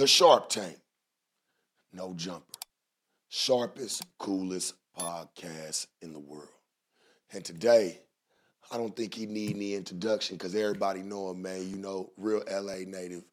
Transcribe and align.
the 0.00 0.06
Sharp 0.06 0.48
Tank. 0.48 0.78
No 1.92 2.14
jumper. 2.14 2.46
Sharpest, 3.28 4.02
coolest 4.18 4.72
podcast 4.98 5.88
in 6.00 6.14
the 6.14 6.18
world. 6.18 6.48
And 7.34 7.44
today, 7.44 8.00
I 8.72 8.78
don't 8.78 8.96
think 8.96 9.12
he 9.12 9.26
need 9.26 9.56
any 9.56 9.74
introduction 9.74 10.38
because 10.38 10.54
everybody 10.54 11.02
know 11.02 11.28
him, 11.28 11.42
man. 11.42 11.68
You 11.68 11.76
know, 11.76 12.12
real 12.16 12.42
LA 12.50 12.76
native. 12.86 13.24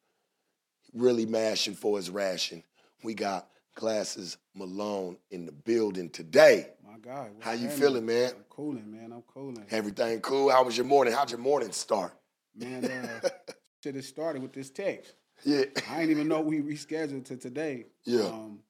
Really 0.92 1.24
mashing 1.24 1.74
for 1.74 1.96
his 1.96 2.10
ration. 2.10 2.62
We 3.02 3.14
got 3.14 3.48
Glasses 3.74 4.36
Malone 4.54 5.16
in 5.30 5.46
the 5.46 5.52
building 5.52 6.10
today. 6.10 6.66
My 6.86 6.98
God. 6.98 7.30
How 7.40 7.52
you 7.52 7.60
happening? 7.68 7.80
feeling, 7.80 8.06
man? 8.06 8.32
I'm 8.36 8.44
cooling, 8.50 8.92
man. 8.92 9.12
I'm 9.14 9.22
cooling. 9.22 9.64
Everything 9.70 10.20
cool? 10.20 10.50
How 10.50 10.64
was 10.64 10.76
your 10.76 10.84
morning? 10.84 11.14
How'd 11.14 11.30
your 11.30 11.40
morning 11.40 11.72
start? 11.72 12.12
Man, 12.54 12.84
uh, 12.84 13.26
should 13.82 13.94
have 13.94 14.04
started 14.04 14.42
with 14.42 14.52
this 14.52 14.68
text. 14.68 15.14
Yeah. 15.44 15.62
I 15.90 16.00
didn't 16.00 16.10
even 16.10 16.28
know 16.28 16.40
we 16.40 16.60
rescheduled 16.60 17.24
to 17.26 17.36
today. 17.36 17.86
Yeah. 18.04 18.24
Um, 18.24 18.60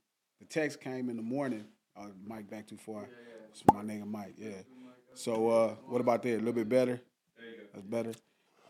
the 0.40 0.46
text 0.46 0.80
came 0.80 1.08
in 1.08 1.16
the 1.16 1.22
morning. 1.22 1.64
Uh, 1.96 2.06
Mike 2.24 2.48
back 2.50 2.66
too 2.66 2.77
far. 2.77 3.08
It's 3.50 3.62
my 3.72 3.82
nigga 3.82 4.06
Mike. 4.06 4.34
Yeah. 4.36 4.50
So 5.14 5.48
uh, 5.48 5.74
what 5.86 6.00
about 6.00 6.22
that? 6.22 6.34
A 6.34 6.38
little 6.38 6.52
bit 6.52 6.68
better. 6.68 7.00
That's 7.72 7.84
better. 7.86 8.12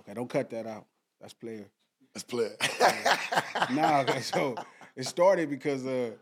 Okay, 0.00 0.14
don't 0.14 0.28
cut 0.30 0.48
that 0.50 0.66
out. 0.66 0.86
That's 1.20 1.34
player. 1.34 1.66
Let's 2.14 2.24
play. 2.24 2.50
nah, 3.72 4.00
okay, 4.00 4.20
so 4.22 4.54
it 4.96 5.04
started 5.06 5.50
because 5.50 5.84
uh, 5.86 6.12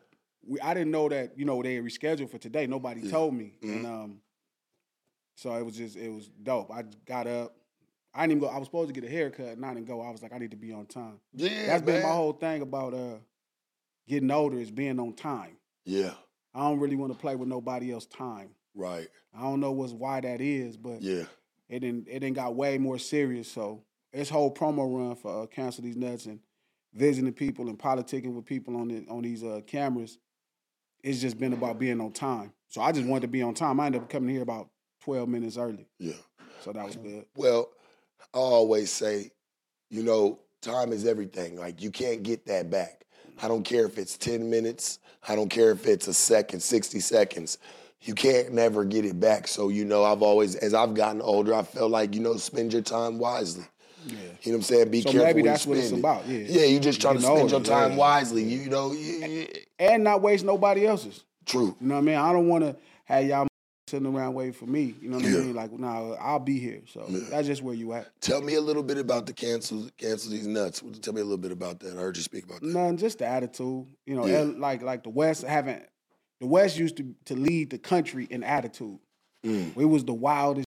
we 0.47 0.61
I 0.61 0.75
didn't 0.75 0.91
know 0.91 1.09
that 1.09 1.39
you 1.39 1.45
know 1.45 1.63
they 1.63 1.77
had 1.77 1.85
rescheduled 1.85 2.31
for 2.31 2.39
today. 2.39 2.67
Nobody 2.67 3.09
told 3.09 3.35
me, 3.35 3.53
Mm-hmm. 3.63 3.77
and 3.77 3.87
um, 3.87 4.21
so 5.37 5.55
it 5.55 5.65
was 5.65 5.77
just 5.77 5.97
it 5.97 6.09
was 6.13 6.29
dope. 6.43 6.71
I 6.73 6.85
got 7.07 7.27
up. 7.27 7.56
I 8.17 8.23
didn't 8.23 8.39
even 8.39 8.49
go. 8.49 8.55
I 8.55 8.59
was 8.59 8.67
supposed 8.67 8.93
to 8.93 8.99
get 8.99 9.09
a 9.09 9.13
haircut, 9.13 9.49
and 9.49 9.65
I 9.65 9.75
didn't 9.75 9.87
go. 9.87 10.01
I 10.01 10.11
was 10.11 10.23
like, 10.23 10.33
I 10.33 10.39
need 10.39 10.51
to 10.53 10.57
be 10.57 10.73
on 10.73 10.87
time. 10.87 11.21
yeah, 11.35 11.67
That's 11.67 11.83
been 11.83 12.03
my 12.03 12.09
whole 12.09 12.33
thing 12.33 12.63
about 12.63 12.95
uh, 12.95 13.17
getting 14.09 14.31
older 14.31 14.59
is 14.59 14.71
being 14.71 14.99
on 14.99 15.13
time. 15.13 15.57
Yeah, 15.85 16.13
I 16.55 16.61
don't 16.61 16.81
really 16.81 16.97
want 16.97 17.13
to 17.13 17.19
play 17.19 17.37
with 17.37 17.49
nobody 17.49 17.93
else 17.93 18.07
time. 18.07 18.51
right. 18.75 19.09
I 19.39 19.43
don't 19.43 19.61
know 19.61 19.73
what's 19.73 19.93
why 19.93 20.21
that 20.21 20.41
is, 20.41 20.79
but 20.79 21.03
Yeah, 21.03 21.25
it 21.69 21.81
didn't 21.81 22.09
it 22.09 22.21
didn't 22.21 22.37
got 22.37 22.55
way 22.55 22.79
more 22.79 22.99
serious. 22.99 23.51
So 23.53 23.83
this 24.13 24.31
whole 24.31 24.53
promo 24.53 24.91
run 24.91 25.15
for 25.15 25.43
uh, 25.43 25.47
cancel 25.47 25.85
these 25.85 25.97
nuts 25.97 26.25
and 26.25 26.41
visiting 26.95 27.35
people 27.35 27.69
and 27.69 27.79
politicking 27.79 28.33
with 28.35 28.47
people 28.47 28.77
on 28.79 28.89
the, 28.89 29.07
on 29.11 29.21
these 29.21 29.45
uh, 29.45 29.61
cameras, 29.67 30.17
it's 31.05 31.21
just 31.21 31.39
been 31.39 31.53
about 31.53 31.79
being 31.79 32.01
on 32.01 32.13
time. 32.13 32.55
So 32.69 32.81
I 32.81 32.93
just 32.93 33.07
wanted 33.07 33.23
to 33.23 33.29
be 33.29 33.43
on 33.43 33.53
time. 33.53 33.79
I 33.79 33.87
ended 33.87 34.01
up 34.01 34.09
coming 34.09 34.31
here 34.31 34.43
about 34.43 34.71
twelve 35.03 35.29
minutes 35.29 35.59
early, 35.59 35.87
yeah. 35.99 36.15
so 36.65 36.73
that 36.73 36.87
was 36.87 36.97
good. 36.97 37.27
Well, 37.37 37.69
I 38.35 38.39
always 38.39 38.91
say, 38.93 39.31
you 39.91 40.03
know, 40.03 40.39
time 40.63 40.93
is 40.93 41.07
everything. 41.07 41.57
Like 41.59 41.83
you 41.83 41.91
can't 41.91 42.23
get 42.23 42.47
that 42.47 42.71
back. 42.71 43.05
I 43.43 43.49
don't 43.49 43.63
care 43.65 43.85
if 43.87 43.99
it's 43.99 44.17
10 44.17 44.49
minutes. 44.49 44.99
I 45.29 45.35
don't 45.37 45.49
care 45.49 45.71
if 45.71 45.87
it's 45.87 46.07
a 46.09 46.15
second, 46.15 46.61
60 46.61 47.01
seconds. 47.01 47.59
You 48.03 48.15
can't 48.15 48.53
never 48.53 48.85
get 48.85 49.05
it 49.05 49.19
back. 49.19 49.49
So, 49.49 49.69
you 49.69 49.85
know, 49.85 50.05
I've 50.05 50.23
always, 50.23 50.55
as 50.57 50.75
I've 50.75 50.95
gotten 50.95 51.21
older, 51.21 51.55
I 51.55 51.63
felt 51.63 51.91
like, 51.91 52.15
you 52.15 52.21
know, 52.21 52.37
spend 52.37 52.73
your 52.73 52.83
time 52.83 53.19
wisely. 53.19 53.65
Yeah. 54.07 54.15
You 54.15 54.19
know 54.23 54.29
what 54.45 54.55
I'm 54.59 54.63
saying? 54.63 54.91
Be 54.91 55.01
So 55.01 55.11
careful. 55.11 55.27
maybe 55.27 55.41
you 55.41 55.45
that's 55.47 55.67
what 55.67 55.79
it's 55.79 55.91
it. 55.91 55.99
about, 55.99 56.27
yeah. 56.29 56.39
Yeah, 56.47 56.65
you 56.67 56.79
just 56.79 57.01
trying 57.01 57.17
to 57.17 57.23
spend 57.23 57.51
your 57.51 57.61
time 57.61 57.93
yeah. 57.93 57.97
wisely. 57.97 58.45
You 58.45 58.69
know, 58.71 58.93
you, 58.93 59.27
you- 59.27 59.49
And 59.81 60.05
not 60.05 60.23
waste 60.23 60.45
nobody 60.45 60.87
else's. 60.87 61.25
true. 61.45 61.75
You 61.81 61.89
know 61.89 61.95
what 61.97 62.01
I 62.01 62.05
mean? 62.05 62.15
I 62.17 62.33
don't 62.33 62.49
want 62.49 62.65
to 62.65 62.77
have 63.07 63.25
y'all 63.27 63.49
sitting 63.89 64.07
around 64.13 64.35
waiting 64.35 64.53
for 64.53 64.67
me. 64.67 64.95
You 65.01 65.09
know 65.11 65.17
what 65.19 65.25
Yeah. 65.27 65.39
I 65.39 65.41
mean? 65.43 65.55
Like, 65.55 65.73
nah, 65.79 66.13
I'll 66.15 66.41
be 66.41 66.59
here. 66.59 66.83
So 66.93 67.05
that's 67.09 67.47
just 67.47 67.63
where 67.63 67.75
you 67.75 67.93
at. 67.93 68.09
Tell 68.21 68.41
me 68.43 68.55
a 68.55 68.61
little 68.61 68.83
bit 68.83 68.99
about 68.99 69.27
the 69.27 69.33
cancel, 69.33 69.89
cancel 69.97 70.33
these 70.33 70.47
nuts. 70.47 70.83
Tell 71.03 71.13
me 71.15 71.21
a 71.21 71.25
little 71.25 71.37
bit 71.39 71.53
about 71.53 71.79
that. 71.81 71.97
I 71.97 72.01
heard 72.01 72.17
you 72.17 72.23
speak 72.23 72.45
about 72.45 72.61
that. 72.63 72.67
None, 72.67 72.97
just 72.97 73.19
the 73.19 73.27
attitude. 73.27 73.87
You 74.05 74.17
know, 74.17 74.27
Yeah. 74.27 74.41
Like 74.43 74.83
like 74.83 75.05
the 75.05 75.11
West 75.11 75.43
haven't. 75.45 75.85
The 76.41 76.47
West 76.47 76.77
used 76.79 76.97
to 76.97 77.15
to 77.27 77.37
lead 77.37 77.71
the 77.71 77.79
country 77.79 78.27
in 78.29 78.43
attitude. 78.43 78.99
Mm. 79.45 79.77
It 79.77 79.85
was 79.85 80.05
the 80.05 80.15
wildest. 80.15 80.67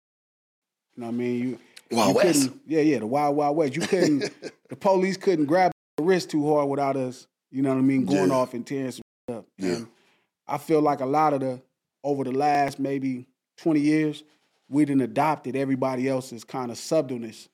You 0.96 1.02
know 1.02 1.08
what 1.08 1.14
I 1.14 1.18
mean? 1.18 1.38
You, 1.40 1.58
Wild 1.96 2.08
you 2.08 2.14
West. 2.14 2.50
Yeah, 2.66 2.80
yeah, 2.80 2.98
the 3.00 3.06
wild 3.06 3.36
wild 3.36 3.56
west. 3.56 3.76
You 3.76 3.82
couldn't. 3.82 4.30
the 4.70 4.76
police 4.76 5.16
couldn't 5.18 5.44
grab 5.46 5.72
the 5.98 6.04
wrist 6.04 6.30
too 6.30 6.46
hard 6.48 6.68
without 6.68 6.96
us. 6.96 7.26
You 7.50 7.62
know 7.62 7.70
what 7.70 7.78
I 7.78 7.82
mean? 7.82 8.06
Going 8.06 8.28
Yeah. 8.30 8.34
off 8.36 8.54
and 8.54 8.66
tearing 8.66 8.92
some 8.92 9.02
up. 9.30 9.44
Yeah. 9.58 9.74
And 9.74 9.86
I 10.48 10.56
feel 10.58 10.80
like 10.80 11.00
a 11.00 11.06
lot 11.06 11.34
of 11.34 11.40
the 11.40 11.60
over 12.04 12.24
the 12.24 12.32
last 12.32 12.78
maybe 12.78 13.26
twenty 13.56 13.80
years, 13.80 14.24
we 14.68 14.84
done 14.84 15.00
adopted 15.00 15.56
everybody 15.56 16.08
else's 16.08 16.44
kind 16.44 16.70
of 16.70 16.78
subtleness. 16.78 17.48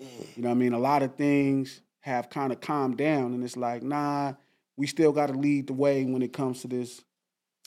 Mm. 0.00 0.36
You 0.36 0.42
know 0.42 0.48
what 0.48 0.54
I 0.54 0.58
mean? 0.58 0.72
A 0.72 0.78
lot 0.78 1.02
of 1.02 1.14
things 1.16 1.82
have 2.00 2.30
kind 2.30 2.52
of 2.52 2.60
calmed 2.60 2.96
down, 2.96 3.34
and 3.34 3.44
it's 3.44 3.56
like, 3.56 3.82
nah, 3.82 4.34
we 4.76 4.86
still 4.86 5.12
got 5.12 5.26
to 5.26 5.34
lead 5.34 5.66
the 5.66 5.74
way 5.74 6.04
when 6.04 6.22
it 6.22 6.32
comes 6.32 6.62
to 6.62 6.68
this. 6.68 7.02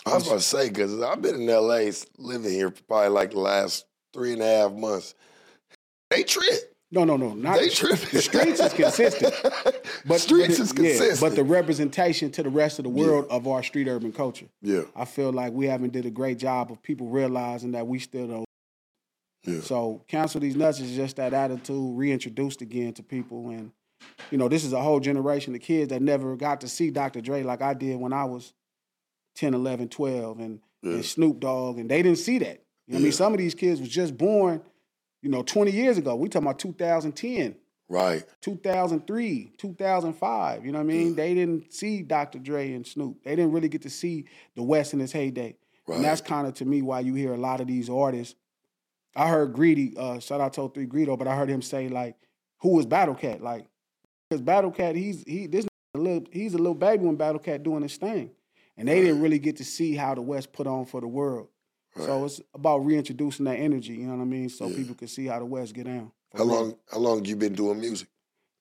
I 0.06 0.16
was 0.16 0.26
about 0.26 0.36
to 0.36 0.42
say 0.42 0.70
because 0.70 1.02
I've 1.02 1.22
been 1.22 1.36
in 1.36 1.48
LA, 1.48 1.92
living 2.18 2.52
here 2.52 2.72
for 2.72 2.84
probably 2.84 3.10
like 3.10 3.32
the 3.32 3.40
last 3.40 3.86
three 4.14 4.34
and 4.34 4.42
a 4.42 4.46
half 4.46 4.72
months. 4.74 5.16
They 6.10 6.24
trip. 6.24 6.76
No, 6.92 7.04
no, 7.04 7.18
no, 7.18 7.34
not 7.34 7.58
They 7.58 7.70
tripping. 7.70 8.10
The 8.12 8.22
streets 8.22 8.60
is 8.60 8.74
consistent, 8.74 9.34
but 10.06 10.20
streets 10.20 10.58
the- 10.58 10.84
is 10.84 11.00
yeah, 11.02 11.16
but 11.20 11.36
the 11.36 11.44
representation 11.44 12.32
to 12.32 12.44
the 12.44 12.50
rest 12.50 12.80
of 12.80 12.84
the 12.84 12.90
world 12.90 13.26
of 13.30 13.48
our 13.48 13.64
street 13.64 13.88
urban 13.88 14.12
culture, 14.12 14.48
yeah, 14.62 14.82
I 14.96 15.06
feel 15.06 15.32
like 15.32 15.54
we 15.54 15.66
haven't 15.68 15.94
did 15.94 16.06
a 16.06 16.12
great 16.12 16.38
job 16.40 16.72
of 16.72 16.82
people 16.84 17.08
realizing 17.08 17.72
that 17.72 17.88
we 17.88 18.00
still 18.00 18.28
don't. 18.28 18.46
yeah, 19.46 19.62
So 19.62 20.04
cancel 20.08 20.42
these 20.42 20.56
nuts 20.56 20.80
is 20.80 20.96
just 20.96 21.16
that 21.18 21.34
attitude 21.34 21.98
reintroduced 21.98 22.62
again 22.62 22.94
to 22.94 23.04
people, 23.04 23.50
and 23.50 23.72
you 24.32 24.38
know 24.38 24.48
this 24.50 24.64
is 24.66 24.74
a 24.74 24.82
whole 24.82 25.00
generation 25.00 25.56
of 25.56 25.62
kids 25.62 25.90
that 25.90 26.02
never 26.02 26.36
got 26.36 26.62
to 26.62 26.68
see 26.68 26.90
Dr. 26.92 27.22
Dre 27.22 27.44
like 27.44 27.62
I 27.62 27.74
did 27.74 28.00
when 28.00 28.14
I 28.14 28.26
was 28.26 28.54
10, 29.36 29.54
11, 29.54 29.90
12, 29.90 30.40
and, 30.40 30.60
Yeah. 30.84 30.92
and 30.94 31.06
Snoop 31.06 31.40
Dogg, 31.40 31.80
and 31.80 31.90
they 31.90 32.02
didn't 32.04 32.20
see 32.20 32.38
that. 32.40 32.62
You 32.88 32.94
know 32.94 32.96
what 32.96 33.00
I 33.00 33.04
mean? 33.04 33.12
Some 33.14 33.34
of 33.34 33.40
these 33.40 33.56
kids 33.56 33.80
was 33.80 33.90
just 33.90 34.18
born, 34.18 34.62
you 35.22 35.30
know, 35.30 35.42
20 35.42 35.72
years 35.72 35.98
ago. 35.98 36.16
We 36.16 36.28
talking 36.28 36.46
about 36.46 36.60
2010. 36.60 37.56
Right. 37.94 38.24
2003, 38.42 39.52
2005. 39.58 40.66
You 40.66 40.72
know 40.72 40.80
what 40.80 40.84
I 40.84 40.88
mean? 40.88 41.16
They 41.16 41.34
didn't 41.34 41.72
see 41.74 42.02
Dr. 42.02 42.40
Dre 42.40 42.74
and 42.74 42.86
Snoop. 42.86 43.24
They 43.24 43.36
didn't 43.36 43.52
really 43.52 43.70
get 43.70 43.84
to 43.84 43.90
see 43.90 44.26
the 44.56 44.64
West 44.64 44.94
in 44.94 45.02
its 45.02 45.12
heyday. 45.12 45.56
Right. 45.88 45.96
And 45.98 46.06
that's 46.06 46.22
kind 46.22 46.48
of 46.48 46.54
to 46.56 46.66
me 46.66 46.82
why 46.82 47.02
you 47.02 47.14
hear 47.14 47.34
a 47.34 47.38
lot 47.38 47.62
of 47.62 47.68
these 47.68 47.90
artists. 47.90 48.36
I 49.16 49.30
heard 49.30 49.54
Greedy, 49.54 49.94
uh, 49.98 50.20
shout 50.20 50.42
out 50.42 50.54
to 50.54 50.70
3 50.70 50.88
Greedo, 50.88 51.18
but 51.18 51.28
I 51.28 51.36
heard 51.36 51.50
him 51.50 51.62
say 51.62 51.88
like, 51.88 52.16
"Who 52.62 52.70
was 52.70 52.86
Battle 52.86 53.14
Cat?" 53.14 53.42
Like, 53.42 53.68
because 54.28 54.42
Battle 54.42 54.72
Cat, 54.72 54.96
he's 54.96 55.24
he 55.28 55.46
this 55.46 55.68
a 55.94 56.00
little 56.00 56.26
he's 56.32 56.56
a 56.56 56.58
little 56.58 56.74
baby 56.74 57.06
when 57.06 57.16
Battle 57.16 57.40
Cat 57.40 57.62
doing 57.62 57.84
his 57.84 57.98
thing, 57.98 58.32
and 58.76 58.88
they 58.88 59.02
didn't 59.02 59.22
really 59.22 59.38
get 59.40 59.58
to 59.58 59.64
see 59.64 59.94
how 59.96 60.16
the 60.16 60.22
West 60.22 60.52
put 60.52 60.66
on 60.66 60.86
for 60.86 61.00
the 61.00 61.08
world. 61.08 61.50
Right. 61.96 62.06
So 62.08 62.26
it's 62.26 62.42
about 62.56 62.80
reintroducing 62.80 63.46
that 63.46 63.58
energy. 63.60 63.94
You 63.94 64.08
know 64.08 64.16
what 64.16 64.22
I 64.24 64.26
mean? 64.26 64.50
So 64.50 64.68
Yeah. 64.68 64.78
people 64.78 64.96
can 64.96 65.08
see 65.08 65.28
how 65.28 65.38
the 65.38 65.46
West 65.46 65.76
get 65.76 65.86
down. 65.86 66.12
How 66.36 66.44
long? 66.44 66.76
How 66.92 66.98
long 67.00 67.26
you 67.26 67.36
been 67.36 67.54
doing 67.54 67.80
music? 67.80 68.08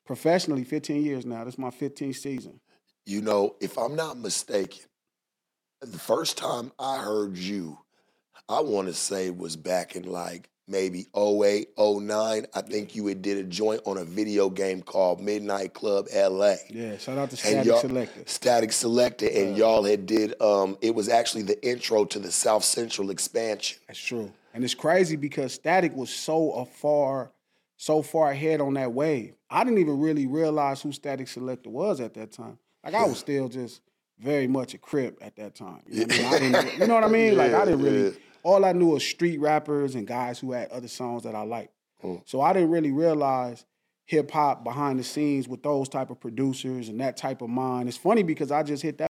professionally 0.05 0.65
15 0.65 1.03
years 1.03 1.25
now. 1.27 1.44
This 1.44 1.55
is 1.55 1.59
my 1.59 1.71
15th 1.71 2.16
season. 2.16 2.60
You 3.06 3.22
know, 3.22 3.56
if 3.60 3.78
I'm 3.78 3.97
not 3.97 4.19
mistaken, 4.19 4.84
the 5.81 5.99
first 5.99 6.38
time 6.38 6.72
I 6.78 6.99
heard 6.99 7.37
you, 7.37 7.78
I 8.49 8.60
want 8.60 8.88
to 8.88 8.94
say 8.94 9.31
was 9.31 9.56
back 9.56 9.97
in 9.97 10.05
like 10.05 10.49
maybe 10.69 11.06
08, 11.16 11.71
09. 11.78 12.47
I 12.55 12.60
think 12.60 12.94
you 12.94 13.06
had 13.06 13.22
did 13.22 13.38
a 13.38 13.44
joint 13.44 13.81
on 13.87 13.99
a 13.99 14.04
video 14.04 14.50
game 14.50 14.83
called 14.83 15.21
Midnight 15.21 15.75
Club 15.75 16.06
LA. 16.15 16.54
Yeah, 16.69 16.99
shout 16.99 17.19
out 17.19 17.31
to 17.31 17.37
Static 17.37 17.72
Selektah. 17.72 18.28
Static 18.28 18.71
Selektah, 18.71 19.37
and 19.37 19.56
y'all 19.56 19.84
had 19.84 20.06
did. 20.06 20.41
Um, 20.41 20.78
it 20.81 20.94
was 20.94 21.09
actually 21.09 21.43
the 21.43 21.66
intro 21.66 22.04
to 22.04 22.19
the 22.19 22.31
South 22.31 22.65
Central 22.65 23.10
expansion. 23.10 23.78
That's 23.89 23.99
true. 23.99 24.33
And 24.54 24.62
it's 24.62 24.75
crazy 24.75 25.16
because 25.16 25.54
Static 25.54 25.97
was 25.97 26.10
so 26.10 26.53
a 26.53 26.66
far, 26.66 27.33
so 27.82 28.00
far 28.00 28.30
ahead 28.30 28.60
on 28.60 28.74
that 28.74 28.92
wave. 28.92 29.34
I 29.50 29.64
didn't 29.64 29.80
even 29.80 29.98
really 29.98 30.28
realize 30.28 30.80
who 30.80 30.92
Static 30.92 31.26
Selektah 31.26 31.66
was 31.66 32.00
at 32.00 32.14
that 32.14 32.30
time. 32.30 32.56
Like 32.84 32.94
I 32.94 33.04
was 33.04 33.18
still 33.18 33.48
just 33.48 33.80
very 34.20 34.46
much 34.46 34.72
a 34.72 34.78
crip 34.78 35.18
at 35.20 35.34
that 35.34 35.56
time. 35.56 35.80
You 35.88 36.06
know 36.06 36.14
what 36.14 36.40
I 36.40 36.44
mean? 36.44 36.54
I 36.54 36.62
didn't, 36.62 36.78
you 36.78 36.86
know 36.86 36.94
what 36.94 37.02
I 37.02 37.08
mean? 37.08 37.36
like 37.36 37.52
I 37.52 37.64
didn't 37.64 37.82
really. 37.82 38.04
Yeah. 38.04 38.18
All 38.44 38.64
I 38.64 38.70
knew 38.70 38.90
was 38.90 39.04
street 39.04 39.40
rappers 39.40 39.96
and 39.96 40.06
guys 40.06 40.38
who 40.38 40.52
had 40.52 40.70
other 40.70 40.86
songs 40.86 41.24
that 41.24 41.34
I 41.34 41.42
liked. 41.42 41.72
Mm. 42.04 42.22
So 42.24 42.40
I 42.40 42.52
didn't 42.52 42.70
really 42.70 42.92
realize 42.92 43.64
hip 44.04 44.30
hop 44.30 44.62
behind 44.62 45.00
the 45.00 45.04
scenes 45.04 45.48
with 45.48 45.64
those 45.64 45.88
type 45.88 46.10
of 46.10 46.20
producers 46.20 46.88
and 46.88 47.00
that 47.00 47.16
type 47.16 47.42
of 47.42 47.50
mind. 47.50 47.88
It's 47.88 47.98
funny 47.98 48.22
because 48.22 48.52
I 48.52 48.62
just 48.62 48.84
hit 48.84 48.98
that 48.98 49.10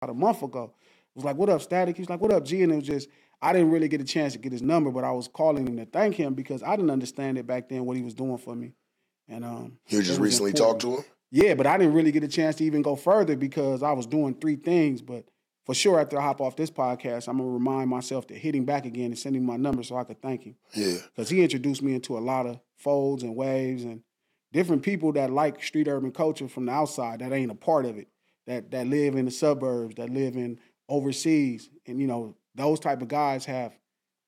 about 0.00 0.12
a 0.12 0.16
month 0.16 0.40
ago. 0.40 0.72
It 0.72 1.16
was 1.16 1.24
like, 1.24 1.36
"What 1.36 1.48
up, 1.48 1.62
Static?" 1.62 1.96
He's 1.96 2.08
like, 2.08 2.20
"What 2.20 2.32
up, 2.32 2.44
G?" 2.44 2.62
And 2.62 2.70
it 2.70 2.76
was 2.76 2.86
just 2.86 3.08
I 3.44 3.52
didn't 3.52 3.70
really 3.70 3.88
get 3.88 4.00
a 4.00 4.04
chance 4.04 4.32
to 4.32 4.38
get 4.38 4.52
his 4.52 4.62
number, 4.62 4.90
but 4.90 5.04
I 5.04 5.12
was 5.12 5.28
calling 5.28 5.66
him 5.66 5.76
to 5.76 5.84
thank 5.86 6.14
him 6.16 6.34
because 6.34 6.62
I 6.62 6.76
didn't 6.76 6.90
understand 6.90 7.38
it 7.38 7.46
back 7.46 7.68
then 7.68 7.84
what 7.84 7.96
he 7.96 8.02
was 8.02 8.14
doing 8.14 8.38
for 8.38 8.54
me. 8.54 8.72
And 9.28 9.44
um, 9.44 9.78
You 9.88 10.02
just 10.02 10.20
recently 10.20 10.50
important. 10.50 10.80
talked 10.80 10.82
to 10.82 10.96
him. 11.02 11.04
Yeah, 11.30 11.54
but 11.54 11.66
I 11.66 11.76
didn't 11.78 11.94
really 11.94 12.12
get 12.12 12.22
a 12.24 12.28
chance 12.28 12.56
to 12.56 12.64
even 12.64 12.82
go 12.82 12.96
further 12.96 13.36
because 13.36 13.82
I 13.82 13.92
was 13.92 14.06
doing 14.06 14.34
three 14.34 14.56
things. 14.56 15.02
But 15.02 15.24
for 15.66 15.74
sure, 15.74 15.98
after 16.00 16.18
I 16.18 16.22
hop 16.22 16.40
off 16.40 16.56
this 16.56 16.70
podcast, 16.70 17.26
I'm 17.28 17.38
gonna 17.38 17.50
remind 17.50 17.90
myself 17.90 18.26
to 18.28 18.34
hit 18.34 18.54
him 18.54 18.64
back 18.64 18.86
again 18.86 19.06
and 19.06 19.18
send 19.18 19.34
him 19.36 19.44
my 19.44 19.56
number 19.56 19.82
so 19.82 19.96
I 19.96 20.04
could 20.04 20.20
thank 20.22 20.42
him 20.44 20.56
Yeah, 20.74 20.96
because 21.14 21.28
he 21.30 21.42
introduced 21.42 21.82
me 21.82 21.94
into 21.94 22.16
a 22.16 22.20
lot 22.20 22.46
of 22.46 22.60
folds 22.76 23.22
and 23.22 23.34
waves 23.34 23.84
and 23.84 24.02
different 24.52 24.82
people 24.82 25.12
that 25.12 25.30
like 25.30 25.62
street 25.62 25.88
urban 25.88 26.12
culture 26.12 26.48
from 26.48 26.66
the 26.66 26.72
outside 26.72 27.20
that 27.20 27.32
ain't 27.32 27.50
a 27.50 27.54
part 27.54 27.84
of 27.86 27.98
it. 27.98 28.08
that 28.46 28.70
that 28.70 28.86
live 28.86 29.16
in 29.16 29.24
the 29.24 29.30
suburbs, 29.30 29.94
that 29.96 30.10
live 30.10 30.36
in 30.36 30.58
overseas, 30.88 31.70
and 31.86 32.00
you 32.00 32.06
know 32.06 32.36
those 32.54 32.80
type 32.80 33.02
of 33.02 33.08
guys 33.08 33.44
have 33.46 33.76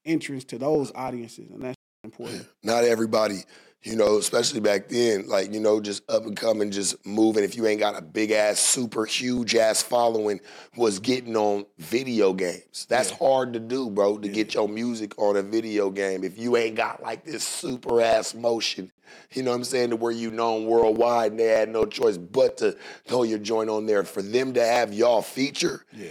interest 0.05 0.49
to 0.49 0.59
those 0.59 0.93
audiences, 0.95 1.51
and 1.51 1.63
that's 1.63 1.77
important. 2.05 2.47
Not 2.63 2.85
everybody, 2.85 3.41
you 3.83 3.97
know, 3.97 4.17
especially 4.19 4.61
back 4.61 4.89
then, 4.89 5.29
like, 5.29 5.53
you 5.53 5.61
know, 5.61 5.81
just 5.81 6.09
up 6.11 6.25
and 6.27 6.37
coming, 6.37 6.71
just 6.71 7.05
moving. 7.07 7.45
If 7.45 7.57
you 7.57 7.67
ain't 7.67 7.81
got 7.81 7.97
a 7.97 8.03
big 8.03 8.31
ass, 8.31 8.59
super 8.59 9.05
huge 9.05 9.55
ass 9.55 9.83
following, 9.83 10.41
was 10.77 10.99
getting 10.99 11.37
on 11.37 11.67
video 11.79 12.33
games. 12.33 12.87
That's 12.89 13.11
Yeah. 13.11 13.17
hard 13.19 13.53
to 13.53 13.61
do, 13.61 13.91
bro, 13.91 14.19
to 14.19 14.29
get 14.29 14.55
your 14.55 14.69
music 14.69 15.17
on 15.19 15.37
a 15.37 15.43
video 15.43 15.91
game. 15.91 16.25
If 16.25 16.39
you 16.39 16.57
ain't 16.57 16.77
got 16.77 17.03
like 17.03 17.25
this 17.25 17.45
super 17.45 18.01
ass 18.01 18.35
motion, 18.35 18.93
you 19.33 19.43
know 19.43 19.51
what 19.51 19.57
I'm 19.59 19.65
saying, 19.65 19.91
to 19.91 19.97
where 19.97 20.13
you 20.13 20.31
known 20.31 20.67
worldwide 20.67 21.33
and 21.33 21.41
they 21.41 21.45
had 21.47 21.69
no 21.69 21.85
choice 21.85 22.17
but 22.17 22.57
to 22.59 22.77
throw 23.07 23.23
your 23.23 23.39
joint 23.39 23.71
on 23.71 23.87
there. 23.87 24.05
For 24.05 24.23
them 24.23 24.53
to 24.55 24.65
have 24.65 24.93
y'all 24.93 25.23
feature 25.23 25.85
Yeah. 25.97 26.09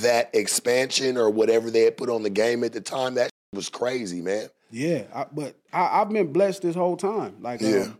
that 0.00 0.30
expansion 0.34 1.16
or 1.16 1.30
whatever 1.30 1.70
they 1.70 1.82
had 1.82 1.96
put 1.96 2.10
on 2.10 2.22
the 2.22 2.30
game 2.30 2.64
at 2.64 2.72
the 2.72 2.80
time, 2.80 3.14
that 3.14 3.30
was 3.52 3.68
crazy, 3.68 4.20
man. 4.20 4.48
Yeah, 4.70 5.04
I, 5.14 5.26
but 5.32 5.56
I, 5.72 6.00
I've 6.00 6.10
been 6.10 6.32
blessed 6.32 6.62
this 6.62 6.74
whole 6.76 6.96
time. 6.96 7.36
Like, 7.40 7.60
Yeah. 7.60 7.82
um, 7.82 7.98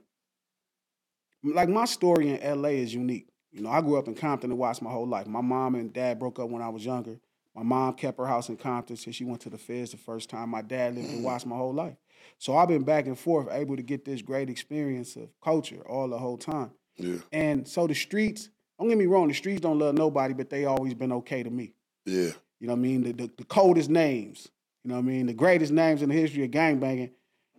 like 1.44 1.68
my 1.68 1.84
story 1.84 2.28
in 2.30 2.62
LA 2.62 2.70
is 2.70 2.92
unique. 2.92 3.28
You 3.52 3.62
know, 3.62 3.70
I 3.70 3.80
grew 3.80 3.96
up 3.96 4.08
in 4.08 4.14
Compton 4.14 4.50
and 4.50 4.58
watched 4.58 4.82
my 4.82 4.90
whole 4.90 5.06
life. 5.06 5.26
My 5.26 5.40
mom 5.40 5.74
and 5.74 5.92
dad 5.92 6.18
broke 6.18 6.38
up 6.38 6.50
when 6.50 6.62
I 6.62 6.68
was 6.68 6.84
younger. 6.84 7.18
My 7.54 7.62
mom 7.62 7.94
kept 7.94 8.18
her 8.18 8.26
house 8.26 8.48
in 8.50 8.56
Compton 8.56 8.96
since 8.96 9.16
she 9.16 9.24
went 9.24 9.40
to 9.40 9.50
the 9.50 9.58
feds 9.58 9.90
the 9.90 9.96
first 9.96 10.30
time. 10.30 10.50
My 10.50 10.62
dad 10.62 10.94
lived 10.94 11.08
in 11.08 11.22
Watts 11.22 11.46
my 11.46 11.56
whole 11.56 11.72
life. 11.72 11.96
So 12.38 12.56
I've 12.56 12.68
been 12.68 12.84
back 12.84 13.06
and 13.06 13.18
forth, 13.18 13.48
able 13.50 13.76
to 13.76 13.82
get 13.82 14.04
this 14.04 14.22
great 14.22 14.48
experience 14.48 15.16
of 15.16 15.28
culture 15.42 15.82
all 15.88 16.08
the 16.08 16.18
whole 16.18 16.38
time. 16.38 16.70
Yeah, 16.96 17.16
And 17.32 17.66
so 17.66 17.86
the 17.86 17.94
streets, 17.94 18.48
don't 18.78 18.88
get 18.88 18.98
me 18.98 19.06
wrong, 19.06 19.28
the 19.28 19.34
streets 19.34 19.60
don't 19.60 19.78
love 19.78 19.94
nobody, 19.94 20.34
but 20.34 20.50
they 20.50 20.64
always 20.64 20.94
been 20.94 21.12
okay 21.12 21.42
to 21.42 21.50
me. 21.50 21.74
yeah, 22.06 22.30
You 22.60 22.66
know 22.66 22.72
what 22.74 22.78
I 22.78 22.82
mean? 22.82 23.02
The, 23.02 23.12
the, 23.12 23.30
the 23.38 23.44
coldest 23.44 23.90
names. 23.90 24.48
You 24.84 24.90
know 24.90 24.96
what 24.96 25.04
I 25.04 25.08
mean? 25.08 25.26
The 25.26 25.34
greatest 25.34 25.72
names 25.72 26.02
in 26.02 26.08
the 26.08 26.14
history 26.14 26.44
of 26.44 26.50
gangbanging. 26.50 27.10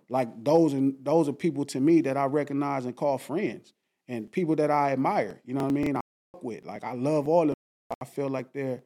Like 0.10 0.44
those 0.44 0.74
and 0.74 0.96
those 1.04 1.30
are 1.30 1.34
people 1.34 1.66
to 1.66 1.80
me 1.80 2.02
that 2.02 2.18
I 2.18 2.26
recognize 2.26 2.86
and 2.86 2.96
call 2.96 3.18
friends 3.20 3.74
and 4.08 4.32
people 4.32 4.56
that 4.56 4.72
I 4.72 4.92
admire. 4.94 5.40
You 5.46 5.54
know 5.54 5.64
what 5.66 5.72
I 5.72 5.76
mean? 5.76 5.96
I 5.96 6.02
fuck 6.34 6.44
with. 6.44 6.66
Like 6.66 6.84
I 6.84 6.94
love 6.94 7.28
all 7.28 7.44
of 7.44 7.48
them. 7.50 7.56
I 8.02 8.06
feel 8.06 8.28
like 8.30 8.52
they're, 8.54 8.82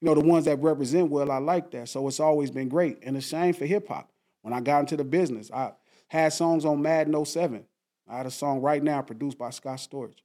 you 0.00 0.06
know, 0.08 0.14
the 0.14 0.20
ones 0.26 0.46
that 0.46 0.60
represent 0.60 1.10
well, 1.10 1.30
I 1.30 1.38
like 1.38 1.70
that. 1.72 1.88
So 1.88 2.08
it's 2.08 2.18
always 2.18 2.50
been 2.50 2.68
great. 2.68 2.98
And 3.04 3.14
the 3.14 3.22
same 3.22 3.54
for 3.54 3.66
hip 3.66 3.86
hop. 3.88 4.10
When 4.44 4.52
I 4.52 4.60
got 4.60 4.80
into 4.80 4.98
the 4.98 5.04
business, 5.04 5.50
I 5.50 5.72
had 6.08 6.34
songs 6.34 6.66
on 6.66 6.82
Madden 6.82 7.24
07. 7.24 7.64
I 8.06 8.16
had 8.18 8.26
a 8.26 8.30
song 8.30 8.60
right 8.60 8.82
now 8.82 9.00
produced 9.00 9.38
by 9.38 9.48
Scott 9.48 9.78
Storch. 9.78 10.16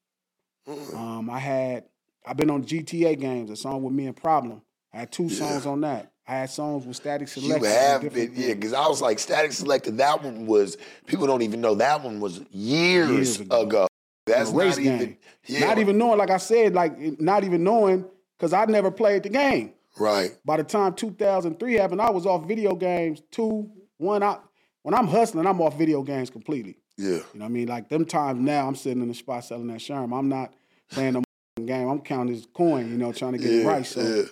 Um, 0.93 1.29
I 1.29 1.39
had 1.39 1.85
I've 2.25 2.35
been 2.35 2.49
on 2.49 2.65
GTA 2.65 3.17
games, 3.17 3.49
a 3.49 3.55
song 3.55 3.81
with 3.81 3.93
me 3.93 4.07
and 4.07 4.15
Problem. 4.15 4.61
I 4.93 4.97
had 4.99 5.11
two 5.13 5.29
songs 5.29 5.65
on 5.65 5.79
that. 5.81 6.11
I 6.27 6.33
had 6.33 6.49
songs 6.49 6.85
with 6.85 6.97
Static 6.97 7.33
You 7.37 7.63
have 7.63 8.13
been, 8.13 8.33
yeah, 8.35 8.53
because 8.55 8.73
I 8.73 8.85
was 8.89 9.01
like, 9.01 9.19
Static 9.19 9.51
Selektah, 9.51 9.95
that 9.97 10.21
one 10.21 10.45
was, 10.45 10.75
people 11.07 11.25
don't 11.25 11.41
even 11.41 11.61
know 11.61 11.75
that 11.75 12.03
one 12.03 12.19
was 12.19 12.41
years, 12.51 13.09
Years 13.09 13.39
ago. 13.39 13.61
ago. 13.61 13.87
That's 14.27 14.51
race 14.51 14.75
not 14.75 14.83
game. 14.83 14.95
even, 15.01 15.17
yeah, 15.47 15.59
Not 15.65 15.79
even 15.79 15.97
knowing, 15.97 16.17
like 16.19 16.29
I 16.29 16.37
said, 16.37 16.75
like 16.75 17.19
not 17.21 17.45
even 17.45 17.63
knowing, 17.63 18.03
because 18.37 18.51
I 18.51 18.65
never 18.65 18.91
played 18.91 19.23
the 19.23 19.29
game. 19.29 19.71
right. 19.97 20.37
By 20.43 20.57
the 20.57 20.63
time 20.65 20.93
2003 20.93 21.73
happened, 21.75 22.01
I 22.01 22.09
was 22.11 22.25
off 22.25 22.45
video 22.45 22.75
games. 22.75 23.21
Two, 23.31 23.71
one 23.99 24.23
out. 24.23 24.43
When 24.83 24.95
I'm 24.95 25.07
hustling, 25.07 25.45
I'm 25.45 25.61
off 25.61 25.77
video 25.77 26.01
games 26.01 26.29
completely. 26.29 26.77
Yeah, 26.97 27.07
You 27.07 27.17
know 27.35 27.39
what 27.39 27.45
I 27.45 27.49
mean? 27.49 27.67
Like 27.67 27.89
them 27.89 28.05
times 28.05 28.39
now, 28.41 28.67
I'm 28.67 28.75
sitting 28.75 29.01
in 29.01 29.07
the 29.07 29.13
spot 29.13 29.45
selling 29.45 29.67
that 29.67 29.79
sherm. 29.79 30.17
I'm 30.17 30.27
not 30.27 30.53
playing 30.91 31.13
no 31.13 31.23
game. 31.65 31.87
I'm 31.87 31.99
counting 32.01 32.33
this 32.35 32.45
coin, 32.53 32.89
you 32.89 32.97
know, 32.97 33.11
trying 33.13 33.33
to 33.33 33.37
get 33.37 33.51
yeah, 33.51 33.61
it 33.61 33.65
right. 33.67 33.85
So 33.85 34.01
yeah, 34.01 34.23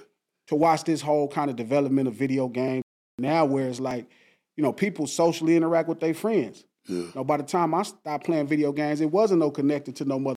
to 0.48 0.56
watch 0.56 0.84
this 0.84 1.02
whole 1.02 1.28
kind 1.28 1.50
of 1.50 1.56
development 1.56 2.08
of 2.08 2.16
video 2.16 2.48
game 2.48 2.82
now 3.20 3.46
where 3.46 3.68
it's 3.68 3.80
like, 3.80 4.10
you 4.56 4.64
know, 4.64 4.74
people 4.74 5.08
socially 5.08 5.56
interact 5.56 5.88
with 5.88 6.00
their 6.00 6.14
friends. 6.14 6.66
yeah. 6.88 6.98
You 6.98 7.12
know, 7.16 7.24
by 7.24 7.38
the 7.38 7.44
time 7.44 7.74
I 7.74 7.84
stopped 7.84 8.26
playing 8.26 8.48
video 8.48 8.72
games, 8.72 9.02
it 9.02 9.12
wasn't 9.12 9.40
no 9.40 9.52
connected 9.52 9.96
to 9.98 10.06
no 10.06 10.20
mother. 10.20 10.36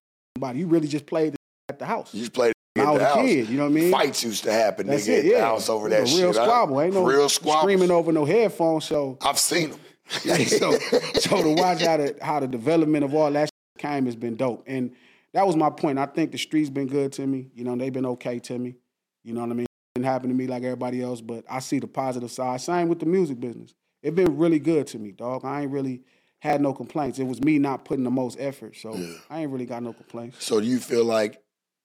You 0.53 0.67
really 0.67 0.87
just 0.87 1.05
played 1.05 1.35
at 1.69 1.79
the 1.79 1.85
house. 1.85 2.13
You 2.13 2.21
just 2.21 2.33
played 2.33 2.53
When 2.73 2.87
I 2.87 2.91
was 2.91 3.01
a 3.01 3.13
kid, 3.15 3.49
you 3.49 3.57
know 3.57 3.63
what 3.63 3.71
I 3.71 3.73
mean? 3.73 3.91
Fights 3.91 4.23
used 4.23 4.45
to 4.45 4.51
happen, 4.51 4.87
That's 4.87 5.05
nigga, 5.05 5.09
it, 5.09 5.19
at 5.19 5.25
yeah. 5.25 5.37
the 5.39 5.45
house 5.45 5.67
over 5.67 5.89
that 5.89 6.07
real 6.07 6.31
shit. 6.31 6.35
Squabble. 6.35 6.79
Ain't 6.79 6.93
no 6.93 7.03
real 7.03 7.27
squabble. 7.27 7.61
screaming 7.63 7.91
over 7.91 8.13
no 8.13 8.23
headphones. 8.23 8.85
So, 8.85 9.17
I've 9.21 9.39
seen 9.39 9.71
them. 9.71 9.79
so, 10.09 10.77
so 10.77 11.43
to 11.43 11.53
watch 11.55 11.81
how 11.81 11.97
the 11.97 12.17
how 12.21 12.39
the 12.39 12.47
development 12.47 13.03
of 13.03 13.13
all 13.13 13.31
that 13.31 13.47
shit 13.47 13.81
came 13.81 14.05
has 14.05 14.15
been 14.15 14.37
dope. 14.37 14.63
And 14.67 14.93
that 15.33 15.45
was 15.45 15.55
my 15.55 15.69
point. 15.69 15.99
I 15.99 16.05
think 16.05 16.31
the 16.31 16.37
streets 16.37 16.69
been 16.69 16.87
good 16.87 17.11
to 17.13 17.27
me. 17.27 17.49
You 17.53 17.65
know, 17.65 17.75
they've 17.75 17.91
been 17.91 18.05
okay 18.05 18.39
to 18.39 18.57
me. 18.57 18.75
You 19.23 19.33
know 19.33 19.41
what 19.41 19.49
I 19.49 19.53
mean? 19.53 19.65
It 19.65 19.99
didn't 19.99 20.05
happen 20.05 20.29
to 20.29 20.35
me 20.35 20.47
like 20.47 20.63
everybody 20.63 21.01
else, 21.01 21.19
but 21.19 21.43
I 21.49 21.59
see 21.59 21.79
the 21.79 21.87
positive 21.87 22.31
side. 22.31 22.61
Same 22.61 22.87
with 22.87 22.99
the 22.99 23.05
music 23.05 23.39
business. 23.39 23.73
It 24.01 24.15
been 24.15 24.37
really 24.37 24.59
good 24.59 24.87
to 24.87 24.99
me, 24.99 25.11
dog. 25.11 25.43
I 25.43 25.61
ain't 25.61 25.71
really 25.71 26.01
had 26.39 26.61
no 26.61 26.73
complaints. 26.73 27.19
It 27.19 27.25
was 27.25 27.41
me 27.41 27.59
not 27.59 27.85
putting 27.85 28.03
the 28.03 28.11
most 28.11 28.37
effort. 28.39 28.75
So 28.75 28.95
yeah. 28.95 29.13
I 29.29 29.41
ain't 29.41 29.51
really 29.51 29.65
got 29.65 29.83
no 29.83 29.93
complaints. 29.93 30.43
So 30.43 30.59
do 30.59 30.67
you 30.67 30.79
feel 30.79 31.05
like 31.05 31.41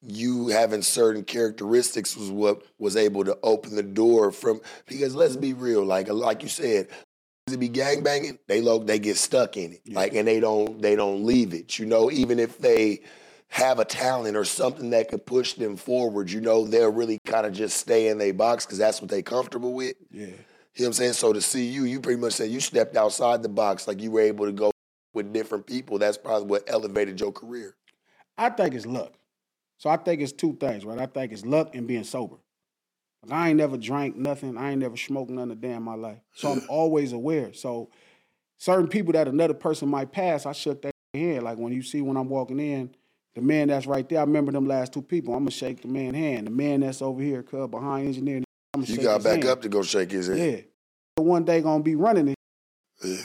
you 0.06 0.48
having 0.48 0.82
certain 0.82 1.24
characteristics 1.24 2.16
was 2.16 2.30
what 2.30 2.62
was 2.78 2.96
able 2.96 3.24
to 3.24 3.38
open 3.42 3.74
the 3.74 3.82
door 3.82 4.30
from 4.32 4.60
because 4.86 5.14
let's 5.14 5.36
be 5.36 5.52
real, 5.52 5.84
like 5.84 6.08
like 6.08 6.42
you 6.42 6.48
said, 6.48 6.88
to 7.48 7.56
be 7.56 7.68
gang 7.68 8.02
banging, 8.02 8.38
they 8.48 8.60
look 8.60 8.86
they 8.86 8.98
get 8.98 9.16
stuck 9.16 9.56
in 9.56 9.74
it. 9.74 9.80
Like 9.88 10.14
and 10.14 10.26
they 10.26 10.40
don't 10.40 10.80
they 10.80 10.96
don't 10.96 11.24
leave 11.24 11.54
it. 11.54 11.78
You 11.78 11.86
know, 11.86 12.10
even 12.10 12.38
if 12.38 12.58
they 12.58 13.02
have 13.48 13.78
a 13.78 13.84
talent 13.84 14.36
or 14.36 14.44
something 14.44 14.90
that 14.90 15.08
could 15.08 15.24
push 15.24 15.54
them 15.54 15.76
forward, 15.76 16.30
you 16.30 16.40
know, 16.40 16.66
they'll 16.66 16.92
really 16.92 17.18
kind 17.26 17.46
of 17.46 17.52
just 17.52 17.76
stay 17.78 18.08
in 18.08 18.18
their 18.18 18.34
box 18.34 18.66
because 18.66 18.78
that's 18.78 19.00
what 19.00 19.10
they 19.10 19.22
comfortable 19.22 19.72
with. 19.72 19.96
Yeah. 20.10 20.26
You 20.26 20.26
know 20.26 20.34
what 20.74 20.86
I'm 20.88 20.92
saying? 20.94 21.12
So 21.14 21.32
to 21.32 21.40
see 21.40 21.66
you, 21.66 21.84
you 21.84 22.00
pretty 22.00 22.20
much 22.20 22.34
said 22.34 22.50
you 22.50 22.60
stepped 22.60 22.96
outside 22.96 23.42
the 23.42 23.48
box, 23.48 23.88
like 23.88 24.02
you 24.02 24.10
were 24.10 24.20
able 24.20 24.46
to 24.46 24.52
go 24.52 24.70
with 25.14 25.32
different 25.32 25.66
people. 25.66 25.98
That's 25.98 26.18
probably 26.18 26.48
what 26.48 26.64
elevated 26.66 27.18
your 27.18 27.32
career. 27.32 27.74
I 28.36 28.50
think 28.50 28.74
it's 28.74 28.84
luck. 28.84 29.14
So 29.78 29.90
I 29.90 29.96
think 29.96 30.20
it's 30.23 30.32
two 30.32 30.55
things, 30.58 30.84
right? 30.84 30.99
I 30.99 31.06
think 31.06 31.32
it's 31.32 31.44
luck 31.44 31.75
and 31.75 31.87
being 31.87 32.05
sober. 32.05 32.37
Like 33.23 33.32
I 33.38 33.49
ain't 33.49 33.58
never 33.58 33.76
drank 33.76 34.17
nothing. 34.17 34.56
I 34.56 34.70
ain't 34.70 34.81
never 34.81 34.96
smoked 34.96 35.31
none 35.31 35.50
a 35.50 35.55
day 35.55 35.73
in 35.73 35.82
my 35.82 35.94
life. 35.94 36.19
So 36.34 36.52
I'm 36.52 36.62
always 36.69 37.12
aware. 37.12 37.52
So 37.52 37.90
certain 38.58 38.88
people 38.88 39.12
that 39.14 39.28
another 39.28 39.55
person 39.55 39.88
might 39.88 40.12
pass, 40.12 40.46
I 40.46 40.52
shook 40.52 40.82
their 40.82 40.93
hand. 41.14 41.42
Like 41.45 41.59
when 41.59 41.73
you 41.73 41.83
see 41.83 42.00
when 42.02 42.16
I'm 42.16 42.28
walking 42.28 42.61
in, 42.61 42.95
the 43.35 43.42
man 43.42 43.68
that's 43.68 43.87
right 43.87 44.09
there, 44.09 44.21
I 44.21 44.23
remember 44.23 44.50
them 44.52 44.66
last 44.66 44.95
two 44.95 45.02
people. 45.02 45.35
I'm 45.35 45.40
gonna 45.40 45.50
shake 45.50 45.83
the 45.83 45.88
man 45.88 46.14
hand. 46.14 46.47
The 46.47 46.50
man 46.50 46.80
that's 46.80 47.02
over 47.02 47.21
here, 47.23 47.42
cub 47.42 47.71
behind 47.71 48.06
engineer, 48.06 48.37
I'm 48.73 48.80
gonna 48.80 48.87
You 48.87 48.95
shake 48.95 49.04
got 49.04 49.16
his 49.16 49.25
back 49.25 49.33
hand. 49.35 49.49
up 49.49 49.62
to 49.62 49.68
go 49.68 49.83
shake 49.83 50.11
his 50.11 50.28
hand. 50.28 50.38
Yeah. 50.38 51.23
One 51.23 51.45
day 51.45 51.61
gonna 51.61 51.83
be 51.83 51.97
running 51.97 52.28
it. 52.28 52.37
Yeah. 53.04 53.16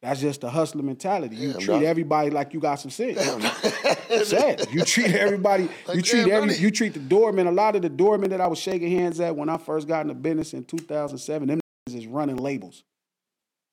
That's 0.00 0.20
just 0.20 0.42
a 0.42 0.50
hustler 0.50 0.82
mentality. 0.82 1.36
You 1.36 1.52
Damn, 1.52 1.60
treat 1.60 1.74
dog. 1.74 1.82
everybody 1.84 2.30
like 2.30 2.52
you 2.52 2.58
got 2.58 2.76
some 2.80 2.90
sense. 2.90 3.16
Damn. 3.16 3.40
Sad. 4.24 4.66
You 4.70 4.84
treat 4.84 5.14
everybody. 5.14 5.68
Like, 5.86 5.96
you 5.96 6.02
treat 6.02 6.26
damn, 6.26 6.44
every. 6.44 6.56
You 6.56 6.70
treat 6.70 6.94
the 6.94 7.00
doorman. 7.00 7.46
A 7.46 7.52
lot 7.52 7.76
of 7.76 7.82
the 7.82 7.88
doormen 7.88 8.30
that 8.30 8.40
I 8.40 8.46
was 8.46 8.58
shaking 8.58 8.90
hands 8.90 9.20
at 9.20 9.34
when 9.34 9.48
I 9.48 9.56
first 9.56 9.88
got 9.88 10.02
into 10.02 10.14
business 10.14 10.52
in 10.52 10.64
2007, 10.64 11.48
them 11.48 11.60
is 11.88 12.06
running 12.06 12.36
labels, 12.36 12.84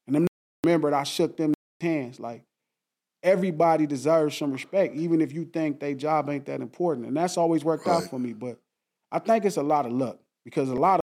and 0.07 0.15
them 0.15 0.27
remembered 0.63 0.93
I 0.93 1.03
shook 1.03 1.37
them 1.37 1.53
hands. 1.81 2.19
Like 2.19 2.43
everybody 3.21 3.85
deserves 3.85 4.37
some 4.37 4.51
respect, 4.51 4.95
even 4.95 5.21
if 5.21 5.33
you 5.33 5.45
think 5.45 5.79
their 5.79 5.93
job 5.93 6.29
ain't 6.29 6.45
that 6.47 6.61
important, 6.61 7.07
and 7.07 7.15
that's 7.15 7.37
always 7.37 7.63
worked 7.63 7.87
out 7.87 8.03
for 8.03 8.19
me. 8.19 8.33
But 8.33 8.57
I 9.11 9.19
think 9.19 9.45
it's 9.45 9.57
a 9.57 9.63
lot 9.63 9.85
of 9.85 9.91
luck 9.91 10.19
because 10.45 10.69
a 10.69 10.75
lot 10.75 10.95
of 10.95 11.01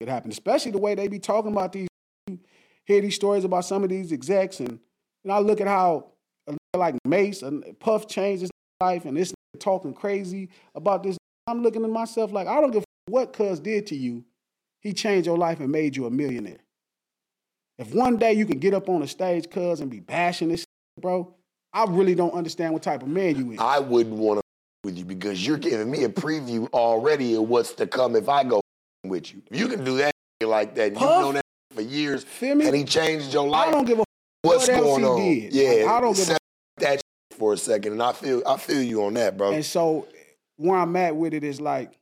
it 0.00 0.08
happened, 0.08 0.32
especially 0.32 0.72
the 0.72 0.78
way 0.78 0.94
they 0.94 1.08
be 1.08 1.18
talking 1.18 1.52
about 1.52 1.72
these. 1.72 1.88
You 2.26 2.38
hear 2.84 3.00
these 3.00 3.14
stories 3.14 3.44
about 3.44 3.64
some 3.64 3.82
of 3.82 3.88
these 3.88 4.12
execs, 4.12 4.60
and 4.60 4.78
know, 5.26 5.34
I 5.34 5.38
look 5.40 5.60
at 5.60 5.66
how 5.66 6.12
like 6.76 6.94
Mase 7.04 7.42
and 7.42 7.64
Puff 7.80 8.06
changed 8.06 8.42
his 8.42 8.50
life, 8.80 9.04
and 9.04 9.16
this 9.16 9.32
talking 9.58 9.94
crazy 9.94 10.48
about 10.74 11.02
this. 11.02 11.16
I'm 11.46 11.62
looking 11.62 11.84
at 11.84 11.90
myself 11.90 12.32
like 12.32 12.46
I 12.46 12.60
don't 12.60 12.72
give 12.72 12.82
a 12.82 13.10
what 13.10 13.32
Cuz 13.32 13.60
did 13.60 13.86
to 13.88 13.96
you. 13.96 14.24
He 14.80 14.92
changed 14.92 15.26
your 15.26 15.38
life 15.38 15.60
and 15.60 15.70
made 15.70 15.96
you 15.96 16.06
a 16.06 16.10
millionaire. 16.10 16.58
If 17.78 17.94
one 17.94 18.16
day 18.16 18.32
you 18.32 18.46
can 18.46 18.58
get 18.58 18.74
up 18.74 18.88
on 18.88 19.02
a 19.02 19.06
stage, 19.08 19.48
Cuz, 19.50 19.80
and 19.80 19.90
be 19.90 20.00
bashing 20.00 20.48
this, 20.48 20.64
bro, 21.00 21.34
I 21.72 21.84
really 21.88 22.14
don't 22.14 22.32
understand 22.34 22.72
what 22.72 22.82
type 22.82 23.02
of 23.02 23.08
man 23.08 23.36
you 23.36 23.52
is. 23.52 23.58
I 23.60 23.78
wouldn't 23.78 24.16
want 24.16 24.38
to 24.40 24.42
with 24.84 24.96
you 24.98 25.04
because 25.04 25.44
you're 25.46 25.58
giving 25.58 25.90
me 25.90 26.04
a 26.04 26.08
preview 26.08 26.68
already 26.72 27.34
of 27.34 27.48
what's 27.48 27.72
to 27.74 27.86
come 27.86 28.14
if 28.16 28.28
I 28.28 28.44
go 28.44 28.60
with 29.04 29.32
you. 29.32 29.42
If 29.50 29.58
you 29.58 29.68
can 29.68 29.84
do 29.84 29.96
that 29.98 30.12
like 30.42 30.74
that, 30.76 30.92
you've 30.92 31.00
known 31.00 31.34
that 31.34 31.44
for 31.74 31.80
years, 31.82 32.24
Feel 32.24 32.54
me? 32.56 32.66
and 32.66 32.76
he 32.76 32.84
changed 32.84 33.32
your 33.32 33.48
life. 33.48 33.68
I 33.68 33.70
don't 33.72 33.84
give 33.84 33.98
a 34.00 34.04
What's 34.42 34.68
what 34.68 34.76
else 34.76 34.98
he 34.98 35.04
on? 35.04 35.20
did. 35.20 35.52
Yeah, 35.54 35.70
Like, 35.86 35.86
I 35.94 36.00
don't 36.00 36.16
give 36.16 36.30
a 36.30 36.36
for 37.36 37.52
a 37.52 37.56
second, 37.56 37.92
and 37.92 38.02
I 38.02 38.12
feel 38.12 38.42
I 38.46 38.56
feel 38.56 38.82
you 38.82 39.04
on 39.04 39.14
that, 39.14 39.36
bro. 39.36 39.52
And 39.52 39.64
so 39.64 40.08
where 40.56 40.78
I'm 40.78 40.96
at 40.96 41.16
with 41.16 41.34
it 41.34 41.44
is 41.44 41.60
like 41.60 41.98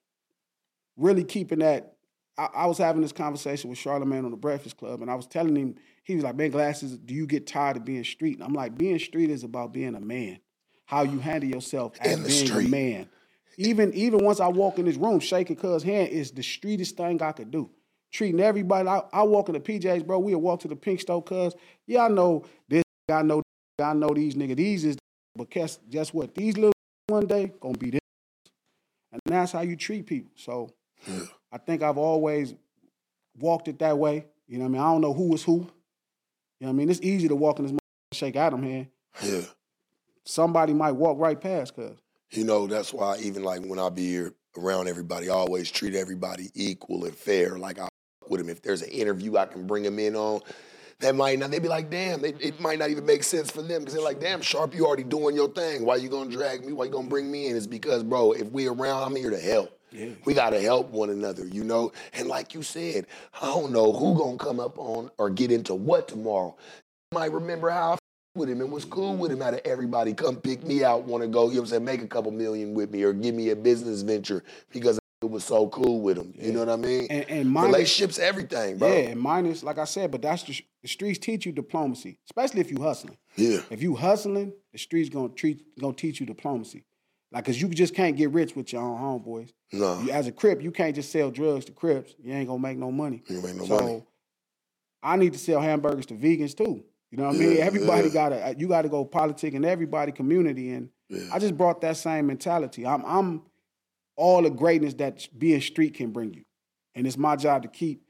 really 0.96 1.24
keeping 1.24 1.60
that. 1.60 1.92
I, 2.36 2.48
I 2.54 2.66
was 2.66 2.78
having 2.78 3.02
this 3.02 3.12
conversation 3.12 3.70
with 3.70 3.78
Charlemagne 3.78 4.24
on 4.24 4.30
the 4.30 4.36
Breakfast 4.36 4.76
Club, 4.76 5.02
and 5.02 5.10
I 5.10 5.14
was 5.14 5.26
telling 5.26 5.54
him, 5.54 5.76
he 6.02 6.14
was 6.14 6.24
like, 6.24 6.36
Man, 6.36 6.50
glasses, 6.50 6.98
do 6.98 7.14
you 7.14 7.26
get 7.26 7.46
tired 7.46 7.76
of 7.76 7.84
being 7.84 8.04
street? 8.04 8.34
And 8.34 8.44
I'm 8.44 8.52
like, 8.52 8.76
being 8.76 8.98
street 8.98 9.30
is 9.30 9.44
about 9.44 9.72
being 9.72 9.94
a 9.94 10.00
man. 10.00 10.40
How 10.86 11.02
you 11.02 11.18
handle 11.18 11.48
yourself 11.48 11.94
as 12.00 12.16
being 12.16 12.46
street. 12.46 12.66
a 12.66 12.70
man. 12.70 13.08
even 13.56 13.92
even 13.94 14.24
once 14.24 14.40
I 14.40 14.48
walk 14.48 14.78
in 14.78 14.84
this 14.84 14.96
room, 14.96 15.20
shaking 15.20 15.56
cuz 15.56 15.82
hand 15.82 16.10
is 16.10 16.32
the 16.32 16.42
streetest 16.42 16.92
thing 16.92 17.22
I 17.22 17.32
could 17.32 17.50
do. 17.50 17.70
Treating 18.12 18.40
everybody. 18.40 18.88
I, 18.88 19.02
I 19.12 19.22
walk 19.22 19.48
in 19.48 19.54
the 19.54 19.60
PJs, 19.60 20.06
bro. 20.06 20.18
We'll 20.20 20.38
walk 20.38 20.60
to 20.60 20.68
the 20.68 20.76
pink 20.76 21.00
store, 21.00 21.22
cuz. 21.22 21.54
Yeah, 21.86 22.04
I 22.04 22.08
know 22.08 22.44
this. 22.68 22.84
I 23.10 23.22
know. 23.22 23.42
I 23.82 23.92
know 23.94 24.10
these 24.14 24.34
niggas. 24.34 24.56
These 24.56 24.84
is. 24.84 24.96
But 25.36 25.50
guess 25.50 25.78
guess 25.90 26.12
what? 26.14 26.34
These 26.34 26.56
little 26.56 26.72
one 27.08 27.26
day 27.26 27.52
gonna 27.60 27.78
be 27.78 27.90
this, 27.90 28.00
and 29.12 29.20
that's 29.26 29.52
how 29.52 29.62
you 29.62 29.76
treat 29.76 30.06
people. 30.06 30.30
So 30.36 30.70
Yeah. 31.06 31.24
I 31.52 31.58
think 31.58 31.82
I've 31.82 31.98
always 31.98 32.54
walked 33.38 33.68
it 33.68 33.78
that 33.80 33.98
way. 33.98 34.26
You 34.46 34.58
know 34.58 34.64
what 34.64 34.68
I 34.68 34.72
mean? 34.72 34.80
I 34.82 34.92
don't 34.92 35.00
know 35.00 35.12
who 35.12 35.34
is 35.34 35.42
who. 35.42 35.52
You 35.52 35.58
know 35.58 35.66
what 36.58 36.68
I 36.68 36.72
mean? 36.72 36.90
It's 36.90 37.00
easy 37.00 37.28
to 37.28 37.36
walk 37.36 37.58
in 37.58 37.66
this 37.66 37.74
shake 38.12 38.36
Adam 38.36 38.62
here. 38.62 38.88
Yeah. 39.22 39.42
Somebody 40.24 40.72
might 40.72 40.92
walk 40.92 41.18
right 41.18 41.40
past, 41.40 41.74
cuz. 41.74 41.96
You 42.30 42.44
know, 42.44 42.66
that's 42.66 42.92
why 42.92 43.18
even 43.18 43.44
like 43.44 43.62
when 43.62 43.78
I 43.78 43.88
be 43.90 44.06
here 44.06 44.34
around 44.56 44.88
everybody, 44.88 45.28
I 45.28 45.34
always 45.34 45.70
treat 45.70 45.94
everybody 45.94 46.50
equal 46.54 47.04
and 47.04 47.14
fair. 47.14 47.58
Like 47.58 47.78
I 47.78 47.88
with 48.28 48.40
them. 48.40 48.48
If 48.48 48.62
there's 48.62 48.82
an 48.82 48.88
interview 48.88 49.36
I 49.36 49.46
can 49.46 49.66
bring 49.66 49.82
them 49.82 49.98
in 49.98 50.16
on, 50.16 50.40
that 51.04 51.14
might 51.14 51.38
not. 51.38 51.50
They'd 51.50 51.62
be 51.62 51.68
like, 51.68 51.90
damn, 51.90 52.24
it, 52.24 52.36
it 52.40 52.58
might 52.60 52.78
not 52.78 52.88
even 52.88 53.04
make 53.04 53.24
sense 53.24 53.50
for 53.50 53.60
them 53.60 53.80
because 53.80 53.92
they're 53.92 54.02
like, 54.02 54.20
damn, 54.20 54.40
Sharp, 54.40 54.74
you 54.74 54.86
already 54.86 55.04
doing 55.04 55.36
your 55.36 55.48
thing. 55.48 55.84
Why 55.84 55.96
you 55.96 56.08
gonna 56.08 56.30
drag 56.30 56.64
me? 56.64 56.72
Why 56.72 56.86
you 56.86 56.90
gonna 56.90 57.08
bring 57.08 57.30
me 57.30 57.48
in? 57.48 57.56
It's 57.56 57.66
because, 57.66 58.02
bro, 58.02 58.32
if 58.32 58.50
we 58.50 58.66
around, 58.68 59.02
I'm 59.02 59.14
here 59.14 59.28
to 59.28 59.38
help. 59.38 59.78
Yeah. 59.92 60.08
We 60.24 60.32
gotta 60.32 60.60
help 60.60 60.90
one 60.90 61.10
another, 61.10 61.46
you 61.46 61.62
know. 61.62 61.92
And 62.14 62.26
like 62.26 62.54
you 62.54 62.62
said, 62.62 63.06
I 63.40 63.46
don't 63.46 63.70
know 63.70 63.92
who 63.92 64.16
gonna 64.16 64.38
come 64.38 64.58
up 64.58 64.78
on 64.78 65.10
or 65.18 65.28
get 65.28 65.52
into 65.52 65.74
what 65.74 66.08
tomorrow. 66.08 66.56
You 67.12 67.18
might 67.18 67.32
remember 67.32 67.68
how 67.68 67.92
I 67.92 67.98
with 68.34 68.48
him 68.48 68.62
and 68.62 68.72
was 68.72 68.84
cool 68.84 69.14
with 69.14 69.30
him 69.30 69.42
out 69.42 69.54
of 69.54 69.60
everybody 69.64 70.12
come 70.12 70.36
pick 70.36 70.64
me 70.64 70.82
out, 70.82 71.04
want 71.04 71.22
to 71.22 71.28
go, 71.28 71.44
you 71.44 71.50
know 71.50 71.60
what 71.60 71.60
I'm 71.60 71.66
saying, 71.66 71.84
make 71.84 72.02
a 72.02 72.08
couple 72.08 72.32
million 72.32 72.74
with 72.74 72.90
me 72.90 73.04
or 73.04 73.12
give 73.12 73.32
me 73.32 73.50
a 73.50 73.56
business 73.56 74.02
venture 74.02 74.42
because 74.72 74.98
it 75.24 75.30
was 75.30 75.44
so 75.44 75.68
cool 75.68 76.00
with 76.02 76.18
him. 76.18 76.34
You 76.38 76.52
know 76.52 76.60
what 76.60 76.68
I 76.68 76.76
mean? 76.76 77.06
And, 77.10 77.28
and 77.30 77.50
minus, 77.50 77.72
Relationships, 77.74 78.18
everything, 78.18 78.78
bro. 78.78 78.88
yeah, 78.88 79.08
and 79.10 79.20
minus, 79.20 79.62
like 79.62 79.78
I 79.78 79.84
said, 79.84 80.10
but 80.10 80.22
that's 80.22 80.42
the, 80.42 80.60
the 80.82 80.88
streets 80.88 81.18
teach 81.18 81.46
you 81.46 81.52
diplomacy, 81.52 82.18
especially 82.26 82.60
if 82.60 82.70
you 82.70 82.82
hustling. 82.82 83.16
Yeah. 83.36 83.60
If 83.70 83.82
you 83.82 83.94
hustling, 83.96 84.52
the 84.72 84.78
streets 84.78 85.08
gonna 85.08 85.30
treat 85.30 85.62
gonna 85.80 85.94
teach 85.94 86.20
you 86.20 86.26
diplomacy. 86.26 86.84
Like, 87.32 87.46
cause 87.46 87.60
you 87.60 87.68
just 87.68 87.94
can't 87.94 88.16
get 88.16 88.30
rich 88.30 88.54
with 88.54 88.72
your 88.72 88.82
own 88.82 88.98
homeboys. 89.00 89.50
No. 89.72 90.00
You, 90.02 90.10
as 90.12 90.28
a 90.28 90.32
Crip, 90.32 90.62
you 90.62 90.70
can't 90.70 90.94
just 90.94 91.10
sell 91.10 91.30
drugs 91.32 91.64
to 91.64 91.72
Crips. 91.72 92.14
You 92.22 92.32
ain't 92.32 92.46
gonna 92.46 92.60
make 92.60 92.78
no 92.78 92.92
money. 92.92 93.22
You 93.28 93.36
ain't 93.36 93.44
make 93.44 93.56
no 93.56 93.64
so 93.64 93.76
money. 93.80 94.04
I 95.02 95.16
need 95.16 95.32
to 95.32 95.38
sell 95.38 95.60
hamburgers 95.60 96.06
to 96.06 96.14
vegans 96.14 96.56
too. 96.56 96.84
You 97.10 97.18
know 97.18 97.24
what 97.26 97.36
I 97.36 97.38
mean? 97.38 97.56
Everybody 97.58 98.08
yeah. 98.08 98.14
gotta 98.14 98.54
you 98.58 98.68
gotta 98.68 98.88
go 98.88 99.04
politic 99.04 99.54
in 99.54 99.64
everybody 99.64 100.12
community. 100.12 100.70
And 100.72 100.90
Yeah. 101.08 101.28
I 101.32 101.38
just 101.38 101.56
brought 101.56 101.80
that 101.80 101.96
same 101.96 102.26
mentality. 102.26 102.86
I'm 102.86 103.04
I'm 103.04 103.42
all 104.16 104.42
the 104.42 104.50
greatness 104.50 104.94
that 104.94 105.26
being 105.36 105.60
street 105.60 105.94
can 105.94 106.10
bring 106.10 106.34
you. 106.34 106.44
And 106.94 107.06
it's 107.06 107.18
my 107.18 107.36
job 107.36 107.62
to 107.62 107.68
keep, 107.68 108.04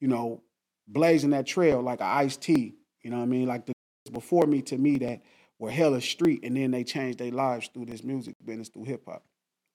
you 0.00 0.08
know, 0.08 0.42
blazing 0.86 1.30
that 1.30 1.46
trail 1.46 1.80
like 1.80 2.00
a 2.00 2.04
Ice-T. 2.04 2.74
You 3.02 3.10
know 3.10 3.18
what 3.18 3.24
I 3.24 3.26
mean? 3.26 3.46
Like 3.46 3.66
the 3.66 3.72
before 4.12 4.46
me 4.46 4.62
to 4.62 4.78
me 4.78 4.96
that 4.98 5.22
were 5.58 5.70
hella 5.70 6.00
street 6.00 6.44
and 6.44 6.56
then 6.56 6.70
they 6.70 6.84
changed 6.84 7.18
their 7.18 7.30
lives 7.30 7.68
through 7.72 7.86
this 7.86 8.02
music 8.02 8.34
business, 8.44 8.68
through 8.68 8.84
hip 8.84 9.04
hop. 9.06 9.22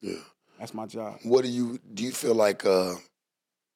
Yeah. 0.01 0.15
That's 0.59 0.73
my 0.73 0.85
job. 0.85 1.19
What 1.23 1.43
do 1.43 1.49
you 1.49 1.79
do 1.93 2.03
you 2.03 2.11
feel 2.11 2.35
like 2.35 2.65
uh 2.65 2.95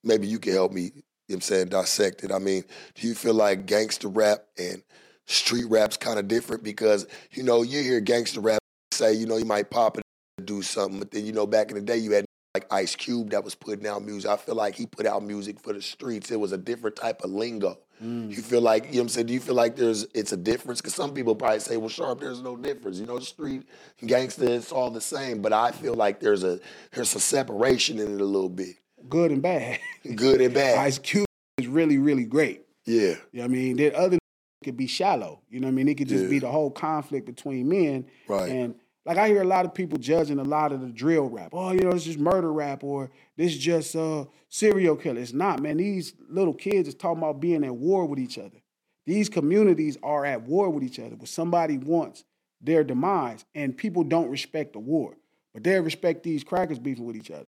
maybe 0.04 0.27
you 0.27 0.39
can 0.39 0.54
help 0.54 0.72
me, 0.72 0.84
you 0.84 0.89
know 0.89 1.01
what 1.27 1.36
I'm 1.36 1.42
saying, 1.42 1.68
dissect 1.70 2.24
it. 2.24 2.32
I 2.32 2.39
mean, 2.39 2.63
do 2.96 3.08
you 3.08 3.13
feel 3.13 3.34
like 3.34 3.66
gangster 3.66 4.08
rap 4.08 4.39
and 4.58 4.84
street 5.25 5.66
rap's 5.66 5.98
kind 5.98 6.18
of 6.20 6.27
different? 6.27 6.63
Because, 6.63 7.08
you 7.32 7.44
know, 7.44 7.62
you 7.62 7.82
hear 7.82 8.00
gangster 8.00 8.42
rap 8.42 8.60
say, 8.94 9.13
you 9.13 9.25
know, 9.25 9.38
you 9.38 9.46
might 9.46 9.70
pop 9.70 9.98
it 9.98 10.04
do 10.46 10.62
something, 10.62 11.00
but 11.00 11.12
then 11.12 11.25
you 11.25 11.32
know, 11.32 11.48
back 11.48 11.70
in 11.70 11.75
the 11.75 11.82
day 11.82 11.98
you 11.98 12.12
had 12.12 12.25
like 12.53 12.72
Ice 12.72 12.96
Cube 12.96 13.32
that 13.32 13.44
was 13.44 13.56
putting 13.56 13.86
out 13.88 14.03
music. 14.03 14.29
I 14.29 14.38
feel 14.38 14.56
like 14.56 14.75
he 14.75 14.86
put 14.86 15.06
out 15.06 15.24
music 15.24 15.60
for 15.60 15.74
the 15.74 15.82
streets. 15.82 16.32
It 16.32 16.39
was 16.39 16.51
a 16.51 16.58
different 16.58 16.96
type 16.96 17.24
of 17.24 17.32
lingo. 17.32 17.79
Mm. 18.03 18.29
You 18.29 18.41
feel 18.44 18.62
like, 18.62 18.86
you 18.86 18.91
know 18.94 18.98
what 18.98 19.03
I'm 19.03 19.10
saying? 19.10 19.27
Do 19.27 19.34
you 19.34 19.39
feel 19.39 19.56
like 19.56 19.75
there's 19.75 20.03
it's 20.13 20.32
a 20.32 20.38
difference? 20.38 20.79
Because 20.82 20.94
some 20.94 21.13
people 21.13 21.36
probably 21.36 21.60
say, 21.60 21.77
well, 21.77 21.89
Sharp, 21.89 22.20
there's 22.20 22.41
no 22.41 22.56
difference. 22.56 23.00
You 23.00 23.08
know, 23.08 23.20
street, 23.20 23.63
gangster, 24.06 24.46
it's 24.48 24.72
all 24.72 24.91
the 24.91 25.01
same. 25.01 25.41
But 25.41 25.53
I 25.53 25.72
feel 25.72 25.96
like 25.96 26.20
there's 26.20 26.44
a 26.44 26.60
there's 26.94 27.13
a 27.15 27.20
separation 27.20 28.00
in 28.00 28.13
it 28.15 28.22
a 28.22 28.25
little 28.25 28.50
bit. 28.50 28.75
Good 29.10 29.32
and 29.32 29.41
bad. 29.41 29.79
Good 30.15 30.41
and 30.41 30.53
bad. 30.53 30.77
Ice 30.77 31.00
Cube 31.00 31.25
is 31.58 31.67
really, 31.67 31.98
really 31.98 32.25
great. 32.25 32.63
Yeah. 32.86 33.00
You 33.01 33.15
know 33.34 33.41
what 33.41 33.44
I 33.46 33.48
mean? 33.48 33.77
That 33.77 33.94
other 33.96 34.17
could 34.63 34.77
be 34.77 34.88
shallow. 34.88 35.41
You 35.50 35.60
know 35.60 35.67
what 35.67 35.72
I 35.72 35.75
mean? 35.75 35.88
It 35.88 35.96
could 35.98 36.08
just 36.10 36.24
Yeah. 36.25 36.29
be 36.29 36.39
the 36.39 36.51
whole 36.51 36.72
conflict 36.72 37.25
between 37.25 37.67
men. 37.67 38.06
Right. 38.27 38.50
And 38.51 38.75
like 39.08 39.18
I 39.18 39.30
hear 39.30 39.42
a 39.42 39.46
lot 39.48 39.66
of 39.66 39.74
people 39.74 39.98
judging 39.98 40.38
a 40.38 40.44
lot 40.44 40.74
of 40.74 40.82
the 40.82 40.88
drill 40.88 41.30
rap. 41.30 41.52
Oh, 41.54 41.72
you 41.72 41.80
know, 41.80 41.92
it's 41.92 42.04
just 42.04 42.20
murder 42.20 42.52
rap 42.52 42.84
or 42.84 43.10
this 43.38 43.54
is 43.54 43.58
just 43.58 43.96
uh 43.96 44.26
serial 44.50 44.98
killer. 44.98 45.22
It's 45.22 45.34
not, 45.34 45.62
man. 45.62 45.78
These 45.78 46.14
little 46.30 46.54
kids 46.54 46.90
is 46.90 46.96
talking 46.96 47.20
about 47.24 47.40
being 47.40 47.64
at 47.64 47.74
war 47.74 48.06
with 48.06 48.20
each 48.20 48.38
other. 48.38 48.58
These 49.06 49.30
communities 49.30 49.98
are 50.04 50.26
at 50.26 50.42
war 50.42 50.70
with 50.70 50.84
each 50.84 51.00
other. 51.00 51.16
But 51.16 51.30
somebody 51.30 51.78
wants 51.78 52.26
their 52.60 52.84
demise, 52.84 53.46
and 53.56 53.78
people 53.78 54.04
don't 54.04 54.30
respect 54.30 54.74
the 54.74 54.80
war. 54.80 55.16
But 55.54 55.64
they 55.64 55.80
respect 55.80 56.24
these 56.24 56.44
crackers 56.44 56.78
beefing 56.78 57.06
with 57.06 57.16
each 57.16 57.32
other. 57.32 57.46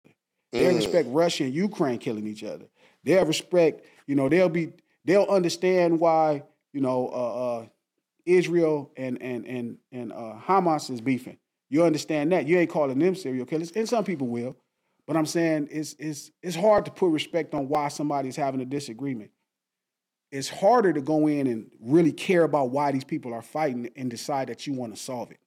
They 0.53 0.65
Mm. 0.65 0.75
respect 0.75 1.09
Russia 1.11 1.43
and 1.43 1.53
Ukraine 1.53 1.99
killing 1.99 2.25
each 2.25 2.43
other. 2.43 2.65
They'll 3.03 3.25
respect, 3.25 3.85
you 4.07 4.15
know, 4.15 4.29
they'll 4.29 4.49
be, 4.49 4.71
they'll 5.03 5.23
understand 5.25 5.99
why, 5.99 6.43
you 6.73 6.81
know, 6.81 7.09
uh, 7.09 7.57
uh, 7.59 7.65
Israel 8.25 8.91
and 8.95 9.21
and 9.21 9.45
and 9.45 9.77
and 9.91 10.13
uh, 10.13 10.35
Hamas 10.47 10.89
is 10.89 11.01
beefing. 11.01 11.37
You 11.69 11.83
understand 11.83 12.31
that? 12.31 12.47
You 12.47 12.57
ain't 12.57 12.69
calling 12.69 12.99
them 12.99 13.15
serial 13.15 13.45
killers, 13.45 13.71
and 13.71 13.87
some 13.87 14.03
people 14.03 14.27
will. 14.27 14.55
But 15.07 15.17
I'm 15.17 15.25
saying 15.25 15.69
it's 15.71 15.95
it's 15.97 16.31
it's 16.43 16.55
hard 16.55 16.85
to 16.85 16.91
put 16.91 17.09
respect 17.09 17.53
on 17.53 17.67
why 17.67 17.87
somebody's 17.87 18.35
having 18.35 18.61
a 18.61 18.65
disagreement. 18.65 19.31
It's 20.31 20.49
harder 20.49 20.93
to 20.93 21.01
go 21.01 21.27
in 21.27 21.47
and 21.47 21.71
really 21.81 22.11
care 22.11 22.43
about 22.43 22.69
why 22.69 22.91
these 22.91 23.03
people 23.03 23.33
are 23.33 23.41
fighting 23.41 23.89
and 23.95 24.11
decide 24.11 24.49
that 24.49 24.67
you 24.67 24.73
want 24.73 24.95
to 24.95 25.01
solve 25.01 25.31
it. 25.31 25.39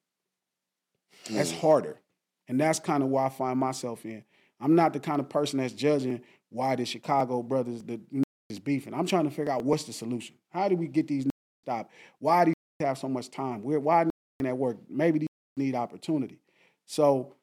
That's 1.31 1.53
mm. 1.53 1.61
harder. 1.61 2.01
And 2.49 2.61
that's 2.61 2.81
kind 2.81 3.03
of 3.03 3.09
where 3.09 3.25
I 3.25 3.29
find 3.29 3.59
myself 3.59 4.05
in. 4.05 4.25
I'm 4.61 4.75
not 4.75 4.93
the 4.93 5.01
kind 5.01 5.21
of 5.21 5.29
person 5.29 5.59
that's 5.59 5.73
judging 5.73 6.23
why 6.51 6.77
the 6.77 6.85
Chicago 6.85 7.43
brothers 7.43 7.83
the 7.85 8.01
is 8.51 8.59
beefing. 8.59 8.95
I'm 8.95 9.07
trying 9.07 9.25
to 9.25 9.31
figure 9.31 9.53
out 9.53 9.65
what's 9.65 9.85
the 9.85 9.93
solution. 9.93 10.37
How 10.51 10.69
do 10.69 10.77
we 10.77 10.89
get 10.89 11.09
these 11.09 11.27
stopped? 11.65 11.93
Why 12.19 12.47
do 12.47 12.51
these 12.81 12.87
have 12.87 12.99
so 12.99 13.09
much 13.09 13.31
time? 13.31 13.63
Where 13.63 13.81
why 13.81 14.07
at 14.45 14.59
work? 14.59 14.79
Maybe 14.89 15.21
these 15.21 15.29
need 15.57 15.75
opportunity. 15.75 16.39
So 16.87 17.35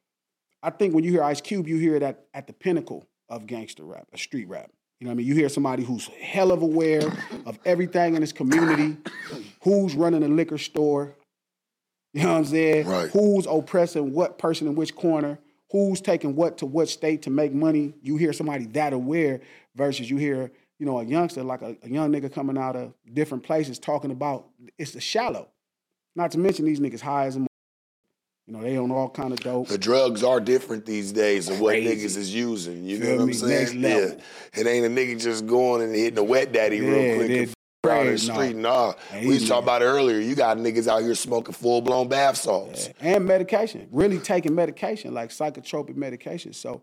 I 0.62 0.70
think 0.70 0.94
when 0.94 1.04
you 1.04 1.12
hear 1.12 1.24
Ice 1.24 1.42
Cube, 1.42 1.68
you 1.68 1.78
hear 1.78 1.96
it 1.96 2.04
at, 2.04 2.26
at 2.34 2.48
the 2.48 2.54
pinnacle 2.54 3.08
of 3.30 3.46
gangster 3.46 3.84
rap, 3.84 4.08
a 4.14 4.18
street 4.18 4.48
rap. 4.48 4.72
You 5.00 5.06
know 5.06 5.12
what 5.12 5.14
I 5.14 5.18
mean? 5.18 5.28
You 5.28 5.36
hear 5.36 5.48
somebody 5.48 5.84
who's 5.84 6.08
hell 6.08 6.52
of 6.52 6.62
aware 6.62 7.08
of 7.46 7.58
everything 7.64 8.16
in 8.16 8.22
his 8.22 8.34
community, 8.34 8.98
who's 9.64 9.96
running 9.96 10.24
a 10.24 10.28
liquor 10.28 10.58
store, 10.58 11.16
you 12.14 12.24
know 12.24 12.32
what 12.32 12.38
I'm 12.40 12.46
saying? 12.46 12.88
Right. 12.88 13.10
Who's 13.12 13.46
oppressing 13.46 14.14
what 14.14 14.38
person 14.38 14.68
in 14.68 14.76
which 14.76 14.96
corner? 14.96 15.40
Who's 15.72 16.02
taking 16.02 16.36
what 16.36 16.58
to 16.60 16.66
what 16.66 16.90
state 16.90 17.22
to 17.24 17.30
make 17.30 17.54
money? 17.54 17.94
You 18.02 18.18
hear 18.18 18.34
somebody 18.34 18.66
that 18.68 18.94
aware 18.94 19.42
versus 19.76 20.10
you 20.10 20.18
hear, 20.18 20.52
you 20.80 20.86
know, 20.86 21.00
a 21.00 21.04
youngster 21.04 21.44
like 21.44 21.62
a, 21.62 21.78
a 21.84 21.90
young 21.90 22.12
nigga 22.12 22.34
coming 22.34 22.58
out 22.58 22.76
of 22.76 22.94
different 23.14 23.44
places 23.44 23.78
talking 23.78 24.10
about 24.10 24.48
it's 24.80 24.92
the 24.92 25.02
shallow. 25.02 25.50
Not 26.16 26.32
to 26.32 26.40
mention 26.40 26.66
these 26.66 26.80
niggas 26.80 27.02
high 27.02 27.28
as 27.28 27.38
a 27.38 27.46
you 28.50 28.58
know, 28.58 28.64
they 28.64 28.78
on 28.78 28.92
all 28.92 29.10
kind 29.10 29.32
of 29.32 29.40
dope. 29.42 29.68
The 29.68 29.78
drugs 29.78 30.24
are 30.24 30.40
different 30.40 30.84
these 30.84 31.12
days 31.12 31.46
than 31.46 31.60
what 31.60 31.76
niggas 31.76 32.18
is 32.18 32.34
using. 32.34 32.84
You 32.84 33.00
Feel 33.00 33.10
know 33.10 33.16
what 33.18 33.22
I'm 33.26 33.34
saying? 33.34 33.80
Yeah. 33.80 34.16
It 34.54 34.66
ain't 34.66 34.86
a 34.86 34.90
nigga 34.90 35.22
just 35.22 35.46
going 35.46 35.84
and 35.84 35.94
hitting 35.94 36.18
a 36.18 36.24
wet 36.24 36.52
daddy 36.52 36.78
Yeah, 36.78 36.90
real 36.90 37.16
quick 37.18 37.30
and 37.30 37.54
out 37.88 38.08
in 38.08 38.16
the 38.16 38.28
nah. 38.28 38.34
street. 38.34 38.56
Nah. 38.56 38.94
And 39.12 39.28
We 39.28 39.36
was 39.36 39.48
talking 39.48 39.64
about 39.64 39.84
it 39.84 39.86
earlier. 39.86 40.20
You 40.20 40.34
got 40.34 40.58
niggas 40.58 40.88
out 40.88 41.04
here 41.04 41.14
smoking 41.14 41.54
full 41.54 41.82
blown 41.82 42.08
bath 42.08 42.38
salts. 42.38 42.90
and 43.00 43.24
medication, 43.26 43.88
really 43.92 44.18
taking 44.18 44.56
medication, 44.56 45.14
like 45.14 45.30
psychotropic 45.30 45.96
medication. 45.96 46.52
So 46.54 46.82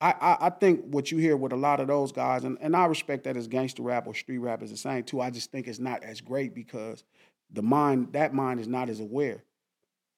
I, 0.00 0.14
I, 0.18 0.36
I 0.46 0.50
think 0.50 0.84
what 0.86 1.12
you 1.12 1.18
hear 1.18 1.36
with 1.36 1.52
a 1.52 1.56
lot 1.56 1.80
of 1.80 1.86
those 1.88 2.12
guys, 2.12 2.44
and, 2.44 2.56
and 2.62 2.74
I 2.74 2.86
respect 2.86 3.24
that 3.24 3.36
as 3.36 3.46
gangster 3.46 3.82
rap 3.82 4.06
or 4.06 4.14
street 4.14 4.38
rap 4.38 4.62
is 4.62 4.70
the 4.70 4.76
same 4.78 5.04
too. 5.04 5.20
I 5.20 5.28
just 5.28 5.52
think 5.52 5.68
it's 5.68 5.78
not 5.78 6.02
as 6.02 6.22
great 6.22 6.54
because 6.54 7.04
the 7.52 7.62
mind, 7.62 8.14
that 8.14 8.32
mind 8.32 8.58
is 8.58 8.68
not 8.68 8.88
as 8.88 9.00
aware. 9.00 9.44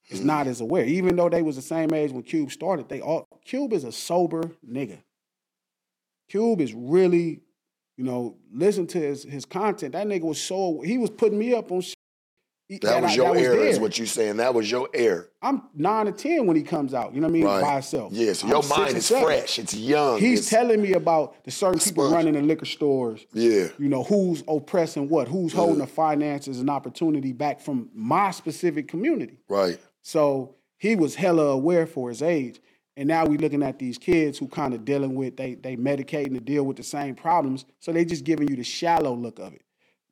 It's 0.08 0.20
not 0.20 0.46
as 0.46 0.60
aware. 0.60 0.84
Even 0.84 1.16
though 1.16 1.28
they 1.28 1.42
was 1.42 1.56
the 1.56 1.62
same 1.62 1.92
age 1.92 2.12
when 2.12 2.22
Cube 2.22 2.50
started, 2.52 2.88
they 2.88 3.00
all 3.00 3.26
Cube 3.44 3.72
is 3.72 3.84
a 3.84 3.92
sober 3.92 4.50
nigga. 4.68 4.98
Cube 6.28 6.60
is 6.60 6.74
really, 6.74 7.40
you 7.96 8.04
know, 8.04 8.36
listen 8.52 8.86
to 8.88 8.98
his 8.98 9.24
his 9.24 9.44
content. 9.44 9.92
That 9.92 10.06
nigga 10.06 10.22
was 10.22 10.40
so 10.40 10.80
he 10.80 10.98
was 10.98 11.10
putting 11.10 11.38
me 11.38 11.54
up 11.54 11.70
on 11.72 11.80
shit 11.80 11.96
That 12.82 13.02
was 13.02 13.12
I- 13.12 13.14
your 13.14 13.36
era, 13.36 13.56
is 13.64 13.78
what 13.78 13.96
you 13.98 14.06
saying. 14.06 14.36
That 14.38 14.54
was 14.54 14.68
your 14.70 14.88
air. 14.92 15.28
I'm 15.42 15.62
nine 15.74 16.06
to 16.06 16.12
ten 16.12 16.46
when 16.46 16.56
he 16.56 16.62
comes 16.64 16.94
out. 16.94 17.14
You 17.14 17.20
know 17.20 17.28
what 17.28 17.30
I 17.30 17.38
mean? 17.38 17.44
Right. 17.44 17.62
By 17.62 17.72
himself. 17.74 18.12
Yeah, 18.12 18.32
so 18.32 18.46
I'm 18.46 18.52
your 18.52 18.62
mind 18.68 18.96
is 18.96 19.08
fresh. 19.08 19.58
It's 19.60 19.74
young. 19.74 20.18
He's 20.18 20.40
It's- 20.40 20.50
telling 20.50 20.82
me 20.82 20.92
about 20.94 21.44
the 21.44 21.50
certain 21.52 21.78
people 21.80 22.10
running 22.10 22.34
the 22.34 22.42
liquor 22.42 22.64
stores. 22.64 23.24
Yeah. 23.32 23.68
You 23.78 23.88
know 23.88 24.02
who's 24.02 24.42
oppressing 24.48 25.08
what, 25.08 25.28
who's 25.28 25.52
holding 25.52 25.78
the 25.78 25.86
finances 25.86 26.58
and 26.60 26.68
opportunity 26.70 27.32
back 27.32 27.60
from 27.60 27.88
my 27.94 28.30
specific 28.32 28.88
community. 28.88 29.38
Right. 29.48 29.78
So 30.06 30.54
he 30.78 30.94
was 30.94 31.16
hella 31.16 31.46
aware 31.46 31.84
for 31.84 32.10
his 32.10 32.22
age. 32.22 32.60
And 32.96 33.08
now 33.08 33.26
we're 33.26 33.40
looking 33.40 33.64
at 33.64 33.80
these 33.80 33.98
kids 33.98 34.38
who 34.38 34.46
kind 34.46 34.72
of 34.72 34.84
dealing 34.84 35.16
with 35.16 35.36
they 35.36 35.54
they 35.54 35.76
medicating 35.76 36.34
to 36.34 36.40
deal 36.40 36.62
with 36.62 36.76
the 36.76 36.84
same 36.84 37.16
problems. 37.16 37.64
So 37.80 37.92
they 37.92 38.04
just 38.04 38.22
giving 38.22 38.48
you 38.48 38.54
the 38.54 38.62
shallow 38.62 39.16
look 39.16 39.40
of 39.40 39.52
it. 39.52 39.62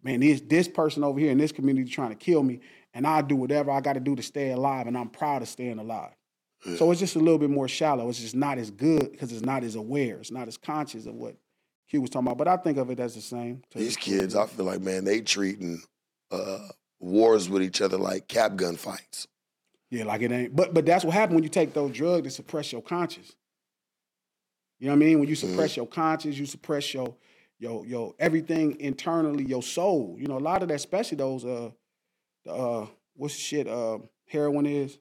Man, 0.03 0.19
this 0.19 0.41
this 0.41 0.67
person 0.67 1.05
over 1.05 1.21
here 1.21 1.31
in 1.31 1.39
this 1.39 1.53
community 1.53 1.89
trying 1.89 2.09
to 2.09 2.17
kill 2.17 2.43
me, 2.43 2.59
and 2.93 3.07
I 3.07 3.23
do 3.23 3.37
whatever 3.37 3.71
I 3.71 3.81
got 3.81 3.93
to 3.93 4.01
do 4.01 4.17
to 4.17 4.23
stay 4.23 4.51
alive, 4.51 4.89
and 4.89 4.99
I'm 4.99 5.11
proud 5.11 5.43
of 5.43 5.49
staying 5.49 5.79
alive. 5.79 6.11
So 6.77 6.91
it's 6.91 6.99
just 6.99 7.15
a 7.15 7.21
little 7.21 7.39
bit 7.39 7.51
more 7.51 7.69
shallow. 7.69 8.09
It's 8.09 8.19
just 8.19 8.35
not 8.35 8.59
as 8.59 8.73
good 8.73 9.13
because 9.13 9.31
it's 9.33 9.45
not 9.45 9.63
as 9.63 9.77
aware. 9.77 10.17
It's 10.17 10.33
not 10.33 10.49
as 10.49 10.57
conscious 10.57 11.07
of 11.07 11.15
what 11.15 11.37
Q 11.89 12.01
was 12.01 12.11
talking 12.11 12.27
about. 12.27 12.39
But 12.39 12.49
I 12.49 12.57
think 12.57 12.79
of 12.79 12.91
it 12.91 12.99
as 12.99 13.15
the 13.15 13.21
same. 13.21 13.63
These 13.75 13.97
kids, 13.97 14.35
I 14.35 14.47
feel 14.47 14.65
like, 14.65 14.81
man, 14.81 15.05
they 15.05 15.21
treating 15.21 15.83
uh, 16.33 16.69
wars 16.99 17.49
with 17.49 17.63
each 17.63 17.81
other 17.81 17.99
like 17.99 18.27
cap 18.27 18.57
gun 18.57 18.77
fights. 18.77 19.29
Yeah, 19.95 20.05
like 20.05 20.23
it 20.23 20.33
ain't. 20.33 20.57
But 20.57 20.75
but 20.75 20.85
that's 20.85 21.05
what 21.05 21.15
happened 21.15 21.37
when 21.37 21.45
you 21.45 21.51
take 21.51 21.73
those 21.73 21.93
drugs 21.93 22.25
to 22.25 22.31
suppress 22.31 22.73
your 22.73 22.83
conscience. 22.83 23.37
You 24.81 24.89
know 24.89 24.95
what 24.95 25.05
I 25.05 25.07
mean? 25.07 25.21
When 25.21 25.29
you 25.29 25.37
suppress 25.37 25.77
your 25.77 25.87
conscience, 25.87 26.37
you 26.37 26.47
suppress 26.47 26.93
your 26.93 27.15
your 27.61 27.87
your 27.87 28.15
everything 28.19 28.81
internally, 28.81 29.45
your 29.45 29.63
soul. 29.63 30.17
You 30.19 30.27
know, 30.27 30.37
a 30.37 30.41
lot 30.41 30.63
of 30.63 30.69
that, 30.69 30.75
especially 30.75 31.19
those 31.19 31.45
uh 31.45 31.71
the, 32.45 32.53
uh 32.53 32.87
what's 33.15 33.35
the 33.37 33.41
shit 33.41 33.69
uh 33.69 33.99
heroin 34.27 34.67
is, 34.67 34.99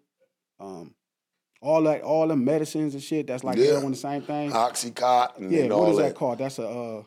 um 0.60 0.94
all 1.60 1.82
that 1.84 2.04
all 2.04 2.28
the 2.28 2.36
medicines 2.36 2.94
and 2.94 3.02
shit 3.02 3.26
that's 3.26 3.44
like 3.44 3.58
Yeah. 3.58 3.66
heroin 3.72 3.92
the 3.94 3.98
same 3.98 4.22
thing. 4.22 4.52
Oxycontin 4.52 5.50
yeah, 5.50 5.74
what 5.74 5.90
is 5.90 5.98
that, 5.98 6.04
that. 6.10 6.16
called? 6.16 6.38
That's 6.38 6.60
a 6.60 6.68
uh 6.68 7.04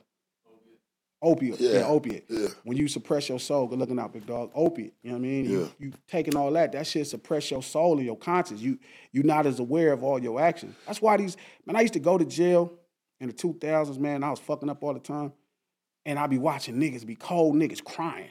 opiate. 1.22 1.60
Yeah, 1.60 1.70
Yeah. 1.80 1.86
opiate 1.86 2.24
Yeah. 2.28 2.48
when 2.64 2.76
you 2.76 2.88
suppress 2.88 3.28
your 3.28 3.40
soul, 3.40 3.66
good 3.66 3.78
looking 3.78 3.98
out, 3.98 4.12
big 4.12 4.26
dog, 4.26 4.50
opiate. 4.54 4.94
You 5.02 5.10
know 5.10 5.16
what 5.16 5.24
I 5.24 5.28
mean? 5.28 5.44
Yeah. 5.44 5.50
You, 5.50 5.70
you 5.78 5.92
taking 6.08 6.36
all 6.36 6.50
that, 6.52 6.72
that 6.72 6.86
shit 6.86 7.06
suppress 7.06 7.50
your 7.50 7.62
soul 7.62 7.96
and 7.96 8.06
your 8.06 8.16
conscience. 8.16 8.60
You 8.60 8.78
you 9.12 9.22
not 9.22 9.46
as 9.46 9.58
aware 9.58 9.92
of 9.92 10.02
all 10.04 10.18
your 10.22 10.40
actions. 10.40 10.76
That's 10.86 11.00
why 11.02 11.16
these 11.16 11.36
man, 11.64 11.76
I 11.76 11.80
used 11.80 11.94
to 11.94 12.00
go 12.00 12.18
to 12.18 12.24
jail 12.24 12.72
in 13.20 13.28
the 13.28 13.32
two 13.32 13.54
thousands, 13.60 13.98
man. 13.98 14.22
I 14.22 14.30
was 14.30 14.40
fucking 14.40 14.68
up 14.68 14.82
all 14.82 14.94
the 14.94 15.00
time. 15.00 15.32
And 16.04 16.18
I 16.20 16.26
be 16.28 16.38
watching 16.38 16.76
niggas 16.76 17.04
be 17.04 17.16
cold 17.16 17.56
niggas 17.56 17.82
crying. 17.82 18.30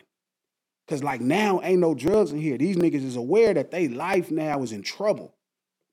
Cause 0.87 1.03
like 1.03 1.19
now 1.19 1.61
ain't 1.63 1.79
no 1.79 1.95
drugs 1.95 2.31
in 2.31 2.39
here. 2.39 2.57
These 2.57 2.77
niggas 2.77 3.03
is 3.03 3.15
aware 3.15 3.53
that 3.53 3.71
they 3.71 3.87
life 3.87 4.29
now 4.31 4.61
is 4.61 4.71
in 4.71 4.83
trouble. 4.83 5.33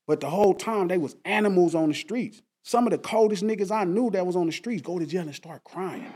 But 0.06 0.20
the 0.20 0.28
whole 0.28 0.52
time 0.54 0.88
they 0.88 0.98
was 0.98 1.16
animals 1.24 1.74
on 1.74 1.88
the 1.88 1.94
streets. 1.94 2.42
Some 2.62 2.86
of 2.86 2.90
the 2.92 2.98
coldest 2.98 3.42
niggas 3.42 3.70
I 3.70 3.84
knew 3.84 4.10
that 4.10 4.26
was 4.26 4.36
on 4.36 4.46
the 4.46 4.52
streets 4.52 4.82
go 4.82 4.98
to 4.98 5.06
jail 5.06 5.22
and 5.22 5.34
start 5.34 5.64
crying. 5.64 6.12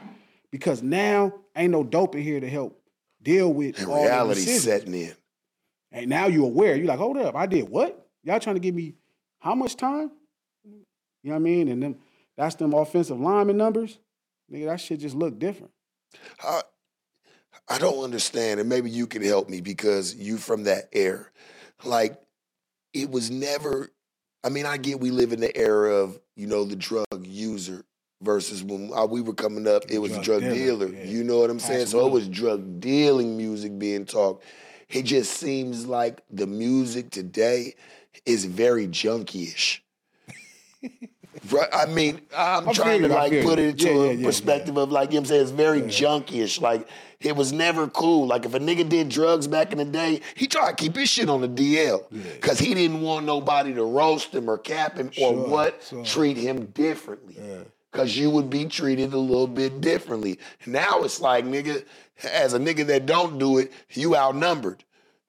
Because 0.57 0.83
now 0.83 1.35
ain't 1.55 1.71
no 1.71 1.85
dope 1.85 2.15
in 2.15 2.23
here 2.23 2.41
to 2.41 2.49
help 2.49 2.81
deal 3.23 3.53
with 3.53 3.79
And 3.79 3.89
all 3.89 4.05
the 4.05 4.09
reality 4.09 4.41
setting 4.41 4.95
in. 4.95 5.15
And 5.93 6.09
now 6.09 6.29
you're 6.29 6.47
aware. 6.47 6.75
You're 6.77 6.87
like, 6.87 6.99
hold 6.99 7.19
up, 7.19 7.35
I 7.37 7.45
did 7.45 7.69
what? 7.69 8.09
Y'all 8.25 8.41
trying 8.41 8.57
to 8.57 8.61
give 8.61 8.75
me 8.75 8.95
how 9.39 9.55
much 9.55 9.77
time? 9.77 10.11
You 10.65 10.73
know 11.25 11.33
what 11.33 11.37
I 11.37 11.39
mean? 11.41 11.69
And 11.69 11.83
then 11.83 11.99
that's 12.39 12.55
them 12.55 12.73
offensive 12.73 13.21
lineman 13.21 13.59
numbers. 13.59 13.99
Nigga, 14.51 14.65
that 14.65 14.81
shit 14.81 15.01
just 15.01 15.15
look 15.15 15.39
different. 15.39 15.73
I, 16.43 16.63
I 17.69 17.77
don't 17.77 18.03
understand, 18.03 18.59
and 18.59 18.69
maybe 18.69 18.89
you 18.91 19.07
can 19.07 19.23
help 19.23 19.51
me 19.51 19.61
because 19.61 20.15
you 20.15 20.39
from 20.39 20.65
that 20.65 20.89
era. 20.93 21.27
Like, 21.85 22.19
it 22.95 23.11
was 23.11 23.31
never. 23.31 23.91
I 24.43 24.49
mean, 24.49 24.65
I 24.65 24.79
get 24.79 25.01
we 25.01 25.11
live 25.11 25.35
in 25.35 25.41
the 25.41 25.55
era 25.55 25.97
of 25.97 26.19
you 26.35 26.47
know 26.47 26.65
the 26.65 26.77
drug 26.77 27.27
user 27.27 27.85
versus 28.23 28.63
when 28.63 28.91
uh, 28.95 29.05
we 29.07 29.21
were 29.21 29.35
coming 29.35 29.67
up, 29.69 29.85
it 29.91 29.99
was 29.99 30.13
Drug 30.13 30.25
drug 30.25 30.41
dealer, 30.43 30.87
dealer. 30.89 30.89
yeah. 30.89 31.05
You 31.11 31.25
know 31.25 31.39
what 31.39 31.51
I'm 31.51 31.61
saying? 31.61 31.87
So 31.87 32.07
it 32.07 32.11
was 32.13 32.29
drug 32.29 32.81
dealing 32.81 33.37
music 33.37 33.79
being 33.79 34.05
talked. 34.05 34.45
It 34.89 35.03
just 35.03 35.33
seems 35.35 35.87
like 35.87 36.23
the 36.31 36.47
music 36.47 37.11
today 37.11 37.75
is 38.25 38.45
very 38.45 38.87
junkie-ish. 38.87 39.83
Right, 41.53 41.69
I 41.73 41.87
mean, 41.87 42.23
I'm 42.37 42.69
I 42.69 42.73
trying 42.73 43.03
to 43.03 43.09
like 43.09 43.31
put 43.45 43.59
it 43.61 43.69
into 43.69 43.87
Yeah, 43.89 43.93
a 43.95 44.07
yeah, 44.07 44.11
yeah, 44.13 44.27
perspective 44.27 44.77
of 44.77 44.91
like 44.91 45.11
you 45.11 45.17
know 45.17 45.21
what 45.21 45.25
I'm 45.27 45.27
saying 45.29 45.43
it's 45.43 45.51
very 45.53 45.83
junkie-ish. 45.83 46.61
Like 46.61 46.89
it 47.21 47.37
was 47.37 47.53
never 47.53 47.87
cool. 47.89 48.27
Like 48.27 48.47
if 48.47 48.55
a 48.55 48.59
nigga 48.59 48.89
did 48.89 49.11
drugs 49.11 49.47
back 49.47 49.71
in 49.71 49.79
the 49.79 49.85
day, 49.85 50.23
he 50.35 50.49
tried 50.49 50.71
to 50.71 50.83
keep 50.85 50.97
his 50.97 51.09
shit 51.09 51.29
on 51.29 51.43
the 51.43 51.49
DL 51.49 52.05
because 52.11 52.59
he 52.59 52.75
didn't 52.75 53.01
want 53.03 53.27
nobody 53.27 53.75
to 53.75 53.85
roast 53.85 54.35
him 54.35 54.49
or 54.51 54.59
cap 54.59 54.97
him 54.97 55.11
or 55.21 55.35
what 55.35 55.83
sure. 55.89 56.05
treat 56.05 56.37
him 56.37 56.67
differently. 56.67 57.37
Cause 57.97 58.17
you 58.17 58.31
would 58.31 58.51
be 58.51 58.67
treated 58.67 59.13
a 59.13 59.19
little 59.19 59.47
bit 59.47 59.81
differently. 59.81 60.39
Now 60.67 61.03
it's 61.03 61.21
like 61.21 61.45
nigga, 61.45 61.85
as 62.25 62.53
a 62.55 62.59
nigga 62.59 62.87
that 62.87 63.07
don't 63.07 63.39
do 63.39 63.59
it, 63.59 63.73
you 63.91 64.15
outnumbered. 64.17 64.85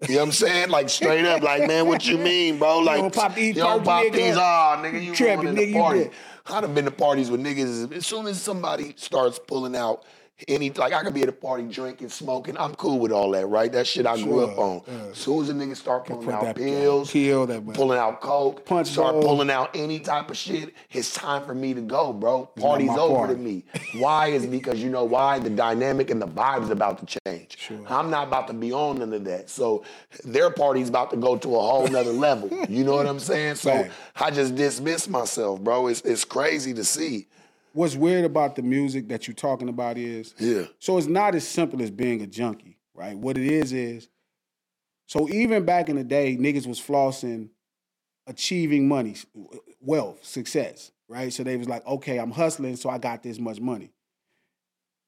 You 0.08 0.16
know 0.16 0.20
what 0.22 0.26
I'm 0.28 0.32
saying? 0.32 0.70
Like 0.70 0.90
straight 0.90 1.26
up, 1.26 1.42
like 1.42 1.68
man, 1.68 1.88
what 1.88 2.08
you 2.08 2.18
mean, 2.18 2.60
bro? 2.60 2.80
Like 2.80 3.00
don't 3.00 3.14
pop 3.14 3.34
these 3.34 3.56
you 3.56 3.64
don't 3.64 3.84
pop 3.84 4.04
nigga. 4.04 4.14
these. 4.14 4.36
Oh, 4.36 4.40
nigga, 4.40 5.04
you 5.04 5.16
Tripping, 5.16 5.56
the 5.56 5.62
nigga, 5.62 5.68
you 5.70 5.74
party. 5.74 6.10
I'd 6.46 6.64
have 6.64 6.76
been 6.76 6.86
to 6.86 6.92
parties 6.92 7.32
with 7.32 7.42
niggas. 7.42 7.92
As 7.92 8.06
soon 8.06 8.28
as 8.28 8.42
somebody 8.42 8.94
starts 8.96 9.40
pulling 9.40 9.76
out 9.76 10.06
any, 10.48 10.70
like 10.72 10.94
I 10.94 11.04
could 11.04 11.14
be 11.16 11.24
at 11.24 11.30
a 11.30 11.34
party 11.34 11.64
drinking, 11.64 12.10
smoking. 12.10 12.58
I'm 12.58 12.76
cool 12.76 13.00
with 13.00 13.12
all 13.12 13.32
that, 13.32 13.48
right? 13.48 13.72
That 13.72 13.88
shit 13.88 14.06
I 14.06 14.22
grew 14.22 14.46
up 14.46 14.58
on. 14.58 14.82
yeah. 14.88 14.94
As 15.12 15.18
soon 15.18 15.42
as 15.42 15.50
a 15.50 15.54
nigga 15.54 15.76
start 15.76 16.06
pulling 16.06 16.30
out 16.30 16.56
pills, 16.56 17.12
pill, 17.12 17.48
that- 17.48 17.74
pulling 17.74 17.98
out 17.98 18.22
coke, 18.22 18.64
Punch 18.66 18.88
start 18.90 19.16
pulling 19.22 19.50
out 19.50 19.72
any 19.76 20.00
type 20.00 20.30
of 20.30 20.38
shit, 20.38 20.74
it's 20.92 21.14
time 21.14 21.44
for 21.46 21.56
me 21.56 21.74
to 21.74 21.82
go, 21.82 22.14
bro. 22.14 22.46
Party's 22.46 22.90
over 22.92 23.16
party. 23.16 23.34
to 23.34 23.40
me. 23.40 23.64
Why 23.96 24.28
is 24.28 24.46
because 24.58 24.82
you 24.82 24.90
know 24.92 25.06
why? 25.06 25.40
The 25.40 25.50
dynamic 25.50 26.12
and 26.12 26.22
the 26.22 26.28
vibe 26.28 26.64
is 26.64 26.70
about 26.70 27.00
to 27.08 27.20
change. 27.26 27.58
I'm 27.90 28.12
not 28.12 28.28
about 28.28 28.48
to 28.48 28.54
be 28.54 28.72
on 28.72 29.00
none 29.00 29.14
of 29.14 29.24
that. 29.26 29.50
So 29.50 29.84
their 30.24 30.52
party's 30.52 30.90
about 30.90 31.10
to 31.12 31.18
go 31.18 31.36
to 31.38 31.56
a 31.56 31.60
whole 31.60 31.88
nother 31.88 32.12
level. 32.14 32.50
You 32.70 32.84
know 32.84 32.94
what 32.96 33.08
I'm 33.08 33.20
saying? 33.20 33.56
So 33.56 33.72
Right. 33.78 33.92
I 34.16 34.30
just 34.32 34.56
dismiss 34.56 35.08
myself, 35.08 35.62
bro. 35.62 35.88
It's 35.88 36.02
it's 36.02 36.26
crazy 36.26 36.74
to 36.76 36.84
see. 36.84 37.28
What's 37.78 37.96
weird 37.96 38.26
about 38.26 38.56
the 38.56 38.64
music 38.64 39.08
that 39.10 39.28
you're 39.28 39.36
talking 39.36 39.70
about 39.70 40.00
is 40.00 40.34
Yeah. 40.40 40.66
So 40.80 40.98
it's 40.98 41.06
not 41.06 41.36
as 41.36 41.48
simple 41.48 41.80
as 41.84 41.92
being 41.92 42.22
a 42.22 42.26
junkie, 42.26 42.80
right? 42.96 43.16
What 43.16 43.38
it 43.38 43.46
is 43.46 43.72
is, 43.72 44.10
so 45.06 45.30
even 45.30 45.64
back 45.64 45.88
in 45.88 45.96
the 45.96 46.04
day, 46.04 46.36
niggas 46.38 46.66
was 46.66 46.82
flossing, 46.82 47.50
achieving 48.26 48.88
money, 48.88 49.14
wealth, 49.80 50.26
success, 50.26 50.92
right? 51.08 51.32
So 51.32 51.44
they 51.44 51.56
was 51.56 51.70
like, 51.70 51.86
okay, 51.86 52.18
I'm 52.18 52.32
hustling, 52.32 52.78
so 52.78 52.90
I 52.90 52.98
got 52.98 53.22
this 53.22 53.38
much 53.38 53.60
money. 53.60 53.92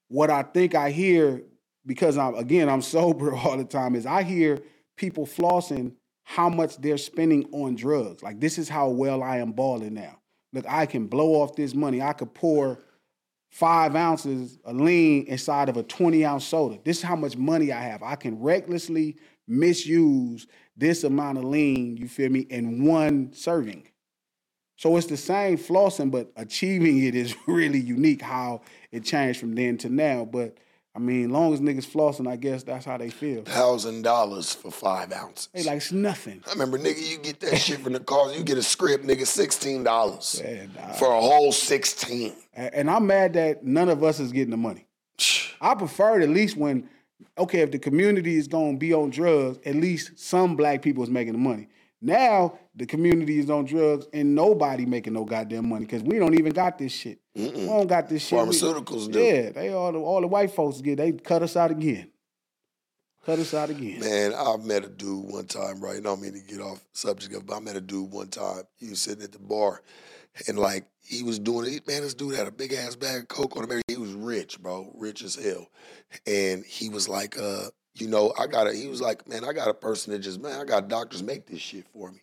What 0.06 0.30
I 0.30 0.44
think 0.44 0.76
I 0.76 0.92
hear, 0.92 1.42
because 1.84 2.16
I'm 2.16 2.36
again 2.36 2.68
I'm 2.68 2.82
sober 2.96 3.34
all 3.34 3.56
the 3.56 3.64
time, 3.64 3.96
is 3.96 4.06
I 4.06 4.22
hear 4.22 4.60
people 4.96 5.26
flossing 5.26 5.94
how 6.22 6.48
much 6.48 6.76
they're 6.76 6.98
spending 6.98 7.48
on 7.50 7.74
drugs. 7.74 8.22
Like 8.22 8.38
this 8.38 8.58
is 8.58 8.68
how 8.68 8.90
well 8.90 9.24
I 9.24 9.38
am 9.38 9.50
balling 9.50 9.94
now. 9.94 10.19
Look, 10.52 10.64
I 10.68 10.86
can 10.86 11.06
blow 11.06 11.34
off 11.42 11.54
this 11.54 11.74
money. 11.74 12.02
I 12.02 12.12
could 12.12 12.34
pour 12.34 12.80
five 13.50 13.96
ounces 13.96 14.58
of 14.64 14.76
lean 14.76 15.24
inside 15.26 15.68
of 15.68 15.76
a 15.76 15.82
20 15.82 16.24
ounce 16.24 16.44
soda. 16.44 16.78
This 16.84 16.98
is 16.98 17.02
how 17.02 17.16
much 17.16 17.36
money 17.36 17.72
I 17.72 17.82
have. 17.82 18.02
I 18.02 18.14
can 18.14 18.40
recklessly 18.40 19.16
misuse 19.46 20.46
this 20.76 21.04
amount 21.04 21.38
of 21.38 21.44
lean, 21.44 21.96
you 21.96 22.08
feel 22.08 22.30
me, 22.30 22.40
in 22.40 22.84
one 22.84 23.32
serving. 23.32 23.86
So 24.76 24.96
it's 24.96 25.08
the 25.08 25.16
same 25.16 25.58
flossing, 25.58 26.10
but 26.10 26.32
achieving 26.36 27.02
it 27.02 27.14
is 27.14 27.34
really 27.46 27.80
unique 27.80 28.22
how 28.22 28.62
it 28.90 29.04
changed 29.04 29.40
from 29.40 29.54
then 29.54 29.76
to 29.78 29.90
now. 29.90 30.24
But 30.24 30.56
I 30.94 30.98
mean, 30.98 31.30
long 31.30 31.54
as 31.54 31.60
niggas 31.60 31.86
flossing, 31.86 32.28
I 32.28 32.34
guess 32.34 32.64
that's 32.64 32.84
how 32.84 32.98
they 32.98 33.10
feel. 33.10 33.44
Thousand 33.44 34.02
dollars 34.02 34.52
for 34.54 34.72
five 34.72 35.12
ounces. 35.12 35.48
They 35.52 35.62
like 35.62 35.76
it's 35.76 35.92
nothing. 35.92 36.42
I 36.48 36.52
remember, 36.52 36.78
nigga, 36.78 37.08
you 37.08 37.18
get 37.18 37.38
that 37.40 37.56
shit 37.58 37.80
from 37.80 37.92
the 37.92 38.00
cars. 38.00 38.36
You 38.36 38.42
get 38.42 38.58
a 38.58 38.62
script, 38.62 39.04
nigga, 39.04 39.24
sixteen 39.24 39.84
dollars 39.84 40.42
nah. 40.74 40.92
for 40.92 41.12
a 41.12 41.20
whole 41.20 41.52
sixteen. 41.52 42.34
And 42.54 42.90
I'm 42.90 43.06
mad 43.06 43.34
that 43.34 43.64
none 43.64 43.88
of 43.88 44.02
us 44.02 44.18
is 44.18 44.32
getting 44.32 44.50
the 44.50 44.56
money. 44.56 44.86
I 45.60 45.74
prefer 45.76 46.20
it 46.20 46.24
at 46.24 46.30
least 46.30 46.56
when, 46.56 46.88
okay, 47.38 47.60
if 47.60 47.70
the 47.70 47.78
community 47.78 48.36
is 48.36 48.48
gonna 48.48 48.76
be 48.76 48.92
on 48.92 49.10
drugs, 49.10 49.60
at 49.64 49.76
least 49.76 50.18
some 50.18 50.56
black 50.56 50.82
people 50.82 51.04
is 51.04 51.10
making 51.10 51.34
the 51.34 51.38
money. 51.38 51.68
Now 52.02 52.58
the 52.74 52.86
community 52.86 53.38
is 53.38 53.48
on 53.48 53.64
drugs 53.64 54.06
and 54.12 54.34
nobody 54.34 54.86
making 54.86 55.12
no 55.12 55.24
goddamn 55.24 55.68
money 55.68 55.84
because 55.84 56.02
we 56.02 56.18
don't 56.18 56.34
even 56.34 56.52
got 56.52 56.78
this 56.78 56.92
shit. 56.92 57.19
We 57.34 57.66
don't 57.66 57.86
got 57.86 58.08
this 58.08 58.26
shit. 58.26 58.38
We- 58.38 58.44
Pharmaceuticals 58.54 59.10
do. 59.12 59.20
Yeah, 59.20 59.50
they 59.50 59.72
all 59.72 59.92
the, 59.92 59.98
all 59.98 60.20
the 60.20 60.26
white 60.26 60.50
folks 60.52 60.80
get. 60.80 60.96
They 60.96 61.12
cut 61.12 61.42
us 61.42 61.56
out 61.56 61.70
again. 61.70 62.10
Cut 63.24 63.38
us 63.38 63.52
out 63.54 63.70
again. 63.70 64.00
Man, 64.00 64.32
I 64.34 64.56
met 64.56 64.84
a 64.84 64.88
dude 64.88 65.30
one 65.30 65.44
time, 65.46 65.80
right? 65.80 65.98
I 65.98 66.00
don't 66.00 66.22
mean 66.22 66.32
to 66.32 66.40
get 66.40 66.60
off 66.60 66.80
subject 66.92 67.34
of, 67.34 67.46
but 67.46 67.56
I 67.56 67.60
met 67.60 67.76
a 67.76 67.80
dude 67.80 68.10
one 68.10 68.28
time. 68.28 68.62
He 68.76 68.88
was 68.88 69.00
sitting 69.00 69.22
at 69.22 69.32
the 69.32 69.38
bar, 69.38 69.82
and 70.48 70.58
like 70.58 70.86
he 71.04 71.22
was 71.22 71.38
doing 71.38 71.72
it. 71.72 71.86
Man, 71.86 72.00
this 72.02 72.14
dude 72.14 72.34
had 72.34 72.46
a 72.48 72.52
big 72.52 72.72
ass 72.72 72.96
bag 72.96 73.22
of 73.22 73.28
coke 73.28 73.56
on 73.56 73.70
him. 73.70 73.82
He 73.88 73.96
was 73.96 74.12
rich, 74.12 74.58
bro, 74.60 74.90
rich 74.96 75.22
as 75.22 75.34
hell. 75.34 75.66
And 76.26 76.64
he 76.64 76.88
was 76.88 77.08
like, 77.08 77.38
uh, 77.38 77.66
you 77.94 78.08
know, 78.08 78.32
I 78.38 78.46
got 78.46 78.66
a. 78.66 78.72
He 78.72 78.86
was 78.88 79.02
like, 79.02 79.28
man, 79.28 79.44
I 79.44 79.52
got 79.52 79.68
a 79.68 79.74
person 79.74 80.12
that 80.12 80.20
just, 80.20 80.40
man, 80.40 80.58
I 80.58 80.64
got 80.64 80.88
doctors 80.88 81.22
make 81.22 81.46
this 81.46 81.60
shit 81.60 81.86
for 81.92 82.10
me. 82.10 82.22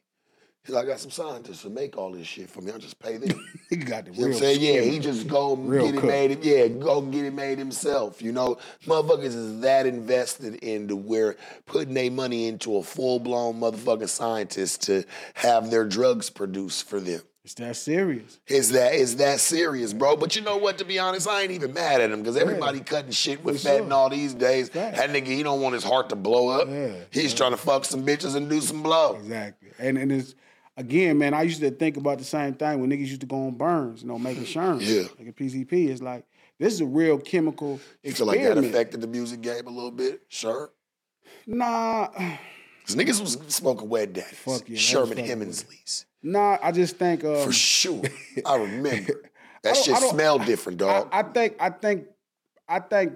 He's 0.68 0.76
like, 0.76 0.84
I 0.86 0.88
got 0.90 1.00
some 1.00 1.12
scientists 1.12 1.62
to 1.62 1.70
make 1.70 1.98
all 1.98 2.12
this 2.12 2.28
shit 2.28 2.50
for 2.50 2.60
me. 2.62 2.72
I 2.74 2.78
just 2.78 3.00
pay 3.00 3.18
them. 3.18 3.30
He 3.70 3.76
got 3.78 4.06
the 4.06 4.12
You 4.12 4.20
know 4.22 4.28
real. 4.28 4.34
what 4.36 4.44
I'm 4.48 4.56
saying? 4.56 4.62
Yeah, 4.62 4.82
he 4.92 5.00
just 5.00 5.28
go 5.28 5.56
Real 5.56 5.86
get 5.88 5.96
it 5.96 6.00
cook. 6.00 6.10
made. 6.10 6.44
Yeah, 6.46 6.68
go 6.68 7.02
get 7.02 7.26
it 7.26 7.34
made 7.34 7.58
himself. 7.58 8.22
You 8.22 8.32
know, 8.32 8.58
motherfuckers 8.86 9.26
is 9.26 9.60
that 9.62 9.86
invested 9.86 10.56
into 10.56 10.96
where 10.96 11.36
putting 11.66 11.94
their 11.94 12.10
money 12.12 12.48
into 12.48 12.78
a 12.78 12.84
full 12.84 13.20
blown 13.20 13.60
motherfucking 13.60 14.08
scientist 14.08 14.84
to 14.84 15.04
have 15.34 15.70
their 15.72 15.84
drugs 15.86 16.30
produced 16.30 16.88
for 16.88 17.00
them. 17.02 17.22
It's 17.44 17.54
that 17.56 17.76
serious. 17.78 18.40
It's 18.48 18.70
that 18.72 18.94
it's 18.94 19.16
that 19.16 19.40
serious, 19.42 19.94
bro. 19.94 20.16
But 20.18 20.36
you 20.36 20.42
know 20.42 20.58
what? 20.58 20.78
To 20.80 20.86
be 20.86 21.00
honest, 21.00 21.28
I 21.30 21.42
ain't 21.44 21.52
even 21.52 21.74
mad 21.74 22.00
at 22.02 22.12
him 22.12 22.20
because 22.22 22.36
everybody 22.38 22.80
cutting 22.82 23.12
shit 23.12 23.42
with 23.44 23.60
sure. 23.62 23.80
fentanyl 23.82 24.12
these 24.12 24.34
days. 24.34 24.68
Fact. 24.70 24.98
That 24.98 25.10
nigga, 25.12 25.28
he 25.28 25.44
don't 25.44 25.62
want 25.62 25.74
his 25.76 25.84
heart 25.84 26.10
to 26.10 26.16
blow 26.18 26.50
up. 26.50 26.68
Yeah. 26.70 26.92
He's 27.12 27.34
trying 27.34 27.52
to 27.52 27.58
fuck 27.58 27.86
some 27.86 28.06
bitches 28.06 28.36
and 28.36 28.50
do 28.50 28.60
some 28.62 28.84
blow. 28.84 29.16
Exactly. 29.16 29.70
And 29.80 29.98
and 29.98 30.12
it's 30.12 30.36
again, 30.78 31.18
man, 31.18 31.34
I 31.34 31.42
used 31.42 31.60
to 31.62 31.72
think 31.72 31.98
about 31.98 32.18
the 32.20 32.24
same 32.24 32.54
thing 32.54 32.80
when 32.80 32.90
niggas 32.90 33.08
used 33.08 33.22
to 33.22 33.28
go 33.28 33.48
on 33.48 33.56
burns, 33.56 34.04
you 34.04 34.08
know, 34.08 34.18
making 34.18 34.44
sherms. 34.46 34.82
Yeah. 34.82 35.08
Like 35.20 35.28
a 35.28 35.34
PCP. 35.34 35.90
It's 35.90 36.02
like 36.02 36.26
this 36.60 36.74
is 36.74 36.82
a 36.82 36.86
real 36.86 37.18
chemical 37.20 37.80
You 38.04 38.14
feel 38.14 38.28
like 38.28 38.38
that 38.40 38.46
experiment. 38.46 38.74
affected 38.74 39.02
the 39.02 39.08
music 39.08 39.42
game 39.42 39.68
a 39.68 39.72
little 39.72 39.92
bit? 39.92 40.22
Sure. 40.30 40.72
Nah, 41.46 42.08
Cause 42.08 42.96
niggas 42.96 43.20
was 43.20 43.38
smoking 43.48 43.90
wet 43.90 44.14
daddies. 44.14 44.38
Fuck 44.40 44.70
yeah, 44.70 44.78
Sherman 44.78 45.18
fucking 45.18 45.26
Hemsley's. 45.40 46.06
nah. 46.24 46.58
I 46.64 46.72
just 46.72 46.96
think 46.98 47.24
um, 47.26 47.44
For 47.46 47.52
sure. 47.52 48.04
I 48.46 48.56
remember. 48.56 49.14
That 49.64 49.74
don't- 49.74 49.84
shit 49.86 49.98
smelled 49.98 50.46
different, 50.46 50.78
dog. 50.78 51.10
I, 51.12 51.20
I 51.20 51.24
think 51.24 51.56
I 51.60 51.70
think 51.72 52.06
I 52.70 52.80
think 52.80 53.14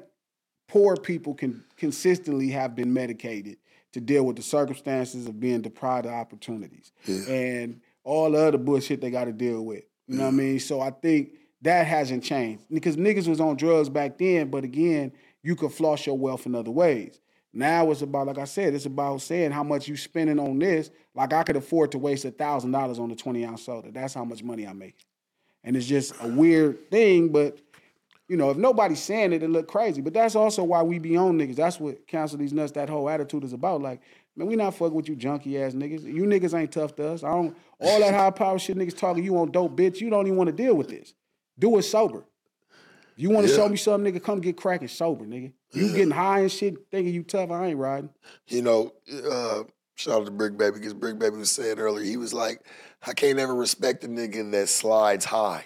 poor 0.67 0.97
people 0.97 1.35
can 1.35 1.63
consistently 1.77 2.49
have 2.49 2.75
been 2.75 2.91
medicated 2.91 3.57
to 3.93 3.99
deal 4.01 4.23
with 4.25 4.35
the 4.37 4.41
circumstances 4.41 5.27
of 5.27 5.39
being 5.39 5.61
deprived 5.61 6.05
of 6.05 6.13
opportunities 6.13 6.91
Yeah. 7.05 7.29
and 7.29 7.81
all 8.03 8.31
the 8.31 8.39
other 8.39 8.57
bullshit 8.57 9.01
they 9.01 9.11
got 9.11 9.25
to 9.25 9.33
deal 9.33 9.63
with. 9.63 9.83
You 10.07 10.17
know 10.17 10.23
what 10.25 10.29
I 10.29 10.37
mean? 10.37 10.59
So 10.59 10.81
I 10.81 10.89
think 10.91 11.31
that 11.61 11.85
hasn't 11.85 12.23
changed 12.23 12.63
because 12.71 12.97
niggas 12.97 13.27
was 13.27 13.39
on 13.39 13.55
drugs 13.55 13.89
back 13.89 14.17
then, 14.17 14.49
but 14.49 14.63
again, 14.63 15.11
you 15.43 15.55
could 15.55 15.71
floss 15.71 16.05
your 16.05 16.17
wealth 16.17 16.45
in 16.45 16.55
other 16.55 16.71
ways. 16.71 17.19
Now 17.53 17.91
it's 17.91 18.01
about, 18.01 18.27
like 18.27 18.37
I 18.37 18.45
said, 18.45 18.73
it's 18.73 18.85
about 18.85 19.21
saying 19.21 19.51
how 19.51 19.63
much 19.63 19.87
you 19.87 19.97
spending 19.97 20.39
on 20.39 20.57
this. 20.59 20.89
Like 21.13 21.33
I 21.33 21.43
could 21.43 21.57
afford 21.57 21.91
to 21.91 21.97
waste 21.97 22.23
a 22.25 22.31
thousand 22.31 22.71
dollars 22.71 22.97
on 22.97 23.11
a 23.11 23.15
twenty 23.15 23.43
ounce 23.45 23.63
soda. 23.63 23.91
That's 23.91 24.13
how 24.13 24.23
much 24.23 24.41
money 24.43 24.65
I 24.65 24.73
make. 24.73 24.95
And 25.63 25.75
it's 25.75 25.85
just 25.85 26.13
a 26.21 26.27
weird 26.27 26.89
thing, 26.89 27.29
but 27.29 27.59
you 28.31 28.37
know, 28.37 28.49
if 28.49 28.55
nobody's 28.55 29.01
saying 29.01 29.33
it, 29.33 29.43
it 29.43 29.49
look 29.49 29.67
crazy. 29.67 29.99
But 30.01 30.13
that's 30.13 30.35
also 30.37 30.63
why 30.63 30.81
we 30.83 30.99
be 30.99 31.17
on 31.17 31.37
niggas. 31.37 31.57
That's 31.57 31.81
what 31.81 32.07
cancel 32.07 32.37
these 32.37 32.53
nuts. 32.53 32.71
That 32.71 32.89
whole 32.89 33.09
attitude 33.09 33.43
is 33.43 33.51
about. 33.51 33.81
Like, 33.81 33.99
man, 34.37 34.47
we 34.47 34.55
not 34.55 34.73
fucking 34.73 34.93
with 34.95 35.09
you 35.09 35.17
junkie 35.17 35.61
ass 35.61 35.73
niggas. 35.73 36.03
You 36.05 36.23
niggas 36.23 36.57
ain't 36.57 36.71
tough 36.71 36.95
to 36.95 37.09
us. 37.09 37.25
I 37.25 37.31
don't. 37.31 37.57
All 37.81 37.99
that 37.99 38.13
high 38.13 38.29
power 38.31 38.57
shit 38.57 38.77
niggas 38.77 38.97
talking. 38.97 39.25
You 39.25 39.37
on 39.37 39.51
dope, 39.51 39.75
bitch. 39.75 39.99
You 39.99 40.09
don't 40.09 40.27
even 40.27 40.37
want 40.37 40.47
to 40.47 40.55
deal 40.55 40.75
with 40.75 40.87
this. 40.87 41.13
Do 41.59 41.77
it 41.77 41.81
sober. 41.83 42.23
If 43.17 43.21
You 43.23 43.31
want 43.31 43.47
to 43.47 43.51
Yeah. 43.51 43.57
show 43.57 43.67
me 43.67 43.75
something, 43.75 44.13
nigga? 44.13 44.23
Come 44.23 44.39
get 44.39 44.55
cracking 44.55 44.87
sober, 44.87 45.25
nigga. 45.25 45.51
You 45.73 45.89
getting 45.89 46.11
high 46.11 46.39
and 46.39 46.51
shit, 46.51 46.75
thinking 46.89 47.13
you 47.13 47.23
tough. 47.23 47.51
I 47.51 47.67
ain't 47.67 47.77
riding. 47.77 48.11
you 48.47 48.61
know, 48.61 48.93
uh, 49.29 49.63
shout 49.95 50.21
out 50.21 50.25
to 50.25 50.31
Brick 50.31 50.57
Baby 50.57 50.77
because 50.79 50.93
Brick 50.93 51.19
Baby 51.19 51.35
was 51.35 51.51
saying 51.51 51.79
earlier, 51.79 52.05
he 52.05 52.15
was 52.15 52.33
like, 52.33 52.61
I 53.05 53.11
can't 53.11 53.39
ever 53.39 53.53
respect 53.53 54.05
a 54.05 54.07
nigga 54.07 54.49
that 54.51 54.69
slides 54.69 55.25
high. 55.25 55.65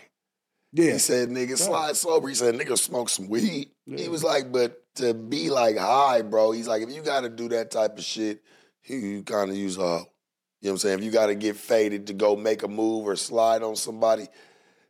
Yeah, 0.75 0.91
He 0.93 0.97
said, 0.99 1.29
nigga, 1.29 1.57
slide 1.57 1.95
sober. 1.95 2.27
He 2.27 2.35
said, 2.35 2.53
nigga, 2.55 2.77
smoke 2.77 3.07
some 3.07 3.29
weed. 3.29 3.69
He 3.85 4.09
was 4.09 4.23
like, 4.25 4.51
but 4.51 4.83
to 4.95 5.13
be 5.13 5.49
like 5.49 5.77
high, 5.77 6.21
bro, 6.21 6.51
he's 6.51 6.67
like, 6.67 6.81
if 6.81 6.91
you 6.91 7.01
got 7.01 7.21
to 7.21 7.29
do 7.29 7.47
that 7.49 7.71
type 7.71 7.97
of 7.97 8.03
shit, 8.03 8.43
you, 8.83 8.97
you 8.97 9.23
kind 9.23 9.49
of 9.49 9.55
use 9.55 9.77
a. 9.77 9.81
You 9.81 9.85
know 9.87 10.03
what 10.61 10.71
I'm 10.71 10.77
saying? 10.79 10.99
If 10.99 11.05
you 11.05 11.11
got 11.11 11.27
to 11.27 11.35
get 11.35 11.55
faded 11.55 12.07
to 12.07 12.13
go 12.13 12.35
make 12.35 12.63
a 12.63 12.67
move 12.67 13.07
or 13.07 13.15
slide 13.15 13.61
on 13.63 13.75
somebody, 13.75 14.27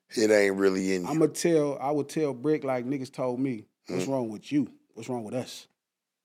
it 0.09 0.31
ain't 0.31 0.55
really 0.55 0.95
in 0.95 1.03
you. 1.03 1.07
I'm 1.07 1.19
gonna 1.19 1.31
tell. 1.31 1.77
I 1.79 1.91
would 1.91 2.07
tell 2.09 2.33
Brick 2.33 2.63
like 2.63 2.85
niggas 2.85 3.11
told 3.11 3.39
me. 3.39 3.65
Mm. 3.89 3.95
What's 3.95 4.07
wrong 4.07 4.29
with 4.29 4.51
you? 4.51 4.69
What's 4.93 5.09
wrong 5.09 5.23
with 5.23 5.33
us? 5.33 5.67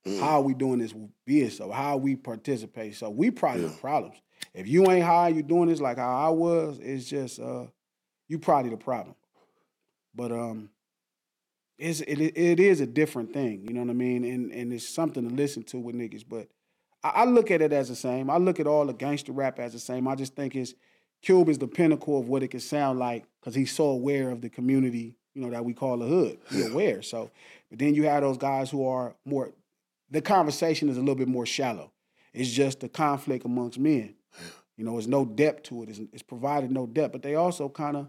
Mm. 0.07 0.21
How 0.21 0.37
are 0.37 0.43
we 0.43 0.55
doing 0.55 0.79
this 0.79 0.95
being 1.27 1.51
so? 1.51 1.71
How 1.71 1.97
we 1.97 2.17
participate? 2.17 2.95
So 2.97 3.11
we 3.11 3.31
probably 3.31 3.63
Yeah. 3.63 3.69
the 3.69 3.75
problems. 3.75 4.17
If 4.55 4.69
you 4.69 4.89
ain't 4.91 5.05
high, 5.05 5.29
you 5.29 5.43
doing 5.43 5.69
this 5.69 5.81
like 5.81 5.99
how 5.99 6.17
I 6.17 6.29
was. 6.31 6.79
It's 6.81 7.07
just 7.07 7.41
uh, 7.41 7.67
you 8.29 8.39
probably 8.39 8.71
the 8.71 8.77
problem. 8.77 9.17
But 10.15 10.33
um, 10.33 10.71
it's 11.79 12.01
it, 12.03 12.19
it 12.21 12.61
is 12.61 12.81
a 12.81 12.87
different 12.87 13.33
thing. 13.33 13.67
You 13.67 13.75
know 13.75 13.81
what 13.81 13.91
I 13.91 13.95
mean? 13.95 14.25
And 14.25 14.53
and 14.53 14.73
it's 14.73 14.89
something 14.89 15.29
to 15.29 15.35
listen 15.35 15.63
to 15.65 15.79
with 15.79 15.97
niggas. 15.97 16.25
But 16.29 16.49
I, 17.03 17.09
I 17.09 17.25
look 17.25 17.51
at 17.51 17.63
it 17.63 17.73
as 17.73 17.89
the 17.89 17.97
same. 17.97 18.31
I 18.31 18.37
look 18.37 18.61
at 18.61 18.67
all 18.67 18.87
the 18.87 18.93
gangster 18.93 19.33
rap 19.33 19.59
as 19.59 19.73
the 19.73 19.79
same. 19.79 20.07
I 20.09 20.15
just 20.15 20.35
think 20.35 20.55
it's 20.55 20.75
Cube 21.23 21.49
is 21.49 21.59
the 21.59 21.69
pinnacle 21.69 22.19
of 22.19 22.29
what 22.29 22.43
it 22.43 22.49
can 22.49 22.61
sound 22.61 22.99
like 22.99 23.25
because 23.41 23.55
he's 23.55 23.73
so 23.73 23.85
aware 23.87 24.31
of 24.31 24.41
the 24.41 24.49
community, 24.49 25.17
you 25.35 25.43
know, 25.43 25.51
that 25.51 25.65
we 25.65 25.75
call 25.75 25.99
the 25.99 26.07
hood. 26.07 26.39
He's 26.51 26.71
aware. 26.71 27.03
So, 27.03 27.31
but 27.69 27.79
then 27.79 27.95
you 27.95 28.05
have 28.05 28.23
those 28.23 28.39
guys 28.39 28.71
who 28.71 28.87
are 28.87 29.15
more. 29.25 29.53
The 30.11 30.23
conversation 30.23 30.89
is 30.89 30.97
a 30.97 31.01
little 31.01 31.15
bit 31.15 31.29
more 31.29 31.47
shallow. 31.47 31.93
It's 32.33 32.51
just 32.51 32.81
the 32.81 32.89
conflict 32.89 33.45
amongst 33.45 33.79
men. 33.79 34.15
You 34.77 34.85
know, 34.85 34.93
there's 34.93 35.09
no 35.09 35.25
depth 35.25 35.65
to 35.65 35.83
it. 35.83 35.91
It's, 35.91 36.01
it's 36.13 36.23
provided 36.23 36.71
no 36.71 36.87
depth, 36.87 37.13
but 37.13 37.23
they 37.23 37.35
also 37.35 37.69
kind 37.69 37.97
of, 37.97 38.09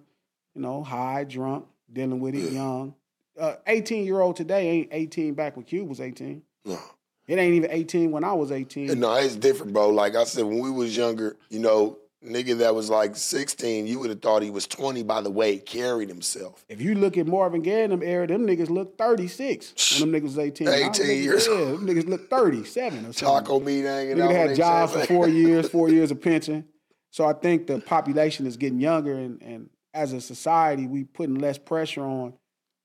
you 0.56 0.62
know, 0.62 0.84
high, 0.84 1.26
drunk, 1.26 1.66
dealing 1.92 2.20
with 2.20 2.36
it, 2.36 2.52
young. 2.52 2.96
Uh, 3.40 3.56
18 3.68 4.06
year 4.06 4.20
old 4.22 4.36
today 4.36 4.68
ain't 4.70 4.90
18 4.92 5.34
back 5.34 5.56
when 5.56 5.66
Cube 5.66 5.88
was 5.88 6.02
18. 6.02 6.42
No. 6.66 6.80
It 7.28 7.38
ain't 7.38 7.54
even 7.54 7.72
18 7.72 8.12
when 8.12 8.24
I 8.24 8.34
was 8.34 8.52
18. 8.52 9.00
No, 9.00 9.14
it's 9.16 9.36
different, 9.36 9.74
bro. 9.74 9.90
Like 9.90 10.16
I 10.16 10.26
said, 10.26 10.44
when 10.46 10.60
we 10.60 10.70
was 10.70 10.96
younger, 10.98 11.38
you 11.50 11.60
know, 11.60 11.98
nigga 12.26 12.58
that 12.60 12.76
was 12.76 12.90
like 12.90 13.16
16, 13.16 13.88
you 13.88 14.00
would 14.00 14.10
have 14.10 14.22
thought 14.22 14.44
he 14.44 14.50
was 14.50 14.68
20 14.68 15.02
by 15.04 15.22
the 15.22 15.30
way 15.32 15.54
he 15.54 15.60
carried 15.60 16.10
himself. 16.10 16.66
If 16.68 16.82
you 16.82 16.94
look 16.94 17.18
at 17.18 17.26
Marvin 17.26 17.62
Gaye 17.62 17.84
and 17.84 17.94
them 17.94 18.04
era, 18.04 18.28
them 18.28 18.46
niggas 18.46 18.70
look 18.70 18.98
36 18.98 20.00
when 20.02 20.12
them 20.12 20.20
niggas 20.22 20.24
was 20.26 20.40
18. 20.40 20.68
18 20.68 20.90
niggas- 20.92 21.24
years 21.24 21.48
Yeah, 21.48 21.56
them 21.66 21.88
niggas 21.88 22.08
look 22.08 22.30
37 22.30 23.00
or 23.00 23.14
something. 23.14 23.14
Taco 23.28 23.60
meat 23.60 23.84
hanging 23.86 24.18
Nigga 24.18 24.24
out. 24.26 24.32
had 24.50 24.56
jobs 24.56 24.94
for 24.94 25.06
four 25.06 25.28
years, 25.30 25.70
four 25.70 25.90
years 25.98 26.12
of 26.12 26.22
pension. 26.22 26.66
So 27.12 27.26
I 27.26 27.34
think 27.34 27.68
the 27.68 27.80
population 27.80 28.46
is 28.46 28.56
getting 28.58 28.80
younger, 28.80 29.14
and, 29.16 29.42
and 29.42 29.70
as 29.94 30.14
a 30.14 30.22
society, 30.22 30.88
we 30.88 31.04
putting 31.04 31.36
less 31.36 31.58
pressure 31.58 32.04
on, 32.04 32.34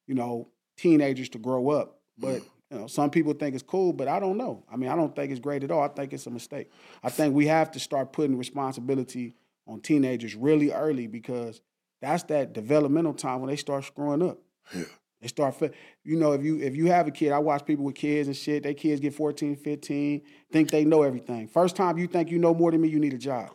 you 0.07 0.15
know, 0.15 0.49
teenagers 0.77 1.29
to 1.31 1.39
grow 1.39 1.71
up. 1.71 2.01
But 2.19 2.41
mm. 2.41 2.45
you 2.71 2.79
know, 2.79 2.87
some 2.87 3.11
people 3.11 3.33
think 3.33 3.55
it's 3.55 3.63
cool, 3.63 3.93
but 3.93 4.09
I 4.09 4.19
don't 4.19 4.37
know. 4.37 4.65
I 4.71 4.77
mean, 4.77 4.91
I 4.91 4.97
don't 4.97 5.15
think 5.15 5.31
it's 5.31 5.41
great 5.41 5.65
at 5.65 5.71
all. 5.71 5.83
I 5.83 5.89
think 5.89 6.13
it's 6.13 6.27
a 6.27 6.31
mistake. 6.31 6.71
I 7.03 7.11
think 7.11 7.35
we 7.35 7.47
have 7.47 7.71
to 7.73 7.81
start 7.81 8.13
putting 8.13 8.37
responsibility 8.37 9.35
on 9.67 9.81
teenagers 9.81 10.35
really 10.35 10.73
early 10.73 11.07
because 11.07 11.61
that's 12.01 12.25
that 12.25 12.53
developmental 12.53 13.15
time 13.15 13.41
when 13.41 13.51
they 13.51 13.57
start 13.57 13.85
screwing 13.85 14.23
up. 14.23 14.39
Yeah. 14.75 14.85
They 15.21 15.29
start, 15.29 15.57
you 16.05 16.17
know, 16.17 16.33
if 16.33 16.45
you 16.45 16.61
if 16.61 16.77
you 16.77 16.87
have 16.87 17.09
a 17.09 17.11
kid, 17.11 17.33
I 17.33 17.39
watch 17.39 17.65
people 17.65 17.87
with 17.87 17.95
kids 17.95 18.29
and 18.29 18.37
shit. 18.37 18.63
They 18.63 18.75
kids 18.75 19.01
get 19.01 19.15
14, 19.15 19.57
15, 19.57 20.23
think 20.53 20.71
they 20.71 20.85
know 20.85 21.03
everything. 21.03 21.49
First 21.49 21.75
time 21.75 21.97
you 21.97 22.07
think 22.07 22.31
you 22.31 22.39
know 22.39 22.53
more 22.53 22.71
than 22.71 22.83
me, 22.83 22.89
you 22.89 23.01
need 23.01 23.15
a 23.15 23.19
job. 23.19 23.51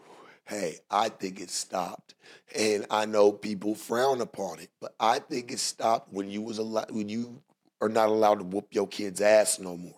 Hey, 0.46 0.80
I 0.90 1.10
think 1.10 1.40
it 1.40 1.50
stopped, 1.50 2.16
and 2.56 2.86
I 2.90 3.06
know 3.06 3.32
people 3.32 3.76
frown 3.76 4.22
upon 4.22 4.60
it, 4.60 4.70
but 4.82 4.94
I 5.00 5.20
think 5.20 5.52
it 5.52 5.60
stopped 5.60 6.12
when 6.12 6.30
you 6.30 6.42
was 6.42 6.58
allowed 6.58 6.92
when 6.92 7.08
you 7.10 7.42
are 7.80 7.90
not 7.90 8.10
allowed 8.10 8.40
to 8.40 8.44
whoop 8.44 8.68
your 8.72 8.88
kid's 8.88 9.22
ass 9.22 9.60
no 9.60 9.78
more. 9.78 9.94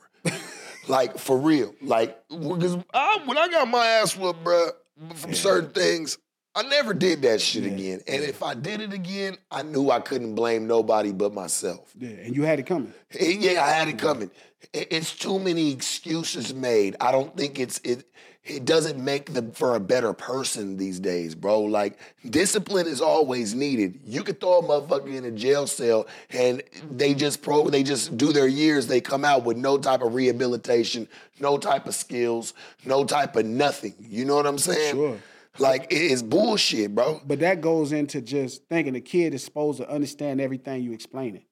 like 0.88 1.18
for 1.18 1.38
real, 1.38 1.74
like 1.82 2.18
because 2.30 2.78
I, 2.94 3.20
when 3.26 3.38
I 3.38 3.48
got 3.48 3.68
my 3.68 3.86
ass 3.86 4.16
whooped, 4.16 4.44
bruh, 4.44 4.72
from 5.16 5.34
certain 5.34 5.72
things, 5.72 6.18
I 6.56 6.62
never 6.64 6.94
did 6.94 7.24
that 7.24 7.42
shit 7.42 7.64
Yeah, 7.64 7.72
again. 7.72 8.02
And 8.08 8.24
if 8.24 8.44
I 8.44 8.54
did 8.54 8.80
it 8.82 8.94
again, 8.94 9.38
I 9.50 9.64
knew 9.64 9.90
I 9.90 10.00
couldn't 10.02 10.36
blame 10.36 10.68
nobody 10.68 11.12
but 11.12 11.34
myself. 11.34 11.92
Yeah, 11.98 12.10
and 12.10 12.36
you 12.36 12.44
had 12.44 12.60
it 12.60 12.68
coming. 12.68 12.94
Eh, 13.18 13.38
Yeah, 13.40 13.64
I 13.64 13.72
had 13.72 13.88
it 13.88 13.98
coming. 13.98 14.30
It's 14.72 15.16
too 15.16 15.40
many 15.40 15.72
excuses 15.74 16.54
made. 16.54 16.96
I 17.02 17.12
don't 17.12 17.36
think 17.36 17.60
it's 17.60 17.80
it. 17.84 18.06
It 18.46 18.66
doesn't 18.66 19.02
make 19.02 19.32
them 19.34 19.52
for 19.52 19.76
a 19.76 19.80
better 19.80 20.12
person 20.12 20.76
these 20.76 21.00
days, 21.00 21.34
bro. 21.34 21.62
Like 21.62 21.98
discipline 22.30 22.88
is 22.88 23.00
always 23.00 23.56
needed. 23.56 24.02
You 24.06 24.22
could 24.22 24.42
throw 24.42 24.60
a 24.60 24.64
motherfucker 24.64 25.16
in 25.16 25.24
a 25.24 25.32
jail 25.32 25.66
cell 25.66 26.08
and 26.30 26.62
they 26.92 27.14
just 27.14 27.42
pro. 27.42 27.70
They 27.70 27.84
just 27.84 28.18
do 28.18 28.34
their 28.34 28.48
years. 28.48 28.88
They 28.88 29.00
come 29.00 29.24
out 29.24 29.46
with 29.46 29.56
no 29.56 29.78
type 29.78 30.02
of 30.02 30.14
rehabilitation, 30.14 31.08
no 31.40 31.58
type 31.58 31.88
of 31.88 31.96
skills, 31.96 32.54
no 32.84 33.06
type 33.06 33.38
of 33.38 33.46
nothing. 33.46 33.94
You 34.00 34.26
know 34.26 34.36
what 34.36 34.46
I'm 34.46 34.58
saying? 34.58 34.94
Sure. 34.94 35.18
Like 35.58 35.84
it 35.84 36.02
is 36.02 36.22
bullshit, 36.22 36.94
bro. 36.94 37.22
But 37.26 37.40
that 37.40 37.62
goes 37.62 37.94
into 37.94 38.20
just 38.20 38.66
thinking 38.68 38.94
the 38.94 39.02
kid 39.02 39.34
is 39.34 39.44
supposed 39.44 39.78
to 39.78 39.90
understand 39.90 40.42
everything 40.42 40.84
you 40.84 40.92
explain 40.92 41.38
it. 41.38 41.44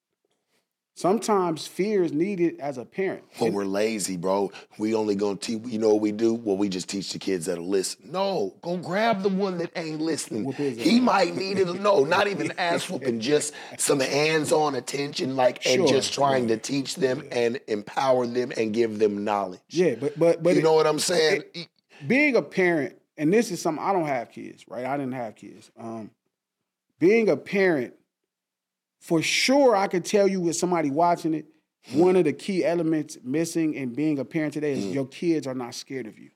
Sometimes 0.93 1.65
fear 1.65 2.03
is 2.03 2.11
needed 2.11 2.59
as 2.59 2.77
a 2.77 2.83
parent. 2.85 3.23
Well, 3.39 3.51
we're 3.51 3.65
lazy, 3.65 4.17
bro. 4.17 4.51
We 4.77 4.93
only 4.93 5.15
gonna 5.15 5.37
teach. 5.37 5.61
You 5.65 5.79
know 5.79 5.89
what 5.89 6.01
we 6.01 6.11
do? 6.11 6.33
Well, 6.33 6.57
we 6.57 6.69
just 6.69 6.89
teach 6.89 7.13
the 7.13 7.19
kids 7.19 7.45
that'll 7.45 7.67
listen. 7.67 8.11
No, 8.11 8.53
go 8.61 8.77
grab 8.77 9.23
the 9.23 9.29
one 9.29 9.57
that 9.59 9.71
ain't 9.75 10.01
listening. 10.01 10.51
He 10.51 10.99
might 10.99 11.35
need 11.35 11.59
it. 11.59 11.81
No, 11.81 12.03
not 12.03 12.27
even 12.27 12.51
ass 12.57 12.89
whooping, 12.89 13.21
just 13.21 13.53
some 13.77 13.99
hands-on 14.01 14.75
attention, 14.75 15.35
like 15.35 15.65
and 15.65 15.81
Sure, 15.81 15.87
just 15.87 16.13
trying 16.13 16.49
to 16.49 16.57
teach 16.57 16.95
them 16.95 17.23
and 17.31 17.59
empower 17.67 18.27
them 18.27 18.51
and 18.57 18.73
give 18.73 18.99
them 18.99 19.23
knowledge. 19.23 19.61
Yeah, 19.69 19.95
but 19.95 20.19
but 20.19 20.43
but 20.43 20.55
you 20.55 20.61
know 20.61 20.73
what 20.73 20.87
I'm 20.87 20.99
saying? 20.99 21.43
being 22.05 22.35
a 22.35 22.41
parent, 22.41 22.97
and 23.17 23.33
this 23.33 23.49
is 23.49 23.61
something 23.61 23.83
I 23.83 23.93
don't 23.93 24.07
have 24.07 24.29
kids, 24.31 24.65
right? 24.67 24.85
I 24.85 24.97
didn't 24.97 25.13
have 25.13 25.35
kids. 25.35 25.71
Um, 25.79 26.11
being 26.99 27.29
a 27.29 27.37
parent, 27.37 27.93
for 29.01 29.21
sure, 29.21 29.75
I 29.75 29.87
could 29.87 30.05
tell 30.05 30.27
you 30.27 30.39
with 30.39 30.55
somebody 30.55 30.91
watching 30.91 31.33
it, 31.33 31.47
one 31.91 32.15
of 32.15 32.25
the 32.25 32.33
key 32.33 32.63
elements 32.63 33.17
missing 33.23 33.73
in 33.73 33.93
being 33.93 34.19
a 34.19 34.25
parent 34.25 34.53
today 34.53 34.73
is 34.73 34.85
mm. 34.85 34.93
your 34.93 35.07
kids 35.07 35.47
are 35.47 35.55
not 35.55 35.73
scared 35.73 36.05
of 36.05 36.19
you. 36.19 36.29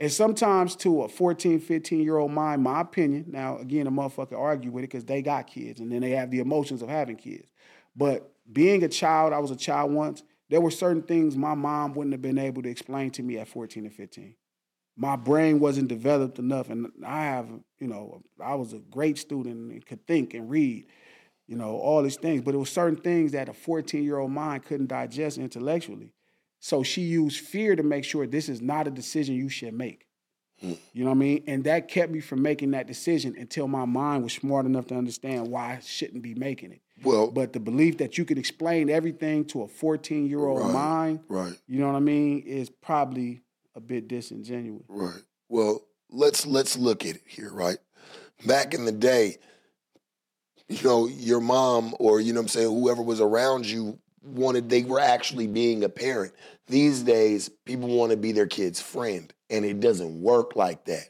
And 0.00 0.10
sometimes 0.10 0.74
to 0.76 1.02
a 1.02 1.08
14, 1.08 1.60
15 1.60 2.00
year 2.00 2.16
old 2.16 2.32
mind, 2.32 2.62
my 2.62 2.80
opinion, 2.80 3.26
now 3.28 3.58
again, 3.58 3.86
a 3.86 3.90
motherfucker 3.90 4.36
argue 4.36 4.70
with 4.70 4.82
it 4.82 4.88
because 4.88 5.04
they 5.04 5.20
got 5.20 5.46
kids 5.46 5.78
and 5.78 5.92
then 5.92 6.00
they 6.00 6.10
have 6.10 6.30
the 6.30 6.40
emotions 6.40 6.80
of 6.80 6.88
having 6.88 7.16
kids. 7.16 7.48
But 7.94 8.32
being 8.50 8.82
a 8.82 8.88
child, 8.88 9.34
I 9.34 9.38
was 9.38 9.50
a 9.50 9.56
child 9.56 9.92
once, 9.92 10.22
there 10.48 10.60
were 10.60 10.70
certain 10.70 11.02
things 11.02 11.36
my 11.36 11.54
mom 11.54 11.92
wouldn't 11.92 12.14
have 12.14 12.22
been 12.22 12.38
able 12.38 12.62
to 12.62 12.70
explain 12.70 13.10
to 13.12 13.22
me 13.22 13.38
at 13.38 13.46
14 13.46 13.84
and 13.84 13.94
15. 13.94 14.34
My 14.96 15.16
brain 15.16 15.60
wasn't 15.60 15.88
developed 15.88 16.38
enough. 16.38 16.70
And 16.70 16.90
I 17.06 17.24
have, 17.24 17.48
you 17.78 17.86
know, 17.86 18.22
I 18.42 18.54
was 18.54 18.72
a 18.72 18.78
great 18.78 19.18
student 19.18 19.70
and 19.70 19.86
could 19.86 20.06
think 20.06 20.34
and 20.34 20.50
read, 20.50 20.86
you 21.52 21.58
know, 21.58 21.76
all 21.76 22.02
these 22.02 22.16
things. 22.16 22.40
But 22.40 22.54
it 22.54 22.58
was 22.58 22.70
certain 22.70 22.96
things 22.96 23.32
that 23.32 23.46
a 23.50 23.52
14 23.52 24.02
year 24.02 24.16
old 24.18 24.30
mind 24.32 24.64
couldn't 24.64 24.86
digest 24.86 25.36
intellectually. 25.36 26.14
So 26.60 26.82
she 26.82 27.02
used 27.02 27.40
fear 27.44 27.76
to 27.76 27.82
make 27.82 28.04
sure 28.04 28.26
this 28.26 28.48
is 28.48 28.62
not 28.62 28.86
a 28.88 28.90
decision 28.90 29.34
you 29.36 29.50
should 29.50 29.74
make. 29.74 30.06
Hmm. 30.62 30.72
You 30.94 31.04
know 31.04 31.10
what 31.10 31.16
I 31.16 31.18
mean? 31.18 31.44
And 31.46 31.64
that 31.64 31.88
kept 31.88 32.10
me 32.10 32.20
from 32.20 32.40
making 32.40 32.70
that 32.70 32.86
decision 32.86 33.34
until 33.38 33.68
my 33.68 33.84
mind 33.84 34.22
was 34.24 34.32
smart 34.32 34.64
enough 34.64 34.86
to 34.86 34.94
understand 34.94 35.48
why 35.48 35.74
I 35.74 35.80
shouldn't 35.84 36.22
be 36.22 36.34
making 36.34 36.72
it. 36.72 36.80
Well, 37.04 37.30
But 37.30 37.52
the 37.52 37.60
belief 37.60 37.98
that 37.98 38.16
you 38.16 38.24
could 38.24 38.38
explain 38.38 38.88
everything 38.88 39.44
to 39.46 39.62
a 39.62 39.68
14 39.68 40.26
year 40.26 40.46
old 40.46 40.60
Right. 40.62 40.72
mind, 40.72 41.20
right, 41.28 41.52
you 41.66 41.80
know 41.80 41.88
what 41.88 41.96
I 41.96 42.00
mean, 42.00 42.38
is 42.46 42.70
probably 42.70 43.42
a 43.74 43.80
bit 43.80 44.08
disingenuous. 44.08 44.84
right. 44.88 45.22
Well, 45.50 45.82
let's 46.08 46.46
let's 46.46 46.78
look 46.78 47.04
at 47.04 47.16
it 47.16 47.22
here, 47.26 47.52
right? 47.52 47.78
Back 48.46 48.72
in 48.72 48.86
the 48.86 48.92
day, 48.92 49.36
you 50.72 50.88
know, 50.88 51.06
your 51.06 51.40
mom 51.40 51.94
or 51.98 52.20
you 52.20 52.32
know 52.32 52.40
what 52.40 52.44
I'm 52.44 52.48
saying, 52.48 52.68
whoever 52.68 53.02
was 53.02 53.20
around 53.20 53.66
you 53.66 53.98
wanted 54.22 54.68
they 54.68 54.82
were 54.82 55.00
actually 55.00 55.46
being 55.46 55.84
a 55.84 55.88
parent. 55.88 56.32
These 56.68 57.02
days, 57.02 57.48
people 57.64 57.88
want 57.88 58.12
to 58.12 58.16
be 58.16 58.32
their 58.32 58.46
kid's 58.46 58.80
friend, 58.80 59.32
and 59.50 59.64
it 59.64 59.80
doesn't 59.80 60.20
work 60.20 60.56
like 60.56 60.84
that. 60.84 61.08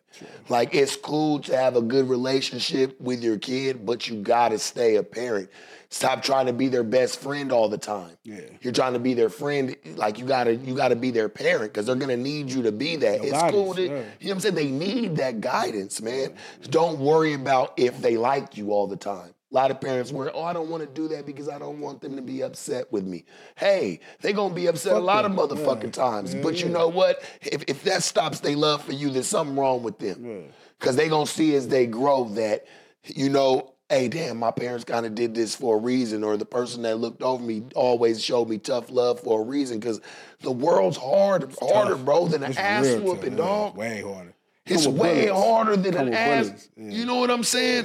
Like 0.48 0.74
it's 0.74 0.96
cool 0.96 1.40
to 1.40 1.56
have 1.56 1.76
a 1.76 1.82
good 1.82 2.08
relationship 2.08 3.00
with 3.00 3.22
your 3.22 3.38
kid, 3.38 3.84
but 3.84 4.08
you 4.08 4.22
gotta 4.22 4.58
stay 4.58 4.96
a 4.96 5.02
parent. 5.02 5.50
Stop 5.90 6.22
trying 6.22 6.46
to 6.46 6.54
be 6.54 6.68
their 6.68 6.84
best 6.84 7.20
friend 7.20 7.52
all 7.52 7.68
the 7.68 7.76
time. 7.76 8.16
Yeah. 8.24 8.40
You're 8.62 8.72
trying 8.72 8.94
to 8.94 8.98
be 8.98 9.12
their 9.12 9.28
friend, 9.28 9.76
like 9.96 10.18
you 10.18 10.24
gotta 10.24 10.54
you 10.54 10.74
gotta 10.74 10.96
be 10.96 11.10
their 11.10 11.28
parent 11.28 11.72
because 11.72 11.86
they're 11.86 11.96
gonna 11.96 12.16
need 12.16 12.50
you 12.50 12.62
to 12.62 12.72
be 12.72 12.96
that. 12.96 13.16
Your 13.16 13.24
it's 13.24 13.32
guidance, 13.32 13.52
cool 13.52 13.74
to, 13.74 13.82
yeah. 13.82 13.88
you 13.88 13.94
know 13.94 14.04
what 14.20 14.30
I'm 14.32 14.40
saying? 14.40 14.54
They 14.54 14.70
need 14.70 15.16
that 15.16 15.40
guidance, 15.40 16.00
man. 16.00 16.34
Don't 16.70 16.98
worry 16.98 17.34
about 17.34 17.74
if 17.76 18.00
they 18.00 18.16
like 18.16 18.56
you 18.56 18.72
all 18.72 18.86
the 18.86 18.96
time. 18.96 19.34
A 19.52 19.54
lot 19.54 19.70
of 19.70 19.82
parents 19.82 20.10
were, 20.10 20.30
oh, 20.34 20.42
I 20.44 20.54
don't 20.54 20.70
want 20.70 20.82
to 20.82 20.88
do 20.88 21.08
that 21.08 21.26
because 21.26 21.46
I 21.46 21.58
don't 21.58 21.78
want 21.78 22.00
them 22.00 22.16
to 22.16 22.22
be 22.22 22.42
upset 22.42 22.90
with 22.90 23.04
me. 23.04 23.26
Hey, 23.54 24.00
they 24.22 24.32
gonna 24.32 24.54
be 24.54 24.66
upset 24.66 24.94
a 24.94 24.98
lot 24.98 25.22
them. 25.24 25.38
of 25.38 25.50
motherfucking 25.50 25.82
Yeah. 25.84 25.90
times. 25.90 26.34
Yeah, 26.34 26.40
but 26.42 26.58
you 26.60 26.66
yeah. 26.66 26.72
know 26.72 26.88
what? 26.88 27.22
If 27.42 27.64
if 27.68 27.84
that 27.84 28.02
stops 28.02 28.40
their 28.40 28.56
love 28.56 28.82
for 28.82 28.92
you, 28.92 29.10
there's 29.10 29.26
something 29.26 29.54
wrong 29.56 29.82
with 29.82 29.98
them. 29.98 30.24
Yeah. 30.24 30.52
Cause 30.78 30.96
they 30.96 31.08
gonna 31.10 31.26
see 31.26 31.54
as 31.54 31.68
they 31.68 31.86
grow 31.86 32.24
that, 32.30 32.64
you 33.04 33.28
know, 33.28 33.74
hey, 33.90 34.08
damn, 34.08 34.38
my 34.38 34.50
parents 34.52 34.84
kind 34.84 35.04
of 35.04 35.14
did 35.14 35.34
this 35.34 35.54
for 35.54 35.76
a 35.76 35.78
reason, 35.78 36.24
or 36.24 36.38
the 36.38 36.46
person 36.46 36.80
that 36.82 36.96
looked 36.96 37.22
over 37.22 37.42
me 37.44 37.62
always 37.74 38.24
showed 38.24 38.48
me 38.48 38.56
tough 38.56 38.90
love 38.90 39.20
for 39.20 39.42
a 39.42 39.44
reason. 39.44 39.82
Cause 39.82 40.00
the 40.40 40.50
world's 40.50 40.96
hard, 40.96 41.54
harder, 41.60 41.90
tough. 41.90 42.04
bro, 42.06 42.26
than 42.26 42.42
an 42.42 42.56
ass 42.56 42.86
whooping, 43.02 43.32
yeah. 43.32 43.36
dog. 43.38 43.76
Way 43.76 44.00
harder. 44.00 44.34
It's 44.64 44.86
way 44.86 45.26
bullets. 45.26 45.44
harder 45.44 45.76
than 45.76 45.92
Come 45.92 46.06
an 46.08 46.14
ass. 46.14 46.70
yeah. 46.76 46.90
You 46.90 47.04
know 47.04 47.16
what 47.16 47.30
I'm 47.30 47.44
saying? 47.44 47.84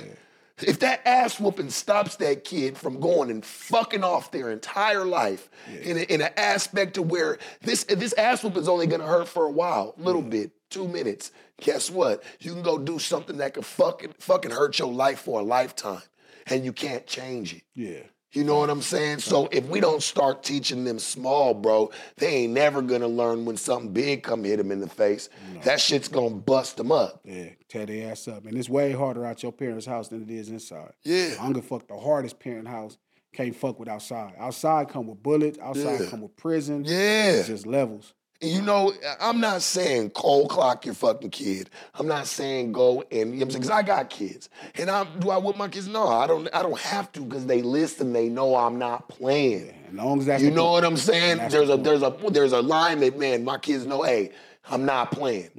If 0.60 0.80
that 0.80 1.06
ass 1.06 1.39
whooping 1.39 1.70
stops 1.70 2.15
that 2.15 2.43
kid 2.43 2.78
from 2.78 3.00
going 3.00 3.30
and 3.30 3.46
fucking 3.46 4.04
off 4.04 4.32
their 4.32 4.50
entire 4.52 5.06
life 5.06 5.50
in, 5.84 5.98
a, 5.98 6.02
in 6.02 6.22
an 6.22 6.32
aspect 6.36 6.96
to 6.96 7.04
where 7.04 7.38
this 7.62 7.84
this 7.84 8.13
ass 8.13 8.43
whooping 8.43 8.63
is 8.63 8.67
only 8.67 8.88
gonna 8.88 9.06
hurt 9.06 9.28
for 9.28 9.46
a 9.46 9.52
while, 9.52 9.93
a 9.98 10.02
little 10.02 10.24
bit, 10.24 10.52
two 10.70 10.88
minutes. 10.88 11.32
Guess 11.62 11.91
what? 11.91 12.24
You 12.39 12.54
can 12.54 12.63
go 12.63 12.78
do 12.78 12.98
something 12.98 13.38
that 13.38 13.54
could 13.54 13.65
fucking 13.65 14.15
fucking 14.20 14.52
hurt 14.52 14.80
your 14.80 14.91
life 14.91 15.20
for 15.20 15.41
a 15.41 15.43
lifetime, 15.43 16.02
and 16.48 16.65
you 16.65 16.74
can't 16.74 17.06
change 17.06 17.54
it. 17.54 17.62
Yeah. 17.76 18.04
You 18.34 18.44
know 18.44 18.60
what 18.60 18.70
I'm 18.70 18.82
saying? 18.82 19.20
So 19.20 19.48
if 19.52 19.66
we 19.70 19.80
don't 19.80 20.04
start 20.04 20.44
teaching 20.44 20.84
them 20.84 21.00
small, 21.00 21.54
bro, 21.54 21.92
they 22.18 22.28
ain't 22.44 22.54
never 22.54 22.82
gonna 22.82 23.08
learn 23.08 23.46
when 23.46 23.56
something 23.58 23.94
big 23.94 24.24
come 24.24 24.44
hit 24.44 24.58
them 24.58 24.72
in 24.72 24.82
the 24.82 24.90
face. 24.90 25.30
That 25.63 25.80
shit's 25.80 26.08
gonna 26.10 26.36
bust 26.36 26.78
them 26.78 26.92
up. 26.92 27.22
Yeah, 27.24 27.50
tear 27.70 27.86
their 27.86 28.12
ass 28.12 28.28
up. 28.28 28.46
And 28.46 28.58
it's 28.58 28.70
way 28.70 28.92
harder 28.92 29.26
out 29.26 29.42
your 29.44 29.54
parents' 29.54 29.86
house 29.86 30.10
than 30.10 30.24
it 30.24 30.30
is 30.30 30.50
inside. 30.50 30.92
Yeah. 31.04 31.36
I'm 31.40 31.54
gonna 31.54 31.62
fuck 31.62 31.88
the 31.88 31.98
hardest 31.98 32.40
parent 32.40 32.68
house. 32.68 32.98
Can't 33.34 33.56
fuck 33.56 33.80
with 33.80 33.88
outside. 33.88 34.34
Outside 34.38 34.90
come 34.90 35.08
with 35.08 35.22
bullets. 35.24 35.58
Outside 35.60 36.02
Yeah. 36.02 36.10
come 36.10 36.22
with 36.22 36.36
prison. 36.36 36.84
Yeah. 36.86 37.32
It's 37.32 37.48
just 37.48 37.66
levels. 37.66 38.13
You 38.39 38.62
know, 38.62 38.93
I'm 39.19 39.39
not 39.39 39.63
saying 39.63 40.12
cold 40.12 40.50
clock 40.50 40.86
your 40.86 40.93
fucking 40.93 41.32
kid. 41.32 41.71
I'm 41.95 42.08
not 42.08 42.28
saying 42.28 42.71
go 42.71 43.04
and 43.12 43.12
you 43.12 43.26
know 43.26 43.32
what 43.32 43.41
I'm 43.41 43.50
saying 43.50 43.62
because 43.62 43.69
I 43.71 43.82
got 43.82 44.10
kids. 44.12 44.50
And 44.76 44.91
I 44.91 45.06
do 45.17 45.32
I 45.32 45.38
whip 45.38 45.58
my 45.58 45.67
kids? 45.67 45.88
No, 45.88 46.08
I 46.08 46.28
don't 46.28 46.47
I 46.54 46.62
don't 46.62 46.80
have 46.80 47.12
to 47.13 47.21
because 47.21 47.47
they 47.47 47.63
listen, 47.63 48.13
they 48.13 48.30
know 48.30 48.56
I'm 48.56 48.78
not 48.78 49.10
playing. 49.10 49.73
As 49.88 49.93
long 49.93 50.19
as 50.19 50.28
that's 50.28 50.43
You 50.43 50.52
know 50.52 50.65
point. 50.67 50.71
what 50.73 50.86
I'm 50.86 50.97
saying? 50.97 51.50
There's 51.50 51.69
a 51.69 51.78
there's 51.78 52.04
a 52.04 52.15
there's 52.30 52.52
a 52.52 52.62
line 52.62 53.00
that 53.00 53.17
man, 53.17 53.43
my 53.43 53.58
kids 53.58 53.88
know, 53.88 54.04
hey, 54.04 54.32
I'm 54.69 54.86
not 54.86 55.12
playing. 55.12 55.50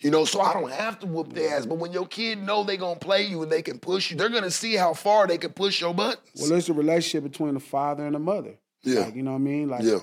You 0.00 0.10
know, 0.10 0.24
so 0.24 0.40
I 0.40 0.52
don't 0.52 0.70
have 0.70 0.98
to 1.00 1.06
whoop 1.06 1.32
their 1.32 1.56
ass. 1.56 1.66
But 1.66 1.76
when 1.76 1.92
your 1.92 2.06
kid 2.06 2.38
know 2.38 2.64
they 2.64 2.76
gonna 2.76 2.98
play 2.98 3.24
you 3.24 3.42
and 3.42 3.50
they 3.52 3.62
can 3.62 3.78
push 3.78 4.10
you, 4.10 4.16
they're 4.16 4.28
gonna 4.28 4.50
see 4.50 4.74
how 4.74 4.94
far 4.94 5.26
they 5.26 5.38
can 5.38 5.52
push 5.52 5.80
your 5.80 5.92
buttons. 5.94 6.40
Well, 6.40 6.52
it's 6.52 6.68
a 6.68 6.72
relationship 6.72 7.30
between 7.30 7.54
the 7.54 7.60
father 7.60 8.06
and 8.06 8.14
the 8.14 8.18
mother. 8.18 8.54
Yeah. 8.82 9.00
Like, 9.00 9.14
you 9.14 9.22
know 9.22 9.32
what 9.32 9.38
I 9.38 9.40
mean? 9.40 9.68
Like 9.68 9.82
yeah. 9.82 9.98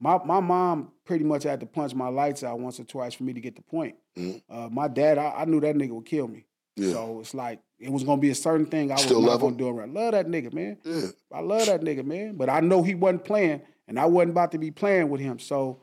My 0.00 0.18
my 0.24 0.40
mom 0.40 0.90
pretty 1.04 1.24
much 1.24 1.42
had 1.44 1.60
to 1.60 1.66
punch 1.66 1.94
my 1.94 2.08
lights 2.08 2.42
out 2.42 2.58
once 2.58 2.80
or 2.80 2.84
twice 2.84 3.14
for 3.14 3.24
me 3.24 3.32
to 3.32 3.40
get 3.40 3.54
the 3.56 3.62
point. 3.62 3.94
Mhm. 4.18 4.42
Uh, 4.48 4.68
my 4.70 4.88
dad, 4.88 5.18
I, 5.18 5.42
I 5.42 5.44
knew 5.44 5.60
that 5.60 5.76
nigga 5.76 5.90
would 5.90 6.06
kill 6.06 6.26
me. 6.26 6.46
Yeah. 6.76 6.92
So 6.92 7.20
it's 7.20 7.34
like 7.34 7.60
it 7.78 7.90
was 7.90 8.02
gonna 8.04 8.20
be 8.20 8.30
a 8.30 8.34
certain 8.34 8.66
thing 8.66 8.90
I 8.90 8.94
was 8.94 9.02
Still 9.02 9.20
not 9.20 9.38
gonna 9.40 9.52
him? 9.52 9.56
do 9.58 9.68
around. 9.68 9.94
Love 9.94 10.12
that 10.12 10.26
nigga, 10.26 10.52
man. 10.52 10.78
Yeah. 10.84 11.08
I 11.32 11.40
love 11.40 11.66
that 11.66 11.82
nigga, 11.82 12.04
man. 12.04 12.36
But 12.36 12.48
I 12.48 12.60
know 12.60 12.82
he 12.82 12.94
wasn't 12.94 13.24
playing, 13.24 13.62
and 13.88 13.98
I 13.98 14.06
wasn't 14.06 14.30
about 14.32 14.52
to 14.52 14.58
be 14.58 14.70
playing 14.70 15.10
with 15.10 15.20
him. 15.20 15.38
So 15.38 15.82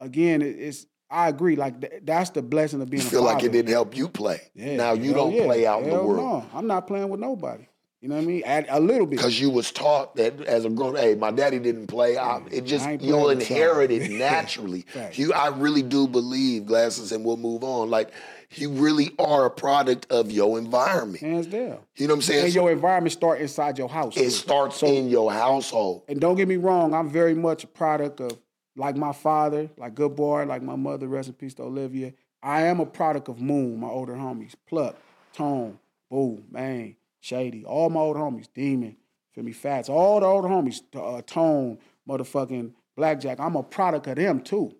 again, 0.00 0.42
it, 0.42 0.56
it's 0.58 0.86
I 1.10 1.28
agree. 1.28 1.56
Like 1.56 1.80
th- 1.80 2.02
that's 2.04 2.30
the 2.30 2.40
blessing 2.42 2.80
of 2.80 2.88
You 2.88 2.92
being 2.92 3.06
a 3.06 3.10
feel 3.10 3.22
like 3.22 3.42
it 3.42 3.52
didn't 3.52 3.70
help 3.72 3.94
you 3.96 4.08
play. 4.08 4.40
Yeah, 4.54 4.76
now 4.76 4.92
you 4.94 5.12
hell 5.12 5.26
don't 5.26 5.34
yeah. 5.34 5.44
play 5.44 5.66
out 5.66 5.82
in 5.82 5.90
the 5.90 6.02
world. 6.02 6.16
No, 6.16 6.46
I'm 6.54 6.66
not 6.66 6.86
playing 6.86 7.10
with 7.10 7.20
nobody. 7.20 7.64
You 8.02 8.08
know 8.08 8.16
what 8.16 8.22
I 8.22 8.26
mean? 8.26 8.42
At, 8.44 8.66
a 8.68 8.80
little 8.80 9.06
bit. 9.06 9.16
Because 9.16 9.40
you 9.40 9.48
was 9.48 9.70
taught 9.70 10.16
that 10.16 10.40
as 10.42 10.64
a 10.64 10.70
grown, 10.70 10.96
hey, 10.96 11.14
my 11.14 11.30
daddy 11.30 11.60
didn't 11.60 11.86
play. 11.86 12.18
I, 12.18 12.42
it 12.50 12.62
just 12.62 13.00
you'll 13.00 13.30
inherit 13.30 13.92
it 13.92 14.10
naturally. 14.18 14.80
Facts. 14.82 15.18
you, 15.18 15.32
I 15.32 15.48
really 15.48 15.82
do 15.82 16.08
believe 16.08 16.66
glasses, 16.66 17.12
and 17.12 17.24
we'll 17.24 17.36
move 17.36 17.62
on. 17.62 17.90
Like 17.90 18.10
you 18.50 18.70
really 18.70 19.12
are 19.20 19.46
a 19.46 19.50
product 19.50 20.08
of 20.10 20.32
your 20.32 20.58
environment. 20.58 21.20
Hands 21.20 21.46
down. 21.46 21.78
You 21.94 22.08
know 22.08 22.14
what 22.14 22.16
I'm 22.16 22.22
saying? 22.22 22.44
And 22.46 22.54
your 22.54 22.72
environment 22.72 23.12
start 23.12 23.40
inside 23.40 23.78
your 23.78 23.88
house. 23.88 24.16
it 24.16 24.30
starts 24.30 24.82
in 24.82 25.08
your 25.08 25.32
household. 25.32 26.02
and 26.08 26.20
don't 26.20 26.34
get 26.34 26.48
me 26.48 26.56
wrong, 26.56 26.94
I'm 26.94 27.08
very 27.08 27.34
much 27.34 27.62
a 27.62 27.68
product 27.68 28.20
of 28.20 28.36
like 28.74 28.96
my 28.96 29.12
father, 29.12 29.70
like 29.76 29.94
Good 29.94 30.16
Boy, 30.16 30.44
like 30.44 30.62
my 30.62 30.76
mother, 30.76 31.06
rest 31.06 31.28
in 31.28 31.34
peace 31.34 31.54
to 31.54 31.62
Olivia. 31.62 32.14
I 32.42 32.62
am 32.62 32.80
a 32.80 32.86
product 32.86 33.28
of 33.28 33.40
Moon, 33.40 33.78
my 33.78 33.88
older 33.88 34.14
homies. 34.14 34.54
Pluck, 34.66 34.96
Tone, 35.32 35.78
Boo, 36.10 36.42
Man, 36.50 36.96
Shady, 37.22 37.64
all 37.64 37.88
my 37.88 38.00
old 38.00 38.16
homies, 38.16 38.48
Demon, 38.52 38.96
feel 39.32 39.44
me, 39.44 39.52
Fats, 39.52 39.88
all 39.88 40.18
the 40.18 40.26
old 40.26 40.44
homies, 40.44 40.82
uh, 40.96 41.22
Tone, 41.22 41.78
motherfucking 42.06 42.72
Blackjack. 42.96 43.38
I'm 43.38 43.54
a 43.54 43.62
product 43.62 44.08
of 44.08 44.16
them 44.16 44.40
too. 44.40 44.74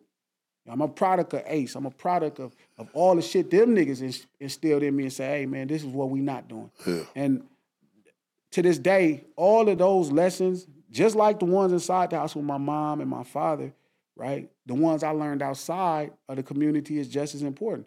I'm 0.68 0.80
a 0.80 0.88
product 0.88 1.32
of 1.34 1.42
Ace. 1.46 1.76
I'm 1.76 1.86
a 1.86 1.90
product 1.90 2.40
of, 2.40 2.54
of 2.78 2.88
all 2.94 3.14
the 3.14 3.22
shit 3.22 3.48
them 3.48 3.76
niggas 3.76 4.26
instilled 4.40 4.82
in 4.82 4.94
me 4.94 5.04
and 5.04 5.12
say, 5.12 5.26
hey 5.26 5.46
man, 5.46 5.68
this 5.68 5.82
is 5.82 5.88
what 5.88 6.10
we 6.10 6.20
not 6.20 6.48
doing. 6.48 6.70
And 7.14 7.44
to 8.50 8.60
this 8.62 8.78
day, 8.78 9.24
all 9.36 9.68
of 9.68 9.78
those 9.78 10.10
lessons, 10.10 10.66
just 10.90 11.14
like 11.14 11.38
the 11.38 11.46
ones 11.46 11.72
inside 11.72 12.10
the 12.10 12.18
house 12.18 12.34
with 12.34 12.44
my 12.44 12.58
mom 12.58 13.00
and 13.00 13.08
my 13.08 13.22
father, 13.22 13.72
right? 14.16 14.50
The 14.66 14.74
ones 14.74 15.04
I 15.04 15.10
learned 15.10 15.42
outside 15.42 16.10
of 16.28 16.36
the 16.36 16.42
community 16.42 16.98
is 16.98 17.06
just 17.06 17.36
as 17.36 17.42
important. 17.42 17.86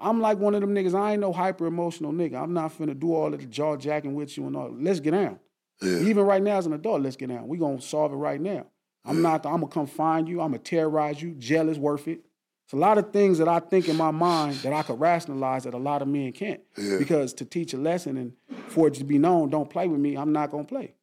I'm 0.00 0.20
like 0.20 0.38
one 0.38 0.54
of 0.54 0.60
them 0.60 0.74
niggas. 0.74 0.94
I 0.94 1.12
ain't 1.12 1.20
no 1.20 1.32
hyper 1.32 1.66
emotional 1.66 2.12
nigga. 2.12 2.42
I'm 2.42 2.54
not 2.54 2.76
finna 2.76 2.98
do 2.98 3.14
all 3.14 3.32
of 3.32 3.40
the 3.40 3.46
jaw 3.46 3.76
jacking 3.76 4.14
with 4.14 4.36
you 4.36 4.46
and 4.46 4.56
all. 4.56 4.74
Let's 4.76 5.00
get 5.00 5.12
down. 5.12 5.38
Even 5.82 6.24
right 6.24 6.42
now 6.42 6.58
as 6.58 6.66
an 6.66 6.72
adult, 6.72 7.02
let's 7.02 7.16
get 7.16 7.28
down. 7.28 7.48
We 7.48 7.58
gonna 7.58 7.80
solve 7.80 8.12
it 8.12 8.16
right 8.16 8.40
now. 8.40 8.66
I'm 9.04 9.22
not. 9.22 9.46
I'm 9.46 9.60
gonna 9.60 9.68
come 9.68 9.86
find 9.86 10.28
you. 10.28 10.40
I'm 10.40 10.50
gonna 10.50 10.58
terrorize 10.58 11.22
you. 11.22 11.32
Jail 11.32 11.68
is 11.68 11.78
worth 11.78 12.06
it. 12.06 12.20
It's 12.64 12.74
a 12.74 12.76
lot 12.76 12.98
of 12.98 13.12
things 13.12 13.38
that 13.38 13.48
I 13.48 13.58
think 13.60 13.88
in 13.88 13.96
my 13.96 14.10
mind 14.10 14.56
that 14.56 14.72
I 14.72 14.82
could 14.82 15.00
rationalize 15.00 15.64
that 15.64 15.74
a 15.74 15.78
lot 15.78 16.02
of 16.02 16.08
men 16.08 16.32
can't. 16.32 16.60
Because 16.76 17.32
to 17.34 17.44
teach 17.44 17.72
a 17.74 17.76
lesson 17.76 18.16
and 18.16 18.32
for 18.68 18.88
it 18.88 18.94
to 18.94 19.04
be 19.04 19.18
known, 19.18 19.50
don't 19.50 19.68
play 19.68 19.88
with 19.88 20.00
me. 20.00 20.16
I'm 20.16 20.32
not 20.32 20.50
gonna 20.50 20.64
play. 20.64 20.94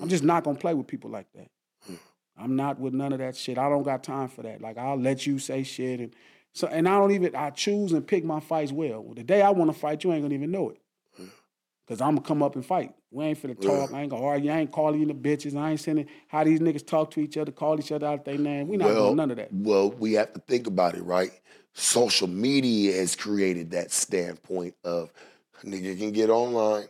I'm 0.00 0.08
just 0.08 0.24
not 0.24 0.42
gonna 0.42 0.58
play 0.58 0.74
with 0.74 0.86
people 0.86 1.10
like 1.10 1.26
that. 1.34 1.48
Hmm. 1.86 1.94
I'm 2.36 2.56
not 2.56 2.80
with 2.80 2.94
none 2.94 3.12
of 3.12 3.18
that 3.18 3.36
shit. 3.36 3.58
I 3.58 3.68
don't 3.68 3.82
got 3.82 4.02
time 4.02 4.28
for 4.28 4.42
that. 4.42 4.60
Like 4.60 4.78
I'll 4.78 4.98
let 4.98 5.26
you 5.26 5.38
say 5.38 5.62
shit 5.62 6.00
and 6.00 6.14
so 6.58 6.66
and 6.66 6.88
I 6.88 6.98
don't 6.98 7.12
even 7.12 7.34
I 7.36 7.50
choose 7.50 7.92
and 7.92 8.06
pick 8.06 8.24
my 8.24 8.40
fights 8.40 8.72
well. 8.72 9.04
The 9.14 9.22
day 9.22 9.42
I 9.42 9.50
want 9.50 9.72
to 9.72 9.78
fight, 9.78 10.02
you 10.04 10.12
ain't 10.12 10.22
gonna 10.22 10.34
even 10.34 10.50
know 10.50 10.70
it. 10.70 10.78
Cause 11.88 12.02
I'm 12.02 12.16
gonna 12.16 12.26
come 12.26 12.42
up 12.42 12.54
and 12.54 12.66
fight. 12.66 12.94
We 13.10 13.24
ain't 13.24 13.40
finna 13.40 13.58
talk. 13.58 13.94
I 13.94 14.02
ain't 14.02 14.10
gonna 14.10 14.22
argue. 14.22 14.50
I 14.50 14.58
ain't 14.58 14.70
calling 14.70 15.00
you 15.00 15.06
the 15.06 15.14
bitches. 15.14 15.56
I 15.56 15.70
ain't 15.70 15.80
sending 15.80 16.06
how 16.26 16.44
these 16.44 16.60
niggas 16.60 16.86
talk 16.86 17.10
to 17.12 17.20
each 17.20 17.38
other, 17.38 17.50
call 17.50 17.80
each 17.80 17.92
other 17.92 18.06
out 18.06 18.26
their 18.26 18.36
name. 18.36 18.68
We 18.68 18.76
not 18.76 18.88
well, 18.88 19.04
doing 19.06 19.16
none 19.16 19.30
of 19.30 19.38
that. 19.38 19.48
Well, 19.50 19.92
we 19.92 20.12
have 20.14 20.34
to 20.34 20.40
think 20.40 20.66
about 20.66 20.96
it, 20.96 21.02
right? 21.02 21.30
social 21.78 22.26
media 22.26 22.96
has 22.96 23.14
created 23.14 23.70
that 23.70 23.92
standpoint 23.92 24.74
of 24.84 25.12
nigga 25.64 25.96
can 25.96 26.12
get 26.12 26.28
online, 26.28 26.86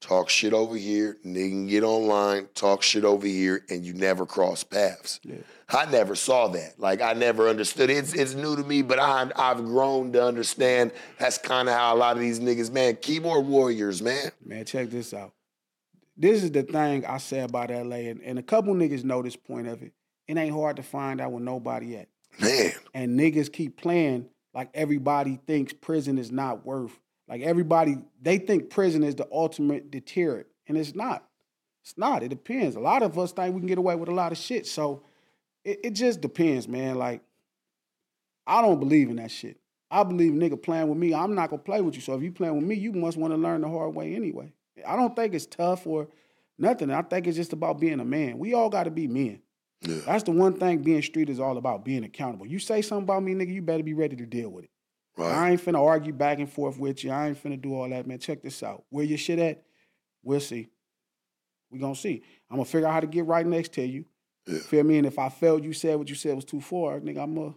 talk 0.00 0.28
shit 0.28 0.52
over 0.52 0.76
here, 0.76 1.18
nigga 1.24 1.50
can 1.50 1.66
get 1.66 1.82
online, 1.82 2.48
talk 2.54 2.82
shit 2.82 3.04
over 3.04 3.26
here, 3.26 3.64
and 3.68 3.84
you 3.84 3.94
never 3.94 4.26
cross 4.26 4.64
paths. 4.64 5.20
Yeah. 5.22 5.36
I 5.68 5.90
never 5.90 6.14
saw 6.14 6.48
that. 6.48 6.78
Like 6.78 7.02
I 7.02 7.12
never 7.12 7.48
understood. 7.48 7.90
It's 7.90 8.14
it's 8.14 8.34
new 8.34 8.56
to 8.56 8.62
me, 8.62 8.82
but 8.82 8.98
I 8.98 9.30
I've 9.36 9.64
grown 9.64 10.12
to 10.12 10.24
understand. 10.24 10.92
That's 11.18 11.38
kind 11.38 11.68
of 11.68 11.74
how 11.74 11.94
a 11.94 11.96
lot 11.96 12.16
of 12.16 12.22
these 12.22 12.40
niggas, 12.40 12.70
man, 12.70 12.96
keyboard 12.96 13.46
warriors, 13.46 14.00
man. 14.00 14.30
Man, 14.44 14.64
check 14.64 14.90
this 14.90 15.12
out. 15.12 15.32
This 16.16 16.42
is 16.42 16.50
the 16.50 16.62
thing 16.62 17.04
I 17.06 17.18
say 17.18 17.40
about 17.40 17.70
LA, 17.70 18.08
and, 18.08 18.20
and 18.22 18.38
a 18.38 18.42
couple 18.42 18.74
niggas 18.74 19.04
know 19.04 19.22
this 19.22 19.36
point 19.36 19.68
of 19.68 19.82
it. 19.82 19.92
It 20.26 20.36
ain't 20.36 20.54
hard 20.54 20.76
to 20.76 20.82
find 20.82 21.20
out 21.20 21.32
with 21.32 21.42
nobody 21.42 21.96
at. 21.96 22.08
Man, 22.40 22.72
And 22.94 23.18
niggas 23.18 23.52
keep 23.52 23.76
playing 23.76 24.28
like 24.54 24.70
everybody 24.74 25.38
thinks 25.46 25.72
prison 25.72 26.18
is 26.18 26.30
not 26.30 26.64
worth. 26.64 26.98
Like 27.28 27.42
everybody, 27.42 27.98
they 28.20 28.38
think 28.38 28.70
prison 28.70 29.04
is 29.04 29.14
the 29.14 29.28
ultimate 29.30 29.90
deterrent, 29.90 30.46
and 30.66 30.78
it's 30.78 30.94
not. 30.94 31.24
It's 31.82 31.96
not. 31.96 32.22
It 32.22 32.28
depends. 32.28 32.76
A 32.76 32.80
lot 32.80 33.02
of 33.02 33.18
us 33.18 33.32
think 33.32 33.54
we 33.54 33.60
can 33.60 33.68
get 33.68 33.78
away 33.78 33.94
with 33.94 34.08
a 34.08 34.14
lot 34.14 34.32
of 34.32 34.38
shit. 34.38 34.66
So 34.66 35.02
it, 35.64 35.80
it 35.84 35.90
just 35.90 36.20
depends, 36.20 36.66
man. 36.66 36.96
Like, 36.96 37.22
I 38.46 38.62
don't 38.62 38.80
believe 38.80 39.10
in 39.10 39.16
that 39.16 39.30
shit. 39.30 39.58
I 39.90 40.02
believe 40.02 40.32
nigga 40.32 40.60
playing 40.60 40.88
with 40.88 40.98
me, 40.98 41.14
I'm 41.14 41.34
not 41.34 41.50
gonna 41.50 41.62
play 41.62 41.80
with 41.80 41.94
you. 41.94 42.00
So 42.00 42.14
if 42.14 42.22
you 42.22 42.32
playing 42.32 42.56
with 42.56 42.64
me, 42.64 42.74
you 42.74 42.92
must 42.92 43.16
want 43.16 43.32
to 43.32 43.38
learn 43.38 43.62
the 43.62 43.68
hard 43.68 43.94
way 43.94 44.14
anyway. 44.14 44.52
I 44.86 44.96
don't 44.96 45.16
think 45.16 45.34
it's 45.34 45.46
tough 45.46 45.86
or 45.86 46.08
nothing. 46.58 46.90
I 46.90 47.02
think 47.02 47.26
it's 47.26 47.36
just 47.36 47.52
about 47.52 47.80
being 47.80 48.00
a 48.00 48.04
man. 48.04 48.38
We 48.38 48.54
all 48.54 48.68
gotta 48.68 48.90
be 48.90 49.06
men. 49.06 49.40
yeah, 49.82 50.00
That's 50.06 50.24
the 50.24 50.32
one 50.32 50.54
thing 50.54 50.78
being 50.78 51.02
street 51.02 51.30
is 51.30 51.40
all 51.40 51.56
about, 51.56 51.84
being 51.84 52.04
accountable. 52.04 52.46
You 52.46 52.58
say 52.58 52.82
something 52.82 53.04
about 53.04 53.22
me, 53.22 53.34
nigga, 53.34 53.52
you 53.52 53.62
better 53.62 53.82
be 53.82 53.94
ready 53.94 54.16
to 54.16 54.26
deal 54.26 54.50
with 54.50 54.64
it. 54.64 54.70
Right. 55.18 55.34
I 55.34 55.50
ain't 55.50 55.64
finna 55.64 55.80
argue 55.84 56.12
back 56.12 56.38
and 56.38 56.50
forth 56.50 56.78
with 56.78 57.04
you. 57.04 57.10
I 57.10 57.28
ain't 57.28 57.42
finna 57.42 57.60
do 57.60 57.74
all 57.74 57.88
that, 57.88 58.06
man. 58.06 58.18
Check 58.18 58.42
this 58.42 58.62
out. 58.62 58.84
Where 58.90 59.04
your 59.04 59.18
shit 59.18 59.38
at? 59.38 59.62
We'll 60.22 60.40
see. 60.40 60.68
We 61.70 61.78
gonna 61.78 61.94
see. 61.94 62.22
I'm 62.50 62.56
gonna 62.56 62.64
figure 62.64 62.86
out 62.88 62.94
how 62.94 63.00
to 63.00 63.06
get 63.06 63.26
right 63.26 63.46
next 63.46 63.72
to 63.74 63.82
you. 63.84 64.04
Yeah. 64.46 64.58
Feel 64.60 64.84
me? 64.84 64.98
And 64.98 65.06
if 65.06 65.18
I 65.18 65.28
felt 65.28 65.62
you 65.62 65.72
said 65.72 65.96
what 65.96 66.08
you 66.08 66.14
said 66.14 66.34
was 66.34 66.44
too 66.44 66.60
far, 66.60 67.00
nigga, 67.00 67.22
I'm 67.22 67.38
uh 67.38 67.52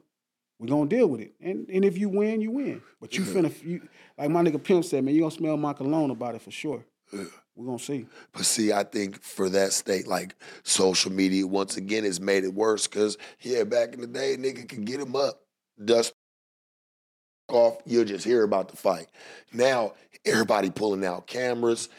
we 0.60 0.67
gonna 0.67 0.89
deal 0.89 1.08
with 1.08 1.21
it. 1.21 1.34
And 1.39 1.69
and 1.69 1.86
if 1.86 1.97
you 1.97 2.10
win, 2.10 2.41
you 2.41 2.52
win. 2.52 2.82
But 3.00 3.17
you 3.17 3.24
Yeah. 3.24 3.34
finna 3.34 3.63
you 3.63 3.88
like 4.17 4.30
my 4.30 4.43
nigga 4.43 4.62
Pimp 4.62 4.84
said, 4.86 5.04
man, 5.04 5.15
you 5.15 5.21
gonna 5.21 5.32
smell 5.32 5.58
my 5.58 5.74
cologne 5.74 6.12
about 6.12 6.36
it 6.36 6.41
for 6.41 6.52
sure. 6.52 6.86
Yeah. 7.13 7.24
we 7.56 7.65
gonna 7.65 7.80
see. 7.80 8.06
But 8.34 8.45
see, 8.45 8.71
I 8.71 8.84
think 8.84 9.21
for 9.21 9.50
that 9.50 9.74
state, 9.74 10.08
like 10.08 10.36
social 10.63 11.12
media, 11.12 11.45
once 11.47 11.78
again, 11.78 12.04
has 12.04 12.19
made 12.19 12.43
it 12.43 12.54
worse. 12.54 12.88
Cause 12.88 13.17
yeah, 13.41 13.63
back 13.63 13.93
in 13.93 14.02
the 14.02 14.08
day, 14.08 14.36
nigga 14.38 14.67
could 14.67 14.86
get 14.86 15.00
him 15.00 15.15
up, 15.15 15.41
dust 15.84 16.13
off, 17.54 17.78
you'll 17.86 18.06
just 18.06 18.26
hear 18.26 18.44
about 18.44 18.70
the 18.70 18.78
fight. 18.78 19.08
Now 19.54 19.94
everybody 20.26 20.70
pulling 20.70 21.06
out 21.06 21.28
cameras. 21.28 21.90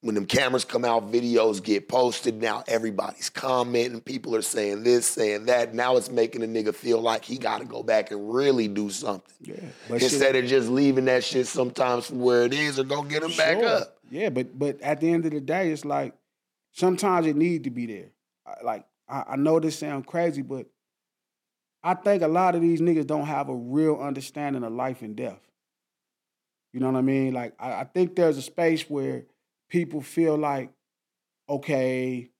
When 0.00 0.14
them 0.14 0.26
cameras 0.26 0.64
come 0.64 0.84
out, 0.84 1.10
videos 1.10 1.62
get 1.62 1.88
posted. 1.88 2.40
Now 2.40 2.62
everybody's 2.68 3.30
commenting. 3.30 4.00
People 4.00 4.36
are 4.36 4.42
saying 4.42 4.84
this, 4.84 5.06
saying 5.06 5.46
that. 5.46 5.74
Now 5.74 5.96
it's 5.96 6.08
making 6.10 6.44
a 6.44 6.46
nigga 6.46 6.72
feel 6.72 7.00
like 7.00 7.24
he 7.24 7.36
got 7.36 7.58
to 7.58 7.64
go 7.64 7.82
back 7.82 8.12
and 8.12 8.32
really 8.32 8.68
do 8.68 8.90
something 8.90 9.34
Yeah. 9.40 9.56
But 9.88 10.00
shit- 10.00 10.12
instead 10.12 10.36
of 10.36 10.44
just 10.44 10.68
leaving 10.68 11.06
that 11.06 11.24
shit 11.24 11.48
sometimes 11.48 12.06
from 12.06 12.20
where 12.20 12.42
it 12.44 12.54
is 12.54 12.78
or 12.78 12.84
go 12.84 13.02
get 13.02 13.24
him 13.24 13.36
back 13.36 13.58
up. 13.64 13.96
Yeah, 14.10 14.28
but 14.28 14.56
but 14.56 14.80
at 14.82 15.00
the 15.00 15.10
end 15.10 15.26
of 15.26 15.32
the 15.32 15.40
day, 15.40 15.72
it's 15.72 15.84
like 15.84 16.14
sometimes 16.72 17.26
it 17.26 17.34
need 17.36 17.64
to 17.64 17.70
be 17.70 17.86
there. 17.86 18.10
Like 18.62 18.86
I, 19.08 19.24
I 19.30 19.36
know 19.36 19.58
this 19.58 19.78
sounds 19.78 20.06
crazy, 20.06 20.42
but 20.42 20.66
I 21.82 21.94
think 21.94 22.22
a 22.22 22.28
lot 22.28 22.54
of 22.54 22.60
these 22.60 22.80
niggas 22.80 23.06
don't 23.06 23.26
have 23.26 23.48
a 23.48 23.54
real 23.54 23.96
understanding 23.96 24.64
of 24.64 24.72
life 24.72 25.02
and 25.02 25.14
death. 25.14 25.40
You 26.72 26.80
know 26.80 26.90
what 26.90 26.98
I 26.98 27.02
mean? 27.02 27.32
Like 27.32 27.54
I, 27.58 27.80
I 27.80 27.84
think 27.84 28.16
there's 28.16 28.36
a 28.36 28.42
space 28.42 28.88
where 28.90 29.24
people 29.68 30.00
feel 30.00 30.36
like, 30.36 30.70
okay, 31.48 32.30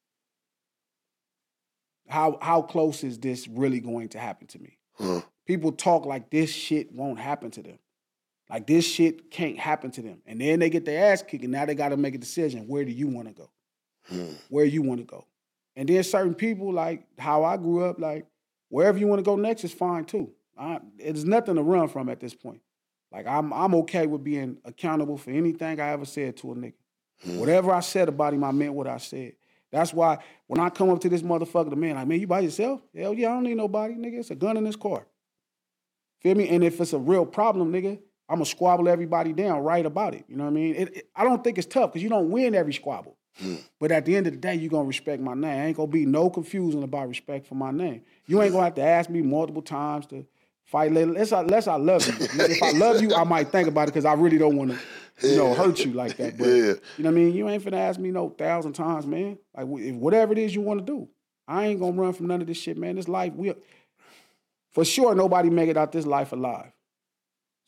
how 2.09 2.38
how 2.40 2.62
close 2.62 3.05
is 3.05 3.18
this 3.18 3.46
really 3.48 3.81
going 3.81 4.09
to 4.11 4.18
happen 4.18 4.46
to 4.48 4.59
me? 4.59 4.77
Huh. 4.94 5.20
People 5.46 5.72
talk 5.72 6.05
like 6.05 6.31
this 6.31 6.51
shit 6.51 6.92
won't 6.92 7.18
happen 7.18 7.51
to 7.53 7.62
them. 7.62 7.79
Like 8.51 8.66
this 8.66 8.87
shit 8.87 9.31
can't 9.31 9.59
happen 9.59 9.90
to 9.92 10.03
them. 10.03 10.22
And 10.27 10.40
then 10.40 10.59
they 10.59 10.70
get 10.70 10.85
their 10.85 11.12
ass 11.12 11.22
kicked 11.22 11.44
and 11.44 11.53
now 11.53 11.64
they 11.64 11.74
gotta 11.74 11.96
make 11.96 12.14
a 12.14 12.18
decision. 12.18 12.66
Where 12.66 12.85
do 12.85 12.92
you 12.92 13.07
wanna 13.07 13.33
go? 13.33 13.51
Hmm. 14.09 14.33
Where 14.48 14.64
you 14.64 14.83
wanna 14.83 15.05
go? 15.05 15.27
And 15.77 15.88
then 15.88 16.03
certain 16.03 16.35
people, 16.35 16.72
like 16.72 17.07
how 17.18 17.44
I 17.44 17.57
grew 17.57 17.85
up, 17.85 18.01
like 18.01 18.27
wherever 18.68 18.98
you 18.98 19.07
wanna 19.07 19.22
go 19.22 19.37
next 19.37 19.64
is 19.64 19.72
fine 19.72 20.04
too. 20.04 20.33
I, 20.59 20.81
nothing 21.24 21.54
to 21.57 21.62
run 21.62 21.88
from 21.88 22.09
at 22.09 22.20
this 22.20 22.35
point. 22.35 22.61
Like 23.12 23.26
I'm 23.26 23.52
I'm 23.52 23.74
okay 23.76 24.07
with 24.07 24.24
being 24.24 24.59
accountable 24.64 25.16
for 25.16 25.31
anything 25.31 25.81
I 25.81 25.90
ever 25.90 26.04
said 26.04 26.37
to 26.38 26.52
a 26.52 26.54
nigga. 26.54 26.74
Whatever 27.38 27.72
I 27.72 27.81
said 27.81 28.09
about 28.09 28.35
him, 28.35 28.44
I 28.44 28.52
meant 28.52 28.74
what 28.74 28.87
I 28.87 28.98
said. 28.98 29.35
That's 29.72 29.92
why 29.92 30.18
when 30.46 30.61
I 30.61 30.70
come 30.70 30.90
up 30.90 31.00
to 31.00 31.09
this 31.09 31.22
motherfucker, 31.22 31.70
the 31.70 31.76
man, 31.76 31.96
like, 31.96 32.07
man, 32.09 32.20
you 32.20 32.26
by 32.26 32.40
yourself? 32.40 32.81
Hell 32.96 33.14
yeah, 33.14 33.31
I 33.31 33.35
don't 33.35 33.42
need 33.44 33.57
nobody, 33.57 33.94
nigga. 33.94 34.20
It's 34.20 34.31
a 34.31 34.35
gun 34.35 34.57
in 34.57 34.64
this 34.64 34.76
car. 34.76 35.07
Feel 36.22 36.37
me? 36.37 36.48
And 36.48 36.64
if 36.64 36.81
it's 36.81 36.94
a 36.94 36.98
real 36.98 37.26
problem, 37.26 37.72
nigga, 37.72 37.98
I'm 38.28 38.37
gonna 38.37 38.46
squabble 38.46 38.88
everybody 38.88 39.33
down 39.33 39.61
right 39.62 39.85
about 39.85 40.14
it. 40.14 40.24
You 40.28 40.37
know 40.37 40.44
what 40.44 40.50
I 40.50 40.54
mean? 40.54 40.74
It, 40.74 40.96
it- 40.96 41.11
I 41.14 41.24
don't 41.24 41.44
think 41.44 41.59
it's 41.59 41.66
tough 41.66 41.92
because 41.92 42.02
you 42.02 42.09
don't 42.09 42.31
win 42.31 42.54
every 42.54 42.72
squabble. 42.72 43.17
Hmm. 43.38 43.57
But 43.79 43.92
at 43.92 44.05
the 44.05 44.16
end 44.16 44.27
of 44.27 44.33
the 44.33 44.38
day, 44.38 44.55
you're 44.55 44.70
gonna 44.70 44.88
respect 44.88 45.22
my 45.22 45.35
name. 45.35 45.66
ain't 45.66 45.77
gonna 45.77 45.88
be 45.88 46.05
no 46.07 46.29
confusion 46.31 46.83
about 46.83 47.09
respect 47.09 47.46
for 47.46 47.55
my 47.55 47.70
name. 47.70 48.03
You 48.27 48.42
ain't 48.42 48.53
gonna 48.53 48.64
have 48.64 48.74
to 48.74 48.83
ask 48.83 49.09
me 49.09 49.22
multiple 49.22 49.62
times 49.62 50.07
to 50.07 50.27
fight 50.64 50.92
later. 50.92 51.11
Unless 51.11 51.33
I, 51.33 51.40
unless 51.40 51.66
I 51.68 51.77
love 51.77 52.07
you. 52.07 52.14
If 52.44 52.62
I 52.62 52.72
love 52.72 53.01
you, 53.01 53.14
I 53.14 53.24
might 53.24 53.51
think 53.53 53.68
about 53.68 53.83
it 53.88 53.92
because 53.92 54.05
I 54.05 54.14
really 54.14 54.38
don't 54.38 54.57
want 54.57 54.72
to, 54.72 55.29
you 55.29 55.37
know, 55.37 55.55
hurt 55.55 55.79
you 55.85 55.92
like 55.92 56.16
that. 56.16 56.37
But 56.37 56.46
Yeah. 56.48 56.55
you 56.55 56.74
know 56.98 57.05
what 57.05 57.07
I 57.09 57.11
mean? 57.12 57.35
You 57.35 57.48
ain't 57.48 57.62
finna 57.64 57.79
ask 57.79 57.98
me 58.01 58.11
no 58.11 58.29
thousand 58.29 58.72
times, 58.72 59.07
man. 59.07 59.38
Like 59.57 59.66
if 59.81 59.94
whatever 59.94 60.33
it 60.33 60.38
is 60.38 60.55
you 60.55 60.61
want 60.61 60.81
to 60.81 60.87
do, 60.87 61.09
I 61.46 61.66
ain't 61.66 61.81
gonna 61.81 62.01
run 62.01 62.12
from 62.12 62.27
none 62.27 62.40
of 62.40 62.46
this 62.46 62.59
shit, 62.59 62.77
man. 62.77 62.96
This 62.96 63.09
life, 63.09 63.33
we 63.35 63.55
for 64.72 64.85
sure 64.85 65.14
nobody 65.14 65.48
make 65.48 65.68
it 65.70 65.77
out 65.77 65.92
this 65.92 66.07
life 66.07 66.33
alive. 66.33 66.72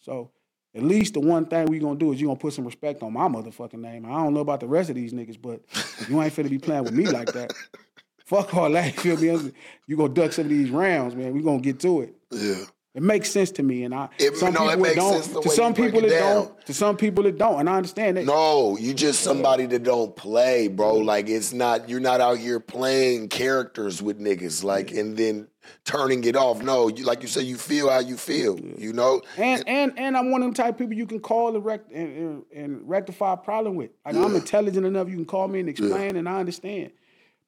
So 0.01 0.31
at 0.75 0.83
least 0.83 1.15
the 1.15 1.21
one 1.21 1.47
thing 1.47 1.67
we 1.67 1.79
gonna 1.79 1.99
do 1.99 2.13
is 2.13 2.21
you 2.21 2.29
gonna 2.29 2.39
put 2.39 2.53
some 2.53 2.65
respect 2.65 3.03
on 3.03 3.13
my 3.13 3.27
motherfucking 3.29 3.75
name. 3.81 4.07
I 4.07 4.11
don't 4.11 4.35
know 4.35 4.41
about 4.41 4.61
the 4.61 4.69
rest 4.69 4.89
of 4.91 4.97
these 4.97 5.13
niggas, 5.13 5.41
but 5.41 5.61
you 6.09 6.21
ain't 6.23 6.35
finna 6.35 6.51
be 6.51 6.59
playing 6.59 6.85
with 6.85 6.93
me 6.95 7.07
like 7.07 7.33
that. 7.33 7.53
Fuck 8.27 8.55
all 8.55 8.71
that. 8.71 9.05
You 9.05 9.17
feel 9.17 9.43
me? 9.43 9.53
You 9.89 9.97
gonna 9.97 10.15
duck 10.15 10.33
some 10.33 10.45
of 10.45 10.51
these 10.51 10.71
rounds, 10.71 11.17
man. 11.17 11.33
We 11.35 11.43
gonna 11.43 11.61
get 11.61 11.81
to 11.81 12.03
it. 12.03 12.15
Yeah. 12.31 12.65
It 12.93 13.03
makes 13.05 13.31
sense 13.31 13.53
to 13.53 13.63
me, 13.63 13.85
and 13.85 13.95
I 13.95 14.09
It- 14.19 14.37
some 14.37 14.53
no, 14.55 14.67
it 14.69 14.71
people 14.71 14.83
makes 14.83 14.97
don't. 14.97 15.43
to 15.43 15.49
some 15.51 15.75
people 15.75 16.05
it 16.05 16.13
it 16.13 16.19
don't. 16.19 16.67
To 16.67 16.75
some 16.75 16.97
people 16.97 17.27
it 17.27 17.39
don't, 17.39 17.61
and 17.61 17.69
I 17.71 17.77
understand 17.77 18.17
that. 18.17 18.25
No, 18.27 18.77
you 18.79 18.95
just 18.95 19.21
somebody 19.23 19.67
that 19.67 19.85
don't 19.85 20.15
play, 20.17 20.67
bro. 20.69 20.95
Like 20.97 21.29
it's 21.29 21.53
not 21.53 21.89
you're 21.89 22.01
not 22.01 22.21
out 22.21 22.39
here 22.39 22.59
playing 22.61 23.29
characters 23.29 24.03
with 24.03 24.19
niggas, 24.21 24.65
like 24.65 24.91
and 24.93 25.17
then 25.17 25.47
turning 25.85 26.25
it 26.25 26.37
off. 26.37 26.63
No, 26.63 26.89
you 26.89 27.05
like 27.05 27.23
you 27.23 27.29
say, 27.29 27.43
you 27.43 27.57
feel 27.57 27.91
how 27.91 27.99
you 28.01 28.17
feel. 28.17 28.59
You 28.59 28.93
know, 28.93 29.23
And 29.37 29.63
and 29.67 29.99
and 29.99 30.17
I'm 30.17 30.31
one 30.31 30.43
of 30.43 30.47
them 30.47 30.55
type 30.55 30.75
of 30.75 30.79
people 30.79 30.95
you 30.95 31.07
can 31.07 31.21
call 31.21 31.55
and, 31.55 31.65
rect, 31.65 31.91
and, 31.93 32.17
and, 32.17 32.45
and 32.55 32.89
rectify 32.89 33.35
a 33.35 33.37
problem 33.37 33.75
with. 33.77 33.91
Like 34.05 34.17
I'm 34.17 34.33
Yeah. 34.33 34.39
intelligent 34.39 34.87
enough, 34.87 35.09
you 35.09 35.17
can 35.17 35.25
call 35.27 35.49
me 35.49 35.61
and 35.61 35.69
explain, 35.69 36.17
and 36.17 36.29
I 36.29 36.39
understand. 36.41 36.93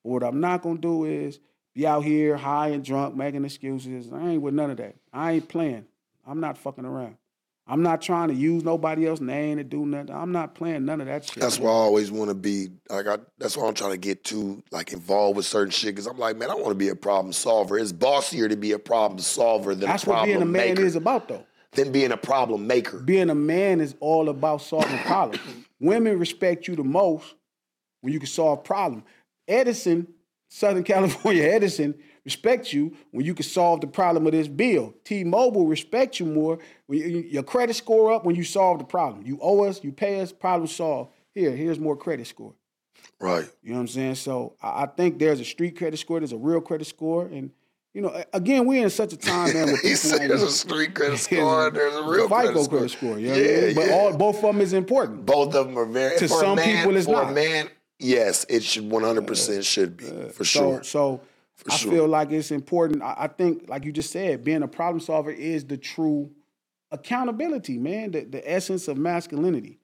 But 0.03 0.11
what 0.11 0.23
I'm 0.25 0.41
not 0.41 0.63
gonna 0.63 0.79
do 0.79 1.05
is 1.05 1.39
be 1.75 1.87
out 1.87 2.05
here 2.05 2.37
high 2.37 2.69
and 2.69 2.85
drunk 2.85 3.17
making 3.17 3.45
excuses. 3.45 4.11
I 4.13 4.31
ain't 4.31 4.43
with 4.43 4.55
none 4.55 4.71
of 4.71 4.77
that. 4.79 4.97
I 5.13 5.33
ain't 5.33 5.49
playing. 5.49 5.87
I'm 6.27 6.41
not 6.41 6.59
fucking 6.59 6.85
around. 6.85 7.17
I'm 7.73 7.83
not 7.83 8.03
trying 8.03 8.29
to 8.29 8.35
use 8.35 8.65
nobody 8.65 9.07
else's 9.07 9.23
name 9.23 9.57
to 9.57 9.65
do 9.65 9.87
nothing. 9.87 10.15
I'm 10.15 10.31
not 10.31 10.55
playing 10.55 10.85
none 10.85 11.01
of 11.01 11.07
that 11.07 11.25
shit. 11.25 11.41
that's 11.41 11.59
why 11.59 11.71
I 11.71 11.73
always 11.73 12.11
want 12.11 12.29
to 12.29 12.35
be 12.35 12.69
like 12.91 13.07
I. 13.07 13.17
That's 13.39 13.57
why 13.57 13.67
I'm 13.67 13.73
trying 13.73 13.93
to 13.93 13.97
get 13.97 14.25
too 14.25 14.63
like 14.71 14.93
involved 14.93 15.39
with 15.39 15.47
certain 15.47 15.71
shit 15.71 15.95
because 15.95 16.07
I'm 16.07 16.19
like, 16.19 16.37
man, 16.37 16.51
I 16.51 16.55
want 16.55 16.69
to 16.69 16.75
be 16.75 16.91
a 16.91 16.95
problem 16.95 17.33
solver. 17.33 17.79
It's 17.79 17.91
bossier 17.91 18.47
to 18.51 18.57
be 18.57 18.73
a 18.73 18.79
problem 18.79 19.21
solver 19.21 19.75
than 19.75 19.89
That's 19.89 20.05
a 20.07 20.11
what 20.11 20.27
being 20.27 20.43
a 20.43 20.45
man 20.45 20.75
maker. 20.75 20.85
is 20.85 20.97
about, 20.97 21.29
though. 21.29 21.47
than 21.73 21.93
being 21.93 22.13
a 22.13 22.17
problem 22.19 22.67
maker. 22.67 22.99
being 22.99 23.31
a 23.31 23.35
man 23.35 23.81
is 23.81 23.95
all 24.01 24.29
about 24.29 24.61
solving 24.61 24.99
problems. 25.07 25.43
Women 25.81 26.19
respect 26.19 26.69
you 26.69 26.77
the 26.77 26.85
most 26.85 27.35
when 28.03 28.13
you 28.13 28.19
can 28.19 28.29
solve 28.29 28.65
problems. 28.65 29.05
Edison, 29.49 30.09
Southern 30.51 30.85
California 30.93 31.45
Edison, 31.45 31.95
respects 32.25 32.73
you 32.73 32.95
when 33.11 33.25
you 33.25 33.35
can 33.35 33.45
solve 33.45 33.81
the 33.81 33.87
problem 33.87 34.27
of 34.27 34.33
this 34.33 34.49
bill. 34.49 34.95
T-Mobile 35.05 35.67
respect 35.67 36.21
you 36.21 36.27
more 36.27 36.59
when 36.87 37.29
your 37.29 37.43
credit 37.43 37.75
score 37.75 38.13
up 38.13 38.25
when 38.25 38.37
you 38.37 38.45
solve 38.45 38.79
the 38.79 38.85
problem. 38.85 39.25
You 39.27 39.39
owe 39.41 39.65
us, 39.65 39.83
you 39.83 39.93
pay 39.93 40.21
us, 40.21 40.33
problem 40.33 40.69
solved. 40.69 41.13
Here, 41.35 41.51
here's 41.57 41.79
more 41.81 41.97
credit 41.97 42.27
score. 42.27 42.55
Right. 43.21 43.49
You 43.63 43.71
know 43.71 43.77
what 43.77 43.83
I'm 43.83 43.89
saying? 43.89 44.15
So 44.17 44.57
I, 44.63 44.87
think 44.87 45.19
there's 45.19 45.41
a 45.41 45.45
street 45.45 45.77
credit 45.77 45.99
score, 45.99 46.21
there's 46.21 46.33
a 46.33 46.37
real 46.37 46.61
credit 46.61 46.87
score, 46.87 47.27
and 47.27 47.51
you 47.95 48.01
know, 48.01 48.25
again, 48.33 48.65
we're 48.67 48.83
in 48.83 48.89
such 48.91 49.13
a 49.13 49.19
time, 49.19 49.53
man, 49.53 49.67
where 49.67 49.77
He 49.83 49.89
people 49.89 49.97
said 49.97 50.31
there's 50.31 50.43
a 50.43 50.51
street 50.51 50.95
credit 50.95 51.19
score. 51.19 51.71
There's 51.71 51.95
a 51.95 52.03
real 52.03 52.27
FICO 52.27 52.35
credit 52.41 52.65
score. 52.65 52.79
credit 52.79 52.91
score. 52.91 53.19
You 53.19 53.29
know 53.29 53.35
what 53.35 53.41
I 53.41 53.49
Yeah, 53.51 53.61
mean? 53.67 53.75
But 53.75 53.87
yeah. 53.87 53.93
all 53.93 54.17
both 54.17 54.37
of 54.37 54.43
them 54.43 54.61
is 54.63 54.73
important. 54.73 55.27
Both 55.27 55.55
of 55.55 55.67
them 55.67 55.77
are 55.79 55.85
very. 55.85 56.19
To 56.19 56.29
for 56.29 56.37
a 56.37 56.41
some 56.41 56.57
man, 56.57 56.77
people, 56.79 56.97
it's 56.97 57.05
for 57.07 57.13
not. 57.13 57.31
a 57.31 57.33
man. 57.33 57.69
Yes, 57.99 58.47
it 58.49 58.63
should 58.63 58.91
100 58.91 59.27
percent 59.27 59.65
should 59.65 59.99
be 59.99 60.07
for 60.31 60.45
sure. 60.45 60.83
So, 60.83 61.21
so 61.67 61.73
I 61.73 61.77
sure. 61.77 61.93
feel 61.93 62.09
like 62.09 62.31
it's 62.33 62.51
important. 62.51 63.03
I, 63.03 63.15
I 63.19 63.27
think, 63.29 63.69
like 63.69 63.85
you 63.85 63.93
just 63.93 64.11
said, 64.11 64.45
being 64.45 64.63
a 64.63 64.69
problem 64.69 65.01
solver 65.01 65.31
is 65.31 65.65
the 65.65 65.77
true 65.77 66.31
accountability, 66.91 67.79
man, 67.79 68.11
the, 68.13 68.25
the 68.25 68.51
essence 68.51 68.89
of 68.89 68.97
masculinity. 68.99 69.79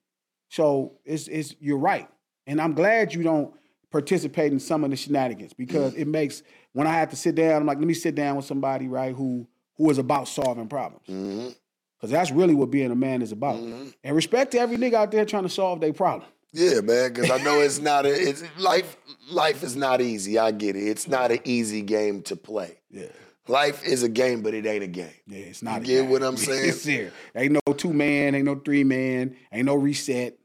So 0.51 0.99
it's 1.05 1.29
it's 1.29 1.55
you're 1.61 1.79
right. 1.79 2.09
And 2.47 2.61
I'm 2.61 2.75
glad 2.75 3.15
you 3.15 3.23
don't 3.23 3.55
participate 3.91 4.53
in 4.53 4.61
some 4.61 4.85
of 4.85 4.91
the 4.91 4.97
shenanigans 4.97 5.53
because 5.53 5.95
it 5.95 6.07
makes 6.07 6.43
when 6.73 6.87
I 6.87 6.93
have 6.95 7.11
to 7.11 7.17
sit 7.17 7.35
down, 7.35 7.61
I'm 7.63 7.67
like, 7.67 7.79
let 7.79 7.87
me 7.87 7.95
sit 7.95 8.15
down 8.15 8.37
with 8.37 8.45
somebody, 8.45 8.89
right, 8.89 9.15
who 9.15 9.47
who 9.77 9.91
is 9.91 9.99
about 9.99 10.29
solving 10.29 10.69
problems. 10.69 11.07
hmm 11.07 11.49
Because 11.97 12.11
that's 12.11 12.31
really 12.31 12.55
what 12.55 12.71
being 12.71 12.91
a 12.91 12.97
man 12.97 13.23
is 13.23 13.33
about. 13.33 13.57
Mhm. 13.57 13.95
And 14.05 14.17
respect 14.17 14.53
to 14.53 14.59
every 14.59 14.77
nigga 14.77 14.95
out 14.95 15.11
there 15.11 15.25
trying 15.25 15.45
to 15.45 15.49
solve 15.49 15.81
their 15.81 15.93
problem. 15.93 16.29
Yeah, 16.53 16.81
man, 16.81 17.13
because 17.13 17.31
I 17.31 17.43
know 17.43 17.61
it's 17.61 17.79
not 17.79 18.07
a 18.07 18.11
it's 18.11 18.43
life 18.59 18.97
life 19.31 19.63
is 19.63 19.77
not 19.77 20.01
easy. 20.01 20.39
I 20.39 20.51
get 20.51 20.77
it. 20.77 20.89
It's 20.89 21.07
not 21.07 21.31
an 21.31 21.41
easy 21.45 21.83
game 21.83 22.23
to 22.23 22.37
play. 22.37 22.79
Yeah. 22.91 23.07
Life 23.49 23.85
is 23.87 24.03
a 24.03 24.09
game, 24.09 24.43
but 24.43 24.53
it 24.55 24.67
ain't 24.67 24.85
a 24.85 24.89
game. 24.89 25.09
Yeah, 25.27 25.39
it's 25.39 25.63
not. 25.63 25.77
You 25.77 25.81
a 25.81 25.85
get 25.85 26.01
game. 26.03 26.11
what 26.11 26.23
I'm 26.23 26.37
saying? 26.39 26.69
it's 26.71 26.85
here. 26.85 27.13
Ain't 27.35 27.53
no 27.53 27.73
two 27.75 27.93
man, 27.93 28.35
ain't 28.35 28.45
no 28.45 28.57
three 28.57 28.85
man, 28.85 29.37
ain't 29.53 29.67
no 29.67 29.75
reset, 29.75 30.39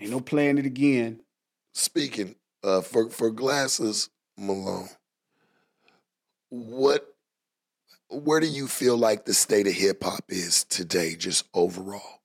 ain't 0.00 0.10
no 0.10 0.20
playing 0.20 0.58
it 0.58 0.66
again. 0.66 1.20
Speaking 1.74 2.34
uh, 2.64 2.80
for 2.80 3.10
for 3.10 3.30
glasses, 3.30 4.10
Malone, 4.36 4.88
what 6.48 7.06
where 8.08 8.40
do 8.40 8.46
you 8.46 8.66
feel 8.68 8.96
like 8.96 9.24
the 9.24 9.34
state 9.34 9.66
of 9.66 9.72
hip 9.74 10.02
hop 10.02 10.24
is 10.28 10.64
today, 10.64 11.14
just 11.16 11.44
overall? 11.54 12.20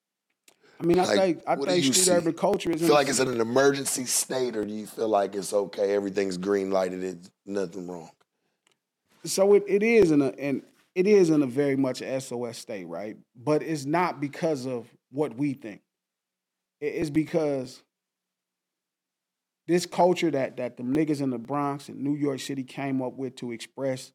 I 0.82 0.84
mean, 0.84 1.00
I 1.00 1.04
Like, 1.06 1.20
think 1.20 1.44
I 1.46 1.56
think 1.56 1.86
you 1.86 1.94
street 1.94 2.06
see? 2.06 2.12
urban 2.12 2.34
culture 2.34 2.72
is. 2.72 2.82
Feel 2.82 2.94
like 2.94 3.08
it's 3.08 3.20
in 3.20 3.28
an 3.28 3.40
emergency 3.40 4.06
state, 4.06 4.56
or 4.56 4.66
do 4.66 4.74
you 4.74 4.88
feel 4.88 5.08
like 5.08 5.36
it's 5.36 5.54
okay, 5.54 5.94
everything's 5.94 6.38
green 6.38 6.72
lighted, 6.72 7.04
it's 7.04 7.30
nothing 7.46 7.88
wrong? 7.88 8.10
so 9.24 9.54
it, 9.54 9.64
it 9.68 9.84
is 9.84 10.10
in 10.10 10.22
a 10.24 10.30
and 10.40 10.64
it 10.96 11.06
is 11.06 11.30
in 11.30 11.44
a 11.44 11.46
very 11.48 11.76
much 11.76 12.00
SOS 12.00 12.58
state, 12.58 12.86
right? 12.88 13.16
But 13.36 13.62
it's 13.62 13.86
not 13.86 14.20
because 14.20 14.66
of 14.66 14.88
what 15.12 15.38
we 15.38 15.54
think. 15.54 15.82
It's 16.82 17.12
because 17.12 17.84
this 19.68 19.86
culture 19.86 20.32
that 20.32 20.58
that 20.58 20.78
the 20.78 20.84
niggas 20.84 21.22
in 21.22 21.30
the 21.30 21.38
Bronx 21.38 21.88
and 21.90 22.00
New 22.02 22.16
York 22.16 22.40
City 22.40 22.64
came 22.64 23.04
up 23.04 23.14
with 23.14 23.36
to 23.38 23.52
express 23.52 24.12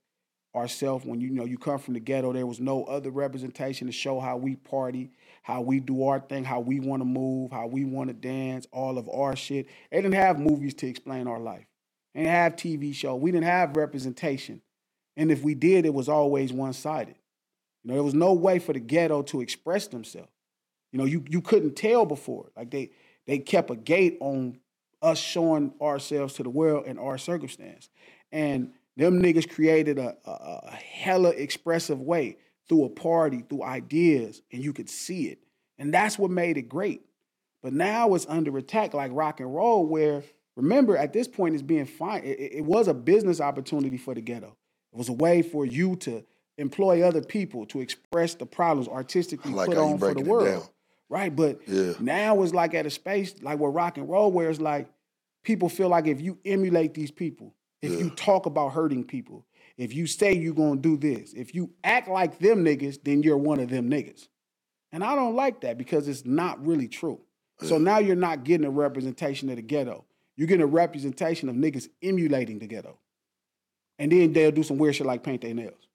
ourselves 0.56 1.04
when 1.04 1.20
you 1.20 1.30
know 1.30 1.44
you 1.44 1.58
come 1.58 1.78
from 1.78 1.94
the 1.94 2.00
ghetto, 2.00 2.32
there 2.32 2.46
was 2.46 2.58
no 2.58 2.82
other 2.84 3.10
representation 3.10 3.86
to 3.86 3.92
show 3.92 4.18
how 4.18 4.36
we 4.36 4.56
party, 4.56 5.10
how 5.46 5.60
we 5.60 5.78
do 5.78 6.08
our 6.08 6.18
thing, 6.18 6.42
how 6.42 6.58
we 6.58 6.80
want 6.80 7.00
to 7.00 7.04
move, 7.04 7.52
how 7.52 7.68
we 7.68 7.84
want 7.84 8.08
to 8.08 8.14
dance, 8.14 8.66
all 8.72 8.98
of 8.98 9.08
our 9.08 9.36
shit. 9.36 9.68
They 9.92 9.98
didn't 10.02 10.14
have 10.14 10.40
movies 10.40 10.74
to 10.74 10.88
explain 10.88 11.28
our 11.28 11.38
life. 11.38 11.64
They 12.12 12.22
didn't 12.22 12.34
have 12.34 12.56
TV 12.56 12.92
show. 12.92 13.14
We 13.14 13.30
didn't 13.30 13.46
have 13.46 13.76
representation. 13.76 14.60
And 15.16 15.30
if 15.30 15.44
we 15.44 15.54
did, 15.54 15.86
it 15.86 15.94
was 15.94 16.08
always 16.08 16.52
one-sided. 16.52 17.14
You 17.84 17.88
know, 17.88 17.94
there 17.94 18.02
was 18.02 18.12
no 18.12 18.32
way 18.32 18.58
for 18.58 18.72
the 18.72 18.80
ghetto 18.80 19.22
to 19.22 19.40
express 19.40 19.86
themselves. 19.86 20.32
You 20.90 20.98
know, 20.98 21.04
you 21.04 21.24
you 21.28 21.40
couldn't 21.40 21.76
tell 21.76 22.06
before. 22.06 22.50
Like 22.56 22.72
they 22.72 22.90
they 23.28 23.38
kept 23.38 23.70
a 23.70 23.76
gate 23.76 24.16
on 24.18 24.58
us 25.00 25.20
showing 25.20 25.74
ourselves 25.80 26.34
to 26.34 26.42
the 26.42 26.50
world 26.50 26.86
and 26.88 26.98
our 26.98 27.18
circumstance. 27.18 27.88
And 28.32 28.72
them 28.96 29.22
niggas 29.22 29.48
created 29.48 30.00
a, 30.00 30.16
a, 30.24 30.30
a 30.30 30.70
hella 30.72 31.28
expressive 31.28 32.00
way 32.00 32.38
through 32.68 32.84
a 32.84 32.88
party, 32.88 33.44
through 33.48 33.62
ideas, 33.62 34.42
and 34.52 34.62
you 34.62 34.72
could 34.72 34.88
see 34.88 35.28
it. 35.28 35.38
And 35.78 35.92
that's 35.92 36.18
what 36.18 36.30
made 36.30 36.56
it 36.56 36.68
great. 36.68 37.02
But 37.62 37.72
now 37.72 38.14
it's 38.14 38.26
under 38.28 38.56
attack 38.58 38.94
like 38.94 39.10
rock 39.14 39.40
and 39.40 39.54
roll, 39.54 39.86
where 39.86 40.22
remember 40.56 40.96
at 40.96 41.12
this 41.12 41.28
point 41.28 41.54
it's 41.54 41.62
being 41.62 41.86
fine. 41.86 42.22
It, 42.24 42.38
it- 42.40 42.64
was 42.64 42.88
a 42.88 42.94
business 42.94 43.40
opportunity 43.40 43.96
for 43.98 44.14
the 44.14 44.20
ghetto. 44.20 44.56
It 44.92 44.98
was 44.98 45.08
a 45.08 45.12
way 45.12 45.42
for 45.42 45.66
you 45.66 45.96
to 45.96 46.24
employ 46.58 47.02
other 47.02 47.20
people 47.22 47.66
to 47.66 47.80
express 47.80 48.34
the 48.34 48.46
problems 48.46 48.88
artistically 48.88 49.52
like 49.52 49.66
put 49.68 49.76
on 49.78 49.98
for 49.98 50.14
the 50.14 50.22
world. 50.22 50.68
Right. 51.08 51.34
But 51.34 51.60
Yeah. 51.68 51.92
now 52.00 52.42
it's 52.42 52.54
like 52.54 52.74
at 52.74 52.86
a 52.86 52.90
space 52.90 53.34
like 53.42 53.58
where 53.58 53.70
rock 53.70 53.98
and 53.98 54.08
roll, 54.08 54.32
where 54.32 54.48
it's 54.50 54.60
like 54.60 54.88
people 55.44 55.68
feel 55.68 55.88
like 55.88 56.06
if 56.06 56.20
you 56.20 56.38
emulate 56.44 56.94
these 56.94 57.10
people, 57.10 57.54
if 57.82 57.92
you 58.00 58.10
talk 58.10 58.46
about 58.46 58.70
hurting 58.72 59.04
people, 59.04 59.44
if 59.76 59.94
you 59.94 60.06
say 60.06 60.32
you're 60.34 60.54
gonna 60.54 60.80
do 60.80 60.96
this, 60.96 61.32
if 61.34 61.54
you 61.54 61.70
act 61.84 62.08
like 62.08 62.38
them 62.38 62.64
niggas, 62.64 63.02
then 63.02 63.22
you're 63.22 63.36
one 63.36 63.60
of 63.60 63.68
them 63.68 63.90
niggas. 63.90 64.28
And 64.92 65.04
I 65.04 65.14
don't 65.14 65.34
like 65.34 65.60
that 65.60 65.76
because 65.76 66.08
it's 66.08 66.24
not 66.24 66.64
really 66.64 66.88
true. 66.88 67.20
So 67.62 67.78
now 67.78 67.98
you're 67.98 68.16
not 68.16 68.44
getting 68.44 68.66
a 68.66 68.70
representation 68.70 69.48
of 69.48 69.56
the 69.56 69.62
ghetto. 69.62 70.04
You're 70.36 70.46
getting 70.46 70.62
a 70.62 70.66
representation 70.66 71.48
of 71.48 71.56
niggas 71.56 71.88
emulating 72.02 72.58
the 72.58 72.66
ghetto. 72.66 72.98
And 73.98 74.12
then 74.12 74.32
they'll 74.32 74.50
do 74.52 74.62
some 74.62 74.76
weird 74.76 74.94
shit 74.94 75.06
like 75.06 75.22
paint 75.22 75.40
their 75.40 75.54
nails. 75.54 75.88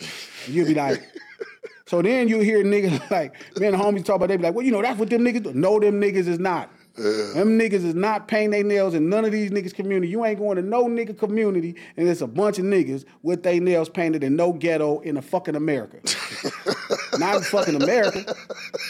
And 0.00 0.54
you'll 0.54 0.66
be 0.66 0.74
like, 0.74 1.00
so 1.86 2.02
then 2.02 2.26
you 2.28 2.40
hear 2.40 2.64
niggas 2.64 3.08
like, 3.10 3.34
me 3.56 3.68
and 3.68 3.78
the 3.78 3.82
homies 3.82 4.04
talk 4.04 4.16
about, 4.16 4.28
they 4.28 4.36
be 4.36 4.42
like, 4.42 4.54
well, 4.54 4.66
you 4.66 4.72
know, 4.72 4.82
that's 4.82 4.98
what 4.98 5.08
them 5.08 5.22
niggas 5.22 5.44
do. 5.44 5.52
No, 5.52 5.78
them 5.78 6.00
niggas 6.00 6.26
is 6.26 6.40
not. 6.40 6.70
Them 6.96 7.58
niggas 7.58 7.84
is 7.84 7.94
not 7.94 8.28
painting 8.28 8.50
their 8.52 8.62
nails 8.64 8.94
in 8.94 9.08
none 9.08 9.24
of 9.24 9.32
these 9.32 9.50
niggas' 9.50 9.74
community. 9.74 10.08
You 10.08 10.24
ain't 10.24 10.38
going 10.38 10.56
to 10.56 10.62
no 10.62 10.84
nigga 10.86 11.18
community 11.18 11.74
and 11.96 12.08
it's 12.08 12.20
a 12.20 12.26
bunch 12.26 12.58
of 12.60 12.64
niggas 12.66 13.04
with 13.22 13.42
their 13.42 13.60
nails 13.60 13.88
painted 13.88 14.22
in 14.22 14.36
no 14.36 14.52
ghetto 14.52 15.00
in 15.00 15.16
a 15.16 15.22
fucking 15.22 15.56
America. 15.56 15.98
not 17.18 17.36
in 17.36 17.42
fucking 17.42 17.74
America. 17.74 18.36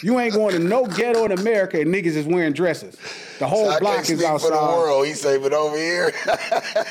You 0.03 0.19
ain't 0.19 0.33
going 0.35 0.53
to 0.53 0.59
no 0.59 0.85
ghetto 0.85 1.25
in 1.25 1.31
America 1.31 1.81
and 1.81 1.93
niggas 1.93 2.15
is 2.15 2.25
wearing 2.27 2.53
dresses. 2.53 2.95
The 3.39 3.47
whole 3.47 3.69
I 3.69 3.79
block 3.79 4.07
is 4.09 4.23
outside. 4.23 4.49
for 4.49 4.55
the 4.55 4.61
world. 4.61 5.07
He 5.07 5.13
say, 5.13 5.37
but 5.39 5.51
over 5.51 5.75
here, 5.75 6.11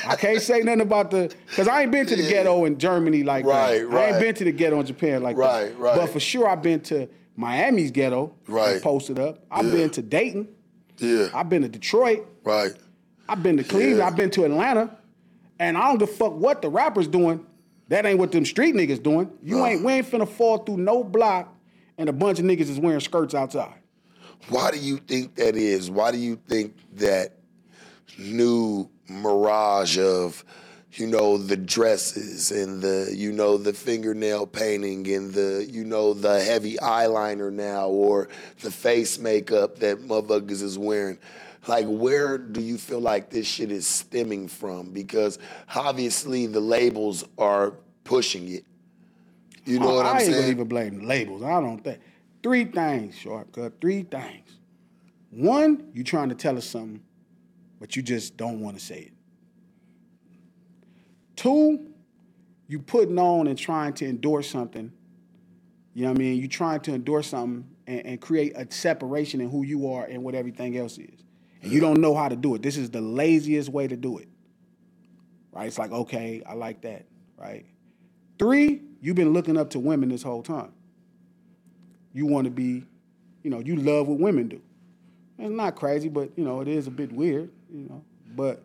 I 0.05 0.17
can't 0.19 0.41
say 0.41 0.61
nothing 0.61 0.81
about 0.81 1.11
the 1.11 1.33
because 1.49 1.67
I 1.69 1.83
ain't 1.83 1.91
been 1.93 2.05
to 2.07 2.15
the 2.17 2.23
ghetto 2.27 2.65
in 2.65 2.77
Germany 2.77 3.23
like 3.23 3.45
Right, 3.45 3.79
that. 3.79 3.81
I 3.81 3.83
right. 3.83 4.09
ain't 4.11 4.19
been 4.19 4.35
to 4.35 4.43
the 4.43 4.51
ghetto 4.51 4.79
in 4.81 4.85
Japan 4.85 5.23
like 5.23 5.37
Right, 5.37 5.69
that. 5.69 5.77
right. 5.79 5.95
But 5.95 6.07
for 6.09 6.19
sure, 6.19 6.47
I've 6.47 6.61
been 6.61 6.81
to 6.81 7.07
Miami's 7.37 7.91
ghetto. 7.91 8.33
Right. 8.47 8.81
Posted 8.81 9.17
up. 9.17 9.45
I've 9.49 9.65
Yeah. 9.67 9.71
been 9.71 9.89
to 9.91 10.01
Dayton. 10.01 10.49
Yeah, 10.97 11.29
I've 11.33 11.49
been 11.49 11.61
to 11.63 11.69
Detroit. 11.69 12.25
right. 12.43 12.73
I've 13.27 13.41
been 13.41 13.57
to 13.57 13.63
Cleveland. 13.63 13.97
Yeah. 13.97 14.05
I've 14.07 14.15
been 14.15 14.29
to 14.31 14.45
Atlanta. 14.45 14.95
And 15.57 15.77
I 15.77 15.87
don't 15.87 15.97
give 15.97 16.09
a 16.09 16.11
fuck 16.11 16.33
what 16.33 16.61
the 16.61 16.69
rappers 16.69 17.07
doing. 17.07 17.43
That 17.87 18.05
ain't 18.05 18.19
what 18.19 18.31
them 18.31 18.45
street 18.45 18.75
niggas 18.75 19.01
doing. 19.01 19.31
You 19.41 19.57
Nah. 19.57 19.65
ain't 19.67 19.83
we 19.83 19.93
ain't 19.93 20.07
finna 20.11 20.27
fall 20.27 20.59
through 20.59 20.77
no 20.77 21.03
block 21.03 21.51
and 21.97 22.07
a 22.09 22.13
bunch 22.13 22.37
of 22.39 22.45
niggas 22.45 22.69
is 22.69 22.79
wearing 22.79 22.99
skirts 22.99 23.33
outside. 23.33 23.73
Why 24.49 24.69
do 24.69 24.77
you 24.77 24.97
think 24.97 25.35
that 25.35 25.55
is? 25.55 25.89
Why 25.89 26.11
do 26.11 26.17
you 26.19 26.35
think 26.47 26.75
that 26.97 27.37
new 28.19 28.89
mirage 29.09 29.97
of, 29.97 30.43
you 30.97 31.07
know, 31.07 31.37
the 31.37 31.57
dresses 31.57 32.51
and 32.51 32.81
the, 32.81 33.11
you 33.13 33.31
know, 33.31 33.57
the 33.57 33.73
fingernail 33.73 34.47
painting 34.47 35.07
and 35.13 35.33
the, 35.33 35.67
you 35.69 35.83
know, 35.83 36.13
the 36.13 36.41
heavy 36.41 36.75
eyeliner 36.77 37.51
now 37.51 37.87
or 37.89 38.29
the 38.61 38.71
face 38.71 39.19
makeup 39.19 39.79
that 39.79 39.99
motherfuckers 39.99 40.61
is 40.61 40.77
wearing? 40.77 41.17
Like, 41.67 41.85
where 41.87 42.37
do 42.37 42.61
you 42.61 42.77
feel 42.77 42.99
like 43.01 43.29
this 43.29 43.47
shit 43.47 43.71
is 43.71 43.87
stemming 43.87 44.47
from? 44.47 44.91
Because 44.91 45.39
obviously 45.75 46.45
the 46.47 46.59
labels 46.61 47.23
are 47.37 47.73
pushing 48.03 48.47
it. 48.53 48.65
You 49.65 49.79
know 49.79 49.89
Oh, 49.89 49.95
what 49.95 50.05
I 50.05 50.09
I'm 50.11 50.19
gonna 50.19 50.31
saying? 50.33 50.51
even 50.51 50.67
blame 50.67 50.99
the 50.99 51.05
labels. 51.07 51.41
I 51.43 51.59
don't 51.59 51.83
think. 51.83 51.99
Three 52.43 52.65
things, 52.65 53.15
shortcut. 53.17 53.81
Three 53.81 54.03
things. 54.03 54.47
One, 55.31 55.89
you 55.93 56.03
trying 56.03 56.29
to 56.29 56.35
tell 56.35 56.55
us 56.57 56.65
something, 56.67 57.01
but 57.79 57.95
you 57.95 58.03
just 58.03 58.37
don't 58.37 58.59
want 58.61 58.77
to 58.77 58.85
say 58.85 58.99
it. 58.99 59.11
Two, 61.35 61.87
you 62.67 62.79
putting 62.79 63.19
on 63.19 63.47
and 63.47 63.57
trying 63.57 63.93
to 63.93 64.05
endorse 64.07 64.49
something. 64.49 64.91
You 65.93 66.03
know 66.03 66.09
what 66.09 66.17
I 66.17 66.19
mean? 66.19 66.41
You 66.41 66.47
trying 66.47 66.81
to 66.81 66.93
endorse 66.93 67.27
something 67.27 67.67
and, 67.87 68.05
and 68.05 68.21
create 68.21 68.53
a 68.55 68.71
separation 68.71 69.41
in 69.41 69.49
who 69.49 69.63
you 69.63 69.91
are 69.91 70.05
and 70.05 70.23
what 70.23 70.35
everything 70.35 70.77
else 70.77 70.97
is. 70.97 71.23
And 71.61 71.71
you 71.71 71.79
don't 71.79 72.01
know 72.01 72.15
how 72.15 72.27
to 72.27 72.35
do 72.35 72.55
it. 72.55 72.61
This 72.61 72.77
is 72.77 72.89
the 72.89 73.01
laziest 73.01 73.69
way 73.69 73.87
to 73.87 73.95
do 73.95 74.17
it. 74.17 74.27
Right? 75.51 75.67
It's 75.67 75.79
like, 75.79 75.91
okay, 75.91 76.43
I 76.45 76.53
like 76.53 76.81
that. 76.81 77.05
Right? 77.37 77.65
Three, 78.37 78.81
you've 79.01 79.15
been 79.15 79.33
looking 79.33 79.57
up 79.57 79.69
to 79.71 79.79
women 79.79 80.09
this 80.09 80.23
whole 80.23 80.43
time. 80.43 80.73
You 82.13 82.25
want 82.25 82.45
to 82.45 82.51
be, 82.51 82.85
you 83.43 83.49
know, 83.49 83.59
you 83.59 83.75
love 83.75 84.07
what 84.07 84.19
women 84.19 84.47
do. 84.47 84.61
It's 85.37 85.51
not 85.51 85.75
crazy, 85.75 86.09
but 86.09 86.31
you 86.37 86.43
know, 86.43 86.61
it 86.61 86.67
is 86.67 86.87
a 86.87 86.91
bit 86.91 87.11
weird, 87.11 87.51
you 87.69 87.87
know. 87.89 88.03
But 88.35 88.63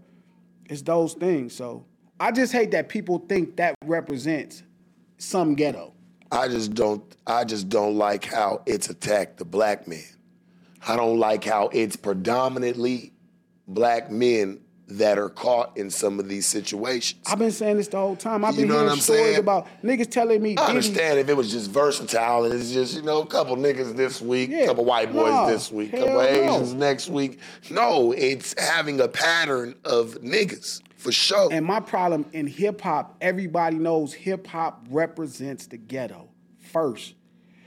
it's 0.66 0.82
those 0.82 1.14
things. 1.14 1.54
So 1.54 1.84
I 2.22 2.30
just 2.30 2.52
hate 2.52 2.70
that 2.72 2.90
people 2.90 3.18
think 3.28 3.56
that 3.56 3.74
represents 3.86 4.62
some 5.16 5.54
ghetto. 5.54 5.94
I 6.30 6.48
just 6.48 6.74
don't 6.74 7.02
I 7.26 7.44
just 7.44 7.68
don't 7.68 7.96
like 7.96 8.24
how 8.26 8.62
it's 8.66 8.90
attacked 8.90 9.38
the 9.38 9.44
black 9.46 9.88
man. 9.88 10.04
I 10.86 10.96
don't 10.96 11.18
like 11.18 11.44
how 11.44 11.68
it's 11.72 11.96
predominantly 11.96 13.12
black 13.66 14.10
men 14.10 14.60
that 14.88 15.18
are 15.18 15.28
caught 15.30 15.76
in 15.76 15.88
some 15.88 16.18
of 16.18 16.28
these 16.28 16.46
situations. 16.46 17.20
I've 17.26 17.38
been 17.38 17.52
saying 17.52 17.76
this 17.76 17.88
the 17.88 17.96
whole 17.98 18.16
time. 18.16 18.44
I've 18.44 18.54
You 18.56 18.62
been 18.66 18.70
hearing 18.74 18.88
I'm 18.90 18.98
stories 18.98 19.22
saying? 19.22 19.38
about 19.38 19.66
niggas 19.84 20.10
telling 20.10 20.42
me 20.42 20.52
I 20.52 20.54
Diddy- 20.54 20.68
understand 20.68 21.18
if 21.20 21.28
it 21.28 21.36
was 21.36 21.50
just 21.50 21.70
versatile 21.70 22.44
and 22.44 22.52
it's 22.54 22.72
just, 22.72 22.96
you 22.96 23.02
know, 23.02 23.22
a 23.22 23.26
couple 23.26 23.56
niggas 23.56 23.94
this 23.96 24.20
week, 24.20 24.50
Yeah. 24.50 24.66
couple 24.66 24.84
white 24.84 25.12
boys 25.12 25.32
No, 25.32 25.46
this 25.48 25.70
week, 25.70 25.92
a 25.92 25.98
couple 25.98 26.14
no. 26.14 26.20
Asians 26.22 26.74
next 26.74 27.08
week. 27.08 27.38
No, 27.70 28.12
it's 28.12 28.54
having 28.58 29.00
a 29.00 29.06
pattern 29.08 29.76
of 29.84 30.18
niggas 30.22 30.80
for 31.00 31.12
sure. 31.12 31.48
And 31.50 31.64
my 31.64 31.80
problem 31.80 32.26
in 32.32 32.46
hip 32.46 32.80
hop, 32.80 33.16
everybody 33.20 33.76
knows 33.76 34.12
hip 34.12 34.46
hop 34.46 34.86
represents 34.90 35.66
the 35.66 35.78
ghetto 35.78 36.28
first. 36.58 37.14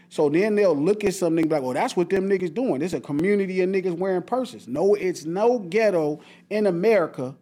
So 0.09 0.29
then 0.29 0.53
they'll 0.53 0.77
look 0.77 1.03
at 1.03 1.15
some 1.15 1.35
niggas 1.35 1.49
like, 1.49 1.63
well, 1.63 1.73
that's 1.73 1.97
what 1.97 2.09
them 2.09 2.29
niggas 2.29 2.53
doing. 2.53 2.83
It's 2.83 2.93
a 2.93 3.01
community 3.01 3.61
of 3.61 3.69
niggas 3.69 3.97
wearing 3.97 4.21
purses. 4.21 4.67
No, 4.67 4.93
it's 4.93 5.25
no 5.25 5.57
ghetto 5.57 6.21
in 6.51 6.67
America 6.67 7.35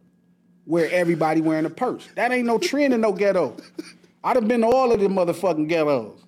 where 0.64 0.90
everybody 0.90 1.42
wearing 1.42 1.66
a 1.66 1.70
purse. 1.70 2.08
That 2.16 2.32
ain't 2.32 2.46
no 2.46 2.58
trend 2.58 2.94
in 2.94 3.02
no 3.02 3.12
ghetto. 3.12 3.58
I'd 4.24 4.38
have 4.38 4.48
been 4.48 4.62
to 4.62 4.68
all 4.68 4.94
of 4.94 5.02
them 5.02 5.16
motherfucking 5.16 5.68
ghettos. 5.68 6.24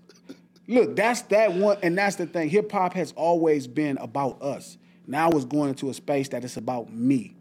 Look, 0.68 0.96
that's 0.96 1.22
that 1.24 1.54
one, 1.54 1.78
and 1.82 1.98
that's 1.98 2.18
the 2.18 2.26
thing. 2.26 2.50
Hip 2.50 2.70
hop 2.72 2.94
has 2.94 3.14
always 3.14 3.68
been 3.68 3.98
about 4.00 4.42
us. 4.42 4.78
Now 5.08 5.30
it's 5.30 5.46
going 5.46 5.70
into 5.70 5.90
a 5.90 5.94
space 5.94 6.28
that 6.30 6.44
it's 6.44 6.58
about 6.58 6.92
me. 6.92 7.33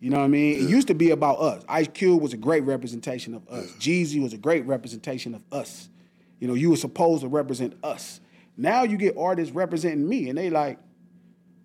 You 0.00 0.08
know 0.08 0.18
what 0.18 0.24
I 0.24 0.28
mean? 0.28 0.56
It 0.56 0.70
used 0.70 0.88
to 0.88 0.94
be 0.94 1.10
about 1.10 1.40
us. 1.40 1.62
Ice 1.68 1.88
Cube 1.88 2.22
was 2.22 2.32
a 2.32 2.38
great 2.38 2.64
representation 2.64 3.34
of 3.34 3.46
us. 3.48 3.70
Jeezy 3.72 4.22
was 4.22 4.32
a 4.32 4.38
great 4.38 4.64
representation 4.66 5.34
of 5.34 5.44
us. 5.52 5.90
You 6.38 6.48
know, 6.48 6.54
you 6.54 6.70
were 6.70 6.76
supposed 6.76 7.20
to 7.20 7.28
represent 7.28 7.74
us. 7.84 8.20
Now 8.56 8.82
you 8.82 8.96
get 8.96 9.16
artists 9.18 9.54
representing 9.54 10.08
me, 10.08 10.30
and 10.30 10.38
they 10.38 10.48
like, 10.48 10.78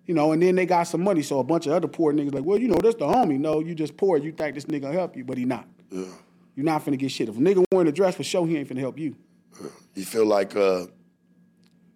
you 0.04 0.14
know, 0.14 0.32
and 0.32 0.42
then 0.42 0.54
they 0.54 0.66
got 0.66 0.84
some 0.84 1.02
money. 1.02 1.22
So 1.22 1.38
a 1.38 1.44
bunch 1.44 1.66
of 1.66 1.72
other 1.72 1.88
poor 1.88 2.12
niggas 2.12 2.34
like, 2.34 2.44
well, 2.44 2.58
you 2.58 2.68
know, 2.68 2.78
that's 2.80 2.96
the 2.96 3.06
homie. 3.06 3.38
No, 3.38 3.60
you 3.60 3.74
just 3.74 3.96
poor. 3.96 4.18
You 4.18 4.32
think 4.32 4.54
this 4.54 4.66
nigga 4.66 4.92
help 4.92 5.16
you, 5.16 5.24
but 5.24 5.38
he 5.38 5.46
not. 5.46 5.66
Yeah. 5.90 6.04
You're 6.54 6.64
not 6.64 6.84
finna 6.84 6.98
get 6.98 7.10
shit. 7.10 7.28
If 7.28 7.36
a 7.36 7.40
nigga 7.40 7.64
wearing 7.72 7.88
a 7.88 7.92
dress 7.92 8.16
for 8.16 8.22
show, 8.22 8.44
he 8.44 8.56
ain't 8.56 8.68
finna 8.68 8.80
help 8.80 8.98
you. 8.98 9.16
You 9.94 10.04
feel 10.04 10.26
like 10.26 10.54
uh 10.54 10.86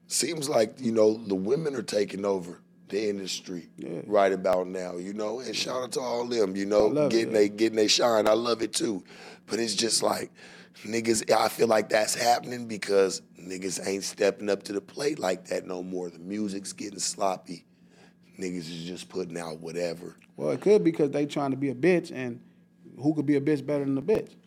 seems 0.07 0.49
like, 0.49 0.75
you 0.79 0.93
know, 0.93 1.15
the 1.15 1.35
women 1.35 1.75
are 1.77 1.83
taking 1.83 2.25
over 2.25 2.61
the 2.91 3.09
industry 3.09 3.69
Yeah. 3.77 4.01
right 4.07 4.33
about 4.33 4.67
now, 4.67 4.97
you 4.97 5.13
know, 5.13 5.41
and 5.41 5.55
shout 5.57 5.83
out 5.83 5.93
to 5.93 6.01
all 6.01 6.27
them, 6.27 6.57
you 6.57 6.67
know, 6.67 6.87
it, 6.87 7.11
getting 7.11 7.29
yeah. 7.33 7.39
they 7.39 7.49
getting 7.49 7.77
they 7.77 7.89
shine. 7.89 8.29
I 8.29 8.35
love 8.35 8.63
it 8.63 8.73
too. 8.73 9.03
But 9.47 9.59
it's 9.59 9.75
just 9.75 10.03
like 10.03 10.31
niggas 10.85 11.31
I 11.33 11.49
feel 11.49 11.69
like 11.69 11.89
that's 11.89 12.15
happening 12.15 12.67
because 12.67 13.23
niggas 13.41 13.87
ain't 13.87 14.05
stepping 14.05 14.49
up 14.51 14.63
to 14.65 14.73
the 14.73 14.81
plate 14.81 15.19
like 15.19 15.47
that 15.47 15.67
no 15.67 15.83
more. 15.83 16.11
The 16.11 16.19
music's 16.19 16.73
getting 16.73 16.99
sloppy. 16.99 17.65
Niggas 18.39 18.71
is 18.71 18.85
just 18.85 19.09
putting 19.09 19.39
out 19.39 19.61
whatever. 19.61 20.17
Well, 20.37 20.51
it 20.51 20.61
could 20.61 20.83
be 20.85 20.91
because 20.91 21.11
they 21.11 21.27
trying 21.27 21.51
to 21.51 21.57
be 21.57 21.69
a 21.69 21.75
bitch, 21.75 22.11
and 22.15 22.41
who 22.99 23.15
could 23.15 23.27
be 23.27 23.37
a 23.37 23.41
bitch 23.41 23.65
better 23.65 23.85
than 23.85 23.97
a 23.99 24.03
bitch? 24.03 24.31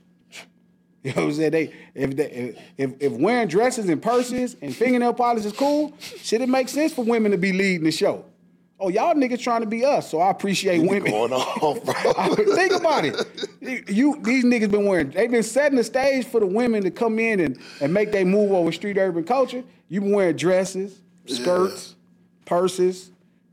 You 1.03 1.11
know 1.11 1.23
what 1.23 1.27
I'm 1.27 1.33
saying? 1.33 1.51
They 1.51 1.73
if 1.95 2.15
they 2.15 2.55
if 2.77 2.93
if 3.01 3.11
wearing 3.11 3.49
dresses 3.49 3.89
and 3.89 4.01
purses 4.01 4.55
and 4.61 4.73
fingernail 4.73 5.13
polish 5.13 5.43
is 5.43 5.51
cool, 5.51 5.91
shit, 5.99 6.39
it 6.39 6.47
makes 6.47 6.71
sense 6.71 6.93
for 6.93 7.03
women 7.03 7.33
to 7.33 7.37
be 7.37 7.51
leading 7.51 7.83
the 7.83 7.91
show. 7.91 8.23
Oh, 8.83 8.89
y'all 8.89 9.13
niggas 9.15 9.39
trying 9.39 9.61
to 9.61 9.67
be 9.67 9.85
us, 9.85 10.11
so 10.11 10.19
I 10.19 10.29
appreciate 10.29 10.79
women. 10.79 11.09
Going 11.09 11.31
on, 11.31 11.79
bro. 11.79 12.35
Think 12.55 12.73
about 12.73 13.05
it. 13.05 13.89
You 13.89 14.19
these 14.21 14.43
niggas 14.43 14.69
been 14.69 14.85
wearing 14.85 15.09
They've 15.11 15.31
been 15.31 15.41
setting 15.41 15.77
the 15.77 15.85
stage 15.85 16.25
for 16.25 16.41
the 16.41 16.45
women 16.45 16.83
to 16.83 16.91
come 16.91 17.17
in 17.17 17.39
and, 17.39 17.57
and 17.79 17.93
make 17.93 18.11
they 18.11 18.25
move 18.25 18.51
over 18.51 18.73
street 18.73 18.97
urban 18.97 19.23
culture. 19.23 19.63
You 19.87 20.01
been 20.01 20.11
wearing 20.11 20.35
dresses, 20.35 20.99
skirts, 21.27 21.95
purses. 22.45 23.11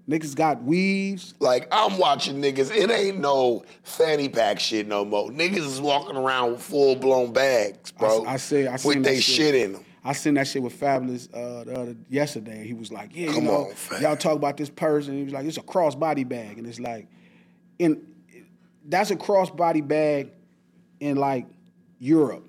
Niggas 0.09 0.35
got 0.35 0.65
weaves. 0.65 1.35
Like 1.39 1.69
I'm 1.71 1.97
watching 1.97 2.43
niggas, 2.43 2.75
it 2.75 2.91
ain't 2.91 3.21
no 3.21 3.65
fanny 3.85 4.29
pack 4.29 4.59
shit 4.59 4.89
no 4.89 5.05
more. 5.05 5.31
Niggas 5.31 5.59
is 5.59 5.81
walking 5.81 6.17
around 6.17 6.53
with 6.53 6.63
full 6.63 6.97
blown 6.97 7.33
bags, 7.33 7.93
bro. 7.93 8.25
I 8.25 8.37
see. 8.37 8.67
I 8.67 8.75
seen 8.75 8.89
with 8.99 9.05
they 9.05 9.21
shit 9.21 9.55
in 9.55 9.75
them. 9.75 9.85
I 10.03 10.13
seen 10.15 10.35
that 10.35 10.47
shit 10.49 10.63
with 10.63 10.79
Fabolous 10.79 11.29
uh, 11.35 11.65
the 11.65 11.79
other, 11.79 11.97
yesterday. 12.09 12.67
He 12.67 12.73
was 12.73 12.91
like, 12.91 13.11
"Yeah, 13.15 13.33
you 13.33 13.43
know, 13.43 13.73
on, 13.93 14.03
y'all 14.03 14.17
talk 14.17 14.35
about 14.35 14.57
this 14.57 14.71
person." 14.71 15.17
he 15.17 15.25
was 15.25 15.33
like, 15.33 15.45
"It's 15.45 15.59
a 15.59 15.63
crossbody 15.63 16.27
bag," 16.27 16.59
and 16.59 16.67
it's 16.67 16.81
like, 16.81 17.07
in 17.79 18.03
that's 18.87 19.11
a 19.11 19.17
crossbody 19.17 19.87
bag 19.87 20.31
in 21.01 21.17
like 21.17 21.47
Europe. 21.99 22.47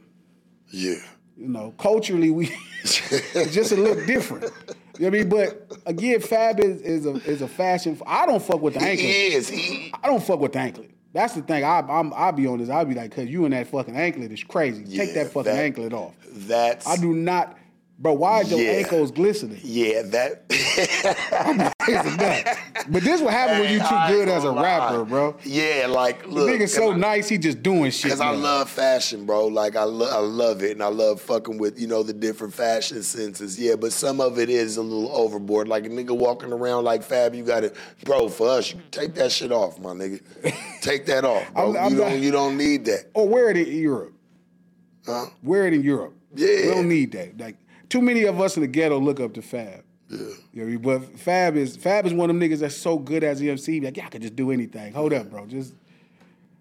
Yeah. 0.70 0.96
You 1.38 1.48
know, 1.48 1.74
culturally 1.78 2.30
we 2.30 2.48
just 2.84 3.72
a 3.72 3.76
little 3.76 4.06
different. 4.06 4.44
You 4.44 4.50
know 4.50 4.54
what 4.98 5.06
I 5.06 5.10
mean? 5.10 5.30
But 5.30 5.72
again, 5.86 6.20
Fab 6.22 6.60
is, 6.60 6.82
is 6.82 7.06
a 7.06 7.16
is 7.30 7.42
a 7.42 7.48
fashion. 7.48 8.00
I 8.06 8.26
don't 8.26 8.42
fuck 8.42 8.62
with 8.62 8.76
the 8.76 8.82
anklet. 8.82 9.00
He 9.00 9.34
is. 9.34 9.50
He 9.50 9.94
I 10.04 10.08
don't 10.08 10.24
fuck 10.24 10.40
with 10.40 10.54
the 10.54 10.60
anklet. 10.60 10.92
That's 11.14 11.34
the 11.34 11.42
thing. 11.42 11.64
I, 11.64 11.80
I'm 11.80 12.14
I'll 12.14 12.32
be 12.32 12.48
on 12.48 12.60
this. 12.60 12.70
I'll 12.70 12.86
be 12.86 12.94
like, 12.96 13.14
cause 13.14 13.28
you 13.28 13.44
and 13.46 13.54
that 13.54 13.68
fucking 13.68 13.96
anklet 13.98 14.32
is 14.32 14.44
crazy. 14.44 14.84
Take 14.86 15.10
Yeah, 15.10 15.24
that 15.24 15.32
fucking 15.34 15.52
that- 15.52 15.64
anklet 15.64 15.94
off. 15.94 16.14
that's 16.32 16.88
I 16.88 16.96
do 16.96 17.14
not, 17.14 17.58
bro. 18.02 18.14
Why 18.14 18.32
are 18.42 18.44
your 18.44 18.60
Yeah. 18.60 18.72
ankles 18.72 19.12
glistening? 19.12 19.60
Yeah, 19.64 20.02
that 20.04 20.46
nut. 22.18 22.58
But 22.90 23.04
this 23.04 23.22
what 23.22 23.34
happen 23.34 23.60
when 23.60 23.72
you 23.72 23.80
too 23.80 23.86
I 23.86 24.12
good 24.12 24.28
as 24.28 24.44
a 24.44 24.48
gonna 24.48 24.62
rapper, 24.62 25.06
bro. 25.06 25.36
Yeah, 25.44 25.88
like 25.90 26.24
The 26.24 26.30
look. 26.30 26.50
nigga's 26.50 26.74
so 26.74 26.92
I- 26.92 26.98
nice, 26.98 27.30
he 27.30 27.38
just 27.38 27.62
doing 27.64 27.92
shit. 27.92 28.12
Cause 28.12 28.22
I 28.22 28.32
love 28.32 28.70
fashion, 28.70 29.26
bro. 29.26 29.48
Like 29.48 29.76
I, 29.76 29.84
lo- 29.84 30.10
I 30.10 30.20
love 30.20 30.64
it, 30.64 30.72
and 30.72 30.84
I 30.84 30.88
love 30.88 31.22
fucking 31.22 31.58
with 31.58 31.80
you 31.80 31.88
know 31.88 32.04
the 32.04 32.14
different 32.14 32.54
fashion 32.54 33.04
senses. 33.04 33.60
Yeah, 33.60 33.76
but 33.76 33.94
some 33.94 34.20
of 34.22 34.40
it 34.40 34.50
is 34.50 34.78
a 34.78 34.82
little 34.82 35.16
overboard. 35.16 35.68
Like 35.68 35.86
a 35.86 35.90
nigga 35.90 36.16
walking 36.18 36.52
around 36.52 36.84
like 36.84 37.04
Fab, 37.04 37.34
you 37.36 37.44
got 37.44 37.62
to, 37.62 37.74
bro. 38.04 38.28
For 38.30 38.50
us, 38.50 38.74
you 38.74 38.80
take 38.92 39.14
that 39.16 39.32
shit 39.32 39.52
off, 39.52 39.80
my 39.80 39.92
nigga. 39.92 40.22
Take 40.82 41.06
that 41.06 41.24
off, 41.26 41.54
bro. 41.54 41.76
I'm- 41.76 41.86
I'm 41.86 41.92
you 41.94 41.98
don't, 42.00 42.10
not- 42.12 42.20
you 42.22 42.32
don't 42.32 42.58
need 42.58 42.86
that. 42.86 43.12
Or 43.14 43.28
wear 43.28 43.50
it 43.50 43.58
in 43.58 43.68
Europe. 43.78 44.14
Huh? 45.06 45.26
Wear 45.44 45.68
it 45.68 45.74
in 45.74 45.84
Europe. 45.84 46.16
Yeah. 46.34 46.48
We 46.48 46.68
don't 46.74 46.88
need 46.90 47.12
that. 47.12 47.38
Like 47.40 47.56
too 47.92 48.02
many 48.02 48.24
of 48.24 48.40
us 48.40 48.56
in 48.56 48.62
the 48.62 48.68
ghetto 48.68 49.00
look 49.00 49.20
up 49.20 49.34
to 49.34 49.42
Fab. 49.42 49.84
Yeah. 50.10 50.18
You 50.54 50.66
know, 50.66 50.80
but 50.80 51.20
Fab 51.20 51.56
is 51.56 51.76
Fab 51.78 52.06
is 52.06 52.14
one 52.14 52.30
of 52.30 52.36
them 52.40 52.50
niggas 52.50 52.60
that's 52.60 52.76
so 52.76 52.98
good 52.98 53.24
as 53.24 53.42
MC. 53.42 53.80
Like, 53.82 53.98
yeah, 53.98 54.06
I 54.06 54.10
could 54.10 54.22
just 54.22 54.36
do 54.36 54.52
anything. 54.52 54.94
Hold 54.94 55.14
up, 55.14 55.30
bro. 55.30 55.46
Just 55.46 55.74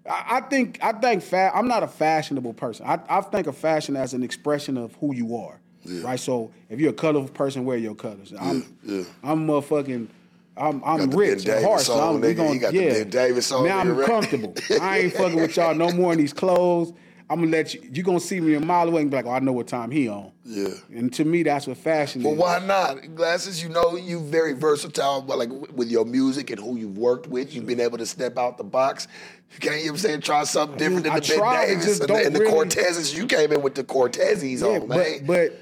I, 0.09 0.25
I 0.37 0.41
think 0.43 0.79
I 0.83 0.93
think 0.93 1.23
Fab. 1.23 1.53
I'm 1.55 1.69
not 1.69 1.83
a 1.83 1.89
fashionable 1.89 2.55
person. 2.55 2.87
I, 2.87 2.99
I 3.09 3.21
think 3.23 3.47
of 3.47 3.57
fashion 3.57 3.97
as 3.97 4.13
an 4.13 4.23
expression 4.23 4.77
of 4.77 4.95
who 4.97 5.15
you 5.15 5.37
are. 5.37 5.59
Yeah. 5.85 6.03
Right. 6.03 6.21
So 6.21 6.51
if 6.69 6.79
you're 6.79 6.91
a 6.91 6.95
colorful 6.95 7.31
person, 7.33 7.65
wear 7.65 7.79
your 7.79 7.95
colors. 7.95 8.33
I'm 8.39 8.77
yeah. 8.85 9.05
I'm 9.23 9.47
motherfucking. 9.47 10.09
I'm 10.57 10.83
I'm 10.85 11.11
rich 11.11 11.47
at 11.49 11.63
heart, 11.65 11.81
so 11.81 11.95
I'm 11.99 12.21
nigga. 12.21 12.37
gonna 12.37 12.53
You 12.53 12.61
got 12.61 12.73
the 12.73 12.83
yeah. 12.85 12.93
Ben 12.93 13.11
Davis 13.11 13.51
on, 13.51 13.65
Now 13.67 13.79
I'm 13.79 13.97
right? 13.97 14.07
comfortable. 14.07 14.55
I 14.81 14.99
ain't 14.99 15.15
fucking 15.15 15.41
with 15.41 15.57
y'all 15.57 15.75
no 15.75 15.91
more 15.93 16.13
in 16.13 16.19
these 16.19 16.33
clothes. 16.35 16.93
I'm 17.31 17.39
gonna 17.39 17.53
let 17.53 17.73
you. 17.75 17.89
You 17.93 18.03
gonna 18.03 18.19
see 18.19 18.41
me 18.41 18.55
a 18.55 18.61
mile 18.61 18.89
away 18.89 19.03
and 19.03 19.11
be 19.11 19.17
like, 19.17 19.25
oh, 19.25 19.31
I 19.31 19.39
know 19.39 19.53
what 19.53 19.69
time 19.69 19.93
he 19.93 20.09
on. 20.09 20.33
Yeah. 20.45 20.67
And 20.93 21.13
to 21.15 21.25
me, 21.25 21.45
that's 21.45 21.69
what 21.69 21.77
fashion 21.79 22.23
is. 22.23 22.25
But 22.27 22.33
is. 22.33 22.39
why 22.39 22.59
not? 22.59 23.15
Glasses, 23.15 23.63
you 23.63 23.69
know, 23.69 23.95
you 23.97 24.19
very 24.19 24.53
versatile, 24.53 25.23
but 25.23 25.39
like 25.39 25.49
with 25.73 25.89
your 25.93 26.05
music 26.05 26.51
and 26.51 26.59
who 26.59 26.77
you've 26.77 26.99
worked 26.99 27.29
with, 27.29 27.55
you've 27.55 27.67
been 27.67 27.79
able 27.79 27.99
to 27.99 28.07
step 28.07 28.37
out 28.37 28.59
the 28.59 28.65
box. 28.65 29.07
You 29.53 29.61
can't, 29.61 29.77
you 29.77 29.87
know 29.87 29.93
what 29.93 29.93
I'm 29.93 29.97
saying, 29.99 30.21
try 30.23 30.43
something 30.43 30.77
different 30.77 31.05
than 31.05 31.13
I 31.13 31.21
the 31.21 31.37
Ben 31.39 31.69
Davis 31.69 32.01
and, 32.01 32.11
and 32.11 32.35
the 32.35 32.41
really- 32.41 32.53
Cortezes. 32.53 33.17
You 33.17 33.27
came 33.29 33.53
in 33.53 33.63
with 33.63 33.77
the 33.77 33.85
Cortezes 33.85 34.61
Yeah, 34.61 34.81
on, 34.81 34.89
man. 34.89 35.25
but 35.25 35.27
but 35.27 35.61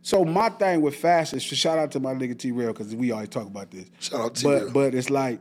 so 0.00 0.24
my 0.24 0.48
thing 0.48 0.80
with 0.80 0.96
fashion. 0.96 1.38
So 1.38 1.54
shout 1.54 1.78
out 1.78 1.92
to 1.92 2.00
my 2.00 2.14
nigga 2.14 2.36
T 2.38 2.50
Rail 2.50 2.72
because 2.72 2.94
we 2.96 3.12
always 3.12 3.28
talk 3.28 3.46
about 3.46 3.70
this. 3.70 3.84
Shout 4.00 4.20
out 4.20 4.34
T 4.36 4.44
But 4.44 4.62
Rail. 4.62 4.70
but 4.72 4.94
it's 4.94 5.10
like, 5.10 5.38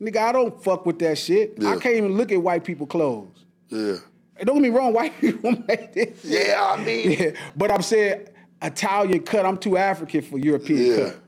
nigga, 0.00 0.16
I 0.18 0.32
don't 0.32 0.62
fuck 0.62 0.84
with 0.86 0.98
that 0.98 1.18
shit. 1.18 1.54
Yeah. 1.58 1.70
I 1.70 1.76
can't 1.76 1.94
even 1.94 2.16
look 2.16 2.32
at 2.32 2.42
white 2.42 2.64
people 2.64 2.86
clothes. 2.86 3.44
yeah. 3.68 3.96
And 4.42 4.48
don't 4.48 4.56
get 4.60 4.72
me 4.72 4.76
wrong, 4.76 4.92
white 4.92 5.16
people 5.20 5.52
make 5.68 5.92
this. 5.92 6.24
Yeah, 6.24 6.74
I 6.76 6.82
mean, 6.84 7.12
Yeah, 7.12 7.30
but 7.56 7.70
I'm 7.70 7.80
saying 7.80 8.26
Italian 8.60 9.22
cut. 9.22 9.46
I'm 9.46 9.56
too 9.56 9.76
African 9.76 10.20
for 10.20 10.36
European 10.36 10.84
Yeah. 10.84 11.04
cut. 11.10 11.18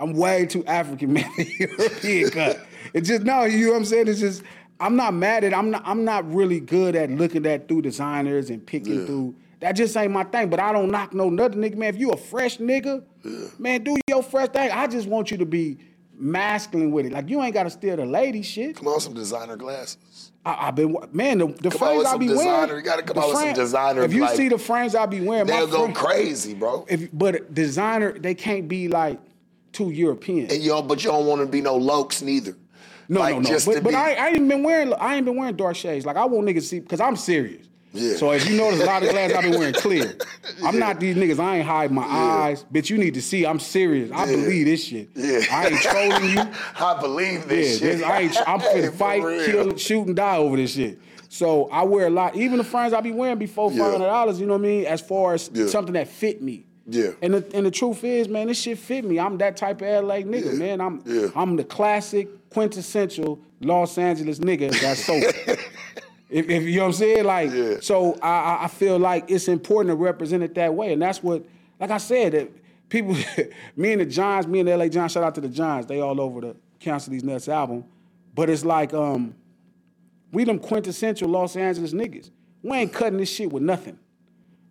I'm 0.00 0.14
way 0.14 0.46
too 0.46 0.64
African 0.64 1.12
man 1.12 1.30
for 1.34 1.42
European 1.42 2.30
cut. 2.38 2.66
It's 2.94 3.06
just 3.06 3.22
no, 3.24 3.44
you 3.44 3.66
know 3.66 3.72
what 3.72 3.78
I'm 3.80 3.84
saying? 3.84 4.08
It's 4.08 4.20
just 4.20 4.42
I'm 4.80 4.96
not 4.96 5.12
mad 5.12 5.44
at. 5.44 5.52
I'm 5.52 5.70
not. 5.70 5.82
I'm 5.84 6.04
not 6.04 6.30
really 6.32 6.58
good 6.60 6.96
at 6.96 7.10
looking 7.10 7.44
at 7.46 7.68
through 7.68 7.82
designers 7.82 8.48
and 8.48 8.64
picking 8.66 9.00
Yeah. 9.00 9.06
through. 9.06 9.34
That 9.60 9.72
just 9.72 9.94
ain't 9.96 10.12
my 10.12 10.24
thing. 10.24 10.48
But 10.48 10.60
I 10.60 10.72
don't 10.72 10.90
knock 10.90 11.12
no 11.12 11.28
nothing, 11.28 11.60
nigga. 11.60 11.76
Man, 11.76 11.94
if 11.94 12.00
you 12.00 12.10
a 12.12 12.16
fresh 12.16 12.56
nigga, 12.58 13.02
yeah. 13.24 13.48
man, 13.58 13.84
do 13.84 13.94
your 14.08 14.22
fresh 14.22 14.48
thing. 14.48 14.70
I 14.70 14.86
just 14.86 15.06
want 15.06 15.30
you 15.30 15.36
to 15.38 15.46
be 15.46 15.78
masculine 16.18 16.92
with 16.92 17.04
it. 17.06 17.12
Like 17.12 17.28
you 17.28 17.42
ain't 17.42 17.52
got 17.52 17.64
to 17.64 17.70
steal 17.70 17.96
the 17.96 18.06
lady 18.06 18.40
shit. 18.42 18.76
come 18.76 18.88
on, 18.88 19.00
some 19.00 19.12
designer 19.14 19.56
glasses. 19.56 19.96
I, 20.46 20.68
I've 20.68 20.76
been 20.76 20.96
man. 21.12 21.38
The, 21.38 21.48
the 21.48 21.70
frames 21.72 22.04
I 22.04 22.16
be 22.16 22.28
designer. 22.28 22.66
wearing. 22.68 22.76
You 22.76 22.82
gotta 22.82 23.02
come 23.02 23.18
out 23.18 23.28
with 23.28 23.38
some 23.38 23.52
designer, 23.52 24.02
If 24.04 24.12
you 24.14 24.20
like- 24.20 24.36
see 24.36 24.48
the 24.48 24.58
frames 24.58 24.94
I 24.94 25.04
be 25.06 25.20
wearing, 25.20 25.48
my 25.48 25.56
They'll 25.56 25.66
go 25.66 25.92
crazy, 25.92 26.54
bro. 26.54 26.86
if 26.88 27.08
but 27.12 27.52
designer, 27.52 28.16
they 28.16 28.34
can't 28.34 28.68
be 28.68 28.86
like 28.88 29.18
too 29.72 29.90
European. 29.90 30.50
and 30.50 30.64
don't, 30.64 30.86
but 30.86 31.02
you 31.02 31.10
don't 31.10 31.26
want 31.26 31.40
to 31.40 31.46
be 31.46 31.60
no 31.60 31.78
lokes 31.78 32.22
neither. 32.22 32.56
no, 33.08 33.20
like, 33.20 33.34
no, 33.34 33.40
no. 33.50 33.58
But, 33.66 33.82
but 33.82 33.90
be- 33.90 33.94
I, 33.96 34.12
I 34.14 34.28
ain't 34.28 34.48
been 34.48 34.62
wearing 34.62 34.94
I 34.94 35.16
ain't 35.16 35.24
been 35.24 35.36
wearing 35.36 35.56
dark 35.56 35.74
shades. 35.74 36.06
Like 36.06 36.16
I 36.16 36.24
want 36.26 36.46
niggas 36.46 36.54
to 36.54 36.60
see 36.62 36.78
because 36.80 37.00
I'm 37.00 37.16
serious. 37.16 37.66
Yeah. 37.92 38.16
So 38.16 38.32
if 38.32 38.48
you 38.48 38.56
notice 38.56 38.80
a 38.80 38.84
lot 38.84 39.02
of 39.02 39.08
glasses 39.10 39.36
I've 39.36 39.44
been 39.44 39.58
wearing 39.58 39.72
clear. 39.74 40.16
I'm 40.64 40.78
not 40.78 41.00
these 41.00 41.16
niggas. 41.16 41.38
I 41.40 41.56
ain't 41.58 41.66
hide 41.66 41.90
my 41.90 42.02
eyes. 42.04 42.64
Bitch, 42.72 42.90
you 42.90 42.98
need 42.98 43.14
to 43.14 43.22
see 43.22 43.46
I'm 43.46 43.58
serious. 43.58 44.10
I 44.12 44.26
Yeah. 44.30 44.36
believe 44.36 44.66
this 44.66 44.84
shit. 44.84 45.08
Yeah. 45.14 45.40
I 45.50 45.68
ain't 45.68 45.80
trolling 45.80 46.30
you. 46.30 46.42
I 46.78 47.00
believe 47.00 47.40
Yeah, 47.42 47.46
this 47.46 47.80
this, 47.80 47.98
shit. 48.00 48.06
I 48.08 48.20
ain't, 48.22 48.36
I'm 48.48 48.60
Hey, 48.60 48.82
finna 48.82 48.90
for 48.90 48.96
fight, 48.96 49.22
kill, 49.46 49.76
shoot, 49.76 50.06
and 50.08 50.16
die 50.16 50.36
over 50.36 50.56
this 50.56 50.72
shit. 50.74 50.98
So 51.28 51.68
I 51.70 51.84
wear 51.84 52.06
a 52.06 52.10
lot. 52.10 52.36
Even 52.36 52.58
the 52.58 52.64
frames 52.64 52.92
I 52.92 53.00
be 53.00 53.12
wearing 53.12 53.38
before 53.38 53.70
Yeah. 53.72 53.78
five 53.78 53.92
hundred 53.92 54.06
dollars. 54.06 54.40
You 54.40 54.46
know 54.46 54.54
what 54.54 54.60
I 54.60 54.68
mean? 54.68 54.86
As 54.86 55.00
far 55.00 55.34
as 55.34 55.50
Yeah. 55.52 55.66
something 55.66 55.94
that 55.94 56.08
fit 56.08 56.42
me. 56.42 56.64
Yeah. 56.88 57.10
And 57.22 57.34
the, 57.34 57.44
and 57.54 57.66
the 57.66 57.70
truth 57.70 58.04
is, 58.04 58.28
man, 58.28 58.46
this 58.46 58.60
shit 58.60 58.78
fit 58.78 59.04
me. 59.04 59.18
I'm 59.18 59.38
that 59.38 59.56
type 59.56 59.80
of 59.82 60.04
LA 60.04 60.16
nigga, 60.18 60.52
Yeah. 60.52 60.58
man. 60.58 60.80
I'm 60.80 61.02
Yeah. 61.04 61.28
I'm 61.34 61.56
the 61.56 61.64
classic, 61.64 62.28
quintessential 62.50 63.38
Los 63.60 63.96
Angeles 63.98 64.38
nigga 64.38 64.70
that's 64.80 65.04
so. 65.04 65.18
if, 66.28 66.48
if 66.50 66.62
you 66.64 66.76
know 66.76 66.82
what 66.82 66.86
I'm 66.88 66.92
saying, 66.94 67.24
like, 67.24 67.50
Yeah. 67.52 67.76
so 67.80 68.18
I 68.22 68.28
I- 68.28 68.64
I 68.64 68.68
feel 68.68 68.98
like 68.98 69.30
it's 69.30 69.48
important 69.48 69.90
to 69.92 69.96
represent 69.96 70.42
it 70.42 70.54
that 70.56 70.74
way, 70.74 70.92
and 70.92 71.00
that's 71.02 71.22
what, 71.22 71.44
like 71.80 71.90
I 71.90 71.98
said, 71.98 72.32
that 72.32 72.50
people, 72.88 73.14
me 73.76 73.92
and 73.92 74.00
the 74.00 74.06
Johns, 74.06 74.46
me 74.46 74.60
and 74.60 74.68
the 74.68 74.76
LA 74.76 74.88
Johns, 74.88 75.12
shout 75.12 75.22
out 75.22 75.34
to 75.36 75.40
the 75.40 75.48
Johns, 75.48 75.86
They 75.86 76.00
all 76.00 76.20
over 76.20 76.40
the 76.40 76.56
Cancel 76.80 77.12
These 77.12 77.24
Nuts 77.24 77.48
album. 77.48 77.84
But 78.34 78.50
it's 78.50 78.64
like, 78.64 78.92
um, 78.92 79.34
we 80.32 80.44
them 80.44 80.58
quintessential 80.58 81.28
Los 81.28 81.56
Angeles 81.56 81.92
niggas. 81.94 82.30
We 82.62 82.76
ain't 82.76 82.92
cutting 82.92 83.18
this 83.18 83.30
shit 83.30 83.50
with 83.52 83.62
nothing. 83.62 83.98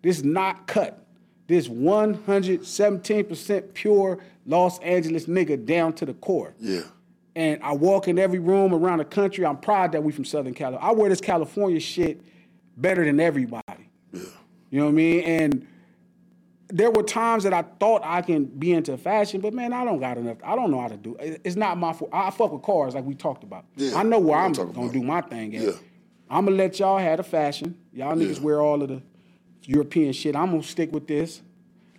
This 0.02 0.22
not 0.22 0.66
cut. 0.68 1.02
This 1.48 1.68
117% 1.68 3.74
pure 3.74 4.18
Los 4.46 4.78
Angeles 4.80 5.26
nigga 5.26 5.64
down 5.64 5.92
to 5.94 6.04
the 6.06 6.14
core. 6.14 6.54
Yeah. 6.60 6.82
And 7.36 7.62
I 7.62 7.74
walk 7.74 8.08
in 8.08 8.18
every 8.18 8.38
room 8.38 8.72
around 8.72 8.98
the 8.98 9.04
country. 9.04 9.44
I'm 9.44 9.58
proud 9.58 9.92
that 9.92 10.02
we 10.02 10.10
from 10.10 10.24
Southern 10.24 10.54
California. 10.54 10.88
I 10.88 10.92
wear 10.92 11.10
this 11.10 11.20
California 11.20 11.78
shit 11.78 12.22
better 12.78 13.04
than 13.04 13.20
everybody. 13.20 13.90
Yeah. 14.10 14.22
You 14.70 14.78
know 14.78 14.84
what 14.86 14.92
I 14.92 14.94
mean? 14.94 15.20
And 15.22 15.66
there 16.68 16.90
were 16.90 17.02
times 17.02 17.44
that 17.44 17.52
I 17.52 17.60
thought 17.78 18.00
I 18.04 18.22
can 18.22 18.46
be 18.46 18.72
into 18.72 18.96
fashion, 18.96 19.42
but 19.42 19.52
man, 19.52 19.74
I 19.74 19.84
don't 19.84 20.00
got 20.00 20.16
enough. 20.16 20.38
I 20.42 20.56
don't 20.56 20.70
know 20.70 20.80
how 20.80 20.88
to 20.88 20.96
do 20.96 21.14
it. 21.16 21.42
It's 21.44 21.56
not 21.56 21.76
my 21.76 21.92
fault. 21.92 22.10
I 22.10 22.30
fuck 22.30 22.52
with 22.52 22.62
cars 22.62 22.94
like 22.94 23.04
we 23.04 23.14
talked 23.14 23.44
about. 23.44 23.66
Yeah, 23.76 23.98
I 23.98 24.02
know 24.02 24.18
where 24.18 24.38
I'm 24.38 24.52
gonna 24.52 24.70
about 24.70 24.92
do 24.94 25.02
my 25.02 25.20
thing 25.20 25.54
at. 25.56 25.62
Yeah. 25.62 25.70
I'm 26.30 26.46
gonna 26.46 26.56
let 26.56 26.78
y'all 26.78 26.98
have 26.98 27.18
the 27.18 27.22
fashion. 27.22 27.76
Y'all 27.92 28.16
niggas 28.16 28.38
Yeah. 28.38 28.42
wear 28.44 28.62
all 28.62 28.82
of 28.82 28.88
the 28.88 29.02
European 29.64 30.14
shit. 30.14 30.34
I'm 30.34 30.50
gonna 30.52 30.62
stick 30.62 30.90
with 30.90 31.06
this. 31.06 31.42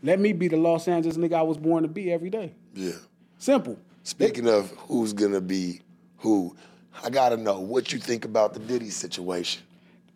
Let 0.01 0.19
me 0.19 0.33
be 0.33 0.47
the 0.47 0.57
Los 0.57 0.87
Angeles 0.87 1.15
nigga 1.15 1.33
I 1.33 1.41
was 1.43 1.57
born 1.57 1.83
to 1.83 1.87
be 1.89 2.11
every 2.11 2.31
day. 2.31 2.53
Yeah. 2.73 2.93
Simple. 3.37 3.77
Speaking 4.11 4.47
of 4.47 4.71
who's 4.87 5.11
gonna 5.11 5.41
be 5.41 5.81
who, 6.19 6.55
I 7.03 7.09
gotta 7.09 7.35
know 7.35 7.59
what 7.59 7.91
you 7.91 7.99
think 7.99 8.23
about 8.23 8.53
the 8.53 8.59
Diddy 8.61 8.89
situation. 8.89 9.63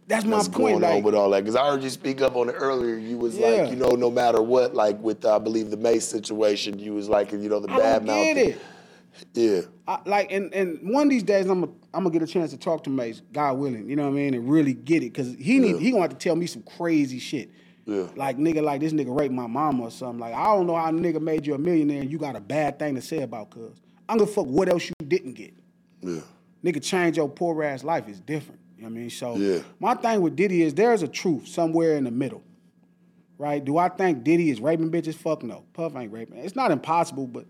That's 0.08 0.24
my 0.24 0.38
What's 0.38 0.48
point. 0.48 0.80
going 0.80 0.84
on 0.86 1.04
with 1.04 1.14
all 1.14 1.30
that? 1.32 1.42
Because 1.44 1.58
I 1.58 1.68
heard 1.70 1.84
you 1.84 1.90
speak 1.90 2.22
up 2.22 2.38
on 2.38 2.48
it 2.48 2.54
earlier. 2.54 2.96
You 2.96 3.18
was 3.18 3.38
Yeah. 3.38 3.48
like, 3.48 3.70
you 3.70 3.76
know, 3.76 3.90
no 3.90 4.10
matter 4.10 4.42
what, 4.42 4.74
like 4.74 4.98
with 5.02 5.26
I 5.26 5.40
believe 5.40 5.72
the 5.72 5.76
May 5.78 6.00
situation, 6.00 6.80
you 6.80 6.94
was 6.94 7.10
like, 7.10 7.34
you 7.34 7.50
know, 7.50 7.60
the 7.60 7.70
I 7.70 7.78
bad 7.78 8.06
mouth. 8.06 8.16
get 8.24 8.38
it. 8.38 8.62
Yeah. 9.34 9.62
I, 9.90 10.00
like 10.06 10.32
and 10.32 10.54
and 10.54 10.80
one 10.94 11.04
of 11.04 11.10
these 11.10 11.24
days 11.24 11.48
I'm 11.48 11.60
gonna 11.60 11.74
I'm 11.94 12.04
gonna 12.04 12.14
get 12.14 12.22
a 12.22 12.28
chance 12.28 12.52
to 12.52 12.58
talk 12.58 12.86
to 12.86 12.90
Mase, 12.90 13.22
God 13.34 13.58
willing, 13.58 13.90
you 13.90 13.98
know 13.98 14.04
what 14.04 14.12
I 14.12 14.22
mean, 14.22 14.36
and 14.36 14.50
really 14.50 14.74
get 14.74 15.04
it, 15.04 15.14
cause 15.14 15.36
he 15.38 15.60
need 15.60 15.72
Yeah. 15.76 15.80
he 15.82 15.92
gonna 15.92 16.04
have 16.04 16.12
to 16.12 16.16
tell 16.16 16.38
me 16.38 16.46
some 16.46 16.62
crazy 16.62 17.20
shit. 17.20 17.52
Yeah. 17.86 18.08
Like 18.16 18.38
nigga, 18.38 18.62
like 18.62 18.80
this 18.82 18.94
nigga 18.94 19.16
raped 19.18 19.34
my 19.34 19.48
mama 19.48 19.84
or 19.84 19.92
something. 19.92 20.20
Like 20.20 20.34
I 20.34 20.46
don't 20.46 20.68
know 20.68 20.76
how 20.76 20.90
a 20.90 20.92
nigga 20.92 21.20
made 21.22 21.46
you 21.48 21.56
a 21.56 21.58
millionaire 21.58 22.02
and 22.02 22.12
you 22.12 22.18
got 22.18 22.36
a 22.36 22.40
bad 22.42 22.78
thing 22.80 22.96
to 22.96 23.02
say 23.02 23.22
about 23.22 23.50
cuz. 23.50 23.80
I'm 24.08 24.18
gonna 24.18 24.30
fuck 24.30 24.46
what 24.46 24.70
else 24.70 24.88
you 24.88 24.94
didn't 25.08 25.34
get. 25.34 25.54
Yeah. 26.02 26.22
Nigga 26.64 26.82
change 26.84 27.18
your 27.18 27.28
poor 27.30 27.64
ass 27.64 27.84
life 27.84 28.08
is 28.08 28.20
different. 28.20 28.60
You 28.78 28.84
know 28.84 28.90
what 28.90 28.96
I 28.98 29.00
mean? 29.02 29.10
So 29.10 29.36
Yeah. 29.36 29.60
my 29.80 29.96
thing 29.96 30.22
with 30.22 30.36
Diddy 30.36 30.62
is 30.64 30.74
there's 30.74 31.02
a 31.02 31.08
truth 31.08 31.48
somewhere 31.48 31.96
in 31.98 32.04
the 32.04 32.12
middle. 32.12 32.44
Right? 33.38 33.64
Do 33.64 33.78
I 33.80 33.90
think 33.90 34.24
Diddy 34.24 34.52
is 34.52 34.62
raping 34.62 34.92
bitches? 34.92 35.16
Fuck 35.16 35.42
no. 35.42 35.64
Puff 35.74 35.96
ain't 35.96 36.12
raping. 36.12 36.38
It's 36.38 36.56
not 36.56 36.70
impossible, 36.70 37.26
but 37.26 37.46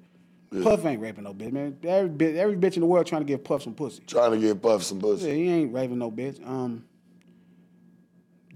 Puff 0.64 0.86
ain't 0.86 1.02
raping 1.02 1.26
no 1.26 1.34
bitch, 1.34 1.52
man. 1.52 1.78
Every 1.84 2.10
bitch, 2.10 2.36
every 2.38 2.56
bitch 2.56 2.76
in 2.76 2.82
the 2.82 2.86
world 2.86 3.06
trying 3.06 3.22
to 3.22 3.26
give 3.26 3.44
Puff 3.44 3.64
some 3.64 3.74
pussy. 3.74 4.02
Trying 4.08 4.32
to 4.32 4.38
get 4.38 4.62
Puff 4.62 4.84
some 4.84 4.98
Yeah, 5.00 5.02
pussy. 5.04 5.34
he 5.34 5.50
ain't 5.50 5.74
raping 5.74 5.98
no 6.00 6.10
bitch. 6.12 6.46
Um, 6.48 6.86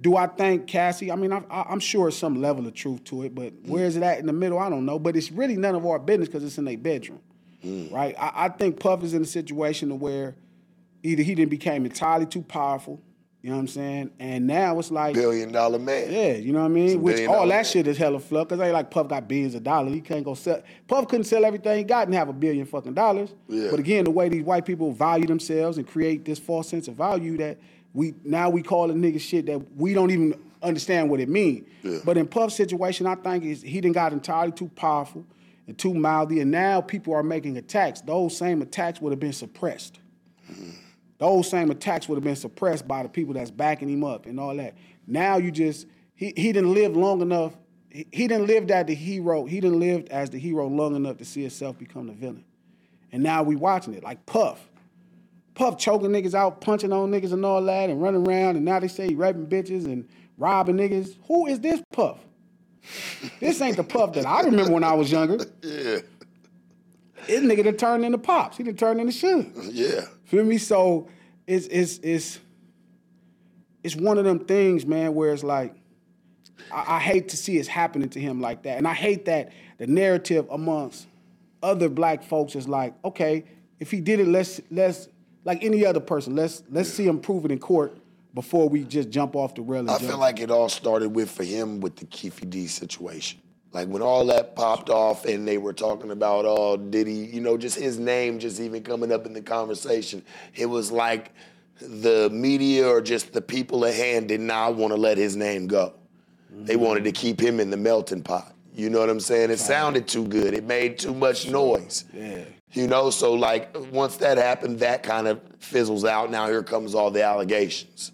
do 0.06 0.16
I 0.16 0.28
think 0.28 0.68
Cassie? 0.68 1.12
I 1.12 1.16
mean, 1.16 1.34
I, 1.34 1.42
I'm 1.50 1.80
sure 1.80 2.12
some 2.12 2.40
level 2.40 2.68
of 2.68 2.76
truth 2.76 3.04
to 3.06 3.24
it, 3.24 3.34
but 3.34 3.64
mm. 3.64 3.70
where 3.70 3.86
is 3.86 3.96
it 3.96 4.04
at 4.04 4.20
in 4.20 4.28
the 4.28 4.34
middle? 4.34 4.60
I 4.60 4.70
don't 4.70 4.86
know. 4.86 5.00
But 5.00 5.16
it's 5.16 5.32
really 5.32 5.58
none 5.58 5.74
of 5.74 5.84
our 5.84 5.98
business 5.98 6.28
because 6.28 6.44
it's 6.44 6.60
in 6.60 6.66
their 6.66 6.78
bedroom, 6.78 7.22
mm. 7.66 7.92
right? 7.92 8.14
I, 8.20 8.46
I 8.46 8.50
think 8.50 8.80
Puff 8.80 9.04
is 9.04 9.16
in 9.16 9.24
a 9.24 9.26
situation 9.26 10.00
where 10.00 10.36
either 11.02 11.24
he 11.24 11.34
didn't 11.34 11.50
became 11.50 11.86
entirely 11.86 12.28
too 12.28 12.44
powerful, 12.44 13.02
you 13.42 13.50
know 13.50 13.56
what 13.56 13.62
I'm 13.62 13.68
saying, 13.68 14.12
and 14.20 14.46
now 14.46 14.78
it's 14.78 14.92
like, 14.92 15.16
Billion 15.16 15.52
dollar 15.52 15.80
man. 15.80 16.12
yeah, 16.12 16.34
you 16.34 16.54
know 16.54 16.60
what 16.60 16.66
I 16.66 16.70
mean. 16.70 17.02
Which 17.02 17.26
all 17.28 17.48
that 17.48 17.56
man. 17.56 17.64
shit 17.64 17.88
is 17.88 17.98
hella 17.98 18.20
fluff 18.20 18.48
because 18.48 18.62
ain't 18.62 18.74
like 18.74 18.92
Puff 18.92 19.08
got 19.08 19.28
billions 19.28 19.56
of 19.56 19.64
dollars. 19.64 19.92
He 19.92 20.02
can't 20.02 20.24
go 20.24 20.36
sell. 20.36 20.62
Puff 20.88 21.08
couldn't 21.08 21.24
sell 21.24 21.44
everything 21.44 21.80
he 21.80 21.84
got 21.84 22.06
and 22.06 22.14
have 22.14 22.30
a 22.30 22.34
billion 22.34 22.68
fucking 22.68 22.94
dollars. 22.94 23.34
Yeah. 23.48 23.72
But 23.72 23.80
again, 23.80 24.04
the 24.04 24.12
way 24.12 24.30
these 24.30 24.44
white 24.44 24.68
people 24.68 24.92
value 24.92 25.26
themselves 25.26 25.80
and 25.80 25.88
create 25.88 26.26
this 26.26 26.38
false 26.38 26.70
sense 26.70 26.88
of 26.88 26.94
value 26.94 27.38
that 27.38 27.58
we 27.96 28.14
now 28.24 28.50
we 28.50 28.62
call 28.62 28.92
a 28.92 28.94
nigga 28.94 29.20
shit 29.20 29.48
that 29.48 29.60
we 29.76 29.94
don't 29.94 30.12
even 30.12 30.40
understand 30.62 31.10
what 31.10 31.20
it 31.20 31.30
means. 31.30 31.68
Yeah. 31.82 32.00
But 32.04 32.18
in 32.18 32.28
Puff's 32.28 32.56
situation, 32.56 33.08
I 33.08 33.16
think 33.16 33.46
is 33.46 33.62
he 33.62 33.82
didn't 33.82 33.96
got 33.96 34.12
entirely 34.12 34.52
too 34.52 34.70
powerful 34.76 35.26
and 35.66 35.78
too 35.78 35.94
mouthy, 35.94 36.42
and 36.42 36.52
now 36.52 36.82
people 36.82 37.14
are 37.14 37.24
making 37.24 37.58
attacks. 37.58 38.02
Those 38.02 38.38
same 38.38 38.62
attacks 38.62 39.02
would 39.02 39.12
have 39.12 39.20
been 39.20 39.34
suppressed. 39.34 40.00
Mm-hmm. 40.52 40.72
Those 41.18 41.50
same 41.50 41.72
attacks 41.72 42.10
would 42.10 42.16
have 42.16 42.24
been 42.24 42.36
suppressed 42.36 42.88
by 42.88 43.02
the 43.02 43.10
people 43.10 43.34
that's 43.34 43.50
backing 43.50 43.90
him 43.90 44.04
up 44.04 44.26
and 44.26 44.40
all 44.40 44.56
that. 44.58 44.76
Now 45.08 45.38
you 45.38 45.50
just 45.50 45.88
he 46.16 46.34
he 46.36 46.52
didn't 46.52 46.74
live 46.74 46.98
long 46.98 47.22
enough. 47.22 47.54
He, 47.90 48.06
he 48.12 48.28
didn't 48.28 48.48
live 48.48 48.68
that 48.68 48.88
the 48.88 48.96
hero. 48.96 49.46
He 49.46 49.62
didn't 49.62 49.80
live 49.80 50.08
as 50.12 50.30
the 50.30 50.38
hero 50.38 50.68
long 50.68 50.98
enough 50.98 51.18
to 51.18 51.26
see 51.26 51.42
himself 51.42 51.80
become 51.80 52.08
the 52.08 52.14
villain. 52.14 52.44
And 53.14 53.24
now 53.24 53.42
we 53.44 53.56
watching 53.56 53.94
it 53.94 54.04
like 54.04 54.26
Puff. 54.26 54.70
Puff 55.56 55.78
choking 55.78 56.10
niggas 56.10 56.34
out, 56.34 56.62
punching 56.62 56.92
on 56.94 57.12
niggas 57.12 57.32
and 57.34 57.46
all 57.46 57.62
that, 57.64 57.90
and 57.90 58.02
running 58.02 58.28
around. 58.28 58.58
And 58.58 58.66
now 58.66 58.80
they 58.80 58.88
say 58.88 59.08
he 59.08 59.16
raping 59.16 59.48
bitches 59.48 59.86
and 59.86 60.08
robbing 60.38 60.76
niggas. 60.78 61.16
Who 61.28 61.48
is 61.48 61.60
this 61.60 61.82
Puff? 61.92 62.20
this 63.40 63.60
ain't 63.62 63.78
the 63.78 63.84
Puff 63.84 64.14
that 64.14 64.26
I 64.26 64.42
remember 64.42 64.74
when 64.74 64.84
I 64.84 64.94
was 64.94 65.12
younger. 65.12 65.46
Yeah. 65.64 66.00
This 67.28 67.42
nigga 67.42 67.64
done 67.64 67.78
turned 67.78 68.06
into 68.06 68.20
pops. 68.20 68.58
He 68.58 68.64
done 68.64 68.76
turned 68.76 69.00
into 69.02 69.12
Suge. 69.12 69.70
Yeah. 69.72 70.02
Feel 70.26 70.44
me? 70.44 70.60
So 70.60 71.08
it's 71.48 71.66
it's 71.68 71.98
it's 72.04 72.40
it's 73.84 73.96
one 73.96 74.18
of 74.18 74.26
them 74.26 74.46
things, 74.46 74.86
man, 74.86 75.16
where 75.16 75.34
it's 75.34 75.44
like 75.44 75.74
I, 76.72 76.98
I 76.98 77.00
hate 77.00 77.30
to 77.30 77.38
see 77.38 77.58
it's 77.58 77.68
happening 77.68 78.10
to 78.10 78.20
him 78.20 78.42
like 78.42 78.64
that, 78.64 78.78
and 78.78 78.88
I 78.88 78.94
hate 78.94 79.26
that 79.26 79.52
the 79.78 79.88
narrative 79.88 80.48
amongst 80.52 81.08
other 81.64 81.90
black 81.90 82.24
folks 82.24 82.56
is 82.56 82.68
like, 82.68 82.94
okay, 83.04 83.46
if 83.80 83.92
he 83.92 84.02
did 84.02 84.20
it, 84.20 84.28
let's 84.28 84.62
let's 84.70 85.08
like 85.46 85.64
any 85.64 85.86
other 85.86 86.02
person, 86.02 86.36
let's 86.36 86.64
let's 86.70 86.90
see 86.90 87.08
him 87.08 87.20
prove 87.20 87.46
it 87.46 87.52
in 87.52 87.60
court 87.60 87.98
before 88.34 88.68
we 88.68 88.84
just 88.84 89.10
jump 89.10 89.36
off 89.36 89.56
the 89.56 89.62
rail. 89.62 89.90
I 89.90 89.98
jump. 89.98 90.10
feel 90.10 90.18
like 90.18 90.42
it 90.42 90.52
all 90.52 90.68
started 90.68 91.10
with 91.10 91.32
for 91.32 91.46
him 91.46 91.80
with 91.80 91.96
the 91.96 92.06
Keefe 92.06 92.50
D 92.50 92.68
situation. 92.68 93.40
Like 93.72 93.88
when 93.88 94.02
all 94.02 94.26
that 94.28 94.56
popped 94.56 94.90
off 94.90 95.26
and 95.26 95.48
they 95.48 95.58
were 95.58 95.74
talking 95.74 96.12
about, 96.12 96.46
oh, 96.46 96.78
did 96.78 97.08
he, 97.08 97.26
you 97.26 97.42
know, 97.42 97.58
just 97.58 97.78
his 97.78 98.00
name 98.00 98.40
just 98.40 98.60
even 98.60 98.84
coming 98.84 99.12
up 99.12 99.26
in 99.26 99.34
the 99.34 99.42
conversation, 99.42 100.24
it 100.54 100.66
was 100.66 100.92
like 100.92 101.34
the 101.82 102.30
media 102.32 102.88
or 102.88 103.02
just 103.02 103.34
the 103.34 103.42
people 103.42 103.86
at 103.86 103.94
hand 103.94 104.30
did 104.30 104.40
not 104.40 104.76
want 104.76 104.94
to 104.94 104.98
let 104.98 105.18
his 105.18 105.36
name 105.36 105.68
go. 105.68 105.94
They 106.50 106.76
mm-hmm. 106.76 106.84
wanted 106.84 107.04
to 107.04 107.12
keep 107.12 107.40
him 107.40 107.60
in 107.60 107.70
the 107.70 107.76
melting 107.76 108.24
pot. 108.24 108.56
You 108.74 108.90
know 108.90 109.00
what 109.00 109.10
I'm 109.10 109.20
saying? 109.20 109.52
It 109.52 109.60
sounded 109.60 110.08
too 110.08 110.26
good. 110.26 110.54
It 110.54 110.64
made 110.64 110.98
too 110.98 111.14
much 111.14 111.50
noise. 111.50 112.06
Yeah. 112.14 112.46
You 112.76 112.88
know, 112.88 113.10
so 113.10 113.34
like 113.34 113.76
once 113.92 114.18
that 114.18 114.38
happened, 114.38 114.80
that 114.80 115.02
kind 115.02 115.28
of 115.28 115.42
fizzles 115.60 116.04
out. 116.04 116.30
Now 116.30 116.48
here 116.48 116.62
comes 116.62 116.94
all 116.94 117.10
the 117.10 117.24
allegations 117.24 118.12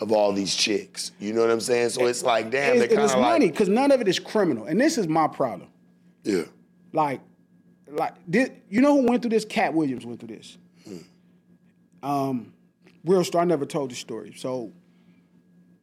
of 0.00 0.12
all 0.12 0.32
these 0.32 0.54
chicks. 0.54 1.12
You 1.18 1.32
know 1.32 1.40
what 1.40 1.50
I'm 1.50 1.60
saying? 1.60 1.90
So 1.90 2.06
it's 2.06 2.22
like, 2.22 2.50
damn, 2.50 2.76
It's, 2.76 2.80
they're 2.80 2.88
and 2.88 2.90
kind 2.90 3.04
it's 3.04 3.14
of 3.14 3.20
money 3.20 3.46
like, 3.46 3.54
because 3.54 3.68
none 3.68 3.90
of 3.90 4.00
it 4.00 4.08
is 4.08 4.18
criminal, 4.18 4.66
and 4.66 4.80
this 4.80 4.98
is 4.98 5.08
my 5.08 5.28
problem. 5.28 5.68
yeah, 6.24 6.42
like, 6.92 7.20
like 7.90 8.14
this, 8.28 8.50
you 8.68 8.80
know 8.80 9.00
who 9.00 9.08
went 9.08 9.22
through 9.22 9.30
this? 9.30 9.44
Katt 9.44 9.72
Williams 9.74 10.04
went 10.04 10.20
through 10.20 10.36
this. 10.36 10.58
Um, 12.02 12.52
real 13.04 13.22
story. 13.24 13.42
I 13.42 13.44
never 13.44 13.64
told 13.64 13.90
the 13.90 13.94
story. 13.94 14.34
So, 14.36 14.72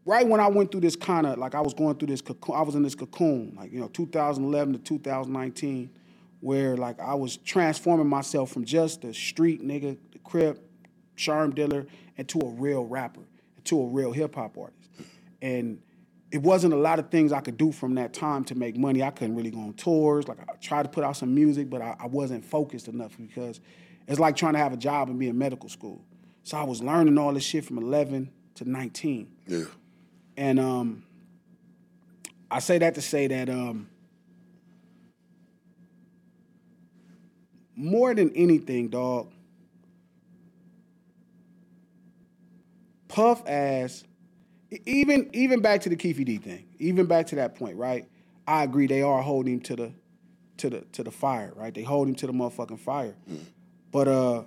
right 0.06 0.28
when 0.28 0.42
I 0.42 0.48
went 0.50 0.72
through 0.72 0.82
this 0.82 0.96
kind 0.98 1.26
of 1.26 1.38
like 1.38 1.56
I 1.56 1.62
was 1.62 1.74
going 1.74 1.96
through 1.96 2.10
this 2.10 2.22
cocoon, 2.22 2.56
I 2.56 2.62
was 2.62 2.76
in 2.76 2.84
this 2.84 2.96
cocoon, 2.96 3.54
like 3.58 3.72
you 3.72 3.80
know, 3.80 3.88
2011 3.88 4.74
to 4.74 4.80
2019, 4.80 5.90
where 6.40 6.78
like 6.78 7.00
I 7.00 7.16
was 7.16 7.38
transforming 7.38 8.08
myself 8.08 8.52
from 8.52 8.66
just 8.66 9.04
a 9.04 9.14
street 9.14 9.62
nigga, 9.62 9.98
the 10.12 10.20
crib, 10.20 10.60
charm 11.16 11.54
dealer, 11.54 11.86
into 12.18 12.40
a 12.40 12.50
real 12.50 12.86
rapper, 12.86 13.22
into 13.58 13.82
a 13.82 13.88
real 13.88 14.12
hip 14.12 14.36
hop 14.36 14.58
artist, 14.58 14.90
and 15.42 15.82
it 16.32 16.42
wasn't 16.42 16.74
a 16.74 16.78
lot 16.78 17.00
of 17.00 17.10
things 17.10 17.32
I 17.32 17.42
could 17.42 17.58
do 17.58 17.72
from 17.72 17.96
that 17.96 18.14
time 18.14 18.44
to 18.46 18.56
make 18.56 18.78
money. 18.78 19.02
I 19.02 19.10
couldn't 19.10 19.36
really 19.36 19.52
go 19.52 19.60
on 19.60 19.74
tours. 19.74 20.28
Like 20.28 20.40
I 20.42 20.54
tried 20.62 20.84
to 20.84 20.90
put 20.90 21.04
out 21.04 21.18
some 21.18 21.34
music, 21.34 21.70
but 21.70 21.82
I, 21.82 21.96
I 22.00 22.08
wasn't 22.08 22.46
focused 22.46 22.88
enough 22.88 23.18
because 23.18 23.60
it's 24.08 24.20
like 24.20 24.36
trying 24.36 24.54
to 24.54 24.60
have 24.60 24.74
a 24.74 24.78
job 24.78 25.10
and 25.10 25.20
be 25.20 25.28
in 25.28 25.38
medical 25.38 25.70
school. 25.70 26.04
So 26.44 26.58
I 26.58 26.64
was 26.64 26.82
learning 26.82 27.18
all 27.18 27.34
this 27.34 27.44
shit 27.44 27.66
from 27.66 27.78
11 27.80 28.32
to 28.56 28.70
19. 28.70 29.32
yeah, 29.48 29.64
And 30.38 30.60
um, 30.60 31.04
I 32.52 32.60
say 32.60 32.78
that 32.78 32.96
to 32.96 33.02
say 33.02 33.28
that 33.28 33.50
um, 33.50 33.90
more 37.80 38.14
than 38.14 38.32
anything, 38.36 38.90
dog, 38.90 39.32
Puff 43.08 43.42
ass, 43.48 44.04
even 44.86 45.32
even 45.34 45.62
back 45.62 45.82
to 45.82 45.90
the 45.90 45.96
Keefe 45.96 46.24
D 46.24 46.38
thing, 46.38 46.68
even 46.78 47.08
back 47.08 47.26
to 47.28 47.36
that 47.38 47.56
point, 47.56 47.76
right? 47.76 48.06
I 48.48 48.64
agree 48.64 48.86
they 48.86 49.02
are 49.02 49.22
holding 49.22 49.54
him 49.54 49.60
to 49.62 49.76
the 49.76 49.92
to 50.58 50.70
the 50.70 50.82
to 50.92 51.04
the 51.04 51.10
fire, 51.10 51.52
right? 51.56 51.74
They 51.74 51.82
hold 51.82 52.08
him 52.08 52.16
to 52.16 52.28
the 52.28 52.34
motherfucking 52.34 52.80
fire. 52.80 53.16
But 53.92 54.08
uh 54.08 54.44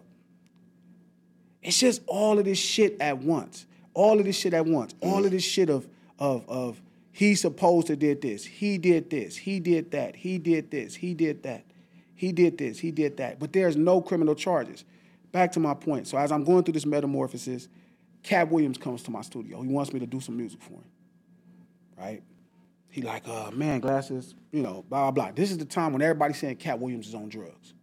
it's 1.60 1.78
just 1.78 2.02
all 2.06 2.38
of 2.38 2.44
this 2.44 2.58
shit 2.58 2.96
at 3.00 3.18
once. 3.18 3.66
All 3.94 4.18
of 4.18 4.24
this 4.24 4.36
shit 4.36 4.54
at 4.54 4.66
once. 4.66 4.94
All 5.00 5.24
of 5.24 5.32
this 5.32 5.44
shit 5.44 5.68
of 5.68 5.88
of 6.20 6.48
of 6.48 6.80
He 7.10 7.34
supposed 7.34 7.88
to 7.88 7.96
did 7.96 8.22
this. 8.22 8.44
He 8.44 8.78
did 8.78 9.10
this. 9.10 9.36
He 9.36 9.58
did 9.58 9.90
that. 9.90 10.14
He 10.14 10.38
did 10.38 10.70
this. 10.70 10.94
He 10.94 11.14
did 11.14 11.42
that. 11.42 11.64
He 12.22 12.30
did 12.30 12.56
this. 12.56 12.78
He 12.78 12.92
did 12.92 13.16
that. 13.16 13.40
But 13.40 13.52
there's 13.52 13.76
no 13.76 14.00
criminal 14.00 14.36
charges. 14.36 14.84
Back 15.32 15.50
to 15.52 15.58
my 15.58 15.74
point. 15.74 16.06
So 16.06 16.16
as 16.16 16.30
I'm 16.30 16.44
going 16.44 16.62
through 16.62 16.74
this 16.74 16.86
metamorphosis, 16.86 17.66
Katt 18.22 18.48
Williams 18.48 18.78
comes 18.78 19.02
to 19.02 19.10
my 19.10 19.22
studio. 19.22 19.60
He 19.60 19.66
wants 19.66 19.92
me 19.92 19.98
to 19.98 20.06
do 20.06 20.20
some 20.20 20.36
music 20.36 20.62
for 20.62 20.74
him. 20.74 20.84
Right? 21.98 22.22
He 22.90 23.02
like, 23.02 23.26
uh, 23.26 23.50
man, 23.50 23.80
glasses, 23.80 24.36
you 24.52 24.62
know, 24.62 24.84
blah, 24.88 25.10
blah, 25.10 25.24
blah. 25.24 25.32
This 25.34 25.50
is 25.50 25.58
the 25.58 25.64
time 25.64 25.92
when 25.92 26.00
everybody's 26.00 26.38
saying 26.38 26.58
Katt 26.58 26.78
Williams 26.78 27.08
is 27.08 27.16
on 27.16 27.28
drugs. 27.28 27.74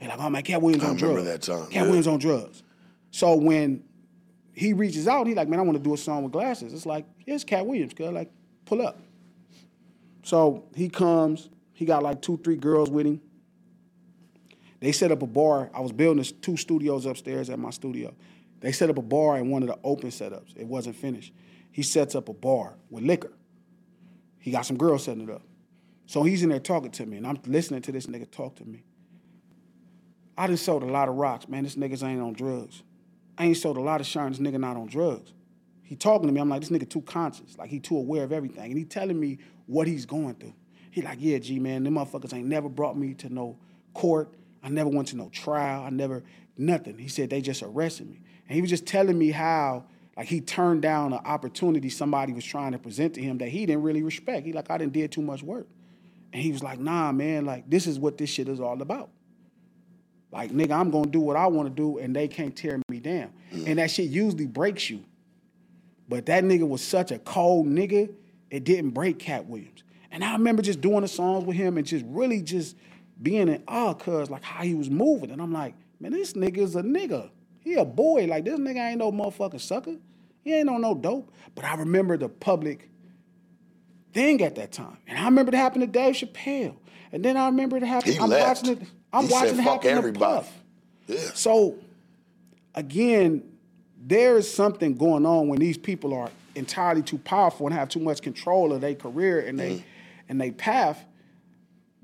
They 0.00 0.08
like, 0.08 0.18
oh 0.18 0.30
man, 0.30 0.42
Katt 0.44 0.62
Williams 0.62 0.82
I 0.82 0.88
on 0.88 0.96
remember 0.96 1.22
drugs. 1.22 1.46
that 1.46 1.52
time, 1.52 1.64
Katt 1.66 1.72
yeah. 1.74 1.82
Williams 1.82 2.06
on 2.06 2.18
drugs. 2.18 2.62
So 3.10 3.34
when 3.34 3.84
he 4.54 4.72
reaches 4.72 5.06
out, 5.06 5.26
he 5.26 5.34
like, 5.34 5.48
man, 5.48 5.60
I 5.60 5.62
want 5.62 5.76
to 5.76 5.84
do 5.84 5.92
a 5.92 5.98
song 5.98 6.22
with 6.22 6.32
glasses. 6.32 6.72
It's 6.72 6.86
like, 6.86 7.04
yeah, 7.26 7.34
it's 7.34 7.44
Cat 7.44 7.66
Williams, 7.66 7.92
girl. 7.92 8.12
Like, 8.12 8.32
pull 8.64 8.80
up. 8.80 8.98
So 10.22 10.64
he 10.74 10.88
comes, 10.88 11.50
he 11.74 11.84
got 11.84 12.02
like 12.02 12.22
two, 12.22 12.40
three 12.42 12.56
girls 12.56 12.88
with 12.88 13.04
him. 13.04 13.20
They 14.84 14.92
set 14.92 15.10
up 15.10 15.22
a 15.22 15.26
bar. 15.26 15.70
I 15.72 15.80
was 15.80 15.92
building 15.92 16.22
two 16.42 16.58
studios 16.58 17.06
upstairs 17.06 17.48
at 17.48 17.58
my 17.58 17.70
studio. 17.70 18.14
They 18.60 18.70
set 18.70 18.90
up 18.90 18.98
a 18.98 19.02
bar 19.02 19.38
in 19.38 19.48
one 19.48 19.62
of 19.62 19.68
the 19.68 19.78
open 19.82 20.10
setups. 20.10 20.54
It 20.56 20.66
wasn't 20.66 20.94
finished. 20.94 21.32
He 21.72 21.82
sets 21.82 22.14
up 22.14 22.28
a 22.28 22.34
bar 22.34 22.74
with 22.90 23.02
liquor. 23.02 23.32
He 24.38 24.50
got 24.50 24.66
some 24.66 24.76
girls 24.76 25.04
setting 25.04 25.22
it 25.22 25.30
up. 25.30 25.40
So 26.04 26.22
he's 26.22 26.42
in 26.42 26.50
there 26.50 26.60
talking 26.60 26.90
to 26.90 27.06
me, 27.06 27.16
and 27.16 27.26
I'm 27.26 27.38
listening 27.46 27.80
to 27.80 27.92
this 27.92 28.04
nigga 28.08 28.30
talk 28.30 28.56
to 28.56 28.64
me. 28.66 28.84
I 30.36 30.48
done 30.48 30.58
sold 30.58 30.82
a 30.82 30.86
lot 30.86 31.08
of 31.08 31.14
rocks, 31.14 31.48
man. 31.48 31.64
This 31.64 31.76
niggas 31.76 32.06
ain't 32.06 32.20
on 32.20 32.34
drugs. 32.34 32.82
I 33.38 33.46
ain't 33.46 33.56
sold 33.56 33.78
a 33.78 33.80
lot 33.80 34.02
of 34.02 34.06
shine. 34.06 34.32
This 34.32 34.38
nigga 34.38 34.60
not 34.60 34.76
on 34.76 34.88
drugs. 34.88 35.32
He 35.82 35.96
talking 35.96 36.26
to 36.26 36.32
me. 36.34 36.42
I'm 36.42 36.50
like, 36.50 36.60
this 36.60 36.68
nigga 36.68 36.90
too 36.90 37.00
conscious. 37.00 37.56
Like 37.56 37.70
he 37.70 37.80
too 37.80 37.96
aware 37.96 38.24
of 38.24 38.32
everything. 38.32 38.70
And 38.70 38.76
he 38.76 38.84
telling 38.84 39.18
me 39.18 39.38
what 39.64 39.86
he's 39.86 40.04
going 40.04 40.34
through. 40.34 40.52
He 40.90 41.00
like, 41.00 41.20
yeah, 41.22 41.38
G 41.38 41.58
man, 41.58 41.84
them 41.84 41.94
motherfuckers 41.94 42.34
ain't 42.34 42.48
never 42.48 42.68
brought 42.68 42.98
me 42.98 43.14
to 43.14 43.32
no 43.32 43.56
court. 43.94 44.34
I 44.64 44.70
never 44.70 44.88
went 44.88 45.08
to 45.08 45.16
no 45.16 45.28
trial. 45.28 45.84
I 45.84 45.90
never 45.90 46.24
nothing. 46.56 46.96
He 46.96 47.08
said 47.08 47.28
they 47.28 47.42
just 47.42 47.62
arrested 47.62 48.08
me. 48.10 48.20
And 48.48 48.54
he 48.54 48.62
was 48.62 48.70
just 48.70 48.86
telling 48.86 49.18
me 49.18 49.30
how 49.30 49.84
like 50.16 50.26
he 50.26 50.40
turned 50.40 50.80
down 50.80 51.12
an 51.12 51.20
opportunity 51.24 51.90
somebody 51.90 52.32
was 52.32 52.44
trying 52.44 52.72
to 52.72 52.78
present 52.78 53.14
to 53.14 53.22
him 53.22 53.38
that 53.38 53.48
he 53.48 53.66
didn't 53.66 53.82
really 53.82 54.02
respect. 54.02 54.46
He 54.46 54.52
like, 54.52 54.70
I 54.70 54.78
didn't 54.78 54.94
did 54.94 55.12
too 55.12 55.22
much 55.22 55.42
work. 55.42 55.66
And 56.32 56.42
he 56.42 56.50
was 56.50 56.62
like, 56.62 56.80
nah, 56.80 57.12
man, 57.12 57.44
like 57.44 57.68
this 57.68 57.86
is 57.86 57.98
what 57.98 58.16
this 58.16 58.30
shit 58.30 58.48
is 58.48 58.58
all 58.58 58.80
about. 58.80 59.10
Like, 60.32 60.50
nigga, 60.50 60.72
I'm 60.72 60.90
gonna 60.90 61.10
do 61.10 61.20
what 61.20 61.36
I 61.36 61.46
wanna 61.46 61.70
do 61.70 61.98
and 61.98 62.16
they 62.16 62.26
can't 62.26 62.56
tear 62.56 62.80
me 62.88 63.00
down. 63.00 63.32
And 63.66 63.78
that 63.78 63.90
shit 63.90 64.08
usually 64.08 64.46
breaks 64.46 64.88
you. 64.88 65.04
But 66.08 66.26
that 66.26 66.42
nigga 66.42 66.66
was 66.66 66.82
such 66.82 67.10
a 67.10 67.18
cold 67.18 67.66
nigga, 67.66 68.12
it 68.50 68.64
didn't 68.64 68.90
break 68.90 69.18
Katt 69.18 69.46
Williams. 69.46 69.84
And 70.10 70.24
I 70.24 70.32
remember 70.32 70.62
just 70.62 70.80
doing 70.80 71.00
the 71.00 71.08
songs 71.08 71.44
with 71.44 71.56
him 71.56 71.76
and 71.76 71.86
just 71.86 72.04
really 72.08 72.40
just 72.40 72.76
being 73.24 73.48
in 73.48 73.64
awe 73.66 73.94
cuz 73.94 74.30
like 74.30 74.44
how 74.44 74.62
he 74.62 74.74
was 74.74 74.90
moving. 74.90 75.32
And 75.32 75.42
I'm 75.42 75.52
like, 75.52 75.74
man, 76.00 76.12
this 76.12 76.34
nigga's 76.34 76.76
a 76.76 76.82
nigga. 76.82 77.30
He 77.60 77.74
a 77.74 77.84
boy. 77.84 78.26
Like 78.26 78.44
this 78.44 78.60
nigga 78.60 78.90
ain't 78.90 78.98
no 78.98 79.10
motherfucking 79.10 79.60
sucker. 79.60 79.96
He 80.42 80.54
ain't 80.54 80.68
on 80.68 80.82
no 80.82 80.94
dope. 80.94 81.32
But 81.56 81.64
I 81.64 81.74
remember 81.76 82.16
the 82.18 82.28
public 82.28 82.90
thing 84.12 84.42
at 84.42 84.56
that 84.56 84.72
time. 84.72 84.98
And 85.08 85.18
I 85.18 85.24
remember 85.24 85.52
it 85.52 85.56
happened 85.56 85.82
to 85.82 85.86
Dave 85.88 86.14
Chappelle. 86.14 86.76
And 87.12 87.24
then 87.24 87.36
I 87.36 87.46
remember 87.46 87.76
it 87.76 87.82
happened. 87.82 88.14
He 88.14 88.20
I'm 88.20 88.30
left. 88.30 88.62
watching 88.62 88.82
it. 88.82 88.88
I'm 89.12 89.26
He 89.26 89.32
watching 89.32 89.56
said, 89.56 89.60
it 89.60 89.64
"Fuck 89.64 89.82
happen 89.84 89.90
to 89.90 89.96
everybody." 89.96 90.34
Puff. 90.36 90.62
Yeah. 91.08 91.30
So 91.34 91.76
again, 92.74 93.42
there 94.06 94.36
is 94.36 94.52
something 94.52 94.94
going 94.96 95.26
on 95.26 95.48
when 95.48 95.58
these 95.60 95.78
people 95.78 96.14
are 96.14 96.30
entirely 96.54 97.02
too 97.02 97.18
powerful 97.18 97.66
and 97.66 97.74
have 97.74 97.88
too 97.88 98.00
much 98.00 98.22
control 98.22 98.72
of 98.72 98.80
their 98.80 98.94
career 98.94 99.40
and 99.40 99.58
they 99.58 99.76
mm. 99.76 99.84
and 100.28 100.40
they 100.40 100.50
path 100.50 101.04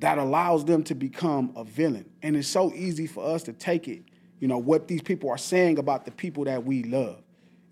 that 0.00 0.18
allows 0.18 0.64
them 0.64 0.82
to 0.84 0.94
become 0.94 1.52
a 1.56 1.64
villain. 1.64 2.10
And 2.22 2.36
it's 2.36 2.48
so 2.48 2.72
easy 2.74 3.06
for 3.06 3.24
us 3.24 3.42
to 3.44 3.52
take 3.52 3.86
it, 3.86 4.02
you 4.38 4.48
know, 4.48 4.58
what 4.58 4.88
these 4.88 5.02
people 5.02 5.30
are 5.30 5.38
saying 5.38 5.78
about 5.78 6.04
the 6.04 6.10
people 6.10 6.44
that 6.44 6.64
we 6.64 6.82
love. 6.82 7.22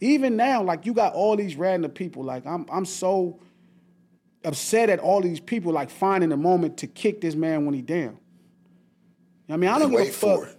Even 0.01 0.37
now, 0.37 0.63
like 0.63 0.87
you 0.87 0.93
got 0.95 1.15
all 1.15 1.37
these 1.37 1.57
random 1.57 1.91
people, 1.91 2.23
like 2.23 2.47
I'm 2.47 2.67
I'm 2.71 2.85
so 2.85 3.41
upset 4.45 4.91
at 4.91 5.01
all 5.01 5.21
these 5.21 5.41
people 5.41 5.73
like 5.73 5.91
finding 5.91 6.31
a 6.31 6.37
moment 6.37 6.79
to 6.79 6.87
kick 6.87 7.21
this 7.21 7.35
man 7.35 7.65
when 7.65 7.75
he 7.75 7.83
down. 7.83 8.19
I 9.49 9.57
mean, 9.57 9.71
I 9.71 9.79
don't 9.79 9.91
give 9.91 10.01
a 10.01 10.03
wait 10.05 10.15
fuck. 10.15 10.37
for 10.37 10.47
it. 10.47 10.57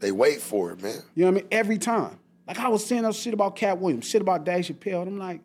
They 0.00 0.10
wait 0.10 0.40
for 0.40 0.72
it, 0.72 0.82
man. 0.82 0.96
You 1.14 1.24
know 1.24 1.30
what 1.30 1.38
I 1.38 1.40
mean? 1.42 1.48
Every 1.52 1.78
time. 1.78 2.18
Like 2.46 2.58
I 2.58 2.68
was 2.68 2.84
saying 2.84 3.02
that 3.02 3.14
shit 3.14 3.32
about 3.32 3.56
Katt 3.56 3.78
Williams, 3.78 4.06
shit 4.06 4.20
about 4.20 4.44
Dave 4.44 4.66
Chappelle. 4.66 5.02
And 5.02 5.12
I'm 5.12 5.18
like, 5.18 5.40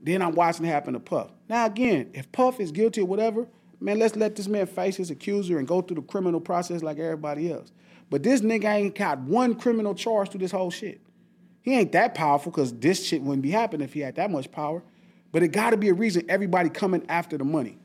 then 0.00 0.20
I'm 0.20 0.34
watching 0.34 0.64
it 0.64 0.68
happen 0.68 0.94
to 0.94 1.00
Puff. 1.00 1.30
Now 1.48 1.66
again, 1.66 2.10
if 2.14 2.32
Puff 2.32 2.58
is 2.58 2.72
guilty 2.72 3.02
or 3.02 3.06
whatever, 3.06 3.46
man, 3.82 3.98
let's 3.98 4.16
let 4.16 4.36
this 4.36 4.48
man 4.48 4.66
face 4.66 4.96
his 4.96 5.10
accuser 5.10 5.58
and 5.58 5.66
go 5.66 5.82
through 5.82 5.96
the 5.96 6.02
criminal 6.02 6.40
process 6.40 6.82
like 6.82 6.98
everybody 6.98 7.52
else. 7.52 7.72
But 8.10 8.22
this 8.22 8.40
nigga 8.40 8.64
ain't 8.64 8.94
got 8.94 9.20
one 9.20 9.54
criminal 9.54 9.94
charge 9.94 10.30
through 10.30 10.40
this 10.40 10.52
whole 10.52 10.70
shit. 10.70 11.00
He 11.62 11.74
ain't 11.74 11.92
that 11.92 12.14
powerful 12.14 12.52
because 12.52 12.72
this 12.74 13.04
shit 13.04 13.22
wouldn't 13.22 13.42
be 13.42 13.50
happening 13.50 13.84
if 13.84 13.94
he 13.94 14.00
had 14.00 14.16
that 14.16 14.30
much 14.30 14.50
power. 14.50 14.82
But 15.30 15.42
it 15.42 15.48
got 15.48 15.70
to 15.70 15.76
be 15.76 15.88
a 15.88 15.94
reason 15.94 16.24
everybody 16.28 16.68
coming 16.68 17.06
after 17.08 17.38
the 17.38 17.44
money. 17.44 17.78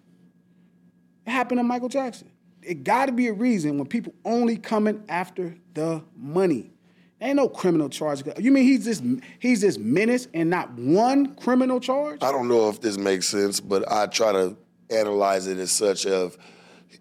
It 1.25 1.31
happened 1.31 1.59
to 1.59 1.63
Michael 1.63 1.89
Jackson. 1.89 2.29
It 2.61 2.83
got 2.83 3.05
to 3.05 3.11
be 3.11 3.27
a 3.27 3.33
reason 3.33 3.77
when 3.77 3.87
people 3.87 4.13
only 4.25 4.57
coming 4.57 5.03
after 5.07 5.55
the 5.73 6.03
money. 6.15 6.71
Ain't 7.21 7.37
no 7.37 7.49
criminal 7.49 7.89
charge. 7.89 8.21
You 8.37 8.51
mean 8.51 8.63
he's 8.63 8.85
this 8.85 9.01
he's 9.39 9.61
this 9.61 9.77
menace 9.77 10.27
and 10.33 10.49
not 10.49 10.71
one 10.73 11.35
criminal 11.35 11.79
charge? 11.79 12.21
I 12.21 12.31
don't 12.31 12.47
know 12.47 12.69
if 12.69 12.81
this 12.81 12.97
makes 12.97 13.27
sense, 13.27 13.59
but 13.59 13.89
I 13.91 14.05
try 14.07 14.33
to 14.33 14.55
analyze 14.89 15.47
it 15.47 15.57
as 15.57 15.71
such 15.71 16.05
of 16.05 16.37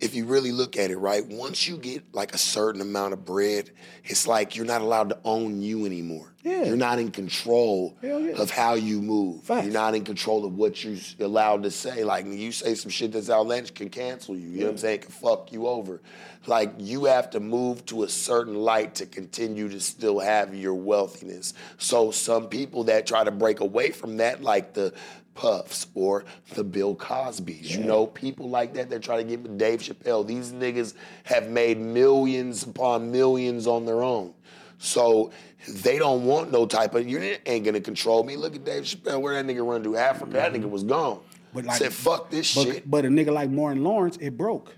if 0.01 0.15
you 0.15 0.27
really 0.27 0.53
look 0.53 0.77
at 0.77 0.91
it, 0.91 0.99
right, 0.99 1.25
once 1.27 1.67
you 1.67 1.77
get 1.77 2.03
like 2.15 2.35
a 2.35 2.39
certain 2.39 2.81
amount 2.81 3.13
of 3.13 3.25
bread, 3.25 3.71
it's 4.05 4.27
like 4.27 4.57
you're 4.57 4.67
not 4.67 4.83
allowed 4.83 5.09
to 5.11 5.19
own 5.25 5.63
you 5.63 5.87
anymore. 5.87 6.33
Yeah. 6.43 6.65
You're 6.65 6.77
not 6.77 6.99
in 6.99 7.11
control 7.11 7.97
yeah. 8.03 8.35
of 8.37 8.51
how 8.51 8.75
you 8.75 9.03
move. 9.03 9.43
Facts. 9.43 9.65
You're 9.65 9.73
not 9.73 9.95
in 9.95 10.05
control 10.05 10.45
of 10.45 10.55
what 10.55 10.85
you're 10.85 10.99
allowed 11.21 11.65
to 11.65 11.71
say. 11.71 12.05
Like 12.05 12.27
you 12.27 12.53
say 12.53 12.75
some 12.75 12.91
shit 12.91 13.13
that's 13.13 13.31
outlandish 13.31 13.73
can 13.73 13.89
cancel 13.89 14.37
you. 14.37 14.49
You 14.49 14.59
know 14.61 14.67
what 14.67 14.73
I'm 14.73 14.79
saying? 14.79 15.01
Can 15.01 15.11
fuck 15.11 15.53
you 15.53 15.67
over. 15.67 16.01
Like 16.47 16.73
you 16.79 17.07
have 17.07 17.31
to 17.31 17.41
move 17.41 17.85
to 17.87 18.05
a 18.05 18.09
certain 18.09 18.55
light 18.55 18.97
to 18.97 19.07
continue 19.07 19.69
to 19.69 19.81
still 19.81 20.21
have 20.21 20.55
your 20.55 20.75
wealthiness. 20.75 21.55
So 21.79 22.11
some 22.13 22.49
people 22.49 22.85
that 22.85 23.07
try 23.07 23.25
to 23.25 23.33
break 23.33 23.61
away 23.61 23.91
from 23.91 24.19
that, 24.19 24.43
like 24.43 24.73
the 24.75 24.93
Puffs 25.37 25.87
or 25.95 26.25
the 26.55 26.65
Bill 26.65 26.97
Cosbys. 26.97 27.71
You 27.71 27.85
know, 27.85 28.07
people 28.07 28.49
like 28.49 28.75
that 28.75 28.91
that 28.91 29.03
try 29.03 29.19
to 29.19 29.25
get 29.25 29.43
with 29.43 29.57
Dave 29.59 29.81
Chappelle. 29.81 30.27
These 30.27 30.53
niggas 30.53 30.95
have 31.25 31.49
made 31.49 31.79
millions 31.79 32.65
upon 32.65 33.13
millions 33.13 33.67
on 33.67 33.85
their 33.85 34.03
own. 34.03 34.35
So 34.79 35.31
they 35.69 35.99
don't 35.99 36.25
want 36.25 36.53
no 36.53 36.67
type 36.67 36.95
of 36.95 37.09
you 37.09 37.19
ain't 37.47 37.65
gonna 37.65 37.81
control 37.81 38.25
me. 38.25 38.37
Look 38.37 38.57
at 38.57 38.65
Dave 38.65 38.85
Chappelle, 38.85 39.21
where 39.21 39.41
that 39.41 39.51
nigga 39.51 39.67
run 39.67 39.83
to 39.85 39.97
Africa. 39.97 40.33
That 40.33 40.53
mm-hmm. 40.53 40.65
nigga 40.65 40.71
was 40.71 40.83
gone. 40.83 41.21
But 41.55 41.65
like- 41.65 41.79
Said 41.79 41.93
fuck 41.93 42.31
this 42.31 42.55
But, 42.55 42.65
shit. 42.65 42.91
but 42.91 43.05
a 43.05 43.09
nigga 43.09 43.33
like 43.33 43.51
Martin 43.51 43.85
Lawrence, 43.85 44.17
it 44.19 44.37
broke. 44.37 44.77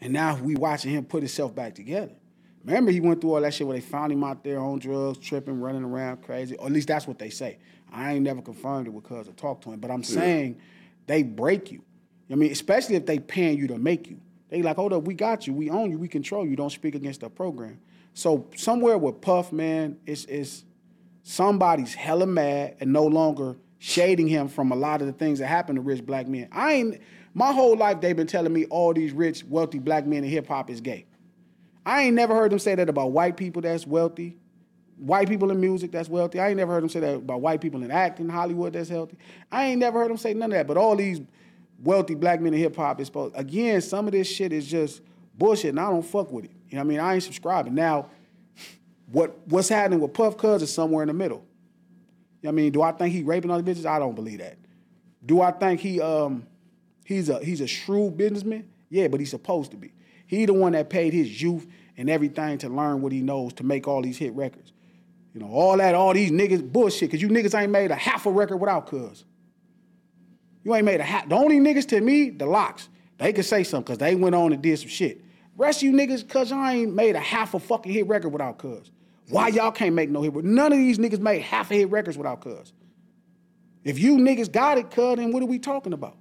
And 0.00 0.12
now 0.12 0.36
we 0.36 0.54
watching 0.54 0.92
him 0.92 1.04
put 1.04 1.22
himself 1.22 1.54
back 1.54 1.74
together. 1.74 2.12
Remember, 2.64 2.90
he 2.90 3.00
went 3.00 3.20
through 3.20 3.34
all 3.34 3.40
that 3.40 3.54
shit 3.54 3.66
where 3.66 3.76
they 3.76 3.80
found 3.80 4.12
him 4.12 4.22
out 4.22 4.44
there 4.44 4.60
on 4.60 4.78
drugs, 4.78 5.18
tripping, 5.18 5.60
running 5.60 5.84
around 5.84 6.22
crazy. 6.22 6.56
Or 6.56 6.66
at 6.66 6.72
least 6.72 6.88
that's 6.88 7.06
what 7.06 7.18
they 7.18 7.30
say. 7.30 7.58
I 7.92 8.14
ain't 8.14 8.22
never 8.22 8.42
confirmed 8.42 8.88
it 8.88 8.94
because 8.94 9.28
I 9.28 9.32
talked 9.32 9.64
to 9.64 9.72
him. 9.72 9.80
But 9.80 9.90
I'm 9.90 10.02
saying 10.02 10.60
they 11.06 11.22
break 11.22 11.72
you. 11.72 11.82
I 12.30 12.36
mean, 12.36 12.52
especially 12.52 12.96
if 12.96 13.06
they 13.06 13.18
paying 13.18 13.58
you 13.58 13.66
to 13.68 13.78
make 13.78 14.08
you. 14.08 14.20
They 14.48 14.62
like, 14.62 14.76
hold 14.76 14.92
up, 14.92 15.04
we 15.04 15.14
got 15.14 15.46
you, 15.46 15.52
we 15.52 15.70
own 15.70 15.90
you, 15.90 15.98
we 15.98 16.08
control 16.08 16.46
you. 16.46 16.56
Don't 16.56 16.70
speak 16.70 16.94
against 16.94 17.20
the 17.20 17.30
program. 17.30 17.80
So 18.14 18.48
somewhere 18.56 18.98
with 18.98 19.20
Puff, 19.20 19.52
man, 19.52 19.98
it's 20.06 20.24
it's 20.24 20.64
somebody's 21.22 21.94
hella 21.94 22.26
mad 22.26 22.76
and 22.80 22.92
no 22.92 23.04
longer 23.06 23.56
shading 23.78 24.28
him 24.28 24.48
from 24.48 24.72
a 24.72 24.76
lot 24.76 25.00
of 25.00 25.06
the 25.06 25.12
things 25.12 25.38
that 25.38 25.46
happen 25.46 25.76
to 25.76 25.80
rich 25.80 26.04
black 26.04 26.26
men. 26.26 26.48
I 26.52 26.72
ain't 26.74 27.00
my 27.32 27.52
whole 27.52 27.76
life 27.76 28.00
they've 28.00 28.16
been 28.16 28.26
telling 28.26 28.52
me 28.52 28.64
all 28.66 28.92
these 28.92 29.12
rich, 29.12 29.44
wealthy 29.44 29.78
black 29.78 30.06
men 30.06 30.24
in 30.24 30.30
hip 30.30 30.48
hop 30.48 30.68
is 30.68 30.80
gay. 30.80 31.06
I 31.86 32.02
ain't 32.02 32.14
never 32.14 32.34
heard 32.34 32.52
them 32.52 32.58
say 32.58 32.74
that 32.74 32.88
about 32.88 33.12
white 33.12 33.36
people 33.36 33.62
that's 33.62 33.86
wealthy, 33.86 34.36
white 35.00 35.28
people 35.28 35.50
in 35.50 35.60
music 35.60 35.90
that's 35.90 36.08
wealthy. 36.08 36.38
I 36.38 36.48
ain't 36.48 36.58
never 36.58 36.72
heard 36.72 36.82
them 36.82 36.90
say 36.90 37.00
that 37.00 37.16
about 37.16 37.40
white 37.40 37.60
people 37.60 37.82
in 37.82 37.90
acting, 37.90 38.28
Hollywood 38.28 38.74
that's 38.74 38.88
healthy. 38.88 39.16
I 39.50 39.66
ain't 39.66 39.80
never 39.80 39.98
heard 39.98 40.10
them 40.10 40.18
say 40.18 40.34
none 40.34 40.52
of 40.52 40.56
that. 40.56 40.66
But 40.66 40.76
all 40.76 40.94
these 40.94 41.20
wealthy 41.82 42.14
black 42.14 42.40
men 42.40 42.52
in 42.52 42.60
hip 42.60 42.76
hop 42.76 43.00
is 43.00 43.06
supposed 43.06 43.34
again, 43.36 43.80
some 43.80 44.06
of 44.06 44.12
this 44.12 44.28
shit 44.28 44.52
is 44.52 44.66
just 44.66 45.00
bullshit 45.36 45.70
and 45.70 45.80
I 45.80 45.90
don't 45.90 46.02
fuck 46.02 46.30
with 46.30 46.44
it. 46.44 46.50
You 46.68 46.76
know 46.76 46.82
what 46.82 46.84
I 46.84 46.88
mean? 46.88 47.00
I 47.00 47.14
ain't 47.14 47.22
subscribing. 47.22 47.74
Now, 47.74 48.10
what 49.10 49.36
what's 49.46 49.68
happening 49.68 50.00
with 50.00 50.12
Puff 50.12 50.36
Cuz 50.36 50.62
is 50.62 50.72
somewhere 50.72 51.02
in 51.02 51.08
the 51.08 51.14
middle. 51.14 51.44
You 52.42 52.46
know 52.46 52.50
what 52.50 52.52
I 52.52 52.56
mean? 52.56 52.72
Do 52.72 52.82
I 52.82 52.92
think 52.92 53.14
he 53.14 53.22
raping 53.22 53.50
other 53.50 53.62
bitches? 53.62 53.86
I 53.86 53.98
don't 53.98 54.14
believe 54.14 54.38
that. 54.38 54.58
Do 55.24 55.40
I 55.40 55.50
think 55.50 55.80
he 55.80 56.00
um 56.00 56.46
he's 57.04 57.28
a 57.28 57.42
he's 57.42 57.60
a 57.60 57.66
shrewd 57.66 58.16
businessman? 58.16 58.68
Yeah, 58.90 59.08
but 59.08 59.20
he's 59.20 59.30
supposed 59.30 59.70
to 59.70 59.76
be. 59.76 59.94
He 60.26 60.44
the 60.44 60.54
one 60.54 60.72
that 60.72 60.90
paid 60.90 61.12
his 61.14 61.40
youth 61.42 61.66
and 61.96 62.08
everything 62.08 62.58
to 62.58 62.68
learn 62.68 63.02
what 63.02 63.12
he 63.12 63.20
knows 63.20 63.52
to 63.54 63.64
make 63.64 63.88
all 63.88 64.02
these 64.02 64.18
hit 64.18 64.32
records. 64.34 64.72
You 65.34 65.40
know, 65.40 65.48
all 65.48 65.76
that, 65.76 65.94
all 65.94 66.12
these 66.12 66.30
niggas 66.30 66.72
bullshit, 66.72 67.10
cause 67.10 67.22
you 67.22 67.28
niggas 67.28 67.58
ain't 67.58 67.70
made 67.70 67.90
a 67.90 67.96
half 67.96 68.26
a 68.26 68.30
record 68.30 68.56
without 68.56 68.86
cuz. 68.86 69.24
You 70.64 70.74
ain't 70.74 70.84
made 70.84 71.00
a 71.00 71.04
half. 71.04 71.28
The 71.28 71.36
only 71.36 71.60
niggas 71.60 71.86
to 71.88 72.00
me, 72.00 72.30
the 72.30 72.46
locks, 72.46 72.88
they 73.18 73.32
could 73.32 73.44
say 73.44 73.62
something 73.62 73.84
because 73.84 73.98
they 73.98 74.14
went 74.16 74.34
on 74.34 74.52
and 74.52 74.60
did 74.60 74.78
some 74.78 74.88
shit. 74.88 75.22
Rest 75.56 75.80
of 75.80 75.82
you 75.84 75.92
niggas, 75.92 76.28
cause 76.28 76.50
y'all 76.50 76.66
ain't 76.66 76.94
made 76.94 77.16
a 77.16 77.20
half 77.20 77.54
a 77.54 77.60
fucking 77.60 77.92
hit 77.92 78.06
record 78.08 78.30
without 78.30 78.58
cuz. 78.58 78.90
Why 79.28 79.48
y'all 79.48 79.70
can't 79.70 79.94
make 79.94 80.10
no 80.10 80.22
hit? 80.22 80.34
None 80.34 80.72
of 80.72 80.78
these 80.78 80.98
niggas 80.98 81.20
made 81.20 81.42
half 81.42 81.70
a 81.70 81.74
hit 81.74 81.90
records 81.90 82.18
without 82.18 82.40
cuz. 82.40 82.72
If 83.84 83.98
you 83.98 84.16
niggas 84.16 84.50
got 84.50 84.78
it, 84.78 84.90
cuz, 84.90 85.16
then 85.16 85.32
what 85.32 85.42
are 85.42 85.46
we 85.46 85.58
talking 85.58 85.92
about? 85.92 86.16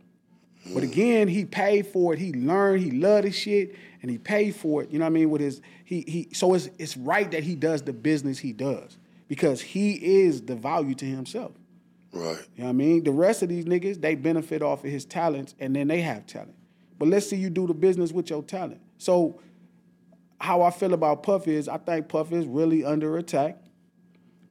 But 0.73 0.83
again, 0.83 1.27
he 1.27 1.45
paid 1.45 1.87
for 1.87 2.13
it. 2.13 2.19
He 2.19 2.33
learned. 2.33 2.83
He 2.83 2.91
loved 2.91 3.25
his 3.25 3.35
shit, 3.35 3.75
and 4.01 4.11
he 4.11 4.17
paid 4.17 4.55
for 4.55 4.83
it. 4.83 4.91
You 4.91 4.99
know 4.99 5.05
what 5.05 5.11
I 5.11 5.13
mean? 5.13 5.29
With 5.29 5.41
his 5.41 5.61
he 5.83 6.01
he. 6.01 6.29
So 6.33 6.53
it's 6.53 6.69
it's 6.77 6.97
right 6.97 7.29
that 7.31 7.43
he 7.43 7.55
does 7.55 7.81
the 7.81 7.93
business 7.93 8.37
he 8.39 8.53
does 8.53 8.97
because 9.27 9.61
he 9.61 9.93
is 9.93 10.41
the 10.41 10.55
value 10.55 10.95
to 10.95 11.05
himself. 11.05 11.51
Right. 12.11 12.37
You 12.55 12.63
know 12.63 12.65
what 12.65 12.69
I 12.69 12.73
mean? 12.73 13.03
The 13.03 13.11
rest 13.11 13.43
of 13.43 13.49
these 13.49 13.65
niggas, 13.65 14.01
they 14.01 14.15
benefit 14.15 14.61
off 14.61 14.83
of 14.83 14.89
his 14.89 15.05
talents 15.05 15.53
and 15.59 15.75
then 15.75 15.87
they 15.87 16.01
have 16.01 16.25
talent. 16.25 16.55
But 16.97 17.07
let's 17.07 17.29
see 17.29 17.35
you 17.35 17.49
do 17.49 17.67
the 17.67 17.73
business 17.73 18.11
with 18.11 18.29
your 18.29 18.43
talent. 18.43 18.81
So 18.97 19.39
how 20.41 20.61
I 20.61 20.71
feel 20.71 20.93
about 20.93 21.23
Puff 21.23 21.47
is 21.47 21.69
I 21.69 21.77
think 21.77 22.09
Puff 22.09 22.31
is 22.31 22.45
really 22.45 22.83
under 22.83 23.17
attack. 23.17 23.61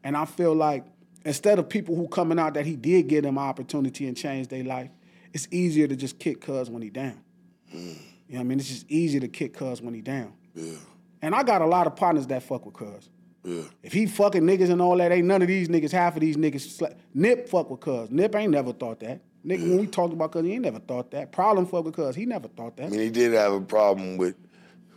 And 0.04 0.16
I 0.16 0.24
feel 0.24 0.54
like 0.54 0.84
instead 1.24 1.58
of 1.58 1.68
people 1.68 1.96
who 1.96 2.08
coming 2.08 2.38
out 2.38 2.54
that 2.54 2.64
he 2.64 2.76
did 2.76 3.08
give 3.08 3.24
them 3.24 3.38
opportunity 3.38 4.06
and 4.06 4.16
change 4.16 4.48
their 4.48 4.64
life, 4.64 4.90
it's 5.32 5.48
easier 5.50 5.86
to 5.86 5.96
just 5.96 6.18
kick 6.18 6.40
cuz 6.40 6.70
when 6.70 6.82
he 6.82 6.90
down. 6.90 7.20
You 7.72 7.78
know 7.80 7.94
what 8.28 8.40
I 8.40 8.42
mean? 8.44 8.58
It's 8.58 8.68
just 8.68 8.90
easier 8.90 9.20
to 9.20 9.28
kick 9.28 9.54
cuz 9.54 9.80
when 9.82 9.94
he 9.94 10.00
down. 10.00 10.32
Yeah. 10.54 10.74
And 11.22 11.34
I 11.34 11.42
got 11.42 11.62
a 11.62 11.66
lot 11.66 11.86
of 11.86 11.96
partners 11.96 12.26
that 12.28 12.42
fuck 12.42 12.64
with 12.64 12.74
cuz. 12.74 13.08
Yeah. 13.44 13.62
If 13.82 13.92
he 13.92 14.06
fucking 14.06 14.42
niggas 14.42 14.70
and 14.70 14.82
all 14.82 14.96
that, 14.98 15.12
ain't 15.12 15.26
none 15.26 15.42
of 15.42 15.48
these 15.48 15.68
niggas, 15.68 15.92
half 15.92 16.14
of 16.14 16.20
these 16.20 16.36
niggas. 16.36 16.78
Sla- 16.78 16.96
Nip 17.14 17.48
fuck 17.48 17.70
with 17.70 17.80
cuz. 17.80 18.10
Nip 18.10 18.34
ain't 18.34 18.52
never 18.52 18.72
thought 18.72 19.00
that. 19.00 19.20
Nigga, 19.46 19.62
when 19.62 19.78
we 19.78 19.86
talked 19.86 20.12
about 20.12 20.32
cuz, 20.32 20.44
he 20.44 20.52
ain't 20.52 20.62
never 20.62 20.80
thought 20.80 21.10
that. 21.12 21.32
Problem 21.32 21.66
fuck 21.66 21.84
with 21.84 21.94
cuz, 21.94 22.14
he 22.16 22.26
never 22.26 22.48
thought 22.48 22.76
that. 22.76 22.86
I 22.86 22.90
mean, 22.90 23.00
he 23.00 23.10
did 23.10 23.32
have 23.32 23.52
a 23.52 23.60
problem 23.60 24.16
with 24.16 24.34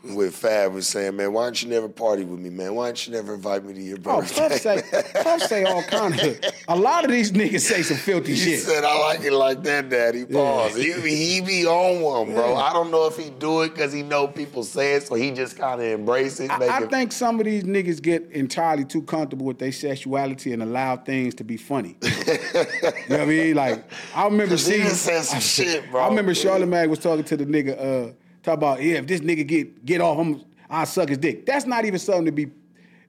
with 0.04 0.36
Fab 0.36 0.74
was 0.74 0.88
saying, 0.88 1.16
man, 1.16 1.32
why 1.32 1.44
don't 1.44 1.62
you 1.62 1.70
never 1.70 1.88
party 1.88 2.24
with 2.24 2.40
me, 2.40 2.50
man? 2.50 2.74
Why 2.74 2.88
don't 2.88 3.08
you 3.08 3.14
never 3.14 3.36
invite 3.36 3.64
me 3.64 3.74
to 3.74 3.82
your 3.82 3.98
Oh, 4.06 4.22
birthday? 4.22 4.50
Puff 4.50 4.60
say, 4.60 4.84
Puff 5.24 5.42
say 5.44 5.64
all 5.64 5.84
kind 5.84 6.20
of. 6.20 6.40
A 6.68 6.76
lot 6.76 7.06
of 7.06 7.12
these 7.12 7.32
niggas 7.32 7.62
say 7.62 7.84
some 7.84 7.98
filthy 7.98 8.32
He 8.34 8.38
shit. 8.40 8.48
He 8.50 8.58
said, 8.58 8.84
I 8.84 8.98
like 9.00 9.22
it 9.22 9.32
like 9.34 9.62
that, 9.64 9.90
Daddy. 9.90 10.26
Pause. 10.26 10.76
He, 10.76 10.94
be, 11.02 11.16
he 11.16 11.42
be 11.42 11.66
on 11.68 12.02
one, 12.02 12.34
bro. 12.34 12.56
I 12.56 12.74
don't 12.74 12.90
know 12.90 13.06
if 13.06 13.18
he 13.18 13.30
do 13.30 13.62
it 13.62 13.70
because 13.70 13.94
he 13.94 14.02
know 14.02 14.28
people 14.28 14.64
say 14.64 14.94
it, 14.96 15.04
so 15.04 15.16
he 15.16 15.32
just 15.32 15.58
kind 15.58 15.80
of 15.80 15.88
embrace 15.88 16.40
it. 16.40 16.50
I, 16.50 16.78
I 16.78 16.82
it 16.84 16.90
think 16.90 17.12
some 17.12 17.40
of 17.40 17.46
these 17.46 17.64
niggas 17.64 18.02
get 18.02 18.30
entirely 18.32 18.86
too 18.86 19.04
comfortable 19.04 19.46
with 19.46 19.60
their 19.60 19.72
sexuality 19.72 20.54
and 20.54 20.64
allow 20.64 20.98
things 20.98 21.36
to 21.36 21.44
be 21.44 21.58
funny. 21.58 21.98
you 22.02 22.08
know 22.12 23.18
what 23.18 23.22
I 23.22 23.26
mean? 23.26 23.56
Like 23.56 23.84
I 24.16 24.26
remember 24.26 24.58
seeing 24.58 24.88
some 24.90 25.40
shit, 25.40 25.90
bro. 25.92 26.02
I 26.02 26.08
remember 26.08 26.34
Charlamagne 26.34 26.90
was 26.90 27.00
talking 27.00 27.24
to 27.26 27.38
the 27.38 27.46
nigga, 27.46 28.10
uh, 28.10 28.14
talk 28.44 28.56
about 28.56 28.82
yeah, 28.82 28.96
if 28.96 29.08
this 29.08 29.22
nigga 29.22 29.46
get 29.46 29.86
get 29.86 30.02
off, 30.02 30.18
I'm 30.18 30.44
I 30.70 30.86
suck 30.86 31.10
his 31.10 31.18
dick. 31.18 31.46
That's 31.46 31.66
not 31.66 31.86
even 31.86 32.00
something 32.00 32.26
to 32.26 32.32
be, 32.32 32.50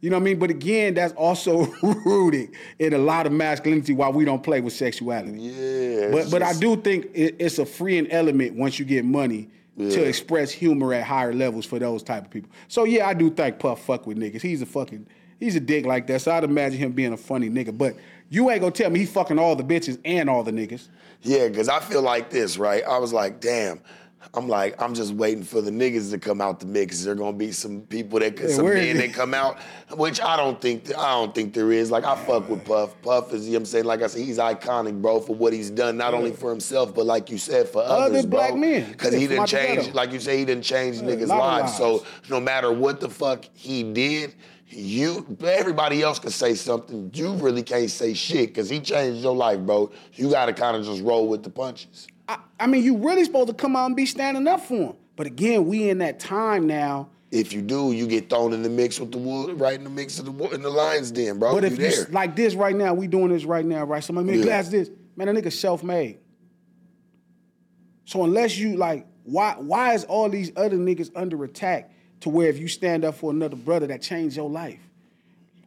you 0.00 0.10
know 0.10 0.16
what 0.16 0.22
I 0.22 0.24
mean? 0.24 0.38
But 0.38 0.50
again, 0.50 0.94
that's 0.94 1.12
also 1.14 1.66
rooted 1.82 2.50
in 2.80 2.92
a 2.92 2.98
lot 2.98 3.26
of 3.26 3.32
masculinity 3.32 3.94
Why 3.94 4.08
we 4.08 4.24
don't 4.24 4.42
play 4.42 4.60
with 4.60 4.72
sexuality. 4.72 5.38
Yeah. 5.38 6.10
But 6.10 6.30
but 6.30 6.42
I 6.42 6.52
do 6.54 6.76
think 6.76 7.06
it, 7.14 7.36
it's 7.38 7.58
a 7.58 7.66
freeing 7.66 8.10
element 8.10 8.56
once 8.56 8.78
you 8.78 8.84
get 8.84 9.04
money 9.04 9.48
to 9.78 10.04
express 10.04 10.50
humor 10.50 10.92
at 10.92 11.02
higher 11.02 11.32
levels 11.32 11.64
for 11.64 11.78
those 11.78 12.02
type 12.02 12.24
of 12.26 12.30
people. 12.30 12.50
So 12.68 12.84
yeah, 12.84 13.06
I 13.06 13.14
do 13.14 13.30
think 13.30 13.58
Puff 13.58 13.82
fuck 13.82 14.06
with 14.06 14.18
niggas. 14.18 14.42
He's 14.42 14.62
a 14.62 14.66
fucking 14.66 15.06
he's 15.40 15.56
a 15.56 15.60
dick 15.60 15.86
like 15.86 16.06
that. 16.08 16.20
So 16.20 16.32
I'd 16.32 16.44
imagine 16.44 16.78
him 16.78 16.92
being 16.92 17.12
a 17.12 17.16
funny 17.16 17.48
nigga. 17.48 17.76
But 17.76 17.96
you 18.28 18.50
ain't 18.50 18.60
gonna 18.60 18.72
tell 18.72 18.90
me 18.90 19.00
he 19.00 19.06
fucking 19.06 19.38
all 19.38 19.56
the 19.56 19.64
bitches 19.64 19.98
and 20.04 20.28
all 20.28 20.42
the 20.42 20.52
niggas. 20.52 20.88
Yeah, 21.22 21.48
because 21.48 21.68
I 21.68 21.80
feel 21.80 22.02
like 22.02 22.30
this, 22.30 22.58
right? 22.58 22.82
I 22.84 22.98
was 22.98 23.12
like, 23.12 23.40
damn. 23.40 23.80
I'm 24.34 24.48
like, 24.48 24.80
I'm 24.80 24.94
just 24.94 25.14
waiting 25.14 25.42
for 25.42 25.60
the 25.60 25.70
niggas 25.70 26.10
to 26.10 26.18
come 26.18 26.40
out 26.40 26.60
the 26.60 26.66
mix. 26.66 27.04
There 27.04 27.14
gonna 27.14 27.36
be 27.36 27.52
some 27.52 27.82
people 27.82 28.18
that 28.20 28.38
Yeah, 28.38 28.48
some 28.48 28.66
men 28.66 28.96
that 28.98 29.12
come 29.12 29.34
out, 29.34 29.58
which 29.96 30.20
I 30.20 30.36
don't 30.36 30.60
think 30.60 30.96
I 30.96 31.12
don't 31.12 31.34
think 31.34 31.54
there 31.54 31.72
is. 31.72 31.90
Like 31.90 32.04
I 32.04 32.16
fuck 32.16 32.48
with 32.48 32.64
Puff. 32.64 32.94
Puff 33.02 33.32
is, 33.32 33.46
you 33.46 33.52
know 33.52 33.56
what 33.56 33.60
I'm 33.60 33.66
saying? 33.66 33.84
Like 33.84 34.02
I 34.02 34.06
said, 34.06 34.22
he's 34.22 34.38
iconic, 34.38 35.00
bro, 35.02 35.20
for 35.20 35.34
what 35.34 35.52
he's 35.52 35.70
done, 35.70 35.96
not 35.96 36.14
only 36.14 36.32
for 36.32 36.50
himself, 36.50 36.94
but 36.94 37.06
like 37.06 37.30
you 37.30 37.38
said, 37.38 37.68
for 37.68 37.82
Other 37.82 38.04
others, 38.04 38.26
black 38.26 38.50
bro. 38.50 38.58
men. 38.58 38.90
Because 38.90 39.14
he 39.14 39.26
didn't 39.26 39.46
change, 39.46 39.92
like 39.94 40.12
you 40.12 40.20
say, 40.20 40.38
he 40.38 40.44
didn't 40.44 40.64
change 40.64 40.98
niggas' 40.98 41.22
of 41.24 41.28
lives. 41.28 41.76
So 41.76 42.04
no 42.30 42.40
matter 42.40 42.72
what 42.72 43.00
the 43.00 43.08
fuck 43.10 43.44
he 43.54 43.82
did, 43.82 44.34
you 44.68 45.36
everybody 45.44 46.02
else 46.02 46.18
could 46.18 46.32
say 46.32 46.54
something. 46.54 47.10
You 47.14 47.34
really 47.34 47.62
can't 47.62 47.90
say 47.90 48.14
shit 48.14 48.48
because 48.48 48.70
he 48.70 48.80
changed 48.80 49.22
your 49.22 49.36
life, 49.36 49.60
bro. 49.60 49.90
You 50.14 50.30
gotta 50.30 50.52
kind 50.52 50.76
of 50.76 50.84
just 50.84 51.02
roll 51.02 51.28
with 51.28 51.42
the 51.42 51.50
punches. 51.50 52.06
I, 52.32 52.64
I 52.64 52.66
mean, 52.66 52.82
you 52.82 52.96
really 52.96 53.24
supposed 53.24 53.48
to 53.48 53.54
come 53.54 53.76
out 53.76 53.86
and 53.86 53.96
be 53.96 54.06
standing 54.06 54.46
up 54.46 54.60
for 54.60 54.74
him. 54.74 54.92
But 55.16 55.26
again, 55.26 55.66
we 55.66 55.90
in 55.90 55.98
that 55.98 56.18
time 56.18 56.66
now. 56.66 57.08
If 57.30 57.52
you 57.52 57.62
do, 57.62 57.92
you 57.92 58.06
get 58.06 58.28
thrown 58.28 58.52
in 58.52 58.62
the 58.62 58.68
mix 58.68 59.00
with 59.00 59.12
the 59.12 59.18
wood, 59.18 59.58
right 59.58 59.74
in 59.74 59.84
the 59.84 59.90
mix 59.90 60.18
of 60.18 60.26
the 60.26 60.30
wo- 60.30 60.50
in 60.50 60.62
the 60.62 60.70
lions 60.70 61.10
den, 61.10 61.38
bro. 61.38 61.52
But 61.54 61.64
if 61.64 61.78
you 61.78 61.90
there. 61.90 62.06
like 62.10 62.36
this 62.36 62.54
right 62.54 62.76
now, 62.76 62.92
we 62.94 63.06
doing 63.06 63.28
this 63.30 63.44
right 63.44 63.64
now, 63.64 63.84
right? 63.84 64.04
Somebody, 64.04 64.26
man, 64.28 64.38
Yeah. 64.38 64.44
glass 64.44 64.68
this. 64.68 64.90
Man, 65.16 65.28
a 65.28 65.32
nigga 65.32 65.52
self-made. 65.52 66.18
So 68.04 68.24
unless 68.24 68.58
you 68.58 68.76
like, 68.76 69.06
why 69.24 69.54
why 69.58 69.94
is 69.94 70.04
all 70.04 70.28
these 70.28 70.52
other 70.56 70.76
niggas 70.76 71.10
under 71.14 71.42
attack 71.44 71.90
to 72.20 72.28
where 72.28 72.48
if 72.48 72.58
you 72.58 72.68
stand 72.68 73.04
up 73.04 73.14
for 73.14 73.30
another 73.30 73.56
brother 73.56 73.86
that 73.88 74.02
changed 74.02 74.36
your 74.36 74.50
life? 74.50 74.80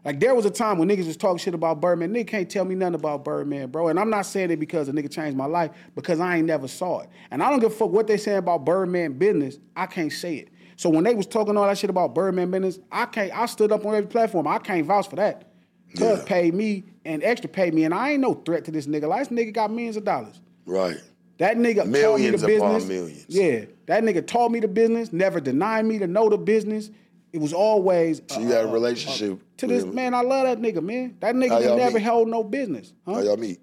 Like 0.05 0.19
there 0.19 0.35
was 0.35 0.45
a 0.45 0.51
time 0.51 0.77
when 0.77 0.87
niggas 0.87 1.07
was 1.07 1.17
talking 1.17 1.39
shit 1.39 1.55
about 1.55 1.81
Birdman. 1.81 2.13
Nigga 2.13 2.27
can't 2.27 2.49
tell 2.49 2.63
me 2.63 2.75
nothing 2.75 2.93
about 2.95 3.25
Birdman, 3.25 3.69
bro. 3.71 3.87
And 3.87 3.99
I'm 3.99 4.11
not 4.11 4.27
saying 4.27 4.51
it 4.51 4.57
because 4.59 4.87
a 4.87 4.91
nigga 4.93 5.09
changed 5.11 5.35
my 5.35 5.47
life, 5.47 5.71
because 5.95 6.19
I 6.19 6.37
ain't 6.37 6.45
never 6.45 6.67
saw 6.67 6.99
it. 6.99 7.09
And 7.31 7.41
I 7.41 7.49
don't 7.49 7.59
give 7.59 7.71
a 7.71 7.75
fuck 7.75 7.89
what 7.89 8.05
they 8.05 8.17
saying 8.17 8.37
about 8.37 8.63
Birdman 8.65 9.13
business. 9.13 9.57
I 9.75 9.87
can't 9.87 10.13
say 10.13 10.35
it. 10.35 10.49
So 10.77 10.89
when 10.89 11.03
they 11.03 11.15
was 11.15 11.25
talking 11.25 11.57
all 11.57 11.65
that 11.65 11.77
shit 11.77 11.89
about 11.89 12.13
Birdman 12.13 12.51
business, 12.51 12.79
I 12.91 13.05
can't. 13.07 13.35
I 13.35 13.47
stood 13.47 13.71
up 13.71 13.83
on 13.85 13.95
every 13.95 14.07
platform. 14.09 14.47
I 14.47 14.59
can't 14.59 14.85
vouch 14.85 15.09
for 15.09 15.15
that. 15.15 15.51
Cuz 15.93 16.01
Yeah. 16.01 16.23
paid 16.25 16.53
me 16.53 16.83
and 17.03 17.23
extra 17.23 17.49
paid 17.49 17.73
me, 17.73 17.83
and 17.85 17.93
I 17.93 18.11
ain't 18.11 18.21
no 18.21 18.33
threat 18.35 18.65
to 18.65 18.71
this 18.71 18.85
nigga. 18.85 19.07
Like 19.07 19.27
this 19.27 19.37
nigga 19.37 19.53
got 19.53 19.71
millions 19.71 19.97
of 19.97 20.03
dollars. 20.05 20.39
right. 20.67 20.97
That 21.37 21.57
nigga 21.57 21.77
taught 21.79 21.87
me 21.87 21.91
Millions 21.91 22.41
the 22.41 22.47
business. 22.47 22.85
millions. 22.87 23.25
Yeah, 23.27 23.65
that 23.87 24.03
nigga 24.03 24.25
taught 24.25 24.51
me 24.51 24.61
the 24.61 24.69
business. 24.69 25.11
Never 25.11 25.41
denied 25.41 25.83
me 25.83 25.99
to 25.99 26.07
know 26.07 26.29
the 26.29 26.37
business. 26.37 26.91
It 27.35 27.41
was 27.41 27.51
always. 27.51 28.21
So 28.27 28.39
you 28.39 28.47
got 28.47 28.55
a 28.55 28.59
uh, 28.61 28.63
uh, 28.63 28.69
uh, 28.69 28.73
relationship 28.73 29.41
To 29.57 29.67
this 29.67 29.83
man, 29.83 30.13
I 30.13 30.21
love 30.21 30.45
that 30.45 30.61
nigga, 30.61 30.81
man. 30.81 31.17
That 31.19 31.35
nigga 31.35 31.75
never 31.75 31.95
meet? 31.97 32.01
held 32.01 32.29
no 32.29 32.45
business. 32.45 32.93
Huh? 33.05 33.15
How 33.15 33.21
y'all 33.23 33.35
meet? 33.35 33.59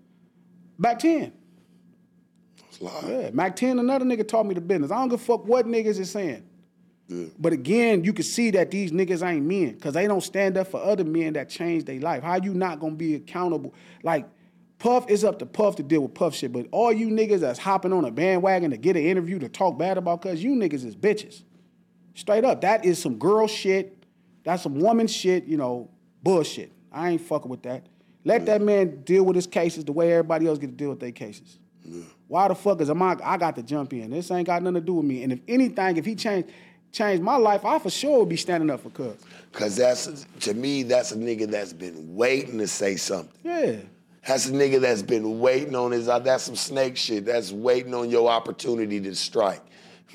Back 0.79 0.99
10. 0.99 1.33
It's 2.69 2.83
live. 2.83 3.09
Yeah. 3.09 3.31
Mac 3.33 3.57
10, 3.57 3.79
another 3.79 4.05
nigga 4.05 4.29
taught 4.29 4.45
me 4.45 4.55
the 4.55 4.61
business. 4.61 4.91
I 4.91 4.97
don't 4.97 5.09
give 5.09 5.23
a 5.23 5.25
fuck 5.25 5.47
what 5.47 5.65
niggas 5.65 5.99
is 5.99 6.11
saying. 6.11 6.45
Yeah. 7.09 7.29
But 7.39 7.55
again, 7.55 8.05
you 8.05 8.13
can 8.13 8.25
see 8.25 8.51
that 8.51 8.71
these 8.71 8.93
niggas 8.93 9.27
ain't 9.27 9.47
men 9.47 9.73
because 9.73 9.95
they 9.95 10.07
don't 10.07 10.21
stand 10.21 10.59
up 10.59 10.67
for 10.67 10.83
other 10.83 11.05
men 11.05 11.33
that 11.33 11.49
changed 11.49 11.87
their 11.87 11.99
life. 11.99 12.23
How 12.23 12.37
you 12.37 12.53
not 12.53 12.79
gonna 12.79 12.95
be 12.95 13.15
accountable? 13.15 13.75
Like, 14.03 14.29
Puff 14.81 15.09
is 15.09 15.25
up 15.25 15.39
to 15.39 15.47
Puff 15.47 15.77
to 15.77 15.83
deal 15.83 16.03
with 16.03 16.13
Puff 16.13 16.35
shit, 16.35 16.53
but 16.53 16.67
all 16.73 16.93
you 16.93 17.09
niggas 17.09 17.41
that's 17.41 17.59
hopping 17.59 17.95
on 17.95 18.05
a 18.05 18.11
bandwagon 18.11 18.71
to 18.73 18.77
get 18.77 18.97
an 18.97 19.03
interview 19.05 19.39
to 19.39 19.49
talk 19.49 19.79
bad 19.79 19.97
about 19.97 20.21
cuz 20.21 20.45
you 20.45 20.57
niggas 20.57 20.85
is 20.85 20.95
bitches. 20.95 21.43
Straight 22.15 22.45
up. 22.45 22.61
That 22.61 22.85
is 22.85 23.01
some 23.01 23.19
girl 23.19 23.47
shit. 23.47 23.97
That's 24.45 24.63
some 24.63 24.75
woman 24.79 25.07
shit, 25.07 25.45
you 25.45 25.57
know, 25.57 25.89
bullshit. 26.23 26.73
I 26.93 27.11
ain't 27.11 27.21
fucking 27.21 27.51
with 27.51 27.63
that. 27.63 27.87
Let 28.25 28.47
that 28.47 28.61
man 28.61 29.03
deal 29.03 29.25
with 29.25 29.37
his 29.37 29.47
cases 29.47 29.85
the 29.85 29.93
way 29.93 30.13
everybody 30.13 30.47
else 30.47 30.59
get 30.59 30.69
to 30.69 30.73
deal 30.73 30.91
with 30.91 31.01
their 31.01 31.13
cases. 31.13 31.59
Why 32.29 32.49
the 32.49 32.55
fuck 32.55 32.81
is 32.81 32.89
am 32.91 33.03
I, 33.03 33.17
I 33.23 33.37
got 33.37 33.57
to 33.57 33.63
jump 33.63 33.93
in? 33.93 34.11
This 34.11 34.31
ain't 34.31 34.47
got 34.47 34.63
nothing 34.63 34.75
to 34.75 34.81
do 34.81 34.95
with 34.95 35.05
me. 35.05 35.23
And 35.25 35.33
if 35.33 35.41
anything, 35.49 35.97
if 35.97 36.05
he 36.05 36.15
changed 36.15 36.49
changed 36.93 37.23
my 37.23 37.37
life, 37.37 37.65
I 37.65 37.79
for 37.79 37.91
sure 37.91 38.21
would 38.21 38.29
be 38.29 38.37
standing 38.37 38.69
up 38.71 38.81
for 38.83 38.91
cuz. 38.91 39.17
Cause 39.53 39.77
that's 39.77 40.27
to 40.41 40.55
me, 40.55 40.83
that's 40.83 41.11
a 41.13 41.17
nigga 41.17 41.51
that's 41.51 41.73
been 41.73 42.15
waiting 42.15 42.59
to 42.59 42.69
say 42.69 42.97
something. 42.97 43.33
Yeah. 43.43 43.77
That's 44.27 44.49
a 44.49 44.53
nigga 44.53 44.81
that's 44.81 45.03
been 45.03 45.41
waiting 45.41 45.75
on 45.75 45.91
his. 45.91 46.09
uh, 46.09 46.21
That's 46.21 46.45
some 46.45 46.55
snake 46.55 46.97
shit. 46.97 47.25
That's 47.25 47.51
waiting 47.51 47.93
on 47.95 48.09
your 48.09 48.29
opportunity 48.29 49.01
to 49.01 49.15
strike 49.17 49.63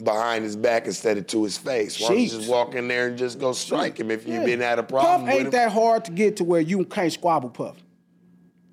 behind 0.04 0.44
his 0.44 0.56
back 0.56 0.86
instead 0.86 1.18
of 1.18 1.28
to 1.28 1.44
his 1.44 1.58
face. 1.58 2.00
Why 2.00 2.10
don't 2.10 2.20
you 2.20 2.30
just 2.30 2.50
walk 2.50 2.76
in 2.76 2.88
there 2.88 3.08
and 3.08 3.18
just 3.18 3.40
go 3.40 3.52
strike 3.54 4.00
him 4.00 4.12
if 4.12 4.26
you've 4.28 4.38
Yeah. 4.42 4.46
been 4.46 4.62
at 4.62 4.80
a 4.80 4.84
problem 4.84 5.26
Puff 5.28 5.36
ain't 5.40 5.52
that 5.52 5.72
hard 5.72 6.06
to 6.06 6.12
get 6.12 6.38
to 6.38 6.44
where 6.44 6.62
you 6.62 6.84
can't 6.86 7.12
squabble 7.12 7.50
Puff. 7.50 7.76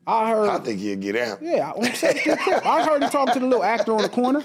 I 0.06 0.28
heard 0.28 0.50
I 0.50 0.58
think 0.58 0.80
he'll 0.80 0.98
get 0.98 1.16
out. 1.16 1.38
Yeah, 1.40 1.72
I'm 1.74 1.94
saying, 1.94 2.18
I 2.62 2.84
heard 2.84 3.02
him 3.02 3.08
talking 3.08 3.32
to 3.34 3.40
the 3.40 3.46
little 3.46 3.64
actor 3.64 3.94
on 3.94 4.02
the 4.02 4.08
corner. 4.10 4.42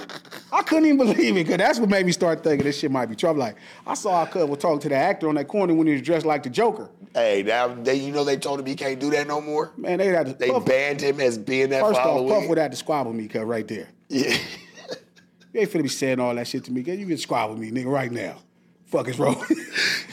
I 0.54 0.62
couldn't 0.62 0.86
even 0.86 0.98
believe 1.00 1.36
it 1.36 1.44
because 1.44 1.58
that's 1.58 1.80
what 1.80 1.90
made 1.90 2.06
me 2.06 2.14
start 2.14 2.44
thinking 2.46 2.66
this 2.66 2.80
shit 2.80 2.90
might 2.90 3.08
be 3.08 3.16
trouble. 3.18 3.42
Like 3.42 3.58
I 3.86 3.94
saw 3.94 4.26
a 4.26 4.46
was 4.46 4.60
talking 4.60 4.80
to 4.80 4.90
the 4.90 4.96
actor 4.96 5.28
on 5.28 5.36
that 5.36 5.50
corner 5.50 5.74
when 5.74 5.86
he 5.86 5.92
was 5.94 6.02
dressed 6.02 6.26
like 6.26 6.44
the 6.44 6.50
Joker. 6.50 6.90
Hey, 7.14 7.44
now 7.46 7.68
they, 7.68 7.96
you 7.96 8.14
know 8.14 8.24
they 8.24 8.38
told 8.38 8.62
him 8.62 8.66
he 8.68 8.76
can't 8.76 9.02
do 9.02 9.10
that 9.10 9.28
no 9.28 9.42
more. 9.42 9.74
Man, 9.76 9.98
they 9.98 10.08
had 10.08 10.28
to. 10.28 10.34
They 10.34 10.50
Puff, 10.50 10.64
banned 10.64 11.02
him 11.02 11.20
as 11.20 11.38
being 11.38 11.70
that 11.72 11.82
first 11.82 12.00
for 12.02 12.08
off, 12.08 12.30
Puff 12.30 12.48
would 12.48 12.58
have 12.58 12.72
to 12.72 12.78
squabble 12.78 13.12
me, 13.12 13.28
cuz 13.28 13.42
right 13.42 13.68
there. 13.68 13.90
yeah. 14.08 14.38
You 15.54 15.62
ain't 15.62 15.70
finna 15.72 15.84
be 15.84 15.90
saying 15.90 16.20
all 16.20 16.34
that 16.36 16.48
shit 16.48 16.64
to 16.66 16.72
me, 16.72 16.84
cuz 16.84 16.98
you 16.98 17.06
can 17.08 17.18
squabble 17.18 17.58
me, 17.58 17.72
nigga, 17.72 17.92
right 17.92 18.12
now. 18.12 18.36
Fuck 18.86 19.08
is 19.08 19.20
wrong. 19.20 19.44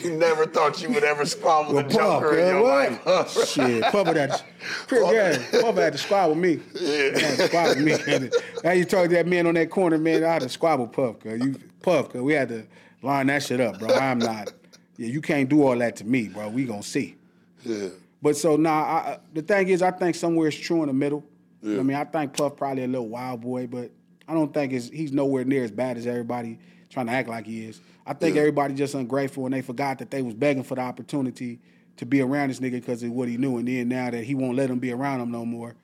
You 0.05 0.12
never 0.12 0.47
thought 0.47 0.80
you 0.82 0.91
would 0.91 1.03
ever 1.03 1.24
squabble 1.24 1.72
Well, 1.74 1.82
the 1.82 1.89
Joker 1.95 2.39
in 2.39 2.47
your 2.49 2.62
what? 2.62 2.91
life. 2.93 3.01
huh? 3.05 3.24
Shit, 3.47 3.82
Puff 3.84 4.07
had 4.14 4.14
to, 4.30 4.45
yeah, 4.93 5.61
Puff 5.62 5.74
had 5.76 5.95
to 5.95 5.99
squabble 5.99 6.34
me. 6.37 6.61
Yeah. 6.78 7.18
Had 7.18 7.39
to 7.39 7.47
squabble 7.49 7.80
me. 7.80 8.30
Now 8.62 8.72
you 8.72 8.84
talk 8.84 9.05
to 9.09 9.14
that 9.14 9.26
man 9.26 9.47
on 9.47 9.55
that 9.55 9.70
corner, 9.70 9.97
man, 9.99 10.22
I 10.22 10.34
had 10.34 10.43
to 10.43 10.49
squabble 10.51 10.87
Puff, 10.87 11.18
cause 11.20 11.41
you 11.41 11.57
Puff, 11.82 12.11
cause 12.12 12.20
we 12.20 12.34
had 12.34 12.51
to 12.51 12.66
line 13.03 13.26
that 13.28 13.43
shit 13.43 13.61
up, 13.61 13.78
bro. 13.80 13.89
I'm 13.89 14.18
not. 14.18 14.53
Yeah, 14.99 15.09
you 15.09 15.22
can't 15.22 15.49
do 15.49 15.62
all 15.66 15.76
that 15.78 15.97
to 15.97 16.05
me, 16.05 16.28
bro. 16.28 16.51
We 16.51 16.66
gonna 16.66 16.82
see. 16.82 17.16
Yeah. 17.64 17.89
But 18.22 18.37
so 18.37 18.57
now, 18.57 18.84
I, 18.84 18.97
I- 19.14 19.18
the 19.32 19.43
thing 19.43 19.68
is, 19.68 19.80
I 19.82 19.91
think 19.93 20.14
somewhere 20.14 20.49
it's 20.49 20.57
true 20.57 20.82
in 20.82 20.89
the 20.89 20.93
middle. 20.95 21.24
You 21.62 21.70
know 21.70 21.74
Yeah. 21.76 21.80
I 21.80 21.82
mean, 21.84 21.97
I 21.97 22.05
think 22.05 22.37
Puff 22.37 22.55
probably 22.57 22.84
a 22.84 22.87
little 22.87 23.09
wild 23.09 23.41
boy, 23.41 23.66
but 23.66 23.91
I 24.29 24.35
don't 24.35 24.53
think 24.53 24.72
it's, 24.72 24.89
he's 24.89 25.12
nowhere 25.12 25.45
near 25.45 25.62
as 25.64 25.70
bad 25.70 25.97
as 25.97 26.07
everybody 26.07 26.59
trying 26.91 27.07
to 27.07 27.12
act 27.12 27.29
like 27.29 27.47
he 27.47 27.64
is. 27.66 27.81
I 28.07 28.12
think 28.14 28.35
Yeah. 28.35 28.41
everybody 28.43 28.74
just 28.74 28.95
ungrateful 28.95 29.45
and 29.47 29.55
they 29.55 29.62
forgot 29.62 29.99
that 29.99 30.11
they 30.11 30.22
was 30.22 30.35
begging 30.35 30.62
for 30.62 30.74
the 30.77 30.81
opportunity 30.83 31.61
to 31.97 32.07
be 32.07 32.20
around 32.20 32.49
this 32.49 32.61
nigga 32.61 32.72
because 32.72 33.03
of 33.03 33.11
what 33.12 33.29
he 33.29 33.37
knew, 33.37 33.57
and 33.59 33.66
then 33.66 33.89
now 33.89 34.11
that 34.11 34.22
he 34.24 34.35
won't 34.35 34.57
let 34.57 34.68
them 34.68 34.79
be 34.79 34.93
around 34.93 35.20
him 35.20 35.31
no 35.31 35.45
more, 35.47 35.74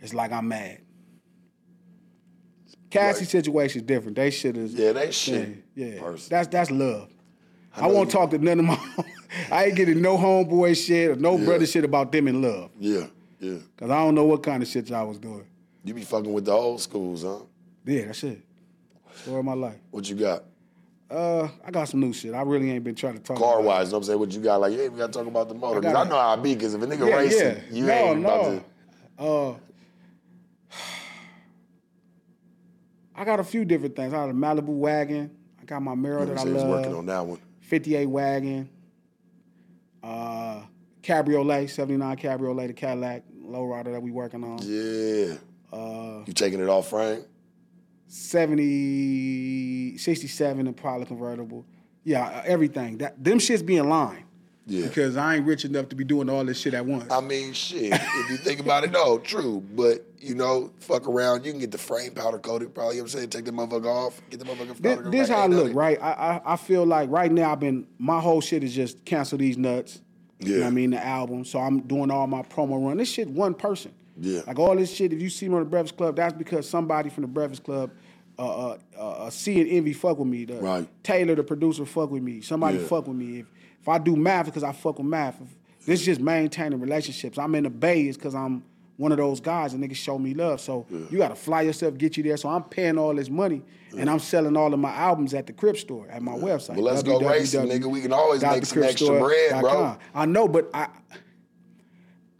it's 0.00 0.14
like 0.14 0.30
I'm 0.32 0.48
mad. 0.48 0.78
Cassie 2.90 3.20
Right. 3.22 3.28
situation 3.28 3.80
is 3.82 3.86
different. 3.86 4.16
They 4.16 4.30
should 4.30 4.56
have. 4.56 4.70
Yeah, 4.70 4.92
they 4.92 5.10
shit. 5.10 5.64
Yeah, 5.74 5.98
person. 6.00 6.28
That's 6.30 6.48
that's 6.48 6.70
love. 6.70 7.08
I, 7.74 7.88
know 7.88 7.94
won't 7.94 8.08
you- 8.08 8.12
talk 8.12 8.30
to 8.30 8.38
none 8.38 8.60
of 8.60 8.64
my. 8.64 8.78
I 9.50 9.64
ain't 9.66 9.76
getting 9.76 10.00
no 10.00 10.16
homeboy 10.16 10.76
shit 10.86 11.10
or 11.10 11.16
no 11.16 11.36
Yeah. 11.36 11.44
brother 11.44 11.66
shit 11.66 11.84
about 11.84 12.12
them 12.12 12.28
in 12.28 12.40
love. 12.40 12.70
Yeah. 12.78 13.06
Yeah. 13.40 13.58
Cause 13.76 13.90
I 13.90 13.98
don't 14.04 14.14
know 14.14 14.24
what 14.24 14.42
kind 14.42 14.62
of 14.62 14.68
shit 14.68 14.88
y'all 14.88 15.06
was 15.08 15.18
doing. 15.18 15.44
You 15.84 15.92
be 15.94 16.02
fucking 16.02 16.32
with 16.32 16.46
the 16.46 16.52
old 16.52 16.80
schools, 16.80 17.22
huh? 17.22 17.40
Yeah, 17.86 18.06
that's 18.06 18.24
it. 18.24 18.40
Story 19.14 19.38
of 19.38 19.44
my 19.44 19.54
life. 19.54 19.76
What 19.90 20.08
you 20.08 20.16
got? 20.16 20.44
Uh, 21.10 21.48
I 21.64 21.70
got 21.70 21.88
some 21.88 22.00
new 22.00 22.12
shit. 22.12 22.34
I 22.34 22.42
really 22.42 22.70
ain't 22.72 22.82
been 22.84 22.96
trying 22.96 23.14
to 23.14 23.20
talk. 23.20 23.38
Car 23.38 23.54
about 23.60 23.64
wise, 23.64 23.86
you 23.86 23.92
know 23.92 23.98
what 23.98 23.98
I'm 23.98 24.04
saying? 24.04 24.18
What 24.18 24.32
you 24.32 24.40
got? 24.40 24.60
Like, 24.60 24.72
yeah, 24.76 24.88
we 24.88 24.98
got 24.98 25.12
to 25.12 25.18
talk 25.18 25.26
about 25.28 25.48
the 25.48 25.54
motor. 25.54 25.80
'Cause 25.80 25.90
I, 25.90 25.92
gotta- 25.92 26.10
know 26.10 26.16
how 26.16 26.28
I 26.30 26.36
be, 26.36 26.54
because 26.54 26.74
if 26.74 26.82
a 26.82 26.86
nigga 26.86 27.08
Yeah, 27.08 27.16
racing, 27.16 27.40
yeah. 27.46 27.60
you 27.70 27.86
no, 27.86 27.92
ain't 27.92 28.20
no. 28.20 28.28
about 28.28 28.62
to. 29.18 29.22
Uh, 29.22 29.56
I 33.14 33.24
got 33.24 33.40
a 33.40 33.44
few 33.44 33.64
different 33.64 33.96
things. 33.96 34.12
I 34.12 34.16
got 34.16 34.30
a 34.30 34.34
Malibu 34.34 34.66
wagon. 34.76 35.30
I 35.60 35.64
got 35.64 35.80
my 35.80 35.94
Miro 35.94 36.20
You 36.20 36.26
know 36.26 36.34
that 36.34 36.40
I 36.40 36.50
love. 36.50 36.68
Working 36.68 36.94
on 36.94 37.06
that 37.06 37.24
one. 37.26 37.38
58 37.60 38.06
wagon. 38.06 38.68
Uh, 40.02 40.60
Cabriolet, 41.02 41.70
79 41.70 42.16
Cabriolet, 42.16 42.66
the 42.68 42.72
Cadillac 42.74 43.22
lowrider 43.44 43.92
that 43.92 44.02
we 44.02 44.10
working 44.10 44.44
on. 44.44 44.58
Yeah. 44.62 45.34
Uh, 45.72 46.24
You 46.26 46.32
taking 46.34 46.60
it 46.60 46.68
off 46.68 46.90
frame? 46.90 47.22
70, 48.08 49.98
67 49.98 50.66
Impala 50.66 51.06
convertible. 51.06 51.64
Yeah, 52.04 52.26
uh, 52.26 52.42
everything. 52.46 52.98
That 52.98 53.22
them 53.22 53.38
shits 53.38 53.64
be 53.64 53.76
in 53.76 53.88
line. 53.88 54.24
Yeah. 54.68 54.86
Because 54.88 55.16
I 55.16 55.36
ain't 55.36 55.46
rich 55.46 55.64
enough 55.64 55.88
to 55.90 55.96
be 55.96 56.02
doing 56.02 56.28
all 56.28 56.44
this 56.44 56.58
shit 56.58 56.74
at 56.74 56.84
once. 56.84 57.10
I 57.12 57.20
mean, 57.20 57.52
shit. 57.52 57.92
if 57.92 58.30
you 58.30 58.36
think 58.36 58.58
about 58.58 58.82
it, 58.82 58.90
no, 58.90 59.18
true. 59.18 59.62
But 59.74 60.04
you 60.18 60.34
know, 60.34 60.72
fuck 60.80 61.06
around. 61.06 61.44
You 61.44 61.52
can 61.52 61.60
get 61.60 61.70
the 61.70 61.78
frame 61.78 62.12
powder 62.14 62.38
coated. 62.38 62.74
Probably, 62.74 62.96
you 62.96 63.00
know 63.02 63.04
what 63.04 63.12
I'm 63.14 63.18
saying, 63.18 63.30
take 63.30 63.44
the 63.44 63.52
motherfucker 63.52 63.86
off, 63.86 64.20
get 64.28 64.40
the 64.40 64.44
motherfucker 64.44 64.76
this, 64.78 64.96
powder. 64.96 65.10
this 65.10 65.28
right, 65.30 65.36
how 65.36 65.44
I 65.44 65.46
look, 65.46 65.72
right? 65.74 65.98
I, 66.02 66.12
I 66.12 66.40
I 66.54 66.56
feel 66.56 66.84
like 66.84 67.10
right 67.10 67.30
now 67.30 67.52
I've 67.52 67.60
been 67.60 67.86
my 67.98 68.18
whole 68.20 68.40
shit 68.40 68.64
is 68.64 68.74
just 68.74 69.04
cancel 69.04 69.38
these 69.38 69.56
nuts. 69.56 70.00
You 70.40 70.48
know 70.48 70.54
Yeah. 70.56 70.60
what 70.64 70.66
I 70.68 70.70
mean? 70.70 70.90
The 70.90 71.04
album. 71.04 71.44
So 71.44 71.60
I'm 71.60 71.80
doing 71.80 72.10
all 72.10 72.26
my 72.26 72.42
promo 72.42 72.84
run. 72.84 72.96
This 72.96 73.08
shit 73.10 73.28
one 73.30 73.54
person. 73.54 73.92
Yeah. 74.18 74.40
Like 74.46 74.58
all 74.58 74.74
this 74.76 74.92
shit, 74.94 75.12
if 75.12 75.20
you 75.20 75.28
see 75.30 75.48
me 75.48 75.54
on 75.56 75.60
the 75.60 75.68
Breakfast 75.70 75.96
Club, 75.96 76.16
that's 76.16 76.32
because 76.34 76.68
somebody 76.68 77.10
from 77.10 77.22
the 77.22 77.28
Breakfast 77.28 77.64
Club 77.64 77.90
uh, 78.38 78.42
uh, 78.42 78.78
uh, 78.98 79.00
uh, 79.00 79.30
see 79.30 79.60
and 79.60 79.70
envy 79.70 79.92
fuck 79.92 80.18
with 80.18 80.28
me. 80.28 80.44
The, 80.44 80.56
Right. 80.56 80.88
Taylor, 81.02 81.34
the 81.34 81.42
producer, 81.44 81.86
fuck 81.86 82.10
with 82.10 82.22
me. 82.22 82.40
Somebody 82.40 82.78
Yeah. 82.78 82.86
fuck 82.86 83.06
with 83.06 83.16
me. 83.16 83.40
If 83.40 83.46
if 83.80 83.88
I 83.88 83.98
do 83.98 84.16
math, 84.16 84.46
because 84.46 84.64
I 84.64 84.72
fuck 84.72 84.98
with 84.98 85.06
math. 85.06 85.40
If 85.40 85.86
this 85.86 86.00
is 86.00 86.06
just 86.06 86.20
maintaining 86.20 86.80
relationships. 86.80 87.38
I'm 87.38 87.54
in 87.54 87.64
the 87.64 87.70
Bay 87.70 88.08
is 88.08 88.16
because 88.16 88.34
I'm 88.34 88.64
one 88.96 89.12
of 89.12 89.18
those 89.18 89.40
guys 89.40 89.74
and 89.74 89.84
niggas 89.84 89.96
show 89.96 90.18
me 90.18 90.34
love. 90.34 90.60
So 90.60 90.86
you 91.10 91.18
got 91.18 91.28
to 91.28 91.36
fly 91.36 91.62
yourself, 91.62 91.96
get 91.96 92.16
you 92.16 92.22
there. 92.22 92.36
So 92.36 92.48
I'm 92.48 92.64
paying 92.64 92.98
all 92.98 93.14
this 93.14 93.30
money 93.30 93.62
and 93.96 94.10
I'm 94.10 94.18
selling 94.18 94.56
all 94.56 94.72
of 94.74 94.80
my 94.80 94.90
albums 94.90 95.34
at 95.34 95.46
the 95.46 95.52
Crip 95.52 95.76
Store 95.76 96.08
at 96.10 96.20
my 96.22 96.32
website. 96.32 96.74
Well, 96.76 96.84
let's 96.84 97.02
go 97.02 97.20
racing, 97.20 97.68
nigga. 97.68 97.86
We 97.86 98.00
can 98.00 98.12
always 98.12 98.42
make 98.42 98.66
some 98.66 98.82
extra 98.82 99.20
bread, 99.20 99.60
bro. 99.60 99.96
I 100.14 100.26
know, 100.26 100.48
but 100.48 100.68
I. 100.74 100.88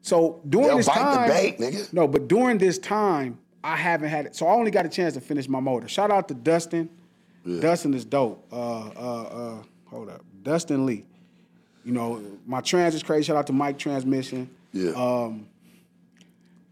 So 0.07 0.41
during 0.49 0.69
They'll 0.69 0.77
this 0.77 0.87
time, 0.87 1.89
no, 1.93 2.07
but 2.07 2.29
during 2.29 2.59
this 2.59 2.79
time, 2.79 3.41
I 3.65 3.75
haven't 3.75 4.09
had 4.09 4.27
it. 4.27 4.37
So 4.37 4.47
I 4.47 4.53
only 4.53 4.71
got 4.71 4.87
a 4.87 4.89
chance 4.89 5.15
to 5.15 5.21
finish 5.21 5.49
my 5.49 5.59
motor. 5.59 5.89
Shout 5.89 6.13
out 6.13 6.29
to 6.29 6.35
Dustin. 6.35 6.89
Dustin 7.45 7.93
is 7.93 8.05
dope. 8.05 8.47
Uh, 8.53 8.57
uh, 8.57 9.23
uh, 9.23 9.63
hold 9.87 10.09
up, 10.09 10.25
Dustin 10.45 10.87
Lee. 10.87 11.05
You 11.85 11.91
know, 11.91 12.23
my 12.47 12.61
trans 12.61 12.95
is 12.95 13.03
crazy. 13.03 13.25
Shout 13.25 13.37
out 13.37 13.49
to 13.49 13.53
Mike 13.53 13.79
Transmission. 13.79 14.49
Yeah. 14.73 14.93
Um, 14.93 15.49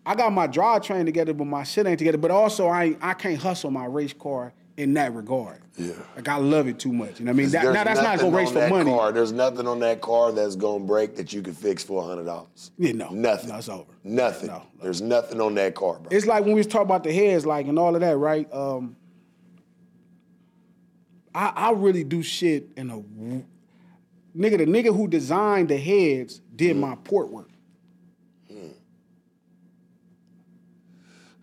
I 0.06 0.14
got 0.14 0.32
my 0.32 0.46
drivetrain 0.46 1.04
together, 1.04 1.34
but 1.34 1.46
my 1.46 1.64
shit 1.64 1.88
ain't 1.88 1.98
together. 1.98 2.18
But 2.18 2.30
also, 2.30 2.68
I 2.68 2.96
I 3.00 3.14
can't 3.14 3.40
hustle 3.42 3.72
my 3.72 3.86
race 3.86 4.12
car 4.12 4.52
in 4.76 4.94
that 4.94 5.14
regard. 5.14 5.60
Yeah. 5.76 5.92
Like 6.16 6.28
I 6.28 6.36
love 6.36 6.68
it 6.68 6.78
too 6.78 6.92
much. 6.92 7.18
You 7.18 7.26
know 7.26 7.32
what 7.32 7.36
I 7.36 7.42
mean? 7.42 7.50
That, 7.50 7.64
now 7.64 7.84
that's 7.84 8.00
not 8.00 8.18
gonna 8.18 8.36
race 8.36 8.48
for 8.48 8.54
that 8.60 8.70
money. 8.70 8.90
Car. 8.90 9.12
There's 9.12 9.32
nothing 9.32 9.66
on 9.66 9.80
that 9.80 10.00
car 10.00 10.32
that's 10.32 10.56
gonna 10.56 10.84
break 10.84 11.16
that 11.16 11.32
you 11.32 11.42
can 11.42 11.54
fix 11.54 11.82
for 11.82 12.02
hundred 12.02 12.24
dollars. 12.24 12.70
Yeah, 12.78 12.92
no. 12.92 13.10
Nothing. 13.10 13.50
No, 13.50 13.56
it's 13.56 13.68
over. 13.68 13.84
Nothing. 14.02 14.48
No, 14.48 14.58
no. 14.58 14.62
There's 14.82 15.00
nothing 15.00 15.40
on 15.40 15.54
that 15.54 15.74
car, 15.74 15.98
bro. 15.98 16.08
It's 16.10 16.26
like 16.26 16.44
when 16.44 16.54
we 16.54 16.60
was 16.60 16.66
talking 16.66 16.86
about 16.86 17.04
the 17.04 17.12
heads, 17.12 17.46
like 17.46 17.66
and 17.66 17.78
all 17.78 17.94
of 17.94 18.00
that, 18.00 18.16
right? 18.16 18.52
Um, 18.52 18.96
I 21.34 21.52
I 21.54 21.70
really 21.72 22.04
do 22.04 22.22
shit 22.22 22.68
in 22.76 22.90
a 22.90 22.98
nigga. 24.36 24.58
The 24.58 24.66
nigga 24.66 24.94
who 24.94 25.08
designed 25.08 25.68
the 25.68 25.78
heads 25.78 26.40
did 26.54 26.76
my 26.76 26.96
port 27.04 27.30
work. 27.30 27.50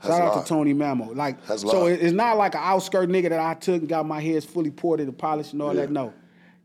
That's 0.02 0.16
Shout 0.18 0.38
out 0.38 0.43
to 0.45 0.49
Tony 0.49 0.74
Mamo. 0.74 1.16
Like, 1.16 1.45
That's 1.45 1.62
so 1.62 1.86
it's 1.86 2.14
not 2.14 2.38
like 2.38 2.56
an 2.56 2.62
outskirt 2.64 3.10
nigga 3.10 3.30
that 3.30 3.39
I 3.39 3.54
took 3.54 3.82
and 3.82 3.88
got 3.89 4.06
my 4.08 4.20
heads 4.22 4.45
fully 4.45 4.72
ported 4.72 5.08
and 5.08 5.18
polished 5.18 5.54
and 5.54 5.62
all 5.62 5.74
Yeah. 5.76 5.82
that. 5.82 5.91
No, 5.91 6.14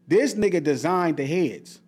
this 0.09 0.35
nigga 0.35 0.63
designed 0.63 1.17
the 1.19 1.27
heads 1.27 1.81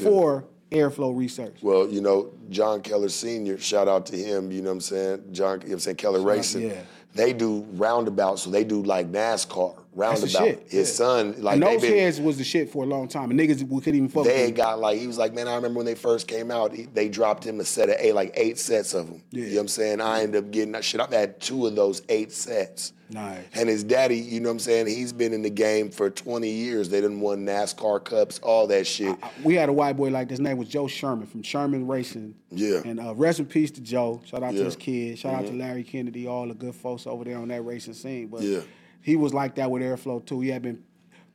for 0.00 0.44
airflow 0.70 1.16
research. 1.16 1.56
Well, 1.62 1.88
you 1.88 2.00
know, 2.00 2.32
John 2.50 2.80
Keller 2.80 3.08
Sr., 3.08 3.58
shout 3.58 3.88
out 3.88 4.06
to 4.06 4.16
him, 4.16 4.50
you 4.50 4.60
know 4.62 4.70
what 4.70 4.74
I'm 4.74 4.80
saying? 4.80 5.22
John, 5.32 5.60
you 5.60 5.66
know 5.66 5.66
what 5.68 5.72
I'm 5.74 5.78
saying? 5.80 5.96
Keller 5.96 6.20
Racing. 6.20 6.68
yeah. 6.68 6.80
They 7.14 7.32
do 7.32 7.60
roundabouts, 7.74 8.42
so 8.42 8.50
they 8.50 8.64
do 8.64 8.82
like 8.82 9.10
NASCAR 9.12 9.76
roundabout. 9.94 10.28
shit. 10.28 10.62
His 10.68 10.88
yeah. 10.90 10.94
son, 11.06 11.34
like 11.38 11.54
and 11.54 11.62
those 11.62 11.80
been, 11.82 11.92
heads 11.98 12.20
was 12.20 12.38
the 12.38 12.44
shit 12.44 12.70
for 12.70 12.84
a 12.84 12.86
long 12.86 13.08
time, 13.08 13.30
and 13.30 13.38
niggas 13.38 13.62
we 13.68 13.80
couldn't 13.80 13.96
even 13.96 14.08
fuck 14.08 14.24
they 14.24 14.30
with. 14.30 14.40
ain't 14.48 14.56
got 14.56 14.78
like 14.80 14.98
he 14.98 15.06
was 15.06 15.18
like, 15.18 15.32
man, 15.32 15.48
I 15.48 15.54
remember 15.56 15.78
when 15.78 15.86
they 15.86 15.94
first 15.94 16.28
came 16.28 16.50
out, 16.50 16.72
he- 16.72 16.86
they 16.86 17.08
dropped 17.08 17.44
him 17.44 17.60
a 17.60 17.64
set 17.64 17.88
of 17.88 17.96
eight, 17.98 18.12
like 18.14 18.32
eight 18.34 18.58
sets 18.58 18.94
of 18.94 19.06
them. 19.06 19.22
You 19.30 19.46
know 19.46 19.54
what 19.54 19.60
I'm 19.62 19.68
saying? 19.68 20.00
I 20.00 20.22
ended 20.22 20.44
up 20.44 20.50
getting 20.50 20.72
that 20.72 20.84
shit. 20.84 21.00
I've 21.00 21.12
had 21.12 21.40
two 21.40 21.66
of 21.66 21.74
those 21.76 22.02
eight 22.08 22.32
sets. 22.32 22.92
Nice. 23.10 23.44
And 23.54 23.68
his 23.68 23.84
daddy, 23.84 24.16
you 24.16 24.40
know 24.40 24.48
what 24.48 24.52
I'm 24.54 24.58
saying? 24.60 24.86
He's 24.86 25.12
been 25.12 25.34
in 25.34 25.42
the 25.42 25.50
game 25.50 25.90
for 25.90 26.08
20 26.08 26.48
years. 26.48 26.88
They 26.88 27.02
done 27.02 27.20
won 27.20 27.44
NASCAR 27.44 28.02
cups, 28.02 28.40
all 28.42 28.66
that 28.68 28.86
shit. 28.86 29.14
we 29.44 29.54
had 29.54 29.68
a 29.68 29.72
white 29.72 29.92
boy 29.96 30.08
like 30.08 30.28
this 30.30 30.38
name 30.40 30.56
was 30.56 30.68
Joe 30.68 30.88
Sherman 30.88 31.26
from 31.26 31.42
Sherman 31.42 31.86
Racing. 31.86 32.34
Yeah. 32.50 32.80
And 32.84 32.98
uh, 32.98 33.14
rest 33.14 33.40
in 33.40 33.46
peace 33.46 33.70
to 33.72 33.82
Joe. 33.82 34.22
Shout 34.24 34.42
out 34.42 34.54
Yeah. 34.54 34.60
to 34.60 34.64
his 34.64 34.76
kids. 34.76 35.20
Shout 35.20 35.34
out 35.34 35.46
to 35.46 35.52
Larry 35.52 35.84
Kennedy, 35.84 36.26
all 36.26 36.48
the 36.48 36.54
good 36.54 36.74
folks 36.74 37.06
over 37.06 37.24
there 37.24 37.36
on 37.36 37.48
that 37.48 37.60
racing 37.62 37.94
scene. 37.94 38.28
But 38.28 38.40
Yeah. 38.40 38.60
He 39.04 39.16
was 39.16 39.34
like 39.34 39.56
that 39.56 39.70
with 39.70 39.82
Airflow 39.82 40.24
too. 40.24 40.40
He 40.40 40.48
had 40.48 40.62
been 40.62 40.82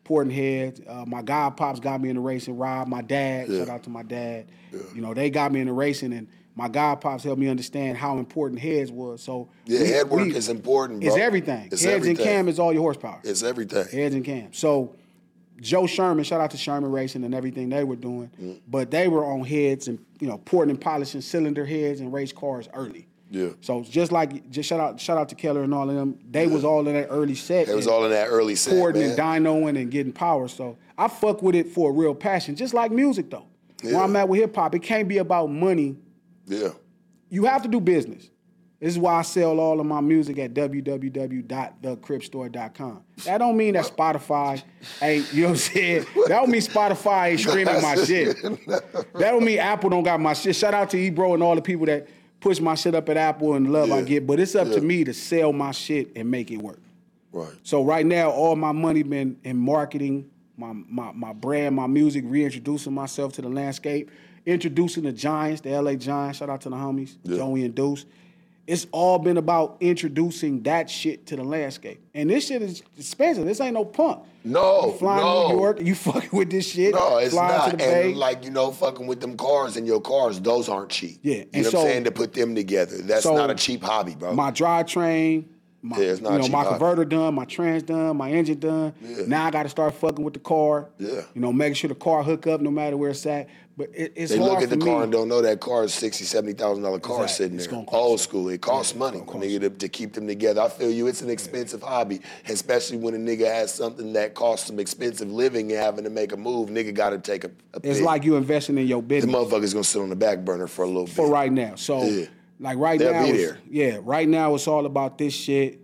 porting 0.03 0.34
heads. 0.34 0.82
Uh, 0.88 1.05
my 1.07 1.22
god 1.22 1.51
pops 1.55 1.80
got 1.80 2.01
me 2.01 2.09
in 2.09 2.15
the 2.15 2.22
racing. 2.22 2.57
Rob, 2.57 2.88
my 2.88 3.01
dad. 3.01 3.47
Yeah. 3.47 3.59
Shout 3.59 3.70
out 3.70 3.84
to 3.84 3.89
my 3.91 4.03
dad. 4.03 4.47
You 4.93 5.01
know 5.01 5.13
they 5.13 5.30
got 5.30 5.51
me 5.51 5.59
in 5.61 5.67
the 5.67 5.74
racing, 5.74 6.11
and 6.13 6.28
my 6.55 6.67
god 6.67 6.95
pops 6.95 7.24
helped 7.24 7.39
me 7.39 7.47
understand 7.47 7.95
how 7.97 8.17
important 8.17 8.59
heads 8.59 8.91
was. 8.91 9.22
So 9.22 9.49
Yeah, 9.65 9.80
we- 9.82 9.88
head 9.88 10.09
work 10.09 10.22
we- 10.26 10.36
is 10.36 10.49
important, 10.49 11.01
bro. 11.01 11.09
It's 11.09 11.17
everything. 11.17 11.70
It's 11.72 11.84
Heads 11.84 11.93
everything. 11.95 12.17
and 12.17 12.26
cam 12.26 12.47
is 12.47 12.57
all 12.59 12.74
your 12.74 12.82
horsepower. 12.82 13.20
It's 13.24 13.43
everything. 13.43 13.86
Heads 13.88 14.15
and 14.15 14.26
cam. 14.26 14.51
So 14.51 14.95
Joe 15.61 15.86
Sherman, 15.86 16.24
shout 16.24 16.41
out 16.41 16.51
to 16.51 16.57
Sherman 16.57 16.91
Racing 16.91 17.24
and 17.24 17.36
everything 17.36 17.70
they 17.70 17.84
were 17.84 17.97
doing. 17.97 18.32
Mm. 18.41 18.61
But 18.67 18.91
they 18.91 19.07
were 19.09 19.26
on 19.26 19.43
heads 19.43 19.88
and 19.88 19.99
you 20.20 20.28
know 20.28 20.39
porting 20.39 20.72
and 20.72 20.82
polishing 20.82 21.22
cylinder 21.22 21.65
heads 21.65 21.99
and 21.99 22.11
race 22.11 22.32
cars 22.32 22.67
early. 22.74 23.05
Yeah. 23.30 23.49
So 23.61 23.84
just 23.84 24.11
like 24.11 24.49
just 24.49 24.67
shout 24.69 24.80
out 24.80 24.99
shout 24.99 25.17
out 25.17 25.30
to 25.30 25.36
Keller 25.36 25.63
and 25.63 25.73
all 25.73 25.89
of 25.89 25.95
them. 25.95 26.17
They 26.30 26.47
was 26.47 26.63
all 26.63 26.88
in 26.88 26.93
that 26.95 27.07
early 27.09 27.36
set. 27.36 27.67
It 27.69 27.75
was 27.75 27.88
all 27.88 28.05
in 28.05 28.11
that 28.11 28.27
early 28.27 28.55
set, 28.55 28.73
porting 28.73 29.01
man. 29.01 29.11
and 29.11 29.19
dynoing 29.19 29.80
and 29.80 29.91
getting 29.91 30.13
power. 30.13 30.47
So 30.47 30.77
I 30.97 31.07
fuck 31.07 31.43
with 31.43 31.55
it 31.55 31.69
for 31.69 31.91
a 31.91 31.93
real 31.93 32.15
passion, 32.15 32.55
just 32.55 32.73
like 32.73 32.91
music 32.91 33.30
though. 33.30 33.45
Where 33.84 33.97
I'm 33.97 34.15
at 34.15 34.27
with 34.27 34.39
hip 34.41 34.55
hop, 34.55 34.73
it 34.75 34.80
can't 34.80 35.07
be 35.07 35.19
about 35.19 35.49
money. 35.49 35.95
Yeah. 36.47 36.69
You 37.30 37.45
have 37.45 37.61
to 37.63 37.69
do 37.69 37.80
business. 37.80 38.30
This 38.80 38.93
is 38.93 38.99
why 38.99 39.15
I 39.15 39.23
sell 39.23 39.59
all 39.59 39.80
of 39.82 39.86
my 39.86 39.99
music 39.99 40.39
at 40.39 40.53
www.thecripstore.com. 40.53 43.03
That 43.25 43.38
don't 43.39 43.57
mean 43.57 43.73
that 43.73 43.84
Spotify 43.86 44.63
ain't, 45.01 45.34
you 45.34 45.41
know 45.41 45.47
what 45.49 45.53
I'm 45.53 45.57
saying? 45.57 46.05
That 46.15 46.30
don't 46.30 46.49
mean 46.49 46.61
Spotify 46.61 47.32
ain't 47.32 47.41
streaming 47.41 47.82
my 47.82 47.95
shit. 47.95 48.38
That 48.65 49.32
don't 49.32 49.43
mean 49.43 49.59
Apple 49.59 49.89
don't 49.89 50.03
got 50.03 50.21
my 50.21 50.34
shit. 50.34 50.55
Shout 50.55 50.73
out 50.73 50.89
to 50.91 50.97
Ebro 50.97 51.34
and 51.34 51.43
all 51.43 51.55
the 51.55 51.61
people 51.61 51.86
that 51.88 52.07
push 52.39 52.59
my 52.59 52.75
shit 52.75 52.95
up 52.95 53.09
at 53.09 53.17
Apple 53.17 53.53
and 53.55 53.65
the 53.65 53.69
love 53.71 53.91
I 53.91 54.01
get. 54.01 54.25
But 54.25 54.39
it's 54.39 54.55
up 54.55 54.67
Yeah. 54.67 54.75
to 54.75 54.81
me 54.81 55.03
to 55.03 55.13
sell 55.13 55.53
my 55.53 55.71
shit 55.71 56.11
and 56.15 56.29
make 56.29 56.51
it 56.51 56.57
work. 56.61 56.79
Right. 57.31 57.49
So 57.63 57.83
right 57.83 58.05
now, 58.05 58.31
all 58.31 58.55
my 58.55 58.71
money 58.71 59.03
been 59.03 59.37
in 59.43 59.57
marketing, 59.57 60.29
my 60.57 60.73
my 60.73 61.11
my 61.13 61.33
brand, 61.33 61.75
my 61.75 61.87
music, 61.87 62.23
reintroducing 62.27 62.93
myself 62.93 63.33
to 63.33 63.41
the 63.41 63.49
landscape, 63.49 64.09
introducing 64.45 65.03
the 65.03 65.11
Giants, 65.11 65.61
the 65.61 65.69
LA 65.71 65.95
Giants. 65.95 66.39
Shout 66.39 66.49
out 66.49 66.61
to 66.61 66.69
the 66.69 66.75
homies, 66.75 67.17
Yeah. 67.23 67.37
Joey 67.37 67.65
and 67.65 67.75
Deuce. 67.75 68.05
It's 68.70 68.86
all 68.91 69.17
been 69.17 69.38
about 69.38 69.78
introducing 69.80 70.61
that 70.61 70.91
shit 70.91 71.26
to 71.28 71.36
the 71.36 71.43
landscape. 71.43 71.99
And 72.13 72.30
this 72.30 72.45
shit 72.49 72.61
is 72.61 72.84
expensive. 72.99 73.45
This 73.47 73.59
ain't 73.59 73.74
no 73.74 73.84
punk. 73.84 74.20
No, 74.43 74.86
You 74.86 74.91
flying 74.99 75.22
no. 75.24 75.47
to 75.47 75.53
New 75.55 75.59
York, 75.59 75.82
you 75.82 75.95
fucking 76.07 76.30
with 76.32 76.51
this 76.51 76.70
shit. 76.70 76.93
No, 76.93 77.17
it's 77.17 77.34
not. 77.34 77.72
the 77.72 77.78
Bay. 77.78 78.09
and 78.11 78.17
like 78.17 78.43
you 78.45 78.51
know, 78.51 78.70
fucking 78.72 79.07
with 79.07 79.22
them 79.22 79.36
cars 79.38 79.76
and 79.76 79.88
your 79.88 79.99
cars, 79.99 80.39
those 80.39 80.70
aren't 80.70 80.89
cheap. 80.91 81.17
Yeah, 81.24 81.38
you 81.38 81.49
and 81.51 81.63
know 81.63 81.70
so- 81.72 81.78
what 81.80 81.86
I'm 81.88 81.91
saying? 81.93 82.03
To 82.03 82.11
put 82.11 82.34
them 82.34 82.53
together, 82.53 82.97
that's 82.99 83.24
so 83.24 83.36
not 83.36 83.49
a 83.49 83.55
cheap 83.55 83.82
hobby, 83.82 84.13
bro. 84.13 84.34
my 84.34 84.51
drivetrain, 84.51 85.45
my 85.82 85.97
Yeah, 85.97 86.11
it's 86.11 86.22
not 86.22 86.34
you 86.34 86.39
know, 86.39 86.47
my 86.49 86.59
either. 86.59 86.70
converter 86.70 87.05
done, 87.05 87.34
my 87.34 87.45
trans 87.45 87.82
done, 87.84 88.17
my 88.17 88.30
engine 88.32 88.59
done. 88.59 88.93
Yeah. 89.01 89.24
Now 89.26 89.45
I 89.47 89.51
got 89.51 89.63
to 89.63 89.70
start 89.70 89.95
fucking 89.95 90.24
with 90.24 90.36
the 90.36 90.39
car. 90.41 90.89
Yeah. 90.99 91.22
you 91.34 91.41
know, 91.41 91.51
making 91.51 91.74
sure 91.74 91.88
the 91.88 91.95
car 91.95 92.22
hook 92.24 92.45
up 92.45 92.61
no 92.61 92.70
matter 92.70 92.97
where 92.97 93.09
it's 93.09 93.26
at. 93.26 93.47
But 93.80 93.91
it, 93.93 94.11
it's 94.17 94.34
they 94.34 94.39
look 94.39 94.61
at 94.61 94.69
the 94.69 94.75
me. 94.75 94.84
car 94.86 95.03
and 95.03 95.11
don't 95.11 95.30
know 95.30 95.41
that 95.41 95.61
car 95.61 95.86
is 95.86 95.93
sixty, 95.93 96.25
seventy 96.25 96.51
thousand 96.51 96.84
dollar 96.84 96.99
car 96.99 97.23
Exactly. 97.23 97.45
sitting 97.45 97.57
It's 97.59 97.67
there. 97.67 97.86
Old 97.88 98.19
school. 98.19 98.49
It 98.49 98.59
costs 98.59 98.93
money, 98.93 99.21
gonna 99.25 99.45
nigga, 99.45 99.61
to, 99.61 99.69
to 99.69 99.88
keep 99.88 100.11
them 100.11 100.27
together. 100.27 100.59
I 100.59 100.67
feel 100.67 100.91
you. 100.91 101.07
It's 101.07 101.21
an 101.21 101.30
expensive 101.30 101.82
hobby, 101.82 102.19
especially 102.49 102.97
when 102.97 103.13
a 103.13 103.17
nigga 103.17 103.45
has 103.45 103.73
something 103.73 104.11
that 104.13 104.34
costs 104.34 104.67
some 104.67 104.80
expensive 104.82 105.32
living 105.32 105.71
and 105.71 105.80
having 105.80 106.03
to 106.03 106.09
make 106.09 106.34
a 106.34 106.38
move. 106.38 106.67
Nigga 106.67 106.93
got 106.93 107.11
to 107.11 107.19
take 107.19 107.45
a. 107.45 107.51
a 107.73 107.80
It's 107.82 108.01
like 108.01 108.25
you 108.25 108.36
investing 108.36 108.77
in 108.77 108.86
your 108.86 109.01
business. 109.01 109.34
the 109.34 109.39
motherfucker's 109.39 109.71
gonna 109.73 109.86
sit 109.86 110.01
on 110.01 110.09
the 110.09 110.15
back 110.17 110.39
burner 110.39 110.67
for 110.67 110.84
a 110.84 110.88
little 110.88 111.05
bit. 111.05 111.15
for 111.15 111.30
right 111.30 111.51
now. 111.51 111.75
So, 111.75 112.03
Yeah. 112.03 112.25
like 112.59 112.77
right 112.77 112.99
They'll 112.99 113.13
now, 113.13 113.53
yeah, 113.71 113.99
right 114.03 114.27
now 114.27 114.55
it's 114.55 114.67
all 114.67 114.86
about 114.88 115.17
this 115.17 115.34
shit. 115.34 115.80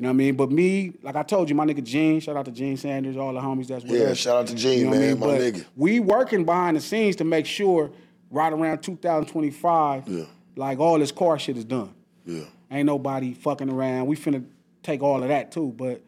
You 0.00 0.04
know 0.04 0.08
what 0.08 0.14
I 0.14 0.16
mean? 0.16 0.34
But 0.34 0.50
me, 0.50 0.94
like 1.02 1.14
I 1.14 1.22
told 1.22 1.50
you, 1.50 1.54
my 1.54 1.66
nigga 1.66 1.84
Gene, 1.84 2.20
shout 2.20 2.34
out 2.34 2.46
to 2.46 2.50
Gene 2.50 2.78
Sanders, 2.78 3.18
all 3.18 3.34
the 3.34 3.40
homies 3.40 3.66
that's 3.66 3.84
with 3.84 4.00
Yeah, 4.00 4.06
us. 4.06 4.16
shout 4.16 4.34
out 4.38 4.46
to 4.46 4.54
Gene, 4.54 4.88
what 4.88 4.96
I 4.96 4.98
man, 5.00 5.18
my 5.20 5.26
But 5.26 5.40
nigga. 5.42 5.64
We 5.76 6.00
working 6.00 6.46
behind 6.46 6.78
the 6.78 6.80
scenes 6.80 7.16
to 7.16 7.24
make 7.24 7.44
sure 7.44 7.90
right 8.30 8.50
around 8.50 8.78
2025, 8.82 10.08
Yeah. 10.08 10.24
like 10.56 10.78
all 10.78 10.98
this 10.98 11.12
car 11.12 11.38
shit 11.38 11.58
is 11.58 11.66
done. 11.66 11.90
Yeah. 12.24 12.44
Ain't 12.70 12.86
nobody 12.86 13.34
fucking 13.34 13.68
around. 13.68 14.06
We 14.06 14.16
finna 14.16 14.42
take 14.82 15.02
all 15.02 15.22
of 15.22 15.28
that 15.28 15.52
too, 15.52 15.74
but 15.76 16.00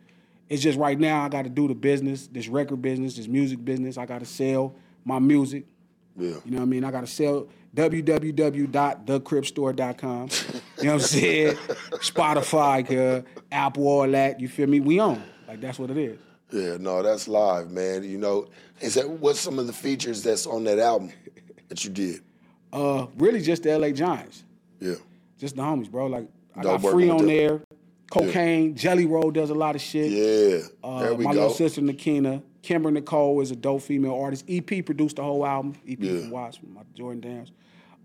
it's 0.48 0.62
just 0.62 0.78
right 0.78 0.98
now 0.98 1.22
I 1.24 1.28
got 1.28 1.42
to 1.42 1.50
do 1.50 1.68
the 1.68 1.74
business, 1.74 2.28
this 2.28 2.48
record 2.48 2.80
business, 2.80 3.16
this 3.16 3.28
music 3.28 3.62
business. 3.62 3.98
I 3.98 4.06
got 4.06 4.20
to 4.20 4.26
sell 4.26 4.74
my 5.04 5.18
music. 5.18 5.66
Yeah. 6.16 6.28
You 6.46 6.52
know 6.52 6.56
what 6.58 6.62
I 6.62 6.64
mean? 6.64 6.84
I 6.84 6.90
got 6.90 7.02
to 7.02 7.06
sell 7.06 7.46
www.thecripstore.com. 7.74 10.28
you 10.78 10.84
know 10.84 10.92
what 10.92 10.94
I'm 10.94 11.00
saying? 11.00 11.56
Spotify, 12.00 13.18
uh, 13.18 13.22
Apple, 13.50 13.86
all 13.86 14.08
that. 14.10 14.40
You 14.40 14.48
feel 14.48 14.66
me? 14.68 14.80
We 14.80 15.00
own. 15.00 15.22
Like 15.48 15.60
that's 15.60 15.78
what 15.78 15.90
it 15.90 15.96
is. 15.98 16.18
Yeah, 16.52 16.76
no, 16.78 17.02
that's 17.02 17.28
live, 17.28 17.70
man. 17.70 18.04
You 18.04 18.18
know, 18.18 18.46
is 18.80 18.94
that 18.94 19.08
what's 19.08 19.40
some 19.40 19.58
of 19.58 19.66
the 19.66 19.72
features 19.72 20.22
that's 20.22 20.46
on 20.46 20.64
that 20.64 20.78
album 20.78 21.12
that 21.68 21.84
you 21.84 21.90
did? 21.90 22.20
Uh, 22.72 23.06
really 23.18 23.40
just 23.40 23.62
the 23.62 23.78
LA 23.78 23.90
Giants, 23.90 24.44
Yeah. 24.80 24.94
just 25.38 25.56
the 25.56 25.62
homies, 25.62 25.90
bro. 25.90 26.06
Like 26.06 26.28
I 26.56 26.62
Dope 26.62 26.82
got 26.82 26.90
free 26.92 27.10
on 27.10 27.26
there. 27.26 27.60
Cocaine, 28.10 28.74
Jelly 28.74 29.06
Roll 29.06 29.30
does 29.30 29.50
a 29.50 29.54
lot 29.54 29.74
of 29.74 29.80
shit. 29.80 30.10
Yeah. 30.10 30.60
Uh, 30.84 31.00
there 31.00 31.14
we 31.14 31.24
my 31.24 31.32
go. 31.32 31.40
little 31.40 31.54
sister 31.54 31.80
Nakina, 31.80 32.42
Kimber 32.62 32.90
Nicole 32.90 33.40
is 33.40 33.50
a 33.50 33.56
dope 33.56 33.82
female 33.82 34.14
artist. 34.14 34.44
EP 34.48 34.84
produced 34.84 35.16
the 35.16 35.22
whole 35.22 35.44
album. 35.44 35.74
EP 35.86 35.98
Yeah. 36.00 36.20
from 36.20 36.30
Watts, 36.30 36.56
from 36.58 36.74
my 36.74 36.82
Jordan 36.94 37.20
Downs. 37.20 37.52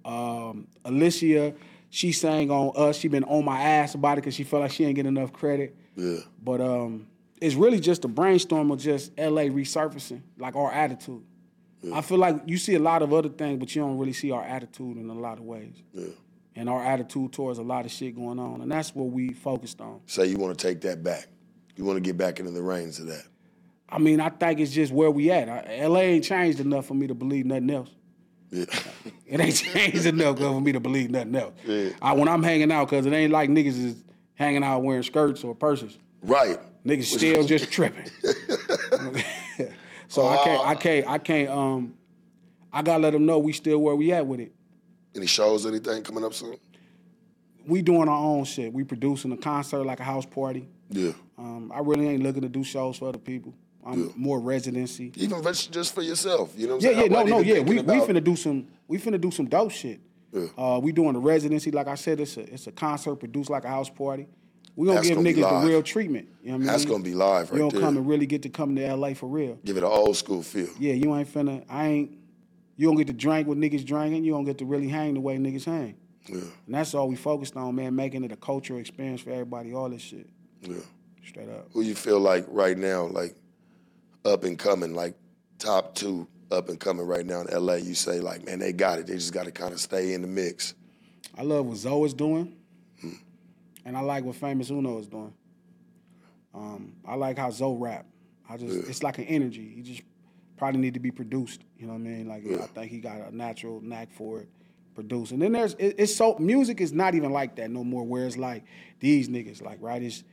Um, 0.03 0.67
Alicia, 0.85 1.53
she 1.89 2.11
sang 2.11 2.49
on 2.51 2.71
us. 2.75 2.97
She 2.97 3.07
been 3.07 3.23
on 3.25 3.45
my 3.45 3.61
ass 3.61 3.93
about 3.95 4.17
it 4.17 4.21
because 4.21 4.33
she 4.35 4.43
felt 4.43 4.61
like 4.63 4.71
she 4.71 4.85
ain't 4.85 4.95
getting 4.95 5.15
enough 5.15 5.31
credit. 5.33 5.75
Yeah. 5.95 6.17
But 6.43 6.61
um, 6.61 7.07
it's 7.41 7.55
really 7.55 7.79
just 7.79 8.03
a 8.05 8.07
brainstorm 8.07 8.71
of 8.71 8.79
just 8.79 9.11
LA 9.17 9.43
resurfacing, 9.43 10.21
like 10.37 10.55
our 10.55 10.71
attitude. 10.71 11.23
I 11.93 12.01
feel 12.01 12.17
like 12.17 12.41
you 12.47 12.57
see 12.57 12.73
a 12.75 12.79
lot 12.79 13.01
of 13.03 13.13
other 13.13 13.29
things, 13.29 13.59
but 13.59 13.73
you 13.73 13.81
don't 13.81 13.97
really 13.97 14.11
see 14.11 14.31
our 14.31 14.43
attitude 14.43 14.97
in 14.97 15.09
a 15.09 15.13
lot 15.13 15.37
of 15.37 15.45
ways. 15.45 15.75
Yeah. 15.93 16.07
And 16.55 16.67
our 16.67 16.83
attitude 16.83 17.31
towards 17.33 17.59
a 17.59 17.63
lot 17.63 17.85
of 17.85 17.91
shit 17.91 18.15
going 18.15 18.39
on. 18.39 18.61
And 18.61 18.71
that's 18.71 18.95
what 18.95 19.05
we 19.11 19.31
focused 19.31 19.79
on. 19.79 20.01
Say 20.07 20.25
you 20.25 20.37
want 20.37 20.57
to 20.57 20.67
take 20.67 20.81
that 20.81 21.03
back. 21.03 21.27
You 21.75 21.85
want 21.85 21.97
to 21.97 22.01
get 22.01 22.17
back 22.17 22.39
into 22.39 22.51
the 22.51 22.63
reins 22.63 22.99
of 22.99 23.05
that. 23.07 23.23
I 23.89 23.99
mean, 23.99 24.19
I 24.19 24.29
think 24.29 24.59
it's 24.59 24.71
just 24.71 24.91
where 24.91 25.09
we 25.09 25.31
at. 25.31 25.47
I, 25.47 25.85
LA 25.85 25.99
ain't 26.01 26.23
changed 26.25 26.59
enough 26.59 26.85
for 26.85 26.93
me 26.93 27.07
to 27.07 27.15
believe 27.15 27.45
nothing 27.45 27.69
else. 27.69 27.89
Yeah. 28.49 28.65
It 29.25 29.39
ain't 29.39 29.55
changed 29.73 30.05
enough 30.05 30.39
for 30.39 30.59
me 30.61 30.71
to 30.71 30.79
believe 30.79 31.09
nothing 31.09 31.35
else. 31.35 31.53
Yeah. 31.65 31.89
I, 32.01 32.13
when 32.13 32.27
I'm 32.27 32.43
hanging 32.43 32.71
out, 32.71 32.89
because 32.89 33.05
it 33.05 33.13
ain't 33.13 33.31
like 33.31 33.49
niggas 33.49 33.83
is 33.83 34.03
hanging 34.35 34.63
out 34.63 34.83
wearing 34.83 35.03
skirts 35.03 35.43
or 35.43 35.55
purses. 35.55 35.97
right. 36.21 36.59
Niggas 36.85 37.17
still 37.17 37.43
just 37.45 37.69
tripping. 37.71 38.09
so 40.07 40.25
I 40.25 40.37
can't, 40.37 40.67
I 40.67 40.75
can't, 40.75 41.07
I 41.07 41.17
can't. 41.17 41.49
Um, 41.49 41.93
I 42.71 42.81
gotta 42.81 43.03
let 43.03 43.11
them 43.11 43.25
know 43.25 43.39
we 43.39 43.51
still 43.51 43.79
where 43.79 43.95
we 43.95 44.13
at 44.13 44.25
with 44.25 44.39
it. 44.39 44.53
Any 45.13 45.25
shows, 45.25 45.65
anything 45.65 46.03
coming 46.03 46.23
up 46.23 46.33
soon? 46.33 46.55
We 47.65 47.81
doing 47.81 48.07
our 48.07 48.17
own 48.17 48.45
shit. 48.45 48.71
We 48.71 48.85
producing 48.85 49.33
a 49.33 49.37
concert 49.37 49.83
like 49.83 49.99
a 49.99 50.05
house 50.05 50.25
party. 50.25 50.69
Yeah. 50.89 51.11
Um, 51.37 51.73
I 51.75 51.79
really 51.79 52.07
ain't 52.07 52.23
looking 52.23 52.43
to 52.43 52.49
do 52.49 52.63
shows 52.63 52.97
for 52.97 53.09
other 53.09 53.17
people. 53.17 53.53
I'm 53.87 54.03
Yeah. 54.05 54.11
more 54.15 54.39
residency. 54.39 55.11
Even 55.15 55.41
just 55.71 55.95
for 55.95 56.01
yourself. 56.01 56.53
You 56.57 56.67
know 56.67 56.75
what 56.75 56.83
I'm 56.83 56.89
Yeah, 56.91 56.97
saying? 56.99 57.11
yeah, 57.11 57.17
I 57.19 57.23
no, 57.23 57.29
no, 57.29 57.39
yeah. 57.39 57.53
We 57.59 57.75
thinking 57.75 57.75
we 57.75 57.79
about- 57.97 58.09
finna 58.09 58.23
do 58.23 58.35
some 58.35 58.67
we 58.87 58.97
finna 58.97 59.19
do 59.19 59.31
some 59.31 59.45
dope 59.47 59.71
shit. 59.71 59.99
Yeah. 60.33 60.45
Uh, 60.57 60.79
we 60.79 60.91
doing 60.91 61.15
a 61.15 61.19
residency, 61.19 61.71
like 61.71 61.87
I 61.87 61.95
said, 61.95 62.19
it's 62.19 62.35
a 62.37 62.41
it's 62.53 62.67
a 62.67 62.71
concert 62.71 63.15
produced 63.15 63.49
like 63.49 63.63
a 63.63 63.69
house 63.69 63.89
party. 63.89 64.27
We 64.75 64.85
gonna 64.85 64.97
That's 64.97 65.07
give 65.07 65.17
gonna 65.17 65.29
niggas 65.29 65.61
the 65.61 65.67
real 65.67 65.81
treatment. 65.81 66.27
You 66.43 66.49
know 66.49 66.51
what 66.51 66.55
I 66.55 66.57
mean? 66.59 66.67
That's 66.67 66.85
gonna 66.85 67.03
be 67.03 67.13
live 67.15 67.47
You 67.47 67.53
right 67.53 67.59
don't 67.59 67.73
there. 67.73 67.81
come 67.81 67.97
and 67.97 68.07
really 68.07 68.25
get 68.27 68.43
to 68.43 68.49
come 68.49 68.75
to 68.75 68.81
LA 68.95 69.13
for 69.15 69.27
real. 69.27 69.57
Give 69.65 69.77
it 69.77 69.83
an 69.83 69.89
old 69.89 70.15
school 70.17 70.43
feel. 70.43 70.67
Yeah, 70.79 70.93
you 70.93 71.15
ain't 71.15 71.33
finna. 71.33 71.63
I 71.69 71.87
ain't. 71.87 72.11
You 72.75 72.87
don't 72.87 72.97
get 72.97 73.07
to 73.07 73.13
drink 73.13 73.47
with 73.47 73.57
niggas 73.57 73.83
drinking. 73.85 74.23
You 74.23 74.33
don't 74.33 74.43
get 74.45 74.59
to 74.59 74.65
really 74.65 74.87
hang 74.89 75.15
the 75.15 75.19
way 75.21 75.37
niggas 75.37 75.63
hang. 75.65 75.95
Yeah. 76.27 76.35
And 76.65 76.75
that's 76.75 76.93
all 76.93 77.07
we 77.07 77.15
focused 77.15 77.55
on, 77.55 77.73
man. 77.75 77.95
Making 77.95 78.23
it 78.25 78.31
a 78.31 78.35
cultural 78.35 78.79
experience 78.79 79.21
for 79.21 79.31
everybody. 79.31 79.73
All 79.73 79.89
this 79.89 80.01
shit, 80.01 80.27
Yeah. 80.61 80.75
straight 81.25 81.49
up. 81.49 81.69
Who 81.73 81.81
you 81.81 81.95
feel 81.95 82.19
like 82.19 82.45
right 82.49 82.77
now, 82.77 83.07
like 83.07 83.33
up 84.25 84.43
and 84.43 84.57
coming, 84.57 84.93
like 84.93 85.15
top 85.59 85.95
two 85.95 86.27
up 86.51 86.69
and 86.69 86.79
coming 86.79 87.05
right 87.05 87.25
now 87.25 87.41
in 87.41 87.47
LA? 87.65 87.75
You 87.75 87.93
say 87.95 88.19
like, 88.19 88.45
man, 88.45 88.59
they 88.59 88.73
got 88.73 88.99
it. 88.99 89.07
They 89.07 89.15
just 89.15 89.33
got 89.33 89.45
to 89.45 89.51
kind 89.51 89.73
of 89.73 89.79
stay 89.79 90.13
in 90.13 90.21
the 90.21 90.27
mix. 90.27 90.73
I 91.37 91.43
love 91.43 91.65
what 91.65 91.77
Zoe 91.77 92.05
is 92.05 92.13
doing, 92.13 92.55
and 93.85 93.95
I 93.95 94.01
like 94.01 94.23
what 94.23 94.35
Famous 94.35 94.69
Uno 94.69 94.97
is 94.99 95.07
doing. 95.07 95.33
Um, 96.53 96.93
I 97.05 97.15
like 97.15 97.37
how 97.37 97.51
Zoe 97.51 97.77
rap. 97.77 98.05
I 98.49 98.57
just 98.57 98.75
Yeah. 98.75 98.89
it's 98.89 99.03
like 99.03 99.17
an 99.19 99.25
energy. 99.25 99.71
He 99.75 99.81
just 99.81 100.01
probably 100.57 100.79
need 100.79 100.95
to 100.95 100.99
be 100.99 101.11
produced. 101.11 101.61
You 101.77 101.85
know 101.85 101.93
what 101.93 101.99
I 101.99 102.03
mean? 102.03 102.27
Like 102.27 102.43
Yeah. 102.45 102.63
I 102.63 102.67
think 102.67 102.91
he 102.91 102.99
got 102.99 103.17
a 103.29 103.35
natural 103.35 103.79
knack 103.81 104.11
for 104.11 104.39
it, 104.39 104.49
produced. 104.95 105.31
And 105.33 105.41
then 105.41 105.51
there's 105.51 105.75
it, 105.75 105.95
it's 105.99 106.15
so 106.15 106.35
music 106.39 106.81
is 106.81 106.93
not 106.93 107.13
even 107.13 107.31
like 107.31 107.55
that 107.57 107.69
no 107.69 107.83
more. 107.83 108.03
Where 108.03 108.25
it's 108.25 108.37
like 108.37 108.63
these 108.99 109.29
niggas 109.29 109.61
like 109.61 109.77
right, 109.81 110.01
it's 110.01 110.23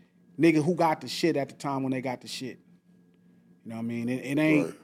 nigga 0.41 0.65
who 0.65 0.75
got 0.75 1.01
the 1.03 1.09
shit 1.09 1.37
at 1.37 1.49
the 1.51 1.55
time 1.55 1.83
when 1.83 1.93
they 1.93 2.01
got 2.01 2.23
the 2.23 2.29
shit. 2.29 2.59
You 3.65 3.71
know 3.71 3.77
what 3.77 3.83
I 3.83 3.85
mean? 3.85 4.09
It, 4.09 4.25
it 4.25 4.39
ain't. 4.39 4.67
Right. 4.67 4.75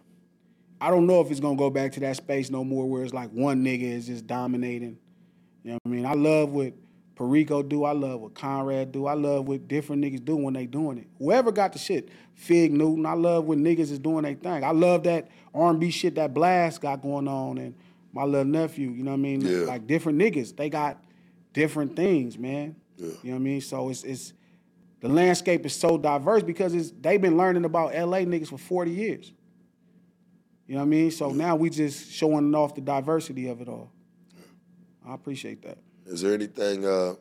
I 0.81 0.91
don't 0.91 1.07
know 1.07 1.21
if 1.21 1.31
it's 1.31 1.41
gonna 1.41 1.57
go 1.57 1.69
back 1.69 1.93
to 1.93 2.01
that 2.01 2.17
space 2.17 2.51
no 2.51 2.65
more 2.65 2.89
where 2.89 3.03
it's 3.03 3.13
like 3.13 3.31
one 3.31 3.63
nigga 3.63 3.83
is 3.83 4.07
just 4.07 4.27
dominating. 4.27 4.99
You 5.63 5.73
know 5.73 5.79
what 5.83 5.93
I 5.93 5.95
mean? 5.95 6.07
I 6.07 6.15
love 6.15 6.51
what 6.51 6.73
Perico 7.17 7.63
do. 7.63 7.85
I 7.85 7.93
love 7.93 8.21
what 8.21 8.35
Conrad 8.35 8.93
do. 8.93 9.07
I 9.07 9.13
love 9.13 9.47
what 9.47 9.69
different 9.69 10.03
niggas 10.03 10.25
do 10.25 10.37
when 10.37 10.55
they 10.55 10.65
doing 10.65 10.97
it. 10.97 11.07
Whoever 11.19 11.53
got 11.53 11.75
the 11.75 11.79
shit, 11.79 12.09
Fig 12.33 12.73
Newton. 12.73 13.05
I 13.05 13.13
love 13.13 13.45
when 13.45 13.63
niggas 13.63 13.91
is 13.91 13.99
doing 13.99 14.23
their 14.23 14.35
thing. 14.35 14.65
I 14.65 14.71
love 14.71 15.03
that 15.03 15.29
R&B 15.55 15.91
shit 15.91 16.15
that 16.15 16.33
Blast 16.33 16.81
got 16.81 17.03
going 17.03 17.29
on 17.29 17.59
and 17.59 17.75
my 18.15 18.25
little 18.25 18.47
nephew. 18.47 18.89
You 18.89 19.03
know 19.03 19.11
what 19.11 19.19
I 19.19 19.21
mean? 19.21 19.43
Yeah. 19.43 19.67
Like 19.67 19.87
different 19.87 20.19
niggas, 20.19 20.57
they 20.57 20.71
got 20.71 20.97
different 21.53 21.95
things, 21.95 22.39
man. 22.39 22.77
Yeah. 22.97 23.09
You 23.09 23.13
know 23.13 23.31
what 23.33 23.35
I 23.37 23.39
mean? 23.39 23.61
So 23.61 23.91
it's 23.91 24.03
it's 24.03 24.33
the 25.01 25.09
landscape 25.09 25.65
is 25.65 25.75
so 25.75 25.97
diverse 25.97 26.43
because 26.43 26.75
it's 26.75 26.93
they've 27.01 27.21
been 27.21 27.37
learning 27.37 27.65
about 27.65 27.95
LA 27.95 28.19
niggas 28.19 28.49
for 28.49 28.59
40 28.59 28.91
years. 28.91 29.33
You 30.67 30.75
know 30.75 30.83
what 30.83 30.87
I 30.87 30.89
mean? 30.89 31.11
So 31.11 31.31
now 31.31 31.57
we 31.57 31.71
just 31.71 32.13
showing 32.13 32.55
off 32.55 32.75
the 32.75 32.81
diversity 32.81 33.49
of 33.49 33.61
it 33.61 33.69
all. 33.69 33.91
I 35.07 35.15
appreciate 35.15 35.63
that. 35.63 35.79
Is 36.07 36.21
there 36.21 36.35
anything 36.35 36.87
uh, 36.87 37.15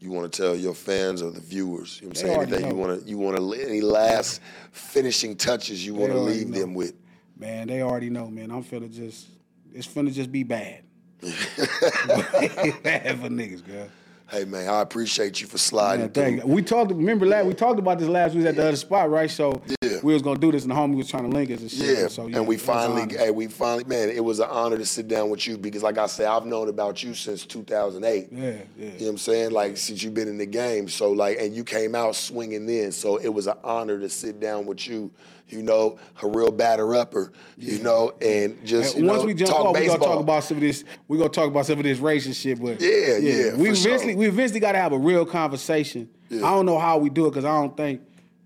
you 0.00 0.10
want 0.10 0.30
to 0.30 0.42
tell 0.42 0.56
your 0.56 0.74
fans 0.74 1.22
or 1.22 1.30
the 1.30 1.40
viewers? 1.40 2.00
You 2.02 2.08
know 2.08 2.10
what 2.10 2.18
I'm 2.18 2.28
They 2.28 2.28
saying? 2.28 2.40
Anything 2.40 2.70
you 2.70 2.76
want 2.76 3.02
to 3.02 3.08
you 3.08 3.18
want 3.18 3.36
to 3.36 3.68
any 3.68 3.80
last 3.80 4.40
finishing 4.72 5.36
touches 5.36 5.84
you 5.86 5.94
want 5.94 6.12
to 6.12 6.18
leave 6.18 6.48
know. 6.48 6.58
them 6.58 6.74
with? 6.74 6.94
Man, 7.38 7.68
they 7.68 7.80
already 7.80 8.10
know, 8.10 8.28
man. 8.28 8.50
I'm 8.50 8.64
finna 8.64 8.92
just 8.92 9.28
it's 9.72 9.86
finna 9.86 10.12
just 10.12 10.32
be 10.32 10.42
bad. 10.42 10.82
bad 11.22 13.20
for 13.20 13.28
niggas, 13.28 13.64
girl. 13.64 13.88
Hey 14.30 14.44
man, 14.44 14.68
I 14.68 14.80
appreciate 14.80 15.40
you 15.40 15.48
for 15.48 15.58
sliding 15.58 16.02
Man, 16.06 16.10
thank 16.12 16.40
through. 16.40 16.48
you. 16.50 16.54
We 16.54 16.62
talked. 16.62 16.92
Remember, 16.92 17.26
last 17.26 17.46
we 17.46 17.54
talked 17.54 17.80
about 17.80 17.98
this 17.98 18.06
last 18.08 18.36
week 18.36 18.46
at 18.46 18.54
the 18.54 18.68
other 18.68 18.76
spot, 18.76 19.10
right? 19.10 19.28
So 19.28 19.60
Yeah. 19.82 19.98
we 20.04 20.12
was 20.12 20.22
gonna 20.22 20.38
do 20.38 20.52
this, 20.52 20.62
and 20.62 20.70
the 20.70 20.74
homie 20.76 20.94
was 20.96 21.08
trying 21.08 21.28
to 21.28 21.36
link 21.36 21.50
us 21.50 21.60
and 21.62 21.70
shit. 21.70 21.98
Yeah, 21.98 22.06
So, 22.06 22.28
yeah 22.28 22.36
and 22.36 22.46
we 22.46 22.56
finally, 22.56 23.12
hey, 23.16 23.32
we 23.32 23.48
finally, 23.48 23.82
man, 23.84 24.08
it 24.08 24.22
was 24.24 24.38
an 24.38 24.46
honor 24.48 24.78
to 24.78 24.86
sit 24.86 25.08
down 25.08 25.30
with 25.30 25.48
you 25.48 25.58
because, 25.58 25.82
like 25.82 25.98
I 25.98 26.06
said, 26.06 26.26
I've 26.28 26.46
known 26.46 26.68
about 26.68 27.02
you 27.02 27.12
since 27.14 27.44
2008. 27.44 28.28
Yeah, 28.30 28.40
yeah. 28.40 28.54
You 28.78 28.84
know 28.86 28.96
what 28.98 29.08
I'm 29.10 29.18
saying? 29.18 29.50
Like 29.50 29.76
since 29.76 30.00
you've 30.04 30.14
been 30.14 30.28
in 30.28 30.38
the 30.38 30.46
game, 30.46 30.88
so 30.88 31.10
like, 31.10 31.38
and 31.40 31.52
you 31.52 31.64
came 31.64 31.96
out 31.96 32.14
swinging 32.14 32.66
then, 32.66 32.92
so 32.92 33.16
it 33.16 33.28
was 33.30 33.48
an 33.48 33.56
honor 33.64 33.98
to 33.98 34.08
sit 34.08 34.38
down 34.38 34.64
with 34.64 34.86
you. 34.86 35.10
You 35.50 35.62
know, 35.62 35.98
a 36.22 36.28
real 36.28 36.50
batter 36.52 36.94
upper. 36.94 37.32
You 37.58 37.78
know, 37.82 38.12
and 38.22 38.64
just 38.64 38.94
And 38.94 39.04
you 39.04 39.10
once 39.10 39.22
know, 39.22 39.26
we 39.26 39.34
jump 39.34 39.50
talk 39.50 39.66
off, 39.66 39.74
we 39.74 39.80
baseball. 39.80 39.98
gonna 39.98 40.12
talk 40.14 40.20
about 40.20 40.44
some 40.44 40.56
of 40.58 40.62
this. 40.62 40.84
We're 41.08 41.18
gonna 41.18 41.30
talk 41.30 41.48
about 41.48 41.66
some 41.66 41.78
of 41.78 41.84
this 41.84 41.98
racist 41.98 42.40
shit. 42.40 42.60
But 42.60 42.80
Yeah, 42.80 43.16
yeah, 43.18 43.54
we 43.56 43.70
for 43.70 43.74
sure. 43.76 43.88
eventually 43.90 44.14
we 44.14 44.26
eventually 44.26 44.60
got 44.60 44.72
to 44.72 44.78
have 44.78 44.92
a 44.92 44.98
real 44.98 45.26
conversation. 45.26 46.08
Yeah. 46.28 46.46
I 46.46 46.50
don't 46.50 46.66
know 46.66 46.78
how 46.78 46.98
we 46.98 47.10
do 47.10 47.26
it 47.26 47.30
because 47.30 47.44
I 47.44 47.52
don't 47.60 47.76
think 47.76 48.02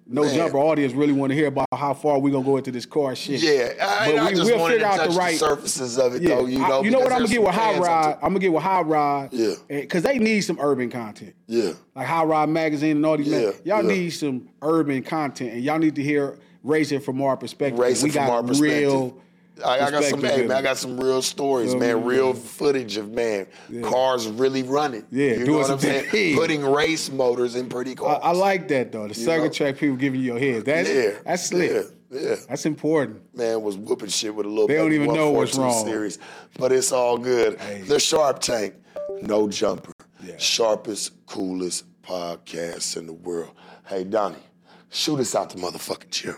no 0.07 0.23
Man. 0.23 0.35
jumper 0.35 0.59
audience 0.59 0.93
really 0.93 1.13
want 1.15 1.31
to 1.31 1.35
hear 1.35 1.47
about 1.47 1.67
how 1.73 1.95
far 1.95 2.19
we're 2.19 2.31
gonna 2.33 2.45
go 2.45 2.57
into 2.59 2.71
this 2.71 2.85
car 2.87 3.15
shit. 3.17 3.41
Yeah, 3.43 3.73
I, 3.83 4.11
But 4.13 4.19
I 4.19 4.29
we- 4.31 4.37
just 4.37 4.51
we'll 4.51 4.61
wanted 4.61 4.79
to 4.79 4.81
figure 4.89 5.03
out 5.03 5.11
the 5.11 5.17
right- 5.19 5.33
the 5.33 5.39
surfaces 5.39 5.99
of 5.99 6.15
it, 6.15 6.23
Yeah, 6.23 6.29
though. 6.37 6.47
You 6.47 6.63
I- 6.63 6.69
know, 6.69 6.83
you 6.85 6.91
know 6.91 6.99
what 7.01 7.13
I'm 7.13 7.21
gonna 7.21 7.29
get 7.31 7.41
with 7.43 7.55
some 7.55 7.63
Hot 7.63 7.73
fans 7.75 7.87
out 7.87 8.05
Rod. 8.07 8.15
I'm 8.23 8.29
gonna 8.31 8.39
get 8.39 8.53
with 8.53 8.63
Hot 8.63 8.87
Rod. 8.89 9.29
Yeah. 9.33 9.55
Eh, 9.71 9.81
because 9.81 10.03
they 10.03 10.19
need 10.19 10.41
some 10.43 10.59
urban 10.61 10.91
content. 10.91 11.35
Yeah, 11.47 11.73
Like 11.97 12.07
Hot 12.07 12.29
Rod 12.29 12.49
Magazine 12.51 12.97
and 12.97 13.07
all 13.07 13.17
these. 13.17 13.29
Yeah, 13.29 13.39
man, 13.39 13.53
y'all 13.65 13.83
yeah. 13.83 13.89
need 13.95 14.11
some 14.11 14.49
urban 14.63 15.03
content, 15.03 15.53
and 15.55 15.63
y'all 15.63 15.79
need 15.79 15.95
to 15.97 16.03
hear 16.03 16.39
racing 16.65 17.01
from 17.01 17.23
our 17.23 17.36
perspective. 17.36 17.78
racing 17.78 18.09
we 18.09 18.12
got 18.15 18.27
from 18.27 18.35
our 18.35 18.43
perspective. 18.43 18.91
real. 18.91 19.20
I, 19.65 19.78
I 19.78 19.91
got 19.93 20.03
some, 20.03 20.20
hey 20.20 20.47
man, 20.49 20.51
I 20.57 20.62
got 20.62 20.78
some 20.78 20.99
real 20.99 21.23
stories, 21.23 21.77
man. 21.77 22.03
Real 22.03 22.35
footage 22.35 22.97
of 22.97 23.12
man, 23.12 23.47
cars 23.82 24.27
really 24.27 24.65
running. 24.65 25.07
Yeah, 25.12 25.35
you 25.35 25.39
know 25.41 25.45
doing 25.45 25.59
what 25.61 25.70
I'm 25.70 25.78
saying? 25.78 26.35
Putting 26.36 26.66
race 26.66 27.09
motors 27.09 27.55
in 27.55 27.69
pretty 27.69 27.93
I, 27.93 27.95
cars. 27.95 28.20
I 28.24 28.32
like 28.32 28.66
that 28.69 28.91
though. 28.91 29.07
The 29.07 29.15
circuit 29.15 29.53
track 29.53 29.77
people 29.77 29.95
giving 29.95 30.19
you 30.20 30.27
your 30.35 30.41
head. 30.41 30.65
That's 30.65 30.89
yeah, 30.91 31.11
that's 31.24 31.47
slick. 31.47 31.70
Yeah, 31.70 32.20
yeah. 32.20 32.36
That's 32.49 32.66
important. 32.66 33.23
Man 33.36 33.62
was 33.62 33.77
whooping 33.77 34.09
shit 34.09 34.35
with 34.35 34.47
a 34.47 34.49
little. 34.49 34.66
They 34.66 34.74
don't 34.74 34.93
even 34.93 35.15
know 35.15 35.31
what's 35.31 35.57
142 35.57 35.61
wrong. 35.62 35.86
Series, 35.86 36.19
but 36.59 36.73
it's 36.73 36.91
all 36.91 37.16
good. 37.16 37.61
Hey. 37.61 37.82
The 37.82 38.01
Sharp 38.01 38.41
Tank, 38.41 38.74
no 39.23 39.49
jumper, 39.49 39.93
Yeah. 40.24 40.36
sharpest, 40.36 41.24
coolest 41.27 41.85
podcast 42.03 42.97
in 42.97 43.07
the 43.07 43.12
world. 43.12 43.53
Hey 43.86 44.03
Donnie, 44.03 44.35
shoot 44.91 45.20
us 45.20 45.36
out 45.36 45.51
the 45.51 45.59
motherfucking 45.61 46.11
gym. 46.11 46.35